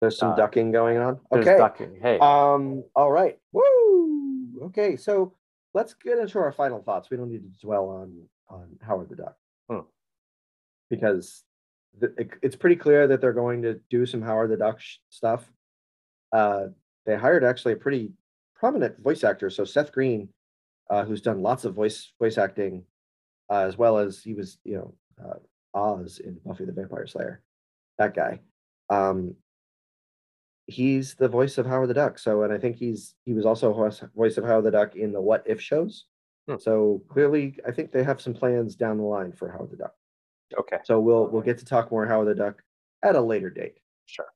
There's 0.00 0.16
some 0.16 0.32
Uh, 0.32 0.36
ducking 0.36 0.70
going 0.70 0.98
on. 0.98 1.18
There's 1.32 1.48
Okay. 1.48 1.58
ducking. 1.58 1.98
Hey, 2.00 2.18
Um. 2.20 2.84
All 2.94 3.10
right. 3.10 3.40
Woo. 3.52 4.60
Okay. 4.66 4.94
So 4.96 5.34
let's 5.74 5.94
get 5.94 6.18
into 6.18 6.38
our 6.38 6.52
final 6.52 6.80
thoughts. 6.80 7.10
We 7.10 7.16
don't 7.16 7.28
need 7.30 7.42
to 7.42 7.58
dwell 7.66 7.88
on 7.88 8.28
on 8.48 8.78
Howard 8.82 9.08
the 9.08 9.16
Duck 9.16 9.36
Hmm. 9.68 9.80
because 10.90 11.44
the, 11.98 12.14
it, 12.16 12.30
it's 12.40 12.56
pretty 12.56 12.76
clear 12.76 13.08
that 13.08 13.20
they're 13.20 13.32
going 13.32 13.62
to 13.62 13.74
do 13.90 14.06
some 14.06 14.22
Howard 14.22 14.50
the 14.50 14.56
Duck 14.56 14.78
sh- 14.80 14.98
stuff. 15.10 15.50
Uh, 16.32 16.68
they 17.04 17.16
hired 17.16 17.42
actually 17.42 17.72
a 17.72 17.76
pretty 17.76 18.12
prominent 18.58 18.98
voice 19.02 19.24
actor. 19.24 19.50
So 19.50 19.64
Seth 19.64 19.92
Green, 19.92 20.28
uh, 20.90 21.04
who's 21.04 21.22
done 21.22 21.42
lots 21.42 21.64
of 21.64 21.74
voice 21.74 22.12
voice 22.18 22.38
acting, 22.38 22.84
uh, 23.50 23.60
as 23.60 23.76
well 23.78 23.98
as 23.98 24.22
he 24.22 24.34
was 24.34 24.58
you 24.64 24.76
know 24.76 24.94
uh, 25.24 25.78
Oz 25.78 26.20
in 26.22 26.38
Buffy 26.44 26.64
the 26.64 26.72
Vampire 26.72 27.06
Slayer. 27.06 27.42
That 27.98 28.14
guy. 28.14 28.40
Um, 28.90 29.34
he's 30.66 31.14
the 31.14 31.28
voice 31.28 31.58
of 31.58 31.66
Howard 31.66 31.88
the 31.90 31.94
Duck. 31.94 32.18
So, 32.18 32.42
and 32.42 32.52
I 32.52 32.58
think 32.58 32.76
he's 32.76 33.14
he 33.24 33.32
was 33.34 33.46
also 33.46 33.72
voice 33.72 34.02
voice 34.16 34.36
of 34.36 34.44
Howard 34.44 34.64
the 34.64 34.70
Duck 34.70 34.96
in 34.96 35.12
the 35.12 35.20
What 35.20 35.42
If 35.46 35.60
shows. 35.60 36.04
Hmm. 36.48 36.56
So 36.58 37.02
clearly, 37.08 37.58
I 37.66 37.70
think 37.72 37.92
they 37.92 38.04
have 38.04 38.20
some 38.20 38.34
plans 38.34 38.76
down 38.76 38.98
the 38.98 39.04
line 39.04 39.32
for 39.32 39.50
Howard 39.50 39.70
the 39.70 39.76
Duck. 39.76 39.94
okay, 40.58 40.78
So 40.84 41.00
we'll 41.00 41.28
we'll 41.28 41.42
get 41.42 41.58
to 41.58 41.64
talk 41.64 41.90
more 41.90 42.06
Howard 42.06 42.28
the 42.28 42.34
Duck 42.34 42.62
at 43.02 43.14
a 43.16 43.20
later 43.20 43.50
date. 43.50 43.78
sure. 44.06 44.26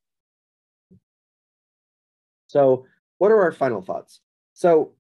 So, 2.47 2.85
what 3.23 3.31
are 3.31 3.41
our 3.41 3.53
final 3.53 3.81
thoughts? 3.81 4.19
So, 4.53 4.95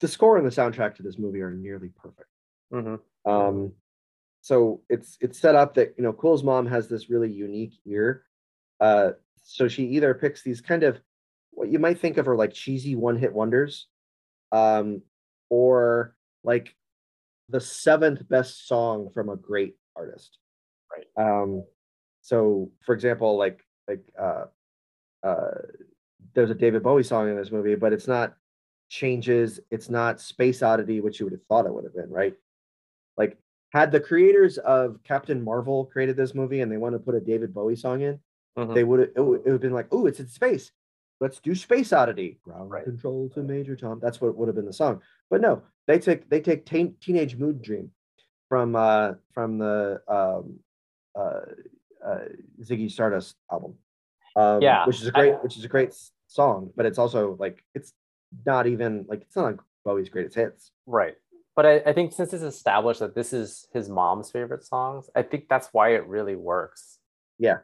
the 0.00 0.06
score 0.06 0.36
and 0.36 0.44
the 0.44 0.50
soundtrack 0.50 0.94
to 0.96 1.02
this 1.02 1.18
movie 1.18 1.40
are 1.40 1.50
nearly 1.50 1.88
perfect. 1.88 2.28
hmm 2.70 2.96
Um, 3.24 3.72
so 4.42 4.82
it's 4.90 5.16
it's 5.22 5.38
set 5.38 5.54
up 5.54 5.72
that 5.76 5.94
you 5.96 6.04
know 6.04 6.12
Quill's 6.12 6.42
mom 6.44 6.66
has 6.66 6.86
this 6.86 7.08
really 7.08 7.32
unique 7.32 7.72
ear. 7.86 8.24
Uh, 8.78 9.12
so 9.42 9.68
she 9.68 9.84
either 9.84 10.12
picks 10.12 10.42
these 10.42 10.60
kind 10.60 10.82
of 10.82 11.00
what 11.52 11.70
you 11.70 11.78
might 11.78 11.98
think 11.98 12.18
of 12.18 12.28
are 12.28 12.36
like 12.36 12.52
cheesy 12.52 12.94
one-hit 12.94 13.32
wonders, 13.32 13.86
um, 14.50 15.00
or 15.48 16.14
like 16.44 16.76
the 17.48 17.60
seventh 17.60 18.28
best 18.28 18.68
song 18.68 19.08
from 19.14 19.30
a 19.30 19.36
great 19.36 19.76
artist. 19.96 20.36
Right. 20.94 21.06
Um, 21.16 21.64
so 22.20 22.70
for 22.84 22.94
example, 22.94 23.38
like 23.38 23.64
like 23.88 24.04
uh, 24.20 24.44
uh, 25.22 25.54
there's 26.34 26.50
a 26.50 26.54
David 26.54 26.82
Bowie 26.82 27.02
song 27.02 27.28
in 27.28 27.36
this 27.36 27.50
movie, 27.52 27.74
but 27.74 27.92
it's 27.92 28.08
not 28.08 28.34
changes. 28.88 29.60
It's 29.70 29.88
not 29.88 30.20
Space 30.20 30.62
Oddity, 30.62 31.00
which 31.00 31.20
you 31.20 31.26
would 31.26 31.32
have 31.32 31.44
thought 31.48 31.66
it 31.66 31.72
would 31.72 31.84
have 31.84 31.94
been, 31.94 32.10
right? 32.10 32.34
Like, 33.16 33.38
had 33.72 33.90
the 33.92 34.00
creators 34.00 34.58
of 34.58 34.98
Captain 35.04 35.42
Marvel 35.42 35.86
created 35.86 36.16
this 36.16 36.34
movie 36.34 36.60
and 36.60 36.70
they 36.70 36.76
want 36.76 36.94
to 36.94 36.98
put 36.98 37.14
a 37.14 37.20
David 37.20 37.54
Bowie 37.54 37.76
song 37.76 38.02
in, 38.02 38.20
Mhm. 38.58 38.74
they 38.74 38.84
would 38.84 39.00
have 39.00 39.10
it 39.16 39.20
would 39.20 39.46
have 39.46 39.60
been 39.60 39.72
like, 39.72 39.88
oh, 39.92 40.06
it's 40.06 40.20
in 40.20 40.28
space. 40.28 40.72
Let's 41.20 41.40
do 41.40 41.54
Space 41.54 41.92
Oddity. 41.92 42.38
Ground 42.42 42.70
Right. 42.70 42.84
control 42.84 43.28
to 43.30 43.42
Major 43.42 43.76
Tom. 43.76 44.00
That's 44.00 44.20
what 44.20 44.36
would 44.36 44.48
have 44.48 44.56
been 44.56 44.66
the 44.66 44.72
song. 44.72 45.00
But 45.30 45.40
no, 45.40 45.62
they 45.86 45.98
take 45.98 46.28
they 46.28 46.40
take 46.40 46.66
Teen- 46.66 46.96
Teenage 47.00 47.36
Mood 47.36 47.62
Dream 47.62 47.92
from 48.48 48.74
uh 48.76 49.14
from 49.32 49.56
the 49.58 50.02
um 50.08 50.58
uh, 51.14 51.40
uh 52.04 52.24
Ziggy 52.60 52.90
Stardust 52.90 53.36
album. 53.50 53.78
Um, 54.36 54.60
Yeah, 54.60 54.84
which 54.86 55.00
is 55.00 55.06
a 55.06 55.12
great 55.12 55.42
which 55.42 55.56
is 55.56 55.64
a 55.64 55.68
great 55.68 55.94
song, 56.32 56.70
but 56.76 56.86
it's 56.86 56.98
also 56.98 57.36
like 57.38 57.64
it's 57.74 57.92
not 58.46 58.66
even 58.66 59.04
like 59.08 59.22
it's 59.22 59.36
not 59.36 59.44
like 59.44 59.60
Bowie's 59.84 60.08
greatest 60.08 60.36
hits. 60.36 60.72
Right. 60.86 61.14
But 61.54 61.66
I, 61.66 61.76
I 61.86 61.92
think 61.92 62.12
since 62.12 62.32
it's 62.32 62.42
established 62.42 63.00
that 63.00 63.14
this 63.14 63.32
is 63.32 63.68
his 63.72 63.88
mom's 63.88 64.30
favorite 64.30 64.64
songs, 64.64 65.10
I 65.14 65.22
think 65.22 65.48
that's 65.48 65.68
why 65.72 65.94
it 65.94 66.06
really 66.06 66.36
works. 66.36 66.98
Yeah. 67.38 67.58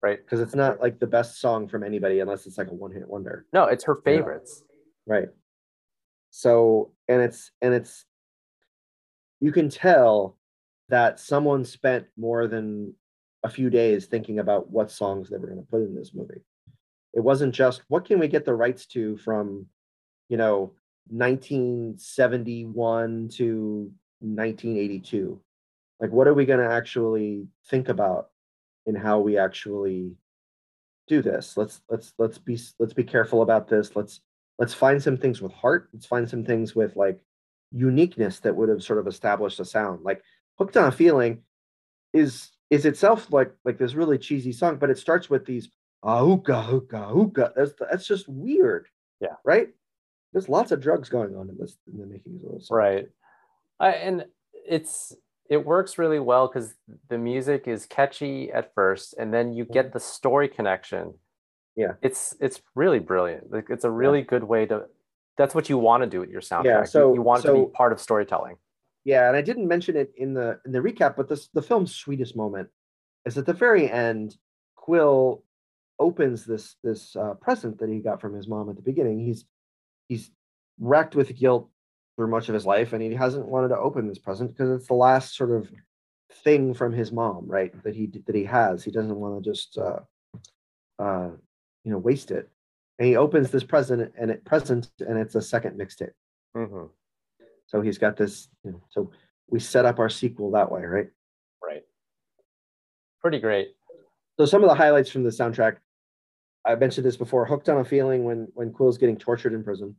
Right. 0.00 0.18
because 0.24 0.40
it's 0.40 0.56
not 0.56 0.80
like 0.80 0.98
the 0.98 1.06
best 1.06 1.40
song 1.40 1.68
from 1.68 1.84
anybody 1.84 2.18
unless 2.18 2.46
it's 2.46 2.58
like 2.58 2.66
a 2.68 2.74
one 2.74 2.90
hit 2.90 3.08
wonder. 3.08 3.46
No, 3.52 3.64
it's 3.64 3.84
her 3.84 4.00
favorites. 4.04 4.64
Right. 5.06 5.28
So 6.30 6.92
and 7.08 7.22
it's 7.22 7.52
and 7.60 7.72
it's 7.72 8.04
you 9.40 9.52
can 9.52 9.68
tell 9.68 10.38
that 10.88 11.20
someone 11.20 11.64
spent 11.64 12.06
more 12.16 12.48
than 12.48 12.94
a 13.44 13.48
few 13.48 13.70
days 13.70 14.06
thinking 14.06 14.38
about 14.38 14.70
what 14.70 14.90
songs 14.90 15.28
they 15.28 15.36
were 15.36 15.46
going 15.46 15.60
to 15.60 15.70
put 15.70 15.82
in 15.82 15.94
this 15.94 16.12
movie. 16.14 16.42
It 17.14 17.20
wasn't 17.20 17.54
just 17.54 17.82
what 17.88 18.04
can 18.04 18.18
we 18.18 18.28
get 18.28 18.44
the 18.44 18.54
rights 18.54 18.86
to 18.86 19.16
from, 19.18 19.66
you 20.28 20.36
know, 20.36 20.72
1971 21.08 23.28
to 23.28 23.92
1982. 24.20 25.40
Like 26.00 26.10
what 26.10 26.26
are 26.26 26.34
we 26.34 26.46
going 26.46 26.60
to 26.60 26.74
actually 26.74 27.46
think 27.66 27.88
about 27.88 28.30
in 28.86 28.94
how 28.94 29.20
we 29.20 29.38
actually 29.38 30.12
do 31.06 31.22
this? 31.22 31.56
Let's 31.56 31.80
let's 31.88 32.12
let's 32.18 32.38
be 32.38 32.58
let's 32.78 32.94
be 32.94 33.04
careful 33.04 33.42
about 33.42 33.68
this. 33.68 33.94
Let's 33.94 34.20
let's 34.58 34.74
find 34.74 35.02
some 35.02 35.16
things 35.16 35.42
with 35.42 35.52
heart. 35.52 35.88
Let's 35.92 36.06
find 36.06 36.28
some 36.28 36.44
things 36.44 36.74
with 36.74 36.96
like 36.96 37.22
uniqueness 37.72 38.40
that 38.40 38.54
would 38.54 38.68
have 38.68 38.82
sort 38.82 38.98
of 38.98 39.06
established 39.06 39.60
a 39.60 39.64
sound. 39.64 40.00
Like 40.02 40.22
Hooked 40.58 40.76
on 40.76 40.88
a 40.88 40.92
Feeling 40.92 41.42
is 42.12 42.50
is 42.70 42.86
itself 42.86 43.32
like 43.32 43.52
like 43.64 43.78
this 43.78 43.94
really 43.94 44.18
cheesy 44.18 44.52
song, 44.52 44.76
but 44.76 44.90
it 44.90 44.98
starts 44.98 45.28
with 45.28 45.44
these 45.44 45.68
ah 46.02 46.18
hookah 46.24 46.62
hookah 46.62 47.04
hookah. 47.08 47.52
That's 47.56 47.72
that's 47.78 48.06
just 48.06 48.28
weird. 48.28 48.86
Yeah. 49.20 49.36
Right. 49.44 49.68
There's 50.32 50.48
lots 50.48 50.72
of 50.72 50.80
drugs 50.80 51.08
going 51.08 51.36
on 51.36 51.48
in 51.50 51.56
this 51.58 51.76
in 51.92 51.98
the 51.98 52.06
making 52.06 52.40
of 52.44 52.50
songs. 52.50 52.68
Right. 52.70 53.06
I, 53.78 53.90
and 53.92 54.24
it's 54.66 55.14
it 55.50 55.64
works 55.66 55.98
really 55.98 56.20
well 56.20 56.48
because 56.48 56.74
the 57.08 57.18
music 57.18 57.68
is 57.68 57.84
catchy 57.86 58.50
at 58.50 58.72
first, 58.74 59.14
and 59.18 59.32
then 59.34 59.52
you 59.52 59.64
get 59.64 59.92
the 59.92 60.00
story 60.00 60.48
connection. 60.48 61.14
Yeah. 61.76 61.92
It's 62.02 62.34
it's 62.40 62.62
really 62.74 62.98
brilliant. 62.98 63.52
Like 63.52 63.66
it's 63.70 63.84
a 63.84 63.90
really 63.90 64.22
good 64.22 64.44
way 64.44 64.66
to. 64.66 64.84
That's 65.38 65.54
what 65.54 65.68
you 65.70 65.78
want 65.78 66.02
to 66.02 66.08
do 66.08 66.20
with 66.20 66.30
your 66.30 66.42
soundtrack. 66.42 66.80
You- 66.80 66.86
so- 66.86 67.14
you, 67.14 67.22
want 67.22 67.44
it 67.44 67.48
to 67.48 67.54
be 67.66 67.70
part 67.72 67.92
of 67.92 68.00
storytelling. 68.00 68.56
Yeah, 69.04 69.26
and 69.26 69.36
I 69.36 69.42
didn't 69.42 69.66
mention 69.66 69.96
it 69.96 70.12
in 70.16 70.32
the 70.32 70.60
in 70.64 70.72
the 70.72 70.78
recap, 70.78 71.16
but 71.16 71.28
this 71.28 71.48
the 71.48 71.62
film's 71.62 71.94
sweetest 71.94 72.36
moment 72.36 72.68
is 73.26 73.36
at 73.36 73.46
the 73.46 73.52
very 73.52 73.90
end. 73.90 74.36
Quill 74.76 75.42
opens 76.02 76.44
this 76.44 76.76
this 76.82 77.14
uh, 77.16 77.34
present 77.34 77.78
that 77.78 77.88
he 77.88 78.00
got 78.00 78.20
from 78.20 78.34
his 78.34 78.48
mom 78.48 78.68
at 78.68 78.76
the 78.76 78.82
beginning. 78.82 79.20
He's 79.20 79.44
he's 80.08 80.30
wrecked 80.78 81.14
with 81.14 81.36
guilt 81.36 81.70
for 82.16 82.26
much 82.26 82.48
of 82.48 82.54
his 82.54 82.66
life, 82.66 82.92
and 82.92 83.02
he 83.02 83.14
hasn't 83.14 83.46
wanted 83.46 83.68
to 83.68 83.78
open 83.78 84.08
this 84.08 84.18
present 84.18 84.52
because 84.52 84.70
it's 84.70 84.88
the 84.88 84.94
last 84.94 85.36
sort 85.36 85.50
of 85.50 85.70
thing 86.44 86.74
from 86.74 86.92
his 86.92 87.12
mom, 87.12 87.46
right? 87.46 87.72
That 87.84 87.94
he 87.94 88.06
that 88.26 88.34
he 88.34 88.44
has. 88.44 88.84
He 88.84 88.90
doesn't 88.90 89.16
want 89.16 89.42
to 89.42 89.50
just 89.50 89.78
uh, 89.78 90.00
uh, 90.98 91.30
you 91.84 91.92
know 91.92 91.98
waste 91.98 92.30
it. 92.30 92.50
And 92.98 93.08
he 93.08 93.16
opens 93.16 93.50
this 93.50 93.64
present 93.64 94.12
and 94.18 94.30
it 94.30 94.44
present 94.44 94.90
and 95.00 95.18
it's 95.18 95.34
a 95.34 95.42
second 95.42 95.78
mixtape. 95.78 96.12
Mhm. 96.56 96.90
So 97.66 97.80
he's 97.80 97.98
got 97.98 98.16
this. 98.16 98.48
You 98.64 98.72
know, 98.72 98.82
so 98.90 99.10
we 99.48 99.60
set 99.60 99.86
up 99.86 99.98
our 99.98 100.10
sequel 100.10 100.50
that 100.52 100.70
way, 100.70 100.82
right? 100.82 101.08
Right. 101.64 101.82
Pretty 103.20 103.40
great. 103.40 103.68
So 104.38 104.46
some 104.46 104.62
of 104.62 104.68
the 104.68 104.74
highlights 104.74 105.10
from 105.10 105.24
the 105.24 105.30
soundtrack, 105.30 105.76
I 106.64 106.74
mentioned 106.76 107.06
this 107.06 107.16
before. 107.16 107.44
Hooked 107.44 107.68
on 107.68 107.78
a 107.78 107.84
feeling 107.84 108.24
when 108.24 108.48
when 108.54 108.72
Quill's 108.72 108.98
getting 108.98 109.16
tortured 109.16 109.52
in 109.52 109.64
prison, 109.64 109.96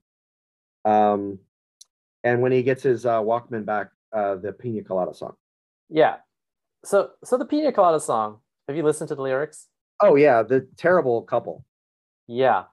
um, 0.85 1.39
and 2.23 2.41
when 2.41 2.51
he 2.51 2.63
gets 2.63 2.83
his 2.83 3.05
uh, 3.05 3.21
Walkman 3.21 3.65
back, 3.65 3.89
uh, 4.13 4.35
the 4.35 4.53
Pina 4.53 4.83
Colada 4.83 5.13
song. 5.13 5.33
Yeah. 5.89 6.17
So 6.85 7.11
so 7.23 7.37
the 7.37 7.45
Pina 7.45 7.71
Colada 7.71 7.99
song. 7.99 8.39
Have 8.67 8.77
you 8.77 8.83
listened 8.83 9.09
to 9.09 9.15
the 9.15 9.21
lyrics? 9.21 9.67
Oh 10.01 10.15
yeah, 10.15 10.41
the 10.43 10.67
terrible 10.77 11.21
couple. 11.23 11.65
Yeah. 12.27 12.63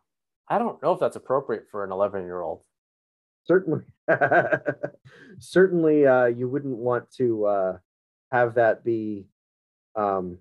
I 0.49 0.59
don't 0.59 0.83
know 0.83 0.93
if 0.93 1.01
that's 1.01 1.17
appropriate 1.17 1.67
for 1.71 1.85
an 1.85 1.93
11 1.93 2.25
year 2.25 2.43
old. 2.43 2.63
Certainly, 3.45 3.85
certainly, 5.39 6.07
uh, 6.07 6.27
you 6.27 6.49
wouldn't 6.49 6.77
want 6.77 7.11
to 7.13 7.47
uh, 7.47 7.79
have 8.31 8.55
that 8.55 8.85
be. 8.85 9.27
Um, 9.97 10.39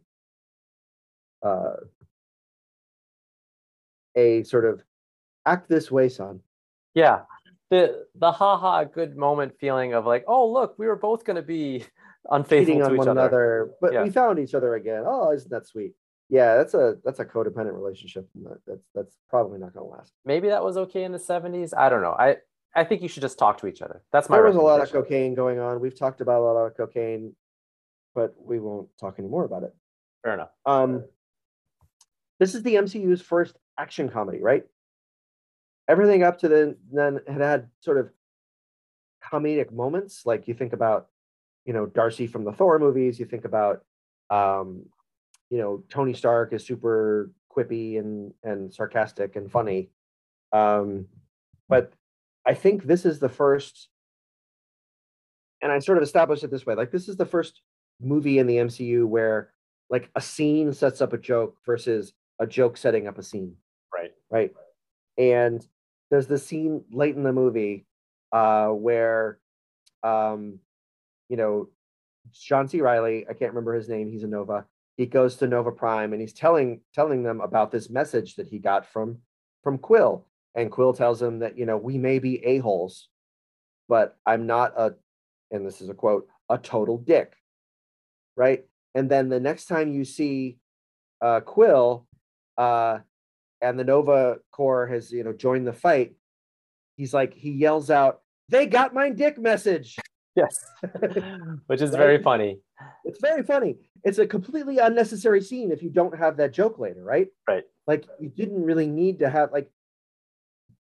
uh, 1.42 1.74
a 4.20 4.44
sort 4.44 4.66
of 4.66 4.82
act 5.46 5.70
this 5.70 5.90
way, 5.92 6.10
son. 6.10 6.42
Yeah. 6.94 7.22
The 7.70 8.06
the 8.16 8.32
haha 8.32 8.84
good 8.84 9.16
moment 9.16 9.54
feeling 9.60 9.94
of 9.94 10.06
like, 10.06 10.26
oh 10.28 10.52
look, 10.52 10.78
we 10.80 10.88
were 10.88 10.96
both 10.96 11.24
gonna 11.24 11.42
be 11.44 11.86
unfaithful 12.30 12.84
on 12.84 12.94
each 12.94 12.98
one 12.98 13.08
other. 13.08 13.20
another, 13.20 13.72
but 13.82 13.94
Yeah. 13.94 14.04
we 14.04 14.10
found 14.10 14.40
each 14.40 14.54
other 14.56 14.76
again. 14.76 15.04
Oh, 15.06 15.32
isn't 15.32 15.52
that 15.52 15.68
sweet? 15.68 15.94
Yeah, 16.30 16.58
that's 16.58 16.74
a 16.74 16.98
that's 17.04 17.20
a 17.20 17.26
codependent 17.26 17.74
relationship. 17.74 18.28
That's 18.68 18.86
that's 18.94 19.16
probably 19.30 19.60
not 19.60 19.74
going 19.74 19.86
to 19.90 19.96
last. 19.98 20.14
Maybe 20.26 20.50
that 20.50 20.64
was 20.64 20.78
okay 20.78 21.04
in 21.04 21.12
the 21.12 21.18
70s. 21.20 21.74
I 21.76 21.90
don't 21.90 22.02
know. 22.02 22.16
I 22.28 22.38
I 22.76 22.84
think 22.84 23.02
you 23.02 23.08
should 23.08 23.22
just 23.22 23.40
talk 23.40 23.58
to 23.60 23.68
each 23.68 23.82
other. 23.82 24.04
That's 24.12 24.30
my 24.30 24.38
There 24.38 24.46
was 24.46 24.56
a 24.56 24.62
lot 24.62 24.82
of 24.82 24.92
cocaine 24.92 25.34
going 25.34 25.60
on. 25.60 25.80
We've 25.80 25.98
talked 25.98 26.22
about 26.22 26.42
a 26.42 26.46
lot 26.46 26.66
of 26.68 26.78
cocaine, 26.78 27.36
but 28.14 28.36
we 28.40 28.60
won't 28.60 28.90
talk 29.00 29.18
anymore 29.18 29.46
about 29.46 29.64
it. 29.64 29.74
Fair 30.24 30.34
enough. 30.34 30.52
Um, 30.66 31.04
this 32.40 32.54
is 32.56 32.62
the 32.64 32.76
MCU's 32.76 33.22
first 33.22 33.58
action 33.80 34.10
comedy, 34.10 34.42
right? 34.42 34.66
Everything 35.88 36.22
up 36.24 36.40
to 36.40 36.48
then 36.48 36.76
then 36.92 37.20
had 37.28 37.42
had 37.42 37.68
sort 37.82 37.98
of 37.98 38.10
comedic 39.24 39.72
moments. 39.72 40.26
Like 40.26 40.48
you 40.48 40.54
think 40.54 40.74
about, 40.74 41.08
you 41.66 41.74
know, 41.74 41.86
Darcy 41.86 42.28
from 42.28 42.44
the 42.44 42.52
Thor 42.52 42.78
movies. 42.78 43.20
You 43.20 43.26
think 43.26 43.46
about, 43.46 43.84
um, 44.30 44.86
you 45.50 45.58
know, 45.58 45.84
Tony 45.90 46.14
Stark 46.14 46.54
is 46.54 46.66
super 46.66 47.32
quippy 47.56 47.98
and 47.98 48.34
and 48.44 48.74
sarcastic 48.74 49.36
and 49.36 49.52
funny. 49.52 49.90
Um, 50.52 51.06
but 51.68 51.94
I 52.46 52.54
think 52.54 52.84
this 52.84 53.06
is 53.06 53.20
the 53.20 53.30
first, 53.30 53.90
and 55.62 55.72
I 55.72 55.80
sort 55.80 55.98
of 55.98 56.04
established 56.04 56.44
it 56.44 56.52
this 56.52 56.66
way: 56.66 56.76
like 56.76 56.92
this 56.92 57.08
is 57.08 57.18
the 57.18 57.26
first 57.26 57.62
movie 58.02 58.40
in 58.40 58.48
the 58.48 58.58
MCU 58.58 59.06
where 59.06 59.52
like 59.90 60.10
a 60.16 60.22
scene 60.22 60.72
sets 60.72 61.02
up 61.02 61.14
a 61.14 61.18
joke 61.18 61.58
versus 61.66 62.14
a 62.40 62.48
joke 62.48 62.78
setting 62.78 63.08
up 63.08 63.18
a 63.18 63.24
scene, 63.24 63.56
Right. 64.00 64.12
right? 64.30 64.52
And 65.18 65.66
there's 66.10 66.28
the 66.28 66.38
scene 66.38 66.84
late 66.92 67.16
in 67.16 67.24
the 67.24 67.34
movie 67.34 67.86
uh, 68.32 68.68
where, 68.68 69.40
um, 70.04 70.60
you 71.28 71.38
know, 71.38 71.70
John 72.32 72.68
C. 72.68 72.82
Reilly, 72.82 73.26
I 73.30 73.34
can't 73.34 73.52
remember 73.52 73.74
his 73.74 73.90
name, 73.90 74.12
he's 74.12 74.24
a 74.24 74.28
Nova. 74.28 74.66
He 74.98 75.06
goes 75.06 75.38
to 75.38 75.48
Nova 75.48 75.72
Prime 75.72 76.14
and 76.14 76.22
he's 76.22 76.34
telling 76.34 76.82
telling 76.94 77.24
them 77.24 77.42
about 77.42 77.72
this 77.72 77.90
message 77.90 78.36
that 78.36 78.48
he 78.48 78.60
got 78.60 78.86
from 78.86 79.20
from 79.64 79.78
Quill. 79.78 80.26
And 80.56 80.72
Quill 80.72 80.94
tells 80.94 81.22
him 81.22 81.40
that, 81.40 81.58
you 81.58 81.66
know, 81.66 81.78
we 81.78 81.98
may 81.98 82.20
be 82.20 82.44
a-holes, 82.44 83.08
but 83.88 84.18
I'm 84.26 84.48
not 84.48 84.74
a, 84.76 84.96
and 85.52 85.66
this 85.66 85.80
is 85.80 85.90
a 85.90 85.94
quote, 85.94 86.28
a 86.50 86.58
total 86.58 86.98
dick. 86.98 87.34
Right. 88.36 88.66
And 88.96 89.10
then 89.10 89.30
the 89.30 89.40
next 89.40 89.66
time 89.66 89.94
you 89.94 90.04
see 90.04 90.58
uh, 91.22 91.42
Quill, 91.42 92.08
uh, 92.58 93.00
and 93.62 93.78
the 93.80 93.84
Nova 93.84 94.38
Corps 94.52 94.88
has 94.88 95.12
you 95.12 95.24
know 95.24 95.34
joined 95.34 95.68
the 95.68 95.74
fight, 95.74 96.16
he's 96.96 97.14
like 97.14 97.34
he 97.34 97.52
yells 97.52 97.90
out, 97.90 98.22
"They 98.50 98.66
got 98.66 98.94
my 98.94 99.10
dick 99.10 99.38
message." 99.38 99.98
Yes. 100.36 100.64
Which 101.68 101.82
is 101.82 101.90
Right? 101.92 101.98
very 101.98 102.24
funny. 102.24 102.60
It's 103.04 103.20
very 103.20 103.44
funny. 103.44 103.78
It's 104.06 104.20
a 104.20 104.28
completely 104.28 104.78
unnecessary 104.78 105.42
scene 105.42 105.70
if 105.72 105.84
you 105.84 105.90
don't 105.90 106.18
have 106.18 106.38
that 106.38 106.54
joke 106.54 106.80
later, 106.80 107.04
right? 107.04 107.28
Right. 107.46 107.64
Like 107.88 108.06
you 108.22 108.30
didn't 108.30 108.64
really 108.64 108.88
need 108.88 109.20
to 109.20 109.30
have 109.30 109.52
like 109.52 109.70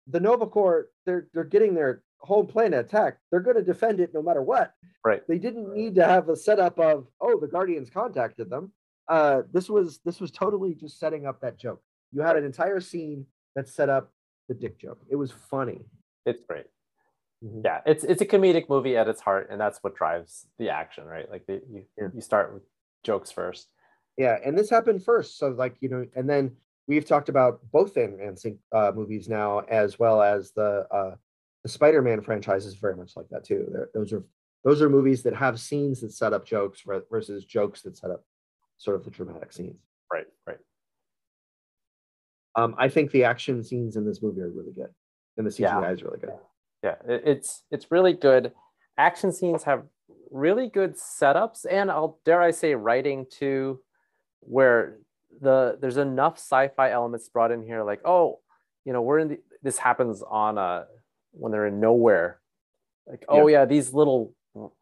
the 0.07 0.21
Nova 0.21 0.45
Corps. 0.47 0.87
They're 1.05 1.27
they're 1.33 1.43
getting 1.43 1.73
their 1.73 2.03
home 2.19 2.47
planet 2.47 2.85
attacked. 2.85 3.19
They're 3.29 3.41
going 3.41 3.57
to 3.57 3.63
defend 3.63 3.99
it 3.99 4.13
no 4.13 4.21
matter 4.21 4.43
what. 4.43 4.73
Right. 5.03 5.27
They 5.27 5.39
didn't 5.39 5.73
need 5.73 5.95
to 5.95 6.05
have 6.05 6.29
a 6.29 6.35
setup 6.37 6.79
of 6.79 7.07
oh 7.19 7.37
the 7.37 7.47
Guardians 7.47 7.89
contacted 7.89 8.49
them. 8.49 8.71
Uh, 9.09 9.41
this 9.51 9.69
was 9.69 9.99
this 10.05 10.21
was 10.21 10.31
totally 10.31 10.75
just 10.75 10.97
setting 10.97 11.25
up 11.25 11.41
that 11.41 11.57
joke. 11.57 11.81
You 12.11 12.21
had 12.21 12.35
an 12.35 12.43
entire 12.45 12.79
scene 12.79 13.25
that 13.55 13.67
set 13.67 13.89
up 13.89 14.11
the 14.47 14.53
dick 14.53 14.77
joke. 14.79 15.01
It 15.09 15.15
was 15.15 15.31
funny. 15.31 15.85
It's 16.25 16.41
great. 16.41 16.65
Mhm. 17.43 17.63
Yeah, 17.65 17.81
it's 17.85 18.03
it's 18.03 18.21
a 18.21 18.25
comedic 18.25 18.69
movie 18.69 18.95
at 18.97 19.07
its 19.07 19.21
heart, 19.21 19.47
and 19.49 19.59
that's 19.59 19.79
what 19.83 19.95
drives 19.95 20.45
the 20.59 20.69
action, 20.69 21.05
right? 21.05 21.29
Like 21.29 21.45
the, 21.47 21.61
you 21.71 21.85
Yeah. 21.97 22.09
you 22.13 22.21
start 22.21 22.53
with 22.53 22.63
jokes 23.03 23.31
first. 23.31 23.69
Yeah, 24.17 24.37
and 24.45 24.57
this 24.57 24.69
happened 24.69 25.03
first. 25.03 25.37
So 25.37 25.49
like 25.49 25.75
you 25.81 25.89
know, 25.89 26.05
and 26.15 26.29
then 26.29 26.55
we've 26.87 27.05
talked 27.05 27.29
about 27.29 27.61
both 27.71 27.97
Ant 27.97 28.17
Man 28.19 28.35
uh, 28.71 28.91
movies 28.93 29.27
now, 29.27 29.59
as 29.59 29.97
well 29.97 30.21
as 30.21 30.51
the 30.51 30.85
uh, 30.91 31.15
the 31.63 31.69
Spider 31.69 32.01
Man 32.03 32.21
franchise 32.21 32.65
is 32.65 32.75
very 32.75 32.95
much 32.95 33.15
like 33.15 33.29
that 33.29 33.43
too. 33.43 33.67
They're, 33.71 33.89
those 33.93 34.13
are 34.13 34.23
those 34.63 34.81
are 34.83 34.89
movies 34.89 35.23
that 35.23 35.33
have 35.33 35.59
scenes 35.59 36.01
that 36.01 36.11
set 36.13 36.33
up 36.33 36.45
jokes 36.45 36.83
versus 37.09 37.45
jokes 37.45 37.81
that 37.81 37.97
set 37.97 38.11
up 38.11 38.23
sort 38.77 38.95
of 38.97 39.03
the 39.03 39.09
dramatic 39.11 39.51
scenes. 39.51 39.81
Right, 40.13 40.27
right. 40.45 40.59
Um, 42.55 42.75
I 42.77 42.89
think 42.89 43.11
the 43.11 43.23
action 43.23 43.63
scenes 43.63 43.95
in 43.95 44.05
this 44.05 44.21
movie 44.21 44.41
are 44.41 44.49
really 44.49 44.73
good, 44.73 44.89
and 45.37 45.45
the 45.45 45.51
CGI 45.51 45.81
Yeah. 45.81 45.91
is 45.91 46.03
really 46.03 46.19
good. 46.19 46.33
Yeah, 46.83 46.95
it's 47.07 47.63
it's 47.71 47.91
really 47.91 48.13
good. 48.13 48.53
Action 48.97 49.31
scenes 49.31 49.63
have 49.63 49.83
really 50.31 50.67
good 50.69 50.95
setups, 50.95 51.65
and 51.69 51.91
I'll 51.91 52.19
dare 52.25 52.41
I 52.41 52.51
say 52.51 52.75
writing 52.75 53.25
too, 53.29 53.79
where 54.41 54.97
the 55.39 55.77
there's 55.79 55.97
enough 55.97 56.37
sci-fi 56.37 56.91
elements 56.91 57.29
brought 57.29 57.51
in 57.51 57.61
here. 57.61 57.83
Like, 57.83 58.01
oh, 58.03 58.39
you 58.83 58.93
know, 58.93 59.01
we're 59.01 59.19
in 59.19 59.27
the, 59.29 59.39
this 59.61 59.77
happens 59.77 60.23
on 60.27 60.57
a 60.57 60.85
when 61.31 61.51
they're 61.51 61.67
in 61.67 61.79
Knowhere. 61.79 62.35
Like, 63.07 63.23
oh 63.29 63.47
yeah, 63.47 63.65
these 63.65 63.93
little 63.93 64.33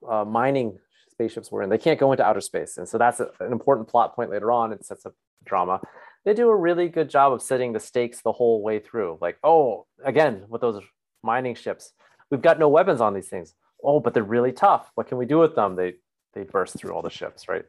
uh, 0.07 0.25
mining 0.25 0.79
spaceships 1.11 1.51
were 1.51 1.61
in. 1.61 1.69
They 1.69 1.77
can't 1.77 1.99
go 1.99 2.11
into 2.11 2.23
outer 2.25 2.41
space, 2.41 2.77
and 2.77 2.87
so 2.87 2.97
that's 2.97 3.19
a, 3.19 3.29
an 3.41 3.51
important 3.51 3.87
plot 3.89 4.15
point 4.15 4.31
later 4.31 4.51
on. 4.51 4.71
It 4.71 4.85
sets 4.85 5.05
up 5.05 5.13
drama. 5.45 5.81
They 6.25 6.33
do 6.33 6.49
a 6.49 6.55
really 6.55 6.89
good 6.89 7.09
job 7.09 7.33
of 7.33 7.41
setting 7.41 7.73
the 7.73 7.79
stakes 7.79 8.21
the 8.21 8.31
whole 8.31 8.61
way 8.61 8.79
through. 8.79 9.17
Like, 9.21 9.37
oh, 9.43 9.85
again 10.03 10.45
with 10.49 10.61
those 10.61 10.81
mining 11.23 11.55
ships, 11.55 11.93
we've 12.29 12.41
got 12.41 12.59
no 12.59 12.69
weapons 12.69 13.01
on 13.01 13.13
these 13.13 13.29
things. 13.29 13.55
Oh, 13.83 13.99
but 13.99 14.13
they're 14.13 14.23
really 14.23 14.51
tough. 14.51 14.91
What 14.95 15.07
can 15.07 15.17
we 15.17 15.25
do 15.25 15.39
with 15.39 15.55
them? 15.55 15.75
They 15.75 15.95
they 16.33 16.43
burst 16.43 16.77
through 16.77 16.91
all 16.93 17.01
the 17.01 17.09
ships, 17.09 17.47
right? 17.49 17.65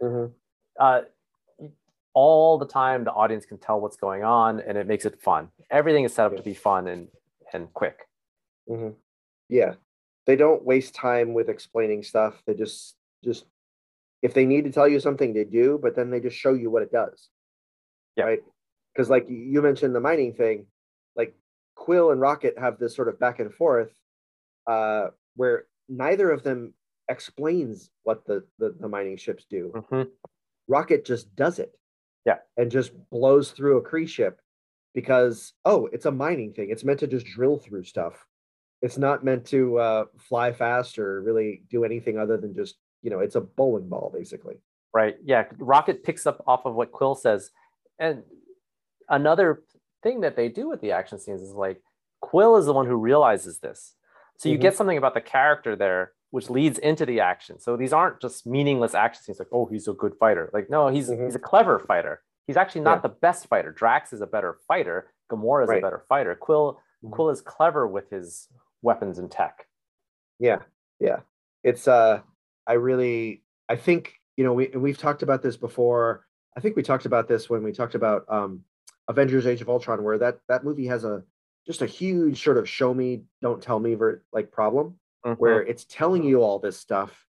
Mhm. 0.00 0.32
uh, 0.78 1.00
all 2.14 2.56
the 2.56 2.66
time 2.66 3.02
the 3.04 3.12
audience 3.12 3.44
can 3.44 3.58
tell 3.58 3.80
what's 3.80 3.96
going 3.96 4.22
on 4.24 4.60
and 4.60 4.78
it 4.78 4.86
makes 4.86 5.04
it 5.04 5.20
fun 5.20 5.50
everything 5.70 6.04
is 6.04 6.14
set 6.14 6.26
up 6.26 6.36
to 6.36 6.42
be 6.42 6.54
fun 6.54 6.86
and 6.88 7.08
and 7.52 7.72
quick 7.74 8.06
Mhm. 8.68 8.94
Yeah, 9.48 9.74
they 10.26 10.36
don't 10.36 10.64
waste 10.64 10.94
time 10.94 11.32
with 11.34 11.48
explaining 11.48 12.02
stuff. 12.02 12.42
They 12.46 12.54
just 12.54 12.96
just 13.24 13.46
if 14.22 14.34
they 14.34 14.44
need 14.46 14.64
to 14.64 14.70
tell 14.72 14.86
you 14.88 15.00
something, 15.00 15.32
they 15.32 15.44
do, 15.44 15.78
but 15.82 15.94
then 15.96 16.10
they 16.10 16.20
just 16.20 16.36
show 16.36 16.52
you 16.54 16.70
what 16.70 16.82
it 16.82 16.92
does. 16.92 17.28
Yeah. 18.18 18.24
Right. 18.24 18.42
Because 18.92 19.08
like 19.08 19.28
you- 19.28 19.62
mentioned 19.62 19.94
the 19.94 20.00
mining 20.00 20.34
thing, 20.34 20.66
like 21.16 21.34
Quill 21.76 22.10
and 22.10 22.20
Rocket 22.20 22.58
have 22.58 22.78
this 22.78 22.94
sort 22.94 23.08
of 23.08 23.18
back 23.20 23.38
and 23.38 23.54
forth, 23.54 23.92
uh, 24.66 25.08
where 25.36 25.66
neither 25.88 26.30
of 26.30 26.42
them 26.42 26.74
explains 27.08 27.90
what 28.02 28.26
the 28.26 28.44
the, 28.58 28.74
the 28.80 28.88
mining 28.88 29.16
ships 29.16 29.44
do. 29.48 29.72
Mhm. 29.74 30.10
Rocket 30.66 31.04
just 31.04 31.34
does 31.36 31.58
it. 31.58 31.78
Yeah. 32.26 32.38
And 32.56 32.70
just 32.70 32.92
blows 33.10 33.52
through 33.52 33.78
a 33.78 33.82
Kree 33.82 34.08
ship 34.08 34.40
because 34.94 35.54
oh, 35.64 35.86
it's 35.92 36.06
a 36.06 36.10
mining 36.10 36.52
thing. 36.52 36.70
It's 36.70 36.84
meant 36.84 37.00
to 37.00 37.06
just 37.06 37.26
drill 37.26 37.58
through 37.58 37.84
stuff. 37.84 38.26
it's 38.80 38.96
not 38.98 39.24
meant 39.24 39.44
to 39.44 39.76
uh, 39.78 40.04
fly 40.18 40.52
fast 40.52 41.00
or 41.00 41.20
really 41.22 41.64
do 41.68 41.82
anything 41.84 42.16
other 42.16 42.36
than 42.36 42.54
just 42.54 42.76
you 43.02 43.10
know 43.10 43.18
it's 43.20 43.34
a 43.36 43.40
bowling 43.40 43.88
ball 43.88 44.10
basically. 44.14 44.56
Right. 44.94 45.16
Yeah. 45.24 45.44
Rocket 45.58 46.02
picks 46.04 46.26
up 46.26 46.42
off 46.46 46.64
of 46.66 46.74
what 46.74 46.90
Quill 46.92 47.14
says, 47.14 47.50
and 47.98 48.22
another 49.08 49.62
thing 50.02 50.20
that 50.20 50.36
they 50.36 50.48
do 50.48 50.68
with 50.68 50.80
the 50.80 50.92
action 50.92 51.18
scenes 51.18 51.42
is 51.42 51.52
like 51.52 51.80
Quill 52.20 52.56
is 52.56 52.66
the 52.66 52.72
one 52.72 52.86
who 52.86 52.96
realizes 52.96 53.58
this. 53.58 53.94
So 54.38 54.48
you 54.48 54.56
mm-hmm. 54.56 54.62
get 54.62 54.76
something 54.76 54.98
about 54.98 55.14
the 55.14 55.20
character 55.20 55.76
there 55.76 56.12
which 56.30 56.50
leads 56.50 56.78
into 56.78 57.06
the 57.06 57.20
action. 57.20 57.58
So 57.58 57.76
these 57.76 57.92
aren't 57.92 58.20
just 58.20 58.46
meaningless 58.46 58.94
action 58.94 59.22
scenes 59.22 59.38
like, 59.38 59.48
oh, 59.52 59.66
he's 59.66 59.88
a 59.88 59.94
good 59.94 60.14
fighter. 60.20 60.50
Like, 60.52 60.68
no, 60.68 60.88
he's 60.88 61.08
mm-hmm. 61.08 61.24
he's 61.24 61.34
a 61.34 61.40
clever 61.40 61.78
fighter. 61.78 62.22
He's 62.46 62.56
actually 62.56 62.82
not 62.82 62.98
yeah. 62.98 63.02
the 63.02 63.08
best 63.08 63.46
fighter. 63.46 63.72
Drax 63.72 64.12
is 64.12 64.20
a 64.20 64.26
better 64.26 64.58
fighter. 64.66 65.12
Gamora 65.30 65.64
is 65.64 65.68
right. 65.68 65.78
a 65.78 65.82
better 65.82 66.04
fighter. 66.08 66.34
Quill 66.34 66.80
mm-hmm. 67.04 67.14
Quill 67.14 67.30
is 67.30 67.40
clever 67.40 67.86
with 67.86 68.10
his 68.10 68.48
weapons 68.82 69.18
and 69.18 69.30
tech. 69.30 69.66
Yeah, 70.38 70.58
yeah. 71.00 71.20
It's 71.64 71.88
uh, 71.88 72.20
I 72.66 72.74
really, 72.74 73.42
I 73.68 73.76
think 73.76 74.14
you 74.36 74.44
know 74.44 74.52
we 74.52 74.68
we've 74.68 74.98
talked 74.98 75.22
about 75.22 75.42
this 75.42 75.56
before. 75.56 76.26
I 76.58 76.60
think 76.60 76.74
we 76.74 76.82
talked 76.82 77.06
about 77.06 77.28
this 77.28 77.48
when 77.48 77.62
we 77.62 77.70
talked 77.70 77.94
about 77.94 78.24
um, 78.28 78.64
Avengers: 79.06 79.46
Age 79.46 79.60
of 79.60 79.68
Ultron, 79.68 80.02
where 80.02 80.18
that 80.18 80.40
that 80.48 80.64
movie 80.64 80.86
has 80.86 81.04
a 81.04 81.22
just 81.64 81.82
a 81.82 81.86
huge 81.86 82.42
sort 82.42 82.58
of 82.58 82.68
show 82.68 82.92
me, 82.92 83.22
don't 83.40 83.62
tell 83.62 83.78
me 83.78 83.94
ver- 83.94 84.24
like 84.32 84.50
problem, 84.50 84.96
mm-hmm. 85.24 85.34
where 85.34 85.62
it's 85.62 85.84
telling 85.84 86.24
you 86.24 86.42
all 86.42 86.58
this 86.58 86.76
stuff, 86.76 87.24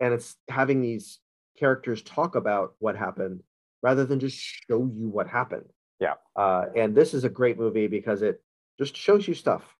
and 0.00 0.14
it's 0.14 0.34
having 0.48 0.80
these 0.80 1.18
characters 1.58 2.00
talk 2.00 2.36
about 2.36 2.72
what 2.78 2.96
happened 2.96 3.42
rather 3.82 4.06
than 4.06 4.18
just 4.18 4.38
show 4.38 4.90
you 4.96 5.10
what 5.10 5.28
happened. 5.28 5.68
Yeah. 5.98 6.14
Uh, 6.34 6.66
and 6.74 6.94
this 6.94 7.12
is 7.12 7.24
a 7.24 7.28
great 7.28 7.58
movie 7.58 7.86
because 7.86 8.22
it 8.22 8.42
just 8.78 8.96
shows 8.96 9.28
you 9.28 9.34
stuff. 9.34 9.76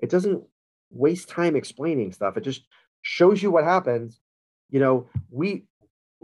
It 0.00 0.10
doesn't 0.10 0.44
waste 0.90 1.28
time 1.28 1.56
explaining 1.56 2.12
stuff. 2.12 2.36
It 2.36 2.44
just 2.44 2.62
shows 3.02 3.42
you 3.42 3.50
what 3.50 3.64
happens. 3.64 4.20
You 4.70 4.78
know, 4.78 5.08
we 5.28 5.64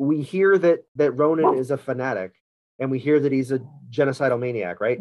we 0.00 0.22
hear 0.22 0.56
that 0.56 0.84
that 0.96 1.12
Ronan 1.12 1.58
is 1.58 1.70
a 1.70 1.76
fanatic, 1.76 2.32
and 2.78 2.90
we 2.90 2.98
hear 2.98 3.20
that 3.20 3.32
he's 3.32 3.52
a 3.52 3.60
genocidal 3.90 4.40
maniac, 4.40 4.80
right? 4.80 4.98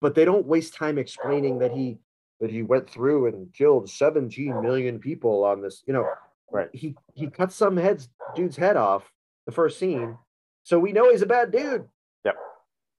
But 0.00 0.14
they 0.14 0.24
don't 0.24 0.46
waste 0.46 0.74
time 0.74 0.96
explaining 0.96 1.58
that 1.58 1.72
he 1.72 1.98
that 2.40 2.50
he 2.50 2.62
went 2.62 2.88
through 2.88 3.26
and 3.26 3.52
killed 3.52 3.90
17 3.90 4.62
million 4.62 4.98
people 4.98 5.44
on 5.44 5.60
this. 5.60 5.82
You 5.86 5.92
know, 5.92 6.08
right? 6.50 6.70
He 6.72 6.96
he 7.14 7.26
cut 7.28 7.52
some 7.52 7.76
heads 7.76 8.08
dude's 8.34 8.56
head 8.56 8.78
off 8.78 9.12
the 9.44 9.52
first 9.52 9.78
scene, 9.78 10.16
so 10.62 10.78
we 10.78 10.92
know 10.92 11.10
he's 11.10 11.22
a 11.22 11.26
bad 11.26 11.52
dude. 11.52 11.86
Yep. 12.24 12.36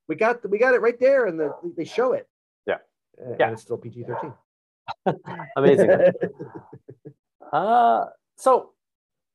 We 0.07 0.15
got 0.15 0.43
the, 0.43 0.47
we 0.47 0.59
got 0.59 0.75
it 0.75 0.81
right 0.81 0.99
there, 0.99 1.25
and 1.25 1.39
the, 1.39 1.53
they 1.75 1.85
show 1.85 2.13
it. 2.13 2.27
Yeah. 2.67 2.77
And 3.17 3.35
yeah. 3.39 3.51
it's 3.51 3.63
still 3.63 3.77
PG 3.77 4.03
13. 4.03 4.33
Amazing. 5.57 5.89
uh, 7.51 8.05
so 8.35 8.73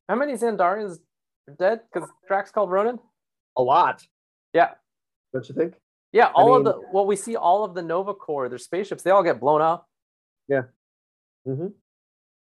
how 0.09 0.15
many 0.15 0.35
Xandarians 0.35 0.99
are 0.99 1.01
dead? 1.53 1.81
Because 1.93 2.09
Drax 2.27 2.51
called 2.51 2.71
Ronan? 2.71 2.99
A 3.57 3.63
lot. 3.63 4.07
Yeah. 4.53 4.71
Don't 5.33 5.49
you 5.49 5.55
think? 5.55 5.75
Yeah, 6.13 6.31
all 6.35 6.55
I 6.55 6.59
mean, 6.59 6.67
of 6.67 6.75
the 6.75 6.83
well, 6.93 7.07
we 7.07 7.17
see 7.17 7.35
all 7.35 7.65
of 7.65 7.75
the 7.75 7.83
Nova 7.83 8.15
Corps, 8.15 8.49
their 8.49 8.59
spaceships, 8.59 9.03
they 9.03 9.11
all 9.11 9.25
get 9.25 9.41
blown 9.41 9.61
up. 9.61 9.89
Yeah. 10.47 10.63
Mm-hmm. 11.47 11.69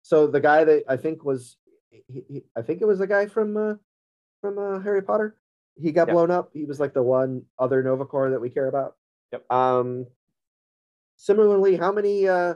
So 0.03 0.27
the 0.27 0.39
guy 0.39 0.63
that 0.63 0.83
I 0.87 0.95
think 0.95 1.25
was, 1.25 1.57
he, 1.89 2.23
he, 2.29 2.43
I 2.55 2.61
think 2.61 2.81
it 2.81 2.85
was 2.85 2.99
the 2.99 3.07
guy 3.07 3.25
from 3.25 3.57
uh, 3.57 3.73
from 4.41 4.59
uh, 4.59 4.79
Harry 4.81 5.01
Potter. 5.01 5.37
He 5.75 5.91
got 5.91 6.07
yep. 6.07 6.13
blown 6.13 6.29
up. 6.29 6.51
He 6.53 6.65
was 6.65 6.79
like 6.79 6.93
the 6.93 7.01
one 7.01 7.43
other 7.57 7.81
Nova 7.81 8.05
Corps 8.05 8.29
that 8.29 8.41
we 8.41 8.51
care 8.51 8.67
about. 8.67 8.95
Yep. 9.31 9.51
Um. 9.51 10.05
Similarly, 11.17 11.75
how 11.75 11.91
many 11.91 12.27
uh, 12.27 12.55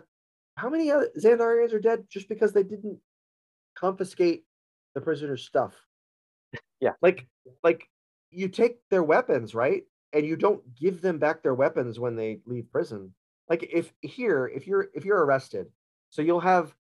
how 0.56 0.70
many 0.70 0.88
Xandarians 0.90 1.74
are 1.74 1.80
dead 1.80 2.06
just 2.12 2.30
because 2.30 2.54
they 2.54 2.64
didn't 2.64 3.00
confiscate 3.76 4.44
the 4.94 5.02
prisoner's 5.02 5.46
stuff? 5.46 5.74
Yeah. 6.80 6.94
Like 7.02 7.28
like 7.64 7.90
you 8.32 8.48
take 8.50 8.78
their 8.90 9.04
weapons, 9.04 9.56
right? 9.56 9.84
And 10.14 10.26
you 10.26 10.36
don't 10.36 10.62
give 10.76 11.02
them 11.02 11.20
back 11.20 11.44
their 11.44 11.54
weapons 11.54 12.00
when 12.00 12.16
they 12.16 12.40
leave 12.46 12.72
prison. 12.72 13.14
Like 13.50 13.68
if 13.72 13.92
here, 14.02 14.52
if 14.54 14.68
you're 14.68 14.90
if 14.94 15.06
you're 15.06 15.24
arrested, 15.24 15.68
so 16.10 16.22
you'll 16.22 16.40
have, 16.40 16.74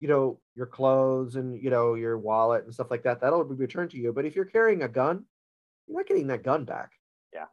you 0.00 0.08
know, 0.08 0.40
your 0.54 0.66
clothes 0.66 1.36
and 1.36 1.60
you 1.62 1.70
know 1.70 1.94
your 1.94 2.18
wallet 2.18 2.64
and 2.64 2.74
stuff 2.74 2.90
like 2.90 3.02
that. 3.04 3.20
That'll 3.20 3.44
be 3.44 3.54
returned 3.54 3.90
to 3.90 3.98
you. 3.98 4.12
But 4.12 4.24
if 4.24 4.36
you're 4.36 4.44
carrying 4.44 4.82
a 4.82 4.88
gun, 4.88 5.24
you're 5.86 5.98
not 5.98 6.06
getting 6.06 6.28
that 6.28 6.44
gun 6.44 6.64
back. 6.64 6.92
Yeah. 7.32 7.46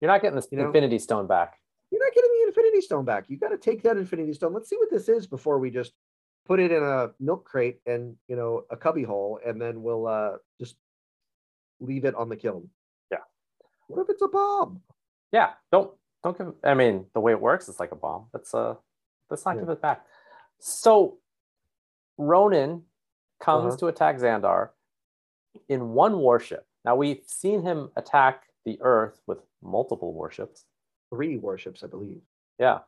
You're 0.00 0.10
not 0.10 0.22
getting 0.22 0.38
the 0.38 0.46
you 0.50 0.66
Infinity? 0.66 0.98
Stone 0.98 1.26
back. 1.26 1.58
You're 1.90 2.04
not 2.04 2.14
getting 2.14 2.30
the 2.30 2.48
Infinity 2.48 2.80
Stone 2.82 3.04
back. 3.04 3.24
You 3.28 3.36
got 3.36 3.48
to 3.48 3.58
take 3.58 3.82
that 3.82 3.96
Infinity 3.96 4.32
Stone. 4.34 4.54
Let's 4.54 4.68
see 4.68 4.76
what 4.76 4.90
this 4.90 5.08
is 5.08 5.26
before 5.26 5.58
we 5.58 5.70
just 5.70 5.92
put 6.46 6.60
it 6.60 6.72
in 6.72 6.82
a 6.82 7.10
milk 7.20 7.44
crate 7.44 7.80
and 7.86 8.16
you 8.28 8.36
know 8.36 8.64
a 8.70 8.76
cubby 8.76 9.02
hole, 9.02 9.40
and 9.44 9.60
then 9.60 9.82
we'll 9.82 10.06
uh, 10.06 10.32
just 10.58 10.76
leave 11.80 12.04
it 12.04 12.14
on 12.14 12.28
the 12.28 12.36
Kyln. 12.36 12.68
Yeah. 13.10 13.18
What 13.88 14.02
if 14.02 14.10
it's 14.10 14.22
a 14.22 14.28
bomb? 14.28 14.82
Yeah. 15.32 15.50
Don't 15.72 15.90
don't 16.22 16.36
give. 16.36 16.52
I 16.64 16.74
mean, 16.74 17.06
the 17.14 17.20
way 17.20 17.32
it 17.32 17.40
works 17.40 17.68
is 17.68 17.80
like 17.80 17.92
a 17.92 17.96
bomb. 17.96 18.26
Let's 18.32 18.54
uh, 18.54 18.74
let's 19.30 19.44
not 19.44 19.56
yeah. 19.56 19.62
give 19.62 19.70
it 19.70 19.82
back. 19.82 20.04
So, 20.58 21.18
Ronan 22.18 22.82
comes 23.40 23.74
uh-huh. 23.74 23.76
to 23.78 23.86
attack 23.86 24.18
Xandar 24.18 24.70
in 25.68 25.90
one 25.90 26.18
warship. 26.18 26.66
Now 26.84 26.96
we've 26.96 27.22
seen 27.26 27.62
him 27.62 27.90
attack 27.96 28.44
the 28.64 28.78
Earth 28.82 29.20
with 29.26 29.38
multiple 29.62 30.12
warships. 30.12 30.64
Three 31.10 31.38
warships, 31.38 31.82
I 31.82 31.86
believe. 31.86 32.20
Yeah. 32.58 32.80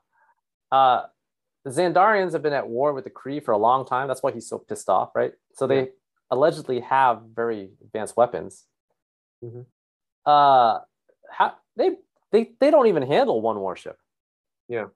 Uh, 0.70 1.06
the 1.64 1.70
Xandarians 1.70 2.32
have 2.32 2.42
been 2.42 2.52
at 2.52 2.68
war 2.68 2.92
with 2.92 3.04
the 3.04 3.10
Kree 3.10 3.42
for 3.42 3.52
a 3.52 3.58
long 3.58 3.84
time. 3.86 4.08
That's 4.08 4.22
why 4.22 4.32
he's 4.32 4.48
so 4.48 4.58
pissed 4.58 4.88
off, 4.88 5.10
right? 5.14 5.32
So 5.54 5.66
they 5.66 5.80
yeah. 5.80 5.86
allegedly 6.30 6.80
have 6.80 7.22
very 7.34 7.70
advanced 7.82 8.16
weapons. 8.16 8.64
Mm-hmm. 9.42 9.62
Uh, 10.24 10.78
how, 11.30 11.54
they 11.76 11.90
they 12.30 12.52
they 12.60 12.70
don't 12.70 12.86
even 12.86 13.02
handle 13.02 13.40
one 13.40 13.58
warship. 13.58 13.96
Yeah. 14.68 14.86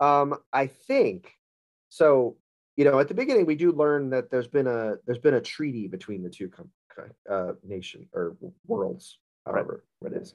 Um, 0.00 0.36
I 0.52 0.66
think 0.66 1.32
so. 1.88 2.36
You 2.76 2.84
know, 2.84 2.98
at 2.98 3.08
the 3.08 3.14
beginning, 3.14 3.46
we 3.46 3.54
do 3.54 3.72
learn 3.72 4.10
that 4.10 4.30
there's 4.30 4.48
been 4.48 4.66
a 4.66 4.96
there's 5.06 5.18
been 5.18 5.34
a 5.34 5.40
treaty 5.40 5.86
between 5.86 6.22
the 6.22 6.30
two 6.30 6.48
com- 6.48 6.70
uh, 7.30 7.52
nation 7.62 8.08
or 8.12 8.36
worlds, 8.66 9.18
however 9.46 9.84
right. 10.00 10.12
it 10.12 10.22
is. 10.22 10.34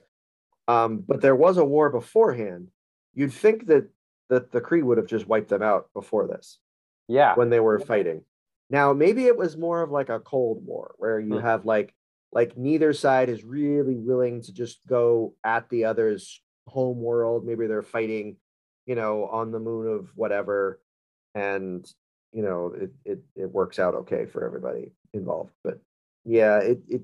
Um, 0.68 1.04
but 1.06 1.20
there 1.20 1.36
was 1.36 1.58
a 1.58 1.64
war 1.64 1.90
beforehand. 1.90 2.68
You'd 3.14 3.32
think 3.32 3.66
that 3.66 3.88
that 4.28 4.52
the 4.52 4.60
Kree 4.60 4.82
would 4.82 4.98
have 4.98 5.06
just 5.06 5.26
wiped 5.26 5.48
them 5.50 5.62
out 5.62 5.90
before 5.92 6.26
this. 6.28 6.58
Yeah. 7.08 7.34
When 7.34 7.50
they 7.50 7.60
were 7.60 7.78
fighting. 7.78 8.22
Now 8.70 8.92
maybe 8.92 9.26
it 9.26 9.36
was 9.36 9.56
more 9.56 9.82
of 9.82 9.90
like 9.90 10.08
a 10.08 10.20
cold 10.20 10.64
war 10.64 10.94
where 10.98 11.18
you 11.18 11.38
hmm. 11.38 11.44
have 11.44 11.66
like 11.66 11.92
like 12.32 12.56
neither 12.56 12.92
side 12.92 13.28
is 13.28 13.44
really 13.44 13.96
willing 13.96 14.42
to 14.42 14.52
just 14.52 14.80
go 14.86 15.34
at 15.44 15.68
the 15.68 15.84
other's 15.84 16.40
home 16.66 17.00
world. 17.00 17.44
Maybe 17.44 17.66
they're 17.66 17.82
fighting, 17.82 18.36
you 18.86 18.94
know, 18.94 19.26
on 19.26 19.50
the 19.50 19.58
moon 19.58 19.92
of 19.92 20.10
whatever, 20.14 20.80
and 21.34 21.90
you 22.32 22.42
know 22.42 22.72
it 22.76 22.90
it 23.04 23.18
it 23.34 23.50
works 23.50 23.78
out 23.78 23.94
okay 23.94 24.26
for 24.26 24.44
everybody 24.44 24.92
involved. 25.12 25.52
But 25.64 25.80
yeah, 26.24 26.58
it 26.58 26.80
it 26.88 27.02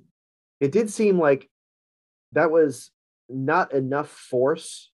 it 0.60 0.72
did 0.72 0.90
seem 0.90 1.18
like 1.18 1.48
that 2.32 2.50
was 2.50 2.90
not 3.28 3.72
enough 3.72 4.08
force 4.08 4.92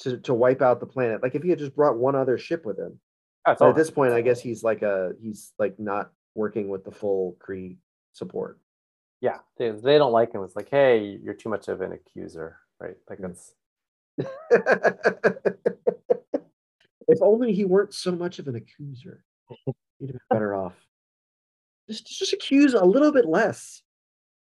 to 0.00 0.18
to 0.18 0.34
wipe 0.34 0.62
out 0.62 0.80
the 0.80 0.86
planet. 0.86 1.22
Like 1.22 1.34
if 1.34 1.42
he 1.42 1.50
had 1.50 1.58
just 1.58 1.76
brought 1.76 1.98
one 1.98 2.14
other 2.14 2.38
ship 2.38 2.64
with 2.64 2.78
him. 2.78 2.98
At 3.44 3.76
this 3.76 3.90
point, 3.90 4.12
I 4.12 4.20
guess 4.20 4.40
he's 4.40 4.62
like 4.62 4.82
a 4.82 5.12
he's 5.20 5.52
like 5.58 5.78
not 5.78 6.12
working 6.36 6.68
with 6.68 6.84
the 6.84 6.92
full 6.92 7.36
Kree 7.44 7.76
support. 8.12 8.60
Yeah, 9.22 9.38
they, 9.56 9.70
they 9.70 9.98
don't 9.98 10.12
like 10.12 10.32
him. 10.32 10.42
It's 10.42 10.56
like, 10.56 10.68
hey, 10.68 11.18
you're 11.22 11.32
too 11.32 11.48
much 11.48 11.68
of 11.68 11.80
an 11.80 11.92
accuser, 11.92 12.58
right? 12.80 12.96
Like 13.08 13.20
mm. 13.20 13.28
that's. 13.28 13.54
if 17.08 17.22
only 17.22 17.52
he 17.52 17.64
weren't 17.64 17.94
so 17.94 18.10
much 18.10 18.40
of 18.40 18.48
an 18.48 18.56
accuser, 18.56 19.24
he'd 20.00 20.12
be 20.12 20.18
better 20.28 20.56
off. 20.56 20.74
Just 21.88 22.06
just 22.06 22.32
accuse 22.32 22.74
a 22.74 22.84
little 22.84 23.12
bit 23.12 23.24
less. 23.24 23.82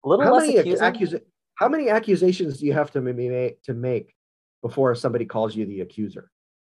A 0.06 0.10
little 0.10 0.24
how 0.24 0.36
less 0.36 0.48
many 0.48 0.58
accusing? 0.58 1.22
how 1.56 1.68
many 1.68 1.90
accusations 1.90 2.60
do 2.60 2.68
you 2.68 2.74
have 2.74 2.92
to 2.92 3.02
make 3.02 3.62
to 3.64 3.74
make 3.74 4.16
before 4.62 4.94
somebody 4.94 5.26
calls 5.26 5.56
you 5.56 5.66
the 5.66 5.82
accuser? 5.82 6.30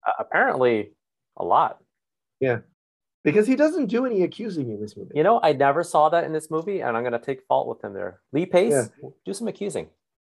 Uh, 0.06 0.12
apparently, 0.20 0.92
a 1.36 1.44
lot. 1.44 1.78
Yeah, 2.38 2.60
because 3.24 3.46
he 3.46 3.56
doesn't 3.56 3.86
do 3.86 4.06
any 4.06 4.22
accusing 4.22 4.70
in 4.70 4.80
this 4.80 4.96
movie. 4.96 5.12
You 5.14 5.22
know, 5.22 5.40
I 5.42 5.52
never 5.52 5.84
saw 5.84 6.08
that 6.08 6.24
in 6.24 6.32
this 6.32 6.50
movie, 6.50 6.80
and 6.80 6.96
I'm 6.96 7.02
going 7.02 7.12
to 7.12 7.18
take 7.18 7.46
fault 7.46 7.68
with 7.68 7.82
him 7.82 7.92
there. 7.92 8.20
Lee 8.32 8.46
Pace, 8.46 8.72
yeah. 8.72 9.08
do 9.24 9.32
some 9.34 9.48
accusing. 9.48 9.88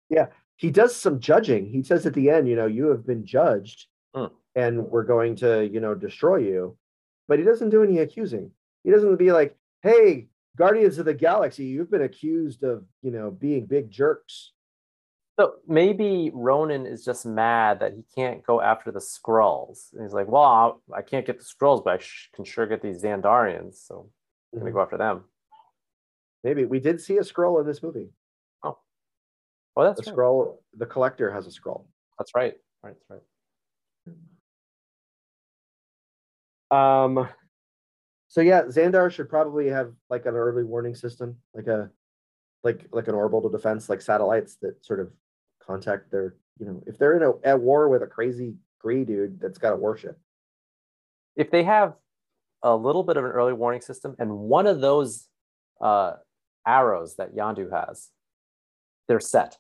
Yeah, 0.10 0.28
he 0.56 0.72
does 0.72 0.96
some 0.96 1.20
judging. 1.20 1.70
He 1.70 1.84
says 1.84 2.06
at 2.06 2.14
the 2.14 2.30
end, 2.30 2.48
you 2.48 2.56
know, 2.56 2.66
you 2.66 2.88
have 2.88 3.06
been 3.06 3.26
judged, 3.26 3.88
mm. 4.16 4.32
and 4.56 4.88
we're 4.88 5.04
going 5.04 5.36
to, 5.38 5.68
you 5.68 5.80
know, 5.80 5.94
destroy 5.94 6.38
you. 6.38 6.78
But 7.28 7.40
he 7.40 7.46
doesn't 7.46 7.70
do 7.70 7.84
any 7.84 8.00
accusing. 8.00 8.52
He 8.84 8.92
doesn't 8.92 9.18
be 9.18 9.32
like, 9.32 9.56
"Hey, 9.84 10.30
Guardians 10.60 10.98
of 10.98 11.06
the 11.06 11.14
Galaxy, 11.14 11.66
you've 11.66 11.90
been 11.90 12.02
accused 12.02 12.64
of, 12.64 12.84
you 13.02 13.12
know, 13.12 13.32
being 13.32 13.66
big 13.66 13.90
jerks. 13.90 14.52
So 15.40 15.54
maybe 15.66 16.32
Ronan 16.34 16.86
is 16.86 17.06
just 17.06 17.26
mad 17.26 17.80
that 17.80 17.94
he 17.94 18.04
can't 18.14 18.46
go 18.46 18.60
after 18.60 18.92
the 18.92 19.00
Skrulls. 19.00 19.94
And 19.94 20.02
he's 20.02 20.12
like, 20.12 20.28
well, 20.28 20.82
I 20.94 21.02
can 21.02 21.20
not 21.20 21.28
get 21.28 21.38
the 21.38 21.46
Skrulls, 21.46 21.82
but 21.82 21.94
I 21.94 21.98
sh- 22.00 22.28
can 22.36 22.44
sure 22.44 22.68
get 22.68 22.82
these 22.82 23.02
Xandarians. 23.02 23.76
So 23.76 24.10
I'm 24.52 24.60
going 24.60 24.70
to 24.70 24.76
go 24.76 24.82
after 24.82 24.98
them. 24.98 25.24
Maybe 26.44 26.66
we 26.66 26.82
did 26.82 27.00
see 27.00 27.16
a 27.16 27.22
Skrull 27.22 27.62
in 27.62 27.68
this 27.68 27.82
movie. 27.82 28.10
Oh, 28.66 28.80
oh, 29.78 29.84
that's 29.86 30.02
the 30.02 30.12
right. 30.12 30.18
Skrull. 30.18 30.58
The 30.78 30.86
collector 30.86 31.32
has 31.32 31.48
a 31.48 31.52
Skrull. 31.52 31.86
That's 32.18 32.36
right. 32.36 32.56
Right, 32.84 32.96
that's 33.10 33.22
right. 36.72 37.04
Um. 37.06 37.30
So 38.28 38.42
yeah, 38.42 38.64
Xandar 38.64 39.10
should 39.10 39.30
probably 39.30 39.68
have 39.68 39.94
like 40.10 40.26
an 40.26 40.36
early 40.36 40.66
warning 40.66 40.96
system, 40.96 41.38
like 41.54 41.68
a 41.68 41.90
like 42.64 42.88
like 42.92 43.08
an 43.08 43.16
orbital 43.16 43.50
defense, 43.50 43.88
like 43.88 44.02
satellites 44.02 44.58
that 44.62 44.86
sort 44.86 45.00
of 45.00 45.12
contact 45.70 46.12
their, 46.12 46.36
you 46.60 46.66
know, 46.66 46.82
if 46.88 46.98
they're 46.98 47.16
in 47.16 47.24
a 47.24 47.32
at 47.48 47.60
war 47.60 47.90
with 47.90 48.02
a 48.02 48.08
crazy 48.08 48.56
Kree 48.84 49.06
dude 49.06 49.40
that's 49.40 49.58
got 49.58 49.74
a 49.74 49.76
warship. 49.76 50.18
If 51.36 51.52
they 51.52 51.64
have 51.64 51.94
a 52.64 52.76
little 52.76 53.04
bit 53.04 53.18
of 53.18 53.26
an 53.26 53.32
early 53.32 53.54
warning 53.54 53.82
system 53.82 54.16
and 54.20 54.32
one 54.32 54.68
of 54.68 54.82
those 54.82 55.28
uh, 55.80 56.14
arrows 56.66 57.16
that 57.18 57.36
Yondu 57.36 57.72
has, 57.72 58.10
they're 59.08 59.20
set. 59.20 59.58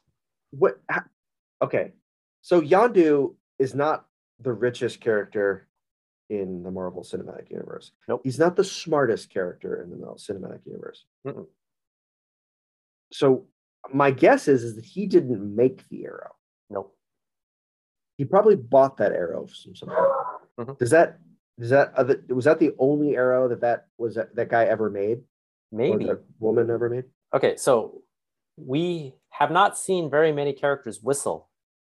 What? 0.51 0.79
Okay, 1.61 1.91
so 2.41 2.61
Yondu 2.61 3.35
is 3.59 3.75
not 3.75 4.05
the 4.39 4.53
richest 4.53 5.01
character 5.01 5.67
in 6.29 6.63
the 6.63 6.71
Marvel 6.71 7.03
Cinematic 7.03 7.49
Universe. 7.51 7.91
Nope. 8.07 8.21
He's 8.23 8.39
not 8.39 8.55
the 8.55 8.63
smartest 8.63 9.29
character 9.29 9.81
in 9.83 9.89
the 9.89 9.97
Marvel 9.97 10.17
Cinematic 10.17 10.65
Universe. 10.65 11.05
Mm-mm. 11.25 11.47
So 13.11 13.45
my 13.93 14.11
guess 14.11 14.47
is, 14.47 14.63
is 14.63 14.75
that 14.75 14.85
he 14.85 15.05
didn't 15.05 15.55
make 15.55 15.87
the 15.89 16.05
arrow. 16.05 16.35
Nope. 16.69 16.95
He 18.17 18.25
probably 18.25 18.55
bought 18.55 18.97
that 18.97 19.11
arrow 19.11 19.47
from 19.47 19.75
somebody. 19.75 20.01
Mm-hmm. 20.59 20.73
Does 20.79 20.89
that 20.91 21.19
does 21.59 21.71
that 21.71 21.93
other, 21.95 22.21
was 22.29 22.45
that 22.45 22.59
the 22.59 22.73
only 22.79 23.15
arrow 23.15 23.49
that 23.49 23.61
that 23.61 23.87
was 23.97 24.15
that, 24.15 24.35
that 24.35 24.49
guy 24.49 24.65
ever 24.65 24.89
made? 24.89 25.19
Maybe 25.71 26.05
that 26.05 26.23
woman 26.39 26.69
ever 26.69 26.89
made. 26.89 27.03
Okay, 27.33 27.57
so 27.57 28.01
we 28.57 29.13
have 29.29 29.51
not 29.51 29.77
seen 29.77 30.09
very 30.09 30.31
many 30.31 30.53
characters 30.53 31.01
whistle 31.03 31.49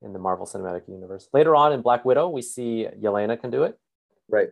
in 0.02 0.14
the 0.14 0.20
Marvel 0.20 0.46
Cinematic 0.46 0.88
Universe. 0.90 1.30
Later 1.32 1.56
on 1.56 1.74
in 1.74 1.82
Black 1.82 2.04
Widow, 2.04 2.30
we 2.30 2.42
see 2.42 2.88
Yelena 3.00 3.40
can 3.40 3.52
do 3.52 3.64
it. 3.64 3.80
Right. 4.30 4.50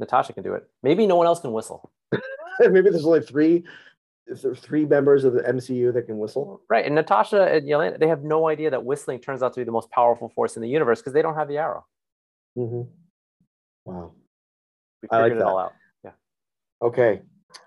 Natasha 0.00 0.32
can 0.32 0.42
do 0.42 0.54
it. 0.54 0.68
Maybe 0.82 1.06
no 1.06 1.16
one 1.16 1.26
else 1.26 1.40
can 1.40 1.52
whistle. 1.52 1.90
Maybe 2.60 2.90
there's 2.90 3.06
only 3.06 3.20
three 3.20 3.64
if 4.26 4.42
there's 4.42 4.60
three 4.60 4.84
members 4.84 5.24
of 5.24 5.32
the 5.32 5.42
MCU 5.42 5.92
that 5.94 6.06
can 6.06 6.18
whistle. 6.18 6.60
Right. 6.68 6.84
And 6.84 6.94
Natasha 6.94 7.44
and 7.44 7.66
Yelena, 7.66 7.98
they 7.98 8.08
have 8.08 8.24
no 8.24 8.48
idea 8.48 8.70
that 8.70 8.84
whistling 8.84 9.20
turns 9.20 9.42
out 9.42 9.54
to 9.54 9.60
be 9.60 9.64
the 9.64 9.72
most 9.72 9.90
powerful 9.90 10.28
force 10.28 10.56
in 10.56 10.62
the 10.62 10.68
universe 10.68 11.00
because 11.00 11.12
they 11.12 11.22
don't 11.22 11.36
have 11.36 11.48
the 11.48 11.58
arrow. 11.58 11.86
Mm-hmm. 12.58 12.82
Wow. 13.84 14.12
We 15.02 15.08
figured 15.08 15.32
like 15.32 15.40
it 15.40 15.42
all 15.42 15.58
out. 15.58 15.72
Yeah. 16.04 16.10
Okay. 16.82 17.22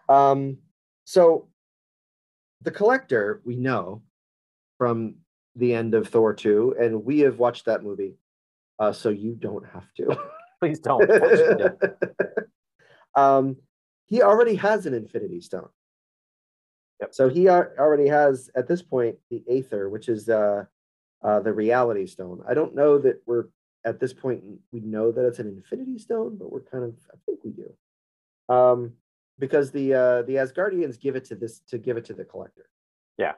Um, 0.10 0.58
so 1.06 1.48
the 2.62 2.72
collector, 2.72 3.42
we 3.46 3.56
know 3.56 4.02
from 4.78 5.16
the 5.56 5.74
end 5.74 5.94
of 5.94 6.08
Thor 6.08 6.34
2, 6.34 6.76
and 6.80 7.06
we 7.06 7.20
have 7.20 7.40
watched 7.40 7.66
that 7.66 7.84
movie. 7.84 8.16
Uh, 8.80 8.92
so 8.92 9.10
you 9.10 9.34
don't 9.34 9.66
have 9.68 9.92
to. 9.98 10.18
Please 10.60 10.80
don't. 10.80 11.10
um, 13.16 13.56
he 14.08 14.22
already 14.22 14.56
has 14.56 14.86
an 14.86 14.94
Infinity 14.94 15.42
Stone. 15.42 15.70
Yep. 17.02 17.14
So 17.14 17.30
he 17.30 17.50
already 17.50 18.08
has 18.08 18.50
at 18.56 18.68
this 18.68 18.82
point 18.82 19.16
the 19.30 19.44
Aether, 19.50 19.90
which 19.90 20.10
is 20.10 20.28
uh, 20.28 20.66
uh, 21.24 21.40
the 21.40 21.54
Reality 21.54 22.06
Stone. 22.06 22.44
I 22.48 22.54
don't 22.54 22.76
know 22.76 22.98
that 23.00 23.22
we're 23.26 23.46
at 23.86 24.00
this 24.00 24.14
point 24.14 24.44
we 24.72 24.82
know 24.82 25.12
that 25.12 25.26
it's 25.26 25.40
an 25.40 25.48
Infinity 25.48 26.00
Stone, 26.00 26.38
but 26.38 26.52
we're 26.52 26.62
kind 26.62 26.84
of 26.84 26.94
I 27.12 27.18
think 27.26 27.40
we 27.44 27.52
do, 27.52 28.54
um, 28.54 28.94
because 29.38 29.72
the 29.72 29.94
uh, 29.94 30.22
the 30.24 30.36
Asgardians 30.36 31.00
give 31.00 31.16
it 31.16 31.26
to 31.26 31.36
this 31.36 31.60
to 31.70 31.78
give 31.78 31.96
it 31.98 32.06
to 32.06 32.14
the 32.14 32.26
Collector. 32.26 32.70
Yeah. 33.18 33.34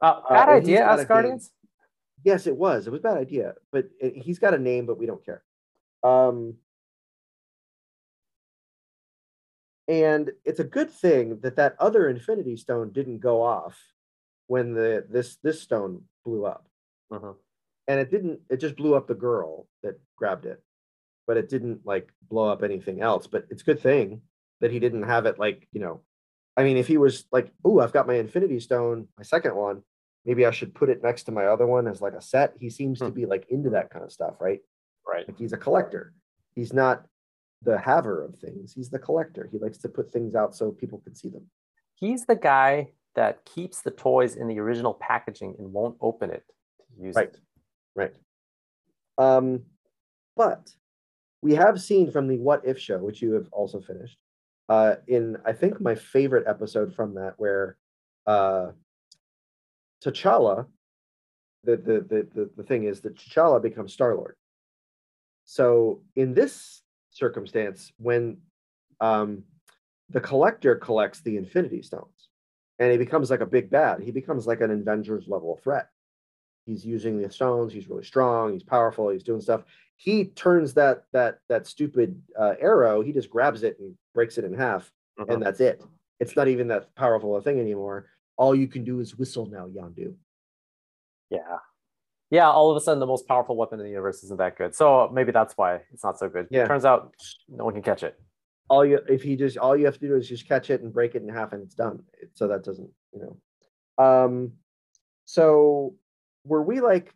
Uh, 0.00 0.20
bad 0.28 0.48
idea, 0.48 0.82
Asgardians. 0.82 1.50
Yes, 2.24 2.46
it 2.46 2.56
was. 2.56 2.86
It 2.86 2.90
was 2.90 3.00
a 3.00 3.02
bad 3.02 3.16
idea, 3.16 3.54
but 3.72 3.88
it, 4.00 4.16
he's 4.16 4.38
got 4.38 4.54
a 4.54 4.58
name, 4.58 4.86
but 4.86 4.98
we 4.98 5.06
don't 5.06 5.24
care. 5.24 5.42
Um, 6.04 6.54
and 9.88 10.30
it's 10.44 10.60
a 10.60 10.64
good 10.64 10.90
thing 10.90 11.40
that 11.42 11.56
that 11.56 11.74
other 11.80 12.08
Infinity 12.08 12.56
Stone 12.56 12.92
didn't 12.92 13.18
go 13.18 13.42
off 13.42 13.76
when 14.46 14.74
the 14.74 15.06
this 15.08 15.36
this 15.42 15.62
stone 15.62 16.02
blew 16.24 16.44
up, 16.44 16.66
uh-huh. 17.10 17.32
and 17.88 17.98
it 17.98 18.10
didn't. 18.10 18.40
It 18.50 18.58
just 18.58 18.76
blew 18.76 18.94
up 18.94 19.08
the 19.08 19.14
girl 19.14 19.66
that 19.82 19.98
grabbed 20.16 20.44
it, 20.44 20.62
but 21.26 21.38
it 21.38 21.48
didn't 21.48 21.86
like 21.86 22.10
blow 22.28 22.48
up 22.50 22.62
anything 22.62 23.00
else. 23.00 23.26
But 23.26 23.46
it's 23.50 23.62
a 23.62 23.64
good 23.64 23.80
thing 23.80 24.20
that 24.60 24.70
he 24.70 24.78
didn't 24.78 25.04
have 25.04 25.24
it 25.24 25.38
like 25.38 25.66
you 25.72 25.80
know. 25.80 26.02
I 26.56 26.64
mean, 26.64 26.76
if 26.76 26.86
he 26.86 26.98
was 26.98 27.24
like, 27.32 27.50
"Oh, 27.64 27.80
I've 27.80 27.92
got 27.92 28.06
my 28.06 28.14
Infinity 28.14 28.60
Stone, 28.60 29.08
my 29.16 29.24
second 29.24 29.56
one," 29.56 29.82
maybe 30.26 30.44
I 30.44 30.50
should 30.50 30.74
put 30.74 30.90
it 30.90 31.02
next 31.02 31.22
to 31.24 31.32
my 31.32 31.46
other 31.46 31.66
one 31.66 31.88
as 31.88 32.02
like 32.02 32.12
a 32.12 32.20
set. 32.20 32.54
He 32.60 32.68
seems 32.68 32.98
hmm. 32.98 33.06
to 33.06 33.10
be 33.10 33.24
like 33.24 33.46
into 33.48 33.70
that 33.70 33.88
kind 33.88 34.04
of 34.04 34.12
stuff, 34.12 34.34
right? 34.38 34.60
Right. 35.06 35.26
Like 35.26 35.38
he's 35.38 35.54
a 35.54 35.56
collector. 35.56 36.12
He's 36.54 36.74
not 36.74 37.06
the 37.62 37.78
haver 37.78 38.24
of 38.24 38.36
things. 38.36 38.72
He's 38.72 38.90
the 38.90 38.98
collector. 38.98 39.48
He 39.50 39.58
likes 39.58 39.78
to 39.78 39.88
put 39.88 40.12
things 40.12 40.34
out 40.34 40.54
so 40.54 40.70
people 40.70 41.00
can 41.04 41.14
see 41.14 41.28
them. 41.28 41.46
He's 41.94 42.26
the 42.26 42.36
guy 42.36 42.92
that 43.14 43.44
keeps 43.44 43.82
the 43.82 43.90
toys 43.90 44.36
in 44.36 44.46
the 44.46 44.60
original 44.60 44.94
packaging 44.94 45.56
and 45.58 45.72
won't 45.72 45.96
open 46.00 46.30
it 46.30 46.44
to 46.80 47.02
use 47.02 47.16
right. 47.16 47.28
it. 47.28 47.40
Right. 47.96 48.14
Um, 49.18 49.62
but 50.36 50.70
we 51.42 51.54
have 51.56 51.80
seen 51.80 52.10
from 52.10 52.28
the 52.28 52.38
What 52.38 52.62
If 52.64 52.78
show, 52.78 52.98
which 52.98 53.20
you 53.20 53.32
have 53.32 53.48
also 53.50 53.80
finished, 53.80 54.16
uh, 54.68 54.96
in 55.06 55.36
I 55.44 55.52
think 55.52 55.80
my 55.80 55.94
favorite 55.94 56.46
episode 56.46 56.94
from 56.94 57.14
that, 57.14 57.34
where 57.38 57.76
uh, 58.26 58.68
T'Challa, 60.04 60.66
the, 61.64 61.76
the 61.76 62.00
the 62.00 62.28
the 62.34 62.50
the 62.56 62.62
thing 62.62 62.84
is 62.84 63.00
that 63.00 63.16
T'Challa 63.16 63.60
becomes 63.60 63.92
Star 63.92 64.14
Lord. 64.14 64.36
So 65.44 66.02
in 66.14 66.34
this 66.34 66.82
circumstance 67.18 67.92
when 67.98 68.38
um, 69.00 69.42
the 70.10 70.20
collector 70.20 70.76
collects 70.76 71.20
the 71.20 71.36
infinity 71.36 71.82
stones 71.82 72.28
and 72.78 72.92
he 72.92 72.98
becomes 72.98 73.30
like 73.30 73.40
a 73.40 73.46
big 73.46 73.70
bad. 73.70 74.00
He 74.00 74.12
becomes 74.12 74.46
like 74.46 74.60
an 74.60 74.70
avengers 74.70 75.26
level 75.26 75.58
threat. 75.62 75.88
He's 76.64 76.84
using 76.84 77.20
the 77.20 77.30
stones. 77.30 77.72
He's 77.72 77.88
really 77.88 78.04
strong. 78.04 78.52
He's 78.52 78.62
powerful. 78.62 79.08
He's 79.08 79.22
doing 79.22 79.40
stuff. 79.40 79.64
He 79.96 80.26
turns 80.26 80.74
that 80.74 81.04
that 81.12 81.38
that 81.48 81.66
stupid 81.66 82.20
uh, 82.38 82.54
arrow. 82.60 83.02
He 83.02 83.12
just 83.12 83.30
grabs 83.30 83.62
it 83.62 83.78
and 83.80 83.94
breaks 84.14 84.38
it 84.38 84.44
in 84.44 84.54
half 84.54 84.90
uh-huh. 85.18 85.32
and 85.32 85.42
that's 85.42 85.60
it. 85.60 85.82
It's 86.20 86.36
not 86.36 86.48
even 86.48 86.68
that 86.68 86.94
powerful 86.94 87.36
a 87.36 87.42
thing 87.42 87.58
anymore. 87.58 88.06
All 88.36 88.54
you 88.54 88.68
can 88.68 88.84
do 88.84 89.00
is 89.00 89.16
whistle 89.16 89.46
now 89.46 89.66
yondu. 89.66 90.14
Yeah 91.30 91.58
yeah, 92.30 92.48
all 92.48 92.70
of 92.70 92.76
a 92.76 92.80
sudden 92.80 93.00
the 93.00 93.06
most 93.06 93.26
powerful 93.26 93.56
weapon 93.56 93.80
in 93.80 93.84
the 93.84 93.90
universe 93.90 94.22
isn't 94.22 94.38
that 94.38 94.56
good. 94.56 94.74
So 94.74 95.10
maybe 95.12 95.32
that's 95.32 95.54
why 95.56 95.80
it's 95.92 96.04
not 96.04 96.18
so 96.18 96.28
good. 96.28 96.46
Yeah. 96.50 96.66
Turns 96.66 96.84
out 96.84 97.14
no 97.48 97.64
one 97.64 97.74
can 97.74 97.82
catch 97.82 98.02
it. 98.02 98.18
All 98.68 98.84
you 98.84 99.00
if 99.08 99.24
you 99.24 99.36
just 99.36 99.56
all 99.56 99.76
you 99.76 99.86
have 99.86 99.98
to 99.98 100.08
do 100.08 100.14
is 100.14 100.28
just 100.28 100.46
catch 100.46 100.68
it 100.68 100.82
and 100.82 100.92
break 100.92 101.14
it 101.14 101.22
in 101.22 101.28
half 101.28 101.52
and 101.52 101.62
it's 101.62 101.74
done. 101.74 102.02
So 102.34 102.48
that 102.48 102.64
doesn't, 102.64 102.90
you 103.14 103.20
know. 103.20 104.04
Um 104.04 104.52
so 105.24 105.94
were 106.44 106.62
we 106.62 106.80
like 106.80 107.14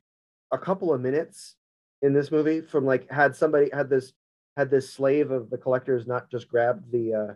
a 0.51 0.59
couple 0.59 0.93
of 0.93 1.01
minutes 1.01 1.57
in 2.01 2.15
this 2.15 2.31
movie 2.31 2.63
from 2.63 2.87
like 2.87 3.11
had 3.11 3.37
somebody 3.37 3.69
had 3.73 3.91
this 3.91 4.13
had 4.57 4.71
this 4.71 4.91
slave 4.91 5.31
of 5.31 5.51
the 5.51 5.59
collectors 5.59 6.07
not 6.07 6.31
just 6.31 6.49
grabbed 6.49 6.91
the 6.91 7.15
uh 7.15 7.35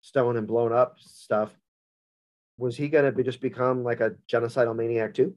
stone 0.00 0.36
and 0.36 0.46
blown 0.46 0.72
up 0.72 0.96
stuff 1.00 1.52
was 2.56 2.76
he 2.76 2.88
gonna 2.88 3.12
be 3.12 3.24
just 3.24 3.40
become 3.40 3.82
like 3.82 4.00
a 4.00 4.14
genocidal 4.30 4.74
maniac 4.74 5.12
too 5.12 5.34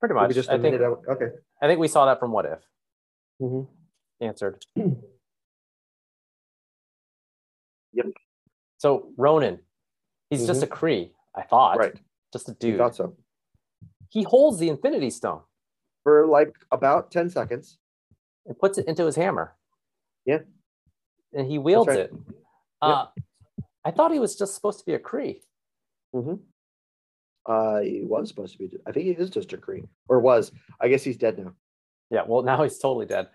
Pretty 0.00 0.14
much. 0.14 0.34
just 0.34 0.48
I 0.48 0.58
think, 0.58 0.80
out. 0.80 1.02
Okay. 1.08 1.30
I 1.60 1.66
think 1.66 1.80
we 1.80 1.88
saw 1.88 2.06
that 2.06 2.20
from 2.20 2.32
What 2.32 2.46
If. 2.46 2.60
Mm-hmm. 3.42 3.62
Answered. 4.24 4.64
yep. 7.92 8.06
So 8.78 9.10
Ronan, 9.16 9.58
he's 10.30 10.40
mm-hmm. 10.40 10.46
just 10.46 10.62
a 10.62 10.66
Kree, 10.66 11.10
I 11.34 11.42
thought. 11.42 11.78
Right. 11.78 11.94
Just 12.32 12.48
a 12.48 12.52
dude. 12.54 12.76
I 12.76 12.78
thought 12.78 12.96
so. 12.96 13.16
He 14.10 14.22
holds 14.22 14.58
the 14.58 14.68
Infinity 14.68 15.10
Stone 15.10 15.40
for 16.04 16.26
like 16.26 16.54
about 16.70 17.10
10 17.10 17.30
seconds 17.30 17.78
and 18.46 18.58
puts 18.58 18.78
it 18.78 18.86
into 18.86 19.04
his 19.04 19.16
hammer. 19.16 19.54
Yeah. 20.24 20.38
And 21.32 21.50
he 21.50 21.58
wields 21.58 21.88
right. 21.88 21.98
it. 21.98 22.14
Uh, 22.80 23.06
I 23.84 23.90
thought 23.90 24.12
he 24.12 24.18
was 24.18 24.36
just 24.36 24.54
supposed 24.54 24.78
to 24.78 24.84
be 24.86 24.94
a 24.94 24.98
Kree. 24.98 25.40
Mm-hmm. 26.14 26.34
Uh, 27.48 27.80
he 27.80 28.02
was 28.04 28.28
supposed 28.28 28.52
to 28.52 28.58
be. 28.58 28.70
I 28.86 28.92
think 28.92 29.06
he 29.06 29.12
is 29.12 29.30
just 29.30 29.52
a 29.54 29.56
Kree, 29.56 29.88
or 30.06 30.20
was. 30.20 30.52
I 30.80 30.88
guess 30.88 31.02
he's 31.02 31.16
dead 31.16 31.38
now. 31.38 31.54
Yeah. 32.10 32.22
Well, 32.26 32.42
now 32.42 32.62
he's 32.62 32.78
totally 32.78 33.06
dead. 33.06 33.28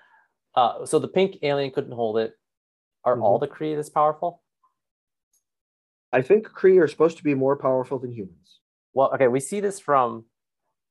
Uh, 0.56 0.85
so 0.85 0.99
the 0.99 1.07
pink 1.07 1.38
alien 1.41 1.72
couldn't 1.72 1.91
hold 1.91 2.19
it. 2.19 2.38
Are 3.03 3.15
mm-hmm. 3.15 3.23
all 3.23 3.40
the 3.40 3.48
Kree 3.48 3.76
this 3.76 3.90
powerful? 3.90 4.44
I 6.11 6.22
think 6.22 6.48
Kree 6.48 6.80
are 6.80 6.88
supposed 6.88 7.18
to 7.18 7.23
be 7.23 7.34
more 7.34 7.57
powerful 7.57 7.98
than 7.98 8.11
humans. 8.11 8.60
Well, 8.94 9.11
okay, 9.15 9.27
we 9.27 9.40
see 9.40 9.60
this 9.60 9.80
from 9.80 10.26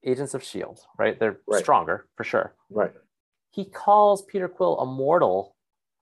Agents 0.04 0.34
of 0.34 0.42
Shield, 0.42 0.80
right? 0.98 1.18
They're 1.18 1.40
Right. 1.46 1.62
stronger 1.62 2.08
for 2.16 2.24
sure. 2.24 2.56
Right. 2.70 2.92
He 3.52 3.64
calls 3.64 4.22
Peter 4.22 4.48
Quill 4.48 4.82
immortal. 4.82 5.54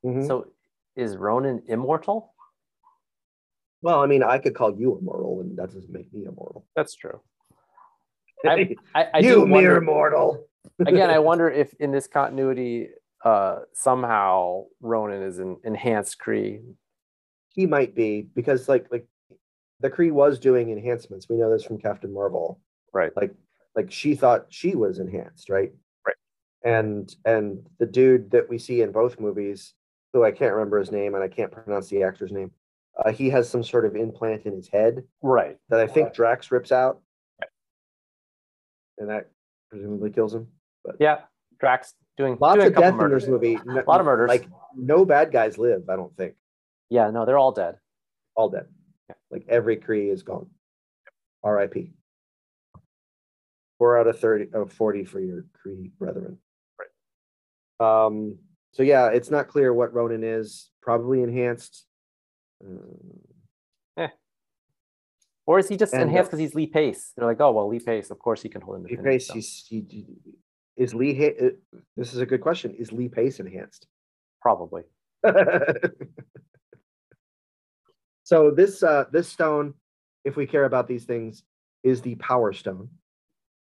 Mhm. 0.05 0.27
So 0.27 0.47
is 0.97 1.19
Ronan 1.19 1.63
immortal? 1.67 2.33
well, 3.83 4.01
I 4.01 4.07
mean, 4.07 4.23
I 4.23 4.39
could 4.39 4.55
call 4.55 4.79
you 4.79 4.99
immortal, 4.99 5.30
that 5.57 5.73
doesn't 5.73 5.91
make 5.91 6.13
me 6.13 6.25
immortal. 6.27 6.67
That's 6.77 6.95
true. 6.95 7.21
I, 8.47 8.75
I, 8.95 9.07
I 9.15 9.19
you 9.19 9.35
do 9.35 9.47
mere 9.47 9.75
wonder, 9.75 9.81
mortal. 9.81 10.47
again, 10.87 11.11
I 11.11 11.19
wonder 11.19 11.51
if 11.51 11.75
in 11.75 11.91
this 11.93 12.07
continuity, 12.07 12.89
uh, 13.25 13.61
somehow 13.75 14.65
Ronan 14.81 15.23
is 15.23 15.39
an 15.39 15.59
enhanced 15.65 16.19
Kree. 16.19 16.63
he 17.51 17.67
might 17.67 17.95
be 17.95 18.29
because 18.35 18.69
like 18.69 18.87
like 18.91 19.07
the 19.81 19.91
Kree 19.91 20.13
was 20.13 20.39
doing 20.39 20.71
enhancements. 20.71 21.29
We 21.29 21.37
know 21.37 21.51
this 21.51 21.65
from 21.65 21.79
Captain 21.79 22.13
Marvel. 22.13 22.61
Right. 22.93 23.15
Like 23.17 23.35
like 23.75 23.91
she 23.91 24.15
thought 24.15 24.47
she 24.49 24.75
was 24.75 24.99
enhanced, 24.99 25.51
right? 25.51 25.73
Right. 26.07 26.17
And 26.65 27.15
and 27.25 27.67
the 27.79 27.87
dude 27.87 28.31
that 28.31 28.49
we 28.49 28.59
see 28.59 28.83
in 28.83 28.93
both 28.93 29.21
movies, 29.21 29.75
who 30.13 30.25
I 30.25 30.31
can't 30.31 30.55
remember 30.55 30.79
his 30.79 30.93
name 30.93 31.15
and 31.15 31.23
I 31.23 31.29
can't 31.29 31.53
pronounce 31.53 31.89
the 31.89 32.03
actor's 32.03 32.33
name, 32.33 32.51
uh, 33.05 33.11
he 33.13 33.31
has 33.31 33.49
some 33.49 33.63
sort 33.65 33.85
of 33.85 33.97
implant 33.97 34.45
in 34.47 34.53
his 34.55 34.69
head 34.69 35.03
Right. 35.23 35.59
that 35.69 35.81
I 35.81 35.87
think 35.87 36.13
Drax 36.13 36.51
rips 36.51 36.71
out, 36.73 37.01
and 38.99 39.09
that 39.11 39.31
presumably 39.71 40.11
kills 40.11 40.35
him. 40.35 40.49
But 40.85 40.97
Yeah. 41.01 41.23
Drax 41.59 41.95
doing 42.17 42.37
Lots 42.41 42.57
doing 42.57 42.69
of 42.69 42.75
death 42.75 42.93
in 42.93 42.97
murders. 42.99 43.23
this 43.25 43.31
movie. 43.31 43.55
A 43.57 43.85
lot 43.87 44.01
of 44.01 44.07
murders. 44.07 44.29
Like 44.29 44.47
no 44.75 45.05
bad 45.05 45.31
guys 45.33 45.59
live. 45.59 45.89
I 45.91 45.97
don't 45.97 46.15
think. 46.17 46.35
Yeah, 46.89 47.11
no, 47.11 47.25
they're 47.27 47.39
all 47.39 47.53
dead. 47.53 47.79
all 48.35 48.49
dead. 48.49 48.67
Yeah. 49.09 49.15
Like 49.31 49.45
every 49.49 49.77
Kree 49.77 50.11
is 50.11 50.23
gone. 50.23 50.49
R.I.P. 51.43 51.93
Four 53.79 53.99
out 53.99 54.07
of 54.07 54.19
thirty 54.19 54.49
of 54.53 54.73
forty 54.73 55.05
for 55.05 55.21
your 55.21 55.45
Kree 55.65 55.91
brethren. 55.99 56.39
Right. 56.79 58.07
Um. 58.07 58.39
So 58.73 58.83
yeah, 58.83 59.09
it's 59.09 59.31
not 59.31 59.49
clear 59.49 59.73
what 59.75 59.93
Ronan 59.93 60.23
is. 60.25 60.71
Probably 60.83 61.23
enhanced. 61.23 61.87
Uh, 62.63 64.09
Or 65.47 65.59
is 65.59 65.69
he 65.69 65.77
just 65.77 65.93
And, 65.93 66.03
uh, 66.03 66.07
enhanced 66.07 66.31
because 66.31 66.39
he's 66.39 66.55
Lee 66.55 66.69
Pace? 66.69 67.13
They're 67.17 67.27
like, 67.27 67.41
oh 67.41 67.51
well, 67.51 67.67
Lee 67.67 67.81
Pace, 67.81 68.11
of 68.11 68.21
course 68.21 68.41
he 68.41 68.49
can 68.49 68.61
hold 68.61 68.77
him. 68.77 68.85
Lee. 68.85 68.97
Pace. 68.97 69.29
He's, 69.31 69.67
he, 69.69 70.07
is 70.77 70.95
Lee? 70.95 71.13
Ha- 71.13 71.47
uh, 71.47 71.51
this 71.97 72.15
is 72.15 72.21
a 72.21 72.27
good 72.27 72.41
question. 72.41 72.73
Is 72.79 72.93
Lee 72.93 73.09
Pace 73.09 73.41
enhanced? 73.41 73.89
Probably. 74.41 74.83
so 78.23 78.51
this 78.53 78.83
uh, 78.85 79.07
this 79.13 79.29
stone, 79.29 79.75
if 80.25 80.37
we 80.37 80.47
care 80.47 80.67
about 80.67 80.87
these 80.87 81.05
things, 81.05 81.43
is 81.83 82.01
the 82.01 82.15
Power 82.17 82.53
Stone. 82.53 82.89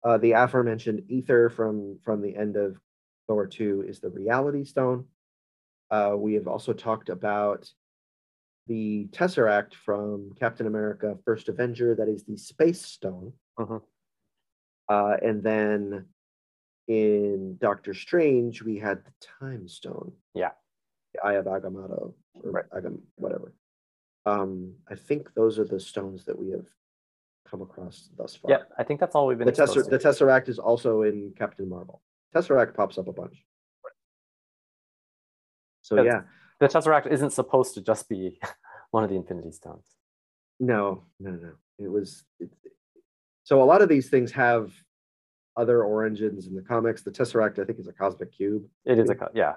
Uh, 0.03 0.17
the 0.17 0.33
aforementioned 0.33 1.03
Aether 1.11 1.51
from 1.51 1.99
from 2.03 2.23
the 2.23 2.35
end 2.35 2.57
of 2.57 2.79
Thor 3.27 3.47
two 3.47 3.85
is 3.87 4.01
the 4.01 4.09
Reality 4.09 4.65
Stone. 4.65 5.05
Uh, 5.91 6.15
we 6.17 6.35
have 6.35 6.49
also 6.49 6.73
talked 6.73 7.11
about 7.11 7.71
the 8.67 9.09
Tesseract 9.13 9.75
from 9.75 10.33
Captain 10.39 10.67
America: 10.67 11.17
First 11.25 11.49
Avenger. 11.49 11.95
That 11.95 12.09
is 12.09 12.25
the 12.25 12.37
Space 12.37 12.83
Stone. 12.83 13.33
Mhm. 13.59 13.83
Uh, 14.89 15.17
and 15.23 15.43
then 15.43 16.07
in 16.89 17.57
Doctor 17.59 17.95
Strange, 17.95 18.63
we 18.63 18.79
had 18.79 19.05
the 19.05 19.13
Time 19.21 19.67
Stone. 19.69 20.13
Yeah. 20.35 20.53
The 21.15 21.25
Eye 21.25 21.35
of 21.35 21.47
Agamotto, 21.47 22.15
or 22.35 22.51
Right. 22.51 22.69
Agam, 22.71 23.01
whatever. 23.17 23.53
Um, 24.27 24.77
I 24.89 24.95
think 24.95 25.33
those 25.35 25.59
are 25.59 25.65
the 25.65 25.81
stones 25.81 26.25
that 26.27 26.39
we 26.39 26.51
have 26.51 26.67
come 27.45 27.63
across 27.63 28.09
thus 28.17 28.35
far. 28.37 28.51
Yeah, 28.51 28.65
I 28.77 28.83
think 28.85 28.99
that's 29.01 29.15
all 29.15 29.27
we've 29.29 29.39
been 29.39 29.47
The, 29.47 29.53
Tesser- 29.53 29.89
the 29.89 29.99
Tesseract 29.99 30.49
is 30.49 30.59
also 30.59 31.03
in 31.03 31.33
Captain 31.37 31.69
Marvel. 31.69 32.03
Tesseract 32.35 32.75
pops 32.75 32.99
up 32.99 33.07
a 33.09 33.13
bunch. 33.13 33.45
So 35.83 35.95
That's- 35.97 36.13
yeah, 36.13 36.29
the 36.61 36.69
Tesseract 36.69 37.07
isn't 37.11 37.31
supposed 37.31 37.75
to 37.75 37.81
just 37.81 38.09
be 38.09 38.39
one 38.91 39.05
of 39.05 39.11
the 39.11 39.17
Infinity 39.17 39.53
Stones. 39.53 39.87
no, 40.61 41.05
no, 41.21 41.31
no. 41.33 41.53
It 41.79 41.89
was 41.91 42.25
it, 42.41 42.49
so 43.45 43.63
a 43.63 43.65
lot 43.65 43.83
of 43.83 43.89
these 43.89 44.09
things 44.09 44.33
have 44.33 44.73
other 45.57 45.85
origins 45.85 46.47
in 46.47 46.55
the 46.55 46.63
comics. 46.63 47.03
The 47.03 47.11
Tesseract, 47.11 47.59
I 47.59 47.65
think, 47.65 47.79
is 47.79 47.89
a 47.89 47.93
cosmic 47.93 48.33
cube. 48.33 48.65
It 48.85 48.99
is 48.99 49.11
a 49.11 49.17
yeah. 49.35 49.55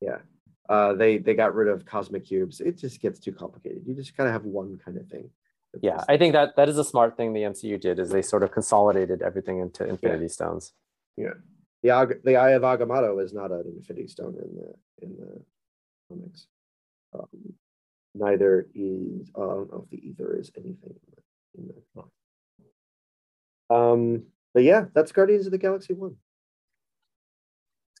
Yeah. 0.00 0.18
Uh, 0.68 0.94
they 0.94 1.18
they 1.18 1.34
got 1.34 1.54
rid 1.54 1.68
of 1.68 1.84
cosmic 1.84 2.24
cubes. 2.26 2.60
It 2.60 2.78
just 2.78 3.00
gets 3.00 3.20
too 3.20 3.32
complicated. 3.32 3.82
You 3.86 3.94
just 3.94 4.16
kind 4.16 4.28
of 4.28 4.32
have 4.32 4.44
one 4.44 4.78
kind 4.84 4.96
of 4.96 5.06
thing. 5.08 5.28
Yeah, 5.82 5.96
just- 5.96 6.10
I 6.10 6.16
think 6.18 6.32
that 6.32 6.56
that 6.56 6.68
is 6.68 6.78
a 6.78 6.84
smart 6.84 7.16
thing 7.16 7.32
the 7.32 7.42
MCU 7.42 7.80
did 7.80 7.98
is 7.98 8.10
they 8.10 8.22
sort 8.22 8.42
of 8.42 8.52
consolidated 8.52 9.22
everything 9.22 9.58
into 9.58 9.84
Infinity 9.86 10.28
Stones. 10.28 10.72
Yeah, 11.16 11.34
the 11.82 12.20
the 12.24 12.36
Eye 12.36 12.50
of 12.50 12.62
Agamotto 12.62 13.22
is 13.22 13.32
not 13.32 13.50
an 13.50 13.64
Infinity 13.76 14.08
Stone 14.08 14.36
in 14.42 14.54
the 14.56 14.74
in 15.06 15.16
the 15.16 15.42
comics. 16.12 16.46
Um, 17.14 17.54
neither 18.14 18.66
is 18.74 19.30
I 19.36 19.40
don't 19.40 19.70
know 19.72 19.84
if 19.84 19.90
the 19.90 20.08
Aether 20.10 20.38
is 20.38 20.50
anything 20.56 20.94
in 21.56 21.68
the. 21.68 21.74
Um, 23.74 24.24
but 24.54 24.64
yeah, 24.64 24.84
that's 24.94 25.12
Guardians 25.12 25.46
of 25.46 25.52
the 25.52 25.58
Galaxy 25.58 25.94
one. 25.94 26.16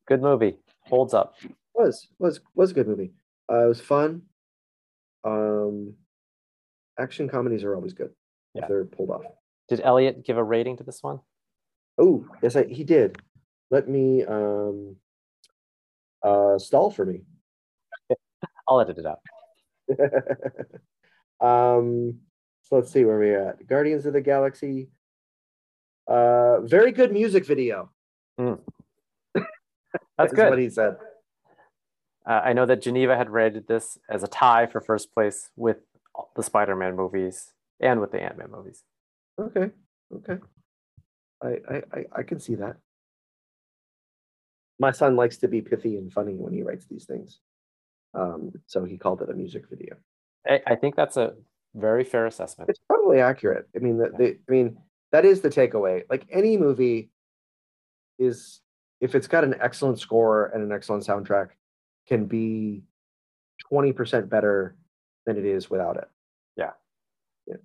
Good 0.06 0.20
movie. 0.20 0.56
Holds 0.82 1.14
up. 1.14 1.36
Was 1.74 2.08
was 2.18 2.40
was 2.54 2.72
a 2.72 2.74
good 2.74 2.88
movie. 2.88 3.12
Uh, 3.50 3.64
it 3.64 3.68
was 3.68 3.80
fun. 3.80 4.22
Um, 5.24 5.94
action 6.98 7.28
comedies 7.28 7.64
are 7.64 7.74
always 7.74 7.92
good 7.94 8.10
Yeah. 8.54 8.62
if 8.62 8.68
they're 8.68 8.84
pulled 8.84 9.10
off. 9.10 9.22
Did 9.68 9.80
Elliot 9.82 10.24
give 10.24 10.36
a 10.36 10.44
rating 10.44 10.76
to 10.78 10.84
this 10.84 11.02
one? 11.02 11.20
Oh, 11.98 12.26
yes, 12.42 12.56
I, 12.56 12.64
he 12.64 12.84
did. 12.84 13.16
Let 13.70 13.88
me 13.88 14.24
um 14.24 14.96
uh 16.22 16.58
stall 16.58 16.90
for 16.90 17.06
me. 17.06 17.22
I'll 18.68 18.80
edit 18.80 18.98
it 18.98 19.06
out. 19.06 19.20
um 21.46 22.18
so 22.62 22.76
let's 22.76 22.92
see 22.92 23.04
where 23.04 23.18
we're 23.18 23.48
at. 23.48 23.66
Guardians 23.66 24.06
of 24.06 24.12
the 24.12 24.20
Galaxy. 24.20 24.88
Uh 26.06 26.60
very 26.62 26.92
good 26.92 27.12
music 27.12 27.46
video. 27.46 27.90
That's 30.16 30.32
is 30.32 30.36
good. 30.36 30.50
what 30.50 30.58
he 30.58 30.70
said. 30.70 30.96
Uh, 32.24 32.40
I 32.44 32.52
know 32.52 32.66
that 32.66 32.82
Geneva 32.82 33.16
had 33.16 33.30
rated 33.30 33.66
this 33.66 33.98
as 34.08 34.22
a 34.22 34.28
tie 34.28 34.66
for 34.66 34.80
first 34.80 35.12
place 35.12 35.50
with 35.56 35.78
the 36.36 36.42
Spider-Man 36.42 36.94
movies 36.94 37.52
and 37.80 38.00
with 38.00 38.12
the 38.12 38.22
Ant-Man 38.22 38.50
movies. 38.50 38.84
Okay. 39.40 39.70
Okay. 40.14 40.38
I 41.42 41.48
I, 41.92 42.04
I 42.12 42.22
can 42.22 42.38
see 42.38 42.54
that. 42.56 42.76
My 44.78 44.92
son 44.92 45.16
likes 45.16 45.38
to 45.38 45.48
be 45.48 45.62
pithy 45.62 45.96
and 45.96 46.12
funny 46.12 46.34
when 46.34 46.52
he 46.52 46.62
writes 46.62 46.86
these 46.86 47.04
things. 47.04 47.40
Um, 48.14 48.52
so 48.66 48.84
he 48.84 48.98
called 48.98 49.22
it 49.22 49.30
a 49.30 49.34
music 49.34 49.64
video. 49.70 49.96
I, 50.46 50.60
I 50.66 50.74
think 50.74 50.96
that's 50.96 51.16
a 51.16 51.34
very 51.74 52.04
fair 52.04 52.26
assessment. 52.26 52.68
It's 52.68 52.80
probably 52.86 53.20
accurate. 53.20 53.68
I 53.74 53.78
mean, 53.78 53.98
the, 53.98 54.10
the, 54.18 54.38
I 54.48 54.50
mean, 54.50 54.78
that 55.12 55.24
is 55.24 55.40
the 55.40 55.48
takeaway. 55.48 56.02
Like 56.10 56.26
any 56.30 56.56
movie 56.56 57.10
is, 58.18 58.60
if 59.00 59.14
it's 59.14 59.26
got 59.26 59.44
an 59.44 59.54
excellent 59.60 59.98
score 59.98 60.46
and 60.54 60.62
an 60.62 60.72
excellent 60.72 61.04
soundtrack, 61.04 61.48
can 62.06 62.26
be 62.26 62.82
twenty 63.60 63.92
percent 63.92 64.28
better 64.28 64.76
than 65.24 65.36
it 65.36 65.44
is 65.44 65.70
without 65.70 65.96
it. 65.96 66.08
Yeah. 66.56 66.72
Yeah. 67.46 67.56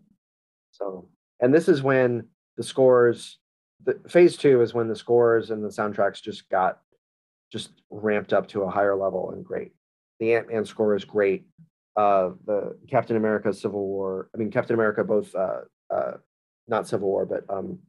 So, 0.72 1.10
and 1.40 1.54
this 1.54 1.68
is 1.68 1.82
when 1.82 2.28
the 2.56 2.64
scores, 2.64 3.40
the 3.84 4.00
phase 4.08 4.38
two 4.38 4.62
is 4.62 4.74
when 4.74 4.88
the 4.88 4.96
scores 4.96 5.52
and 5.52 5.64
the 5.64 5.70
soundtracks 5.70 6.22
just 6.22 6.48
got 6.50 6.80
just 7.52 7.72
ramped 7.90 8.34
up 8.34 8.48
to 8.50 8.62
a 8.62 8.70
higher 8.70 8.96
level 8.96 9.32
and 9.32 9.44
great. 9.44 9.74
The 10.20 10.34
Ant 10.34 10.52
Man 10.52 10.66
score 10.66 10.96
is 10.96 11.06
great 11.06 11.46
uh, 11.98 12.30
the 12.46 12.78
Captain 12.90 13.18
America 13.18 13.52
Civil 13.52 13.86
War. 13.86 14.30
I 14.34 14.38
mean, 14.38 14.52
Captain 14.52 14.76
America, 14.76 15.04
both 15.04 15.34
uh, 15.36 15.62
uh, 15.90 16.14
not 16.68 16.88
Civil 16.88 17.08
War, 17.08 17.26
but 17.26 17.44
um, 17.50 17.80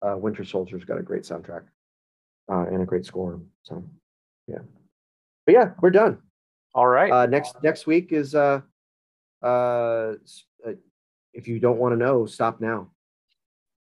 uh, 0.00 0.16
Winter 0.16 0.44
Soldier's 0.44 0.84
got 0.84 0.98
a 0.98 1.02
great 1.02 1.22
soundtrack 1.22 1.64
uh, 2.50 2.64
and 2.66 2.82
a 2.82 2.86
great 2.86 3.04
score. 3.04 3.40
So, 3.62 3.84
yeah. 4.48 4.58
But 5.44 5.52
yeah, 5.52 5.70
we're 5.80 5.90
done. 5.90 6.18
All 6.74 6.86
right. 6.86 7.12
Uh, 7.12 7.26
next 7.26 7.56
next 7.62 7.86
week 7.86 8.12
is 8.12 8.34
uh, 8.34 8.62
uh, 9.42 9.46
uh, 10.66 10.72
if 11.34 11.46
you 11.46 11.58
don't 11.58 11.78
want 11.78 11.92
to 11.92 11.98
know, 11.98 12.24
stop 12.24 12.60
now. 12.60 12.90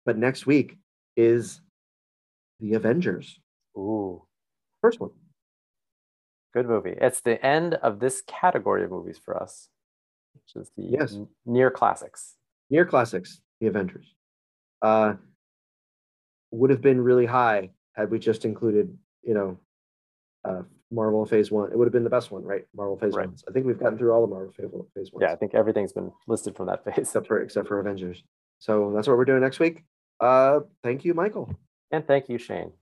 But 0.07 0.16
next 0.16 0.47
week 0.47 0.78
is 1.16 1.61
the 2.59 2.74
Avengers, 2.74 3.39
Ooh, 3.77 4.23
first 4.81 4.99
one. 4.99 5.11
Good 6.53 6.66
movie. 6.69 6.95
It's 7.01 7.20
the 7.20 7.45
end 7.45 7.74
of 7.74 8.01
this 8.01 8.23
category 8.27 8.85
of 8.85 8.91
movies 8.91 9.19
for 9.19 9.41
us, 9.41 9.69
which 10.35 10.62
is 10.62 10.70
the 10.77 10.83
Yes. 10.85 11.15
n- 11.15 11.29
near 11.47 11.70
classics. 11.70 12.37
near 12.70 12.87
classics, 12.87 13.43
the 13.61 13.66
Avengers. 13.66 14.15
Uh, 14.81 15.15
would 16.53 16.70
have 16.70 16.81
been 16.81 17.01
really 17.03 17.27
high 17.27 17.70
had 17.93 18.11
we 18.11 18.19
just 18.19 18.45
included, 18.47 18.97
you 19.23 19.35
know, 19.35 19.59
uh, 20.45 20.62
Marvel 20.91 21.24
Phase 21.27 21.51
One. 21.51 21.70
It 21.70 21.77
would 21.77 21.85
have 21.87 21.93
been 21.93 22.05
the 22.05 22.09
best 22.11 22.31
one, 22.31 22.43
right? 22.45 22.66
Marvel 22.74 22.97
Phase 22.99 23.15
Right. 23.15 23.27
Ones. 23.27 23.45
I 23.49 23.53
think 23.53 23.66
we've 23.66 23.79
gotten 23.79 23.99
through 23.99 24.12
all 24.12 24.23
the 24.23 24.27
Marvel 24.27 24.53
Phase 24.95 25.12
Ones, 25.12 25.20
Yeah, 25.23 25.33
I 25.33 25.37
think 25.37 25.55
everything's 25.55 25.93
been 25.93 26.11
listed 26.27 26.57
from 26.57 26.66
that 26.66 26.83
phase. 26.85 26.95
except 26.99 27.27
for 27.27 27.41
except 27.43 27.69
for 27.69 27.79
Avengers. 27.79 28.23
So 28.59 28.93
that's 28.95 29.07
what 29.07 29.16
we're 29.19 29.24
doing 29.27 29.41
next 29.43 29.59
week. 29.61 29.85
Uh, 30.20 30.61
thank 30.83 31.05
you, 31.05 31.12
Michael. 31.15 31.55
And 31.91 32.07
thank 32.07 32.29
you, 32.31 32.39
Shane. 32.39 32.73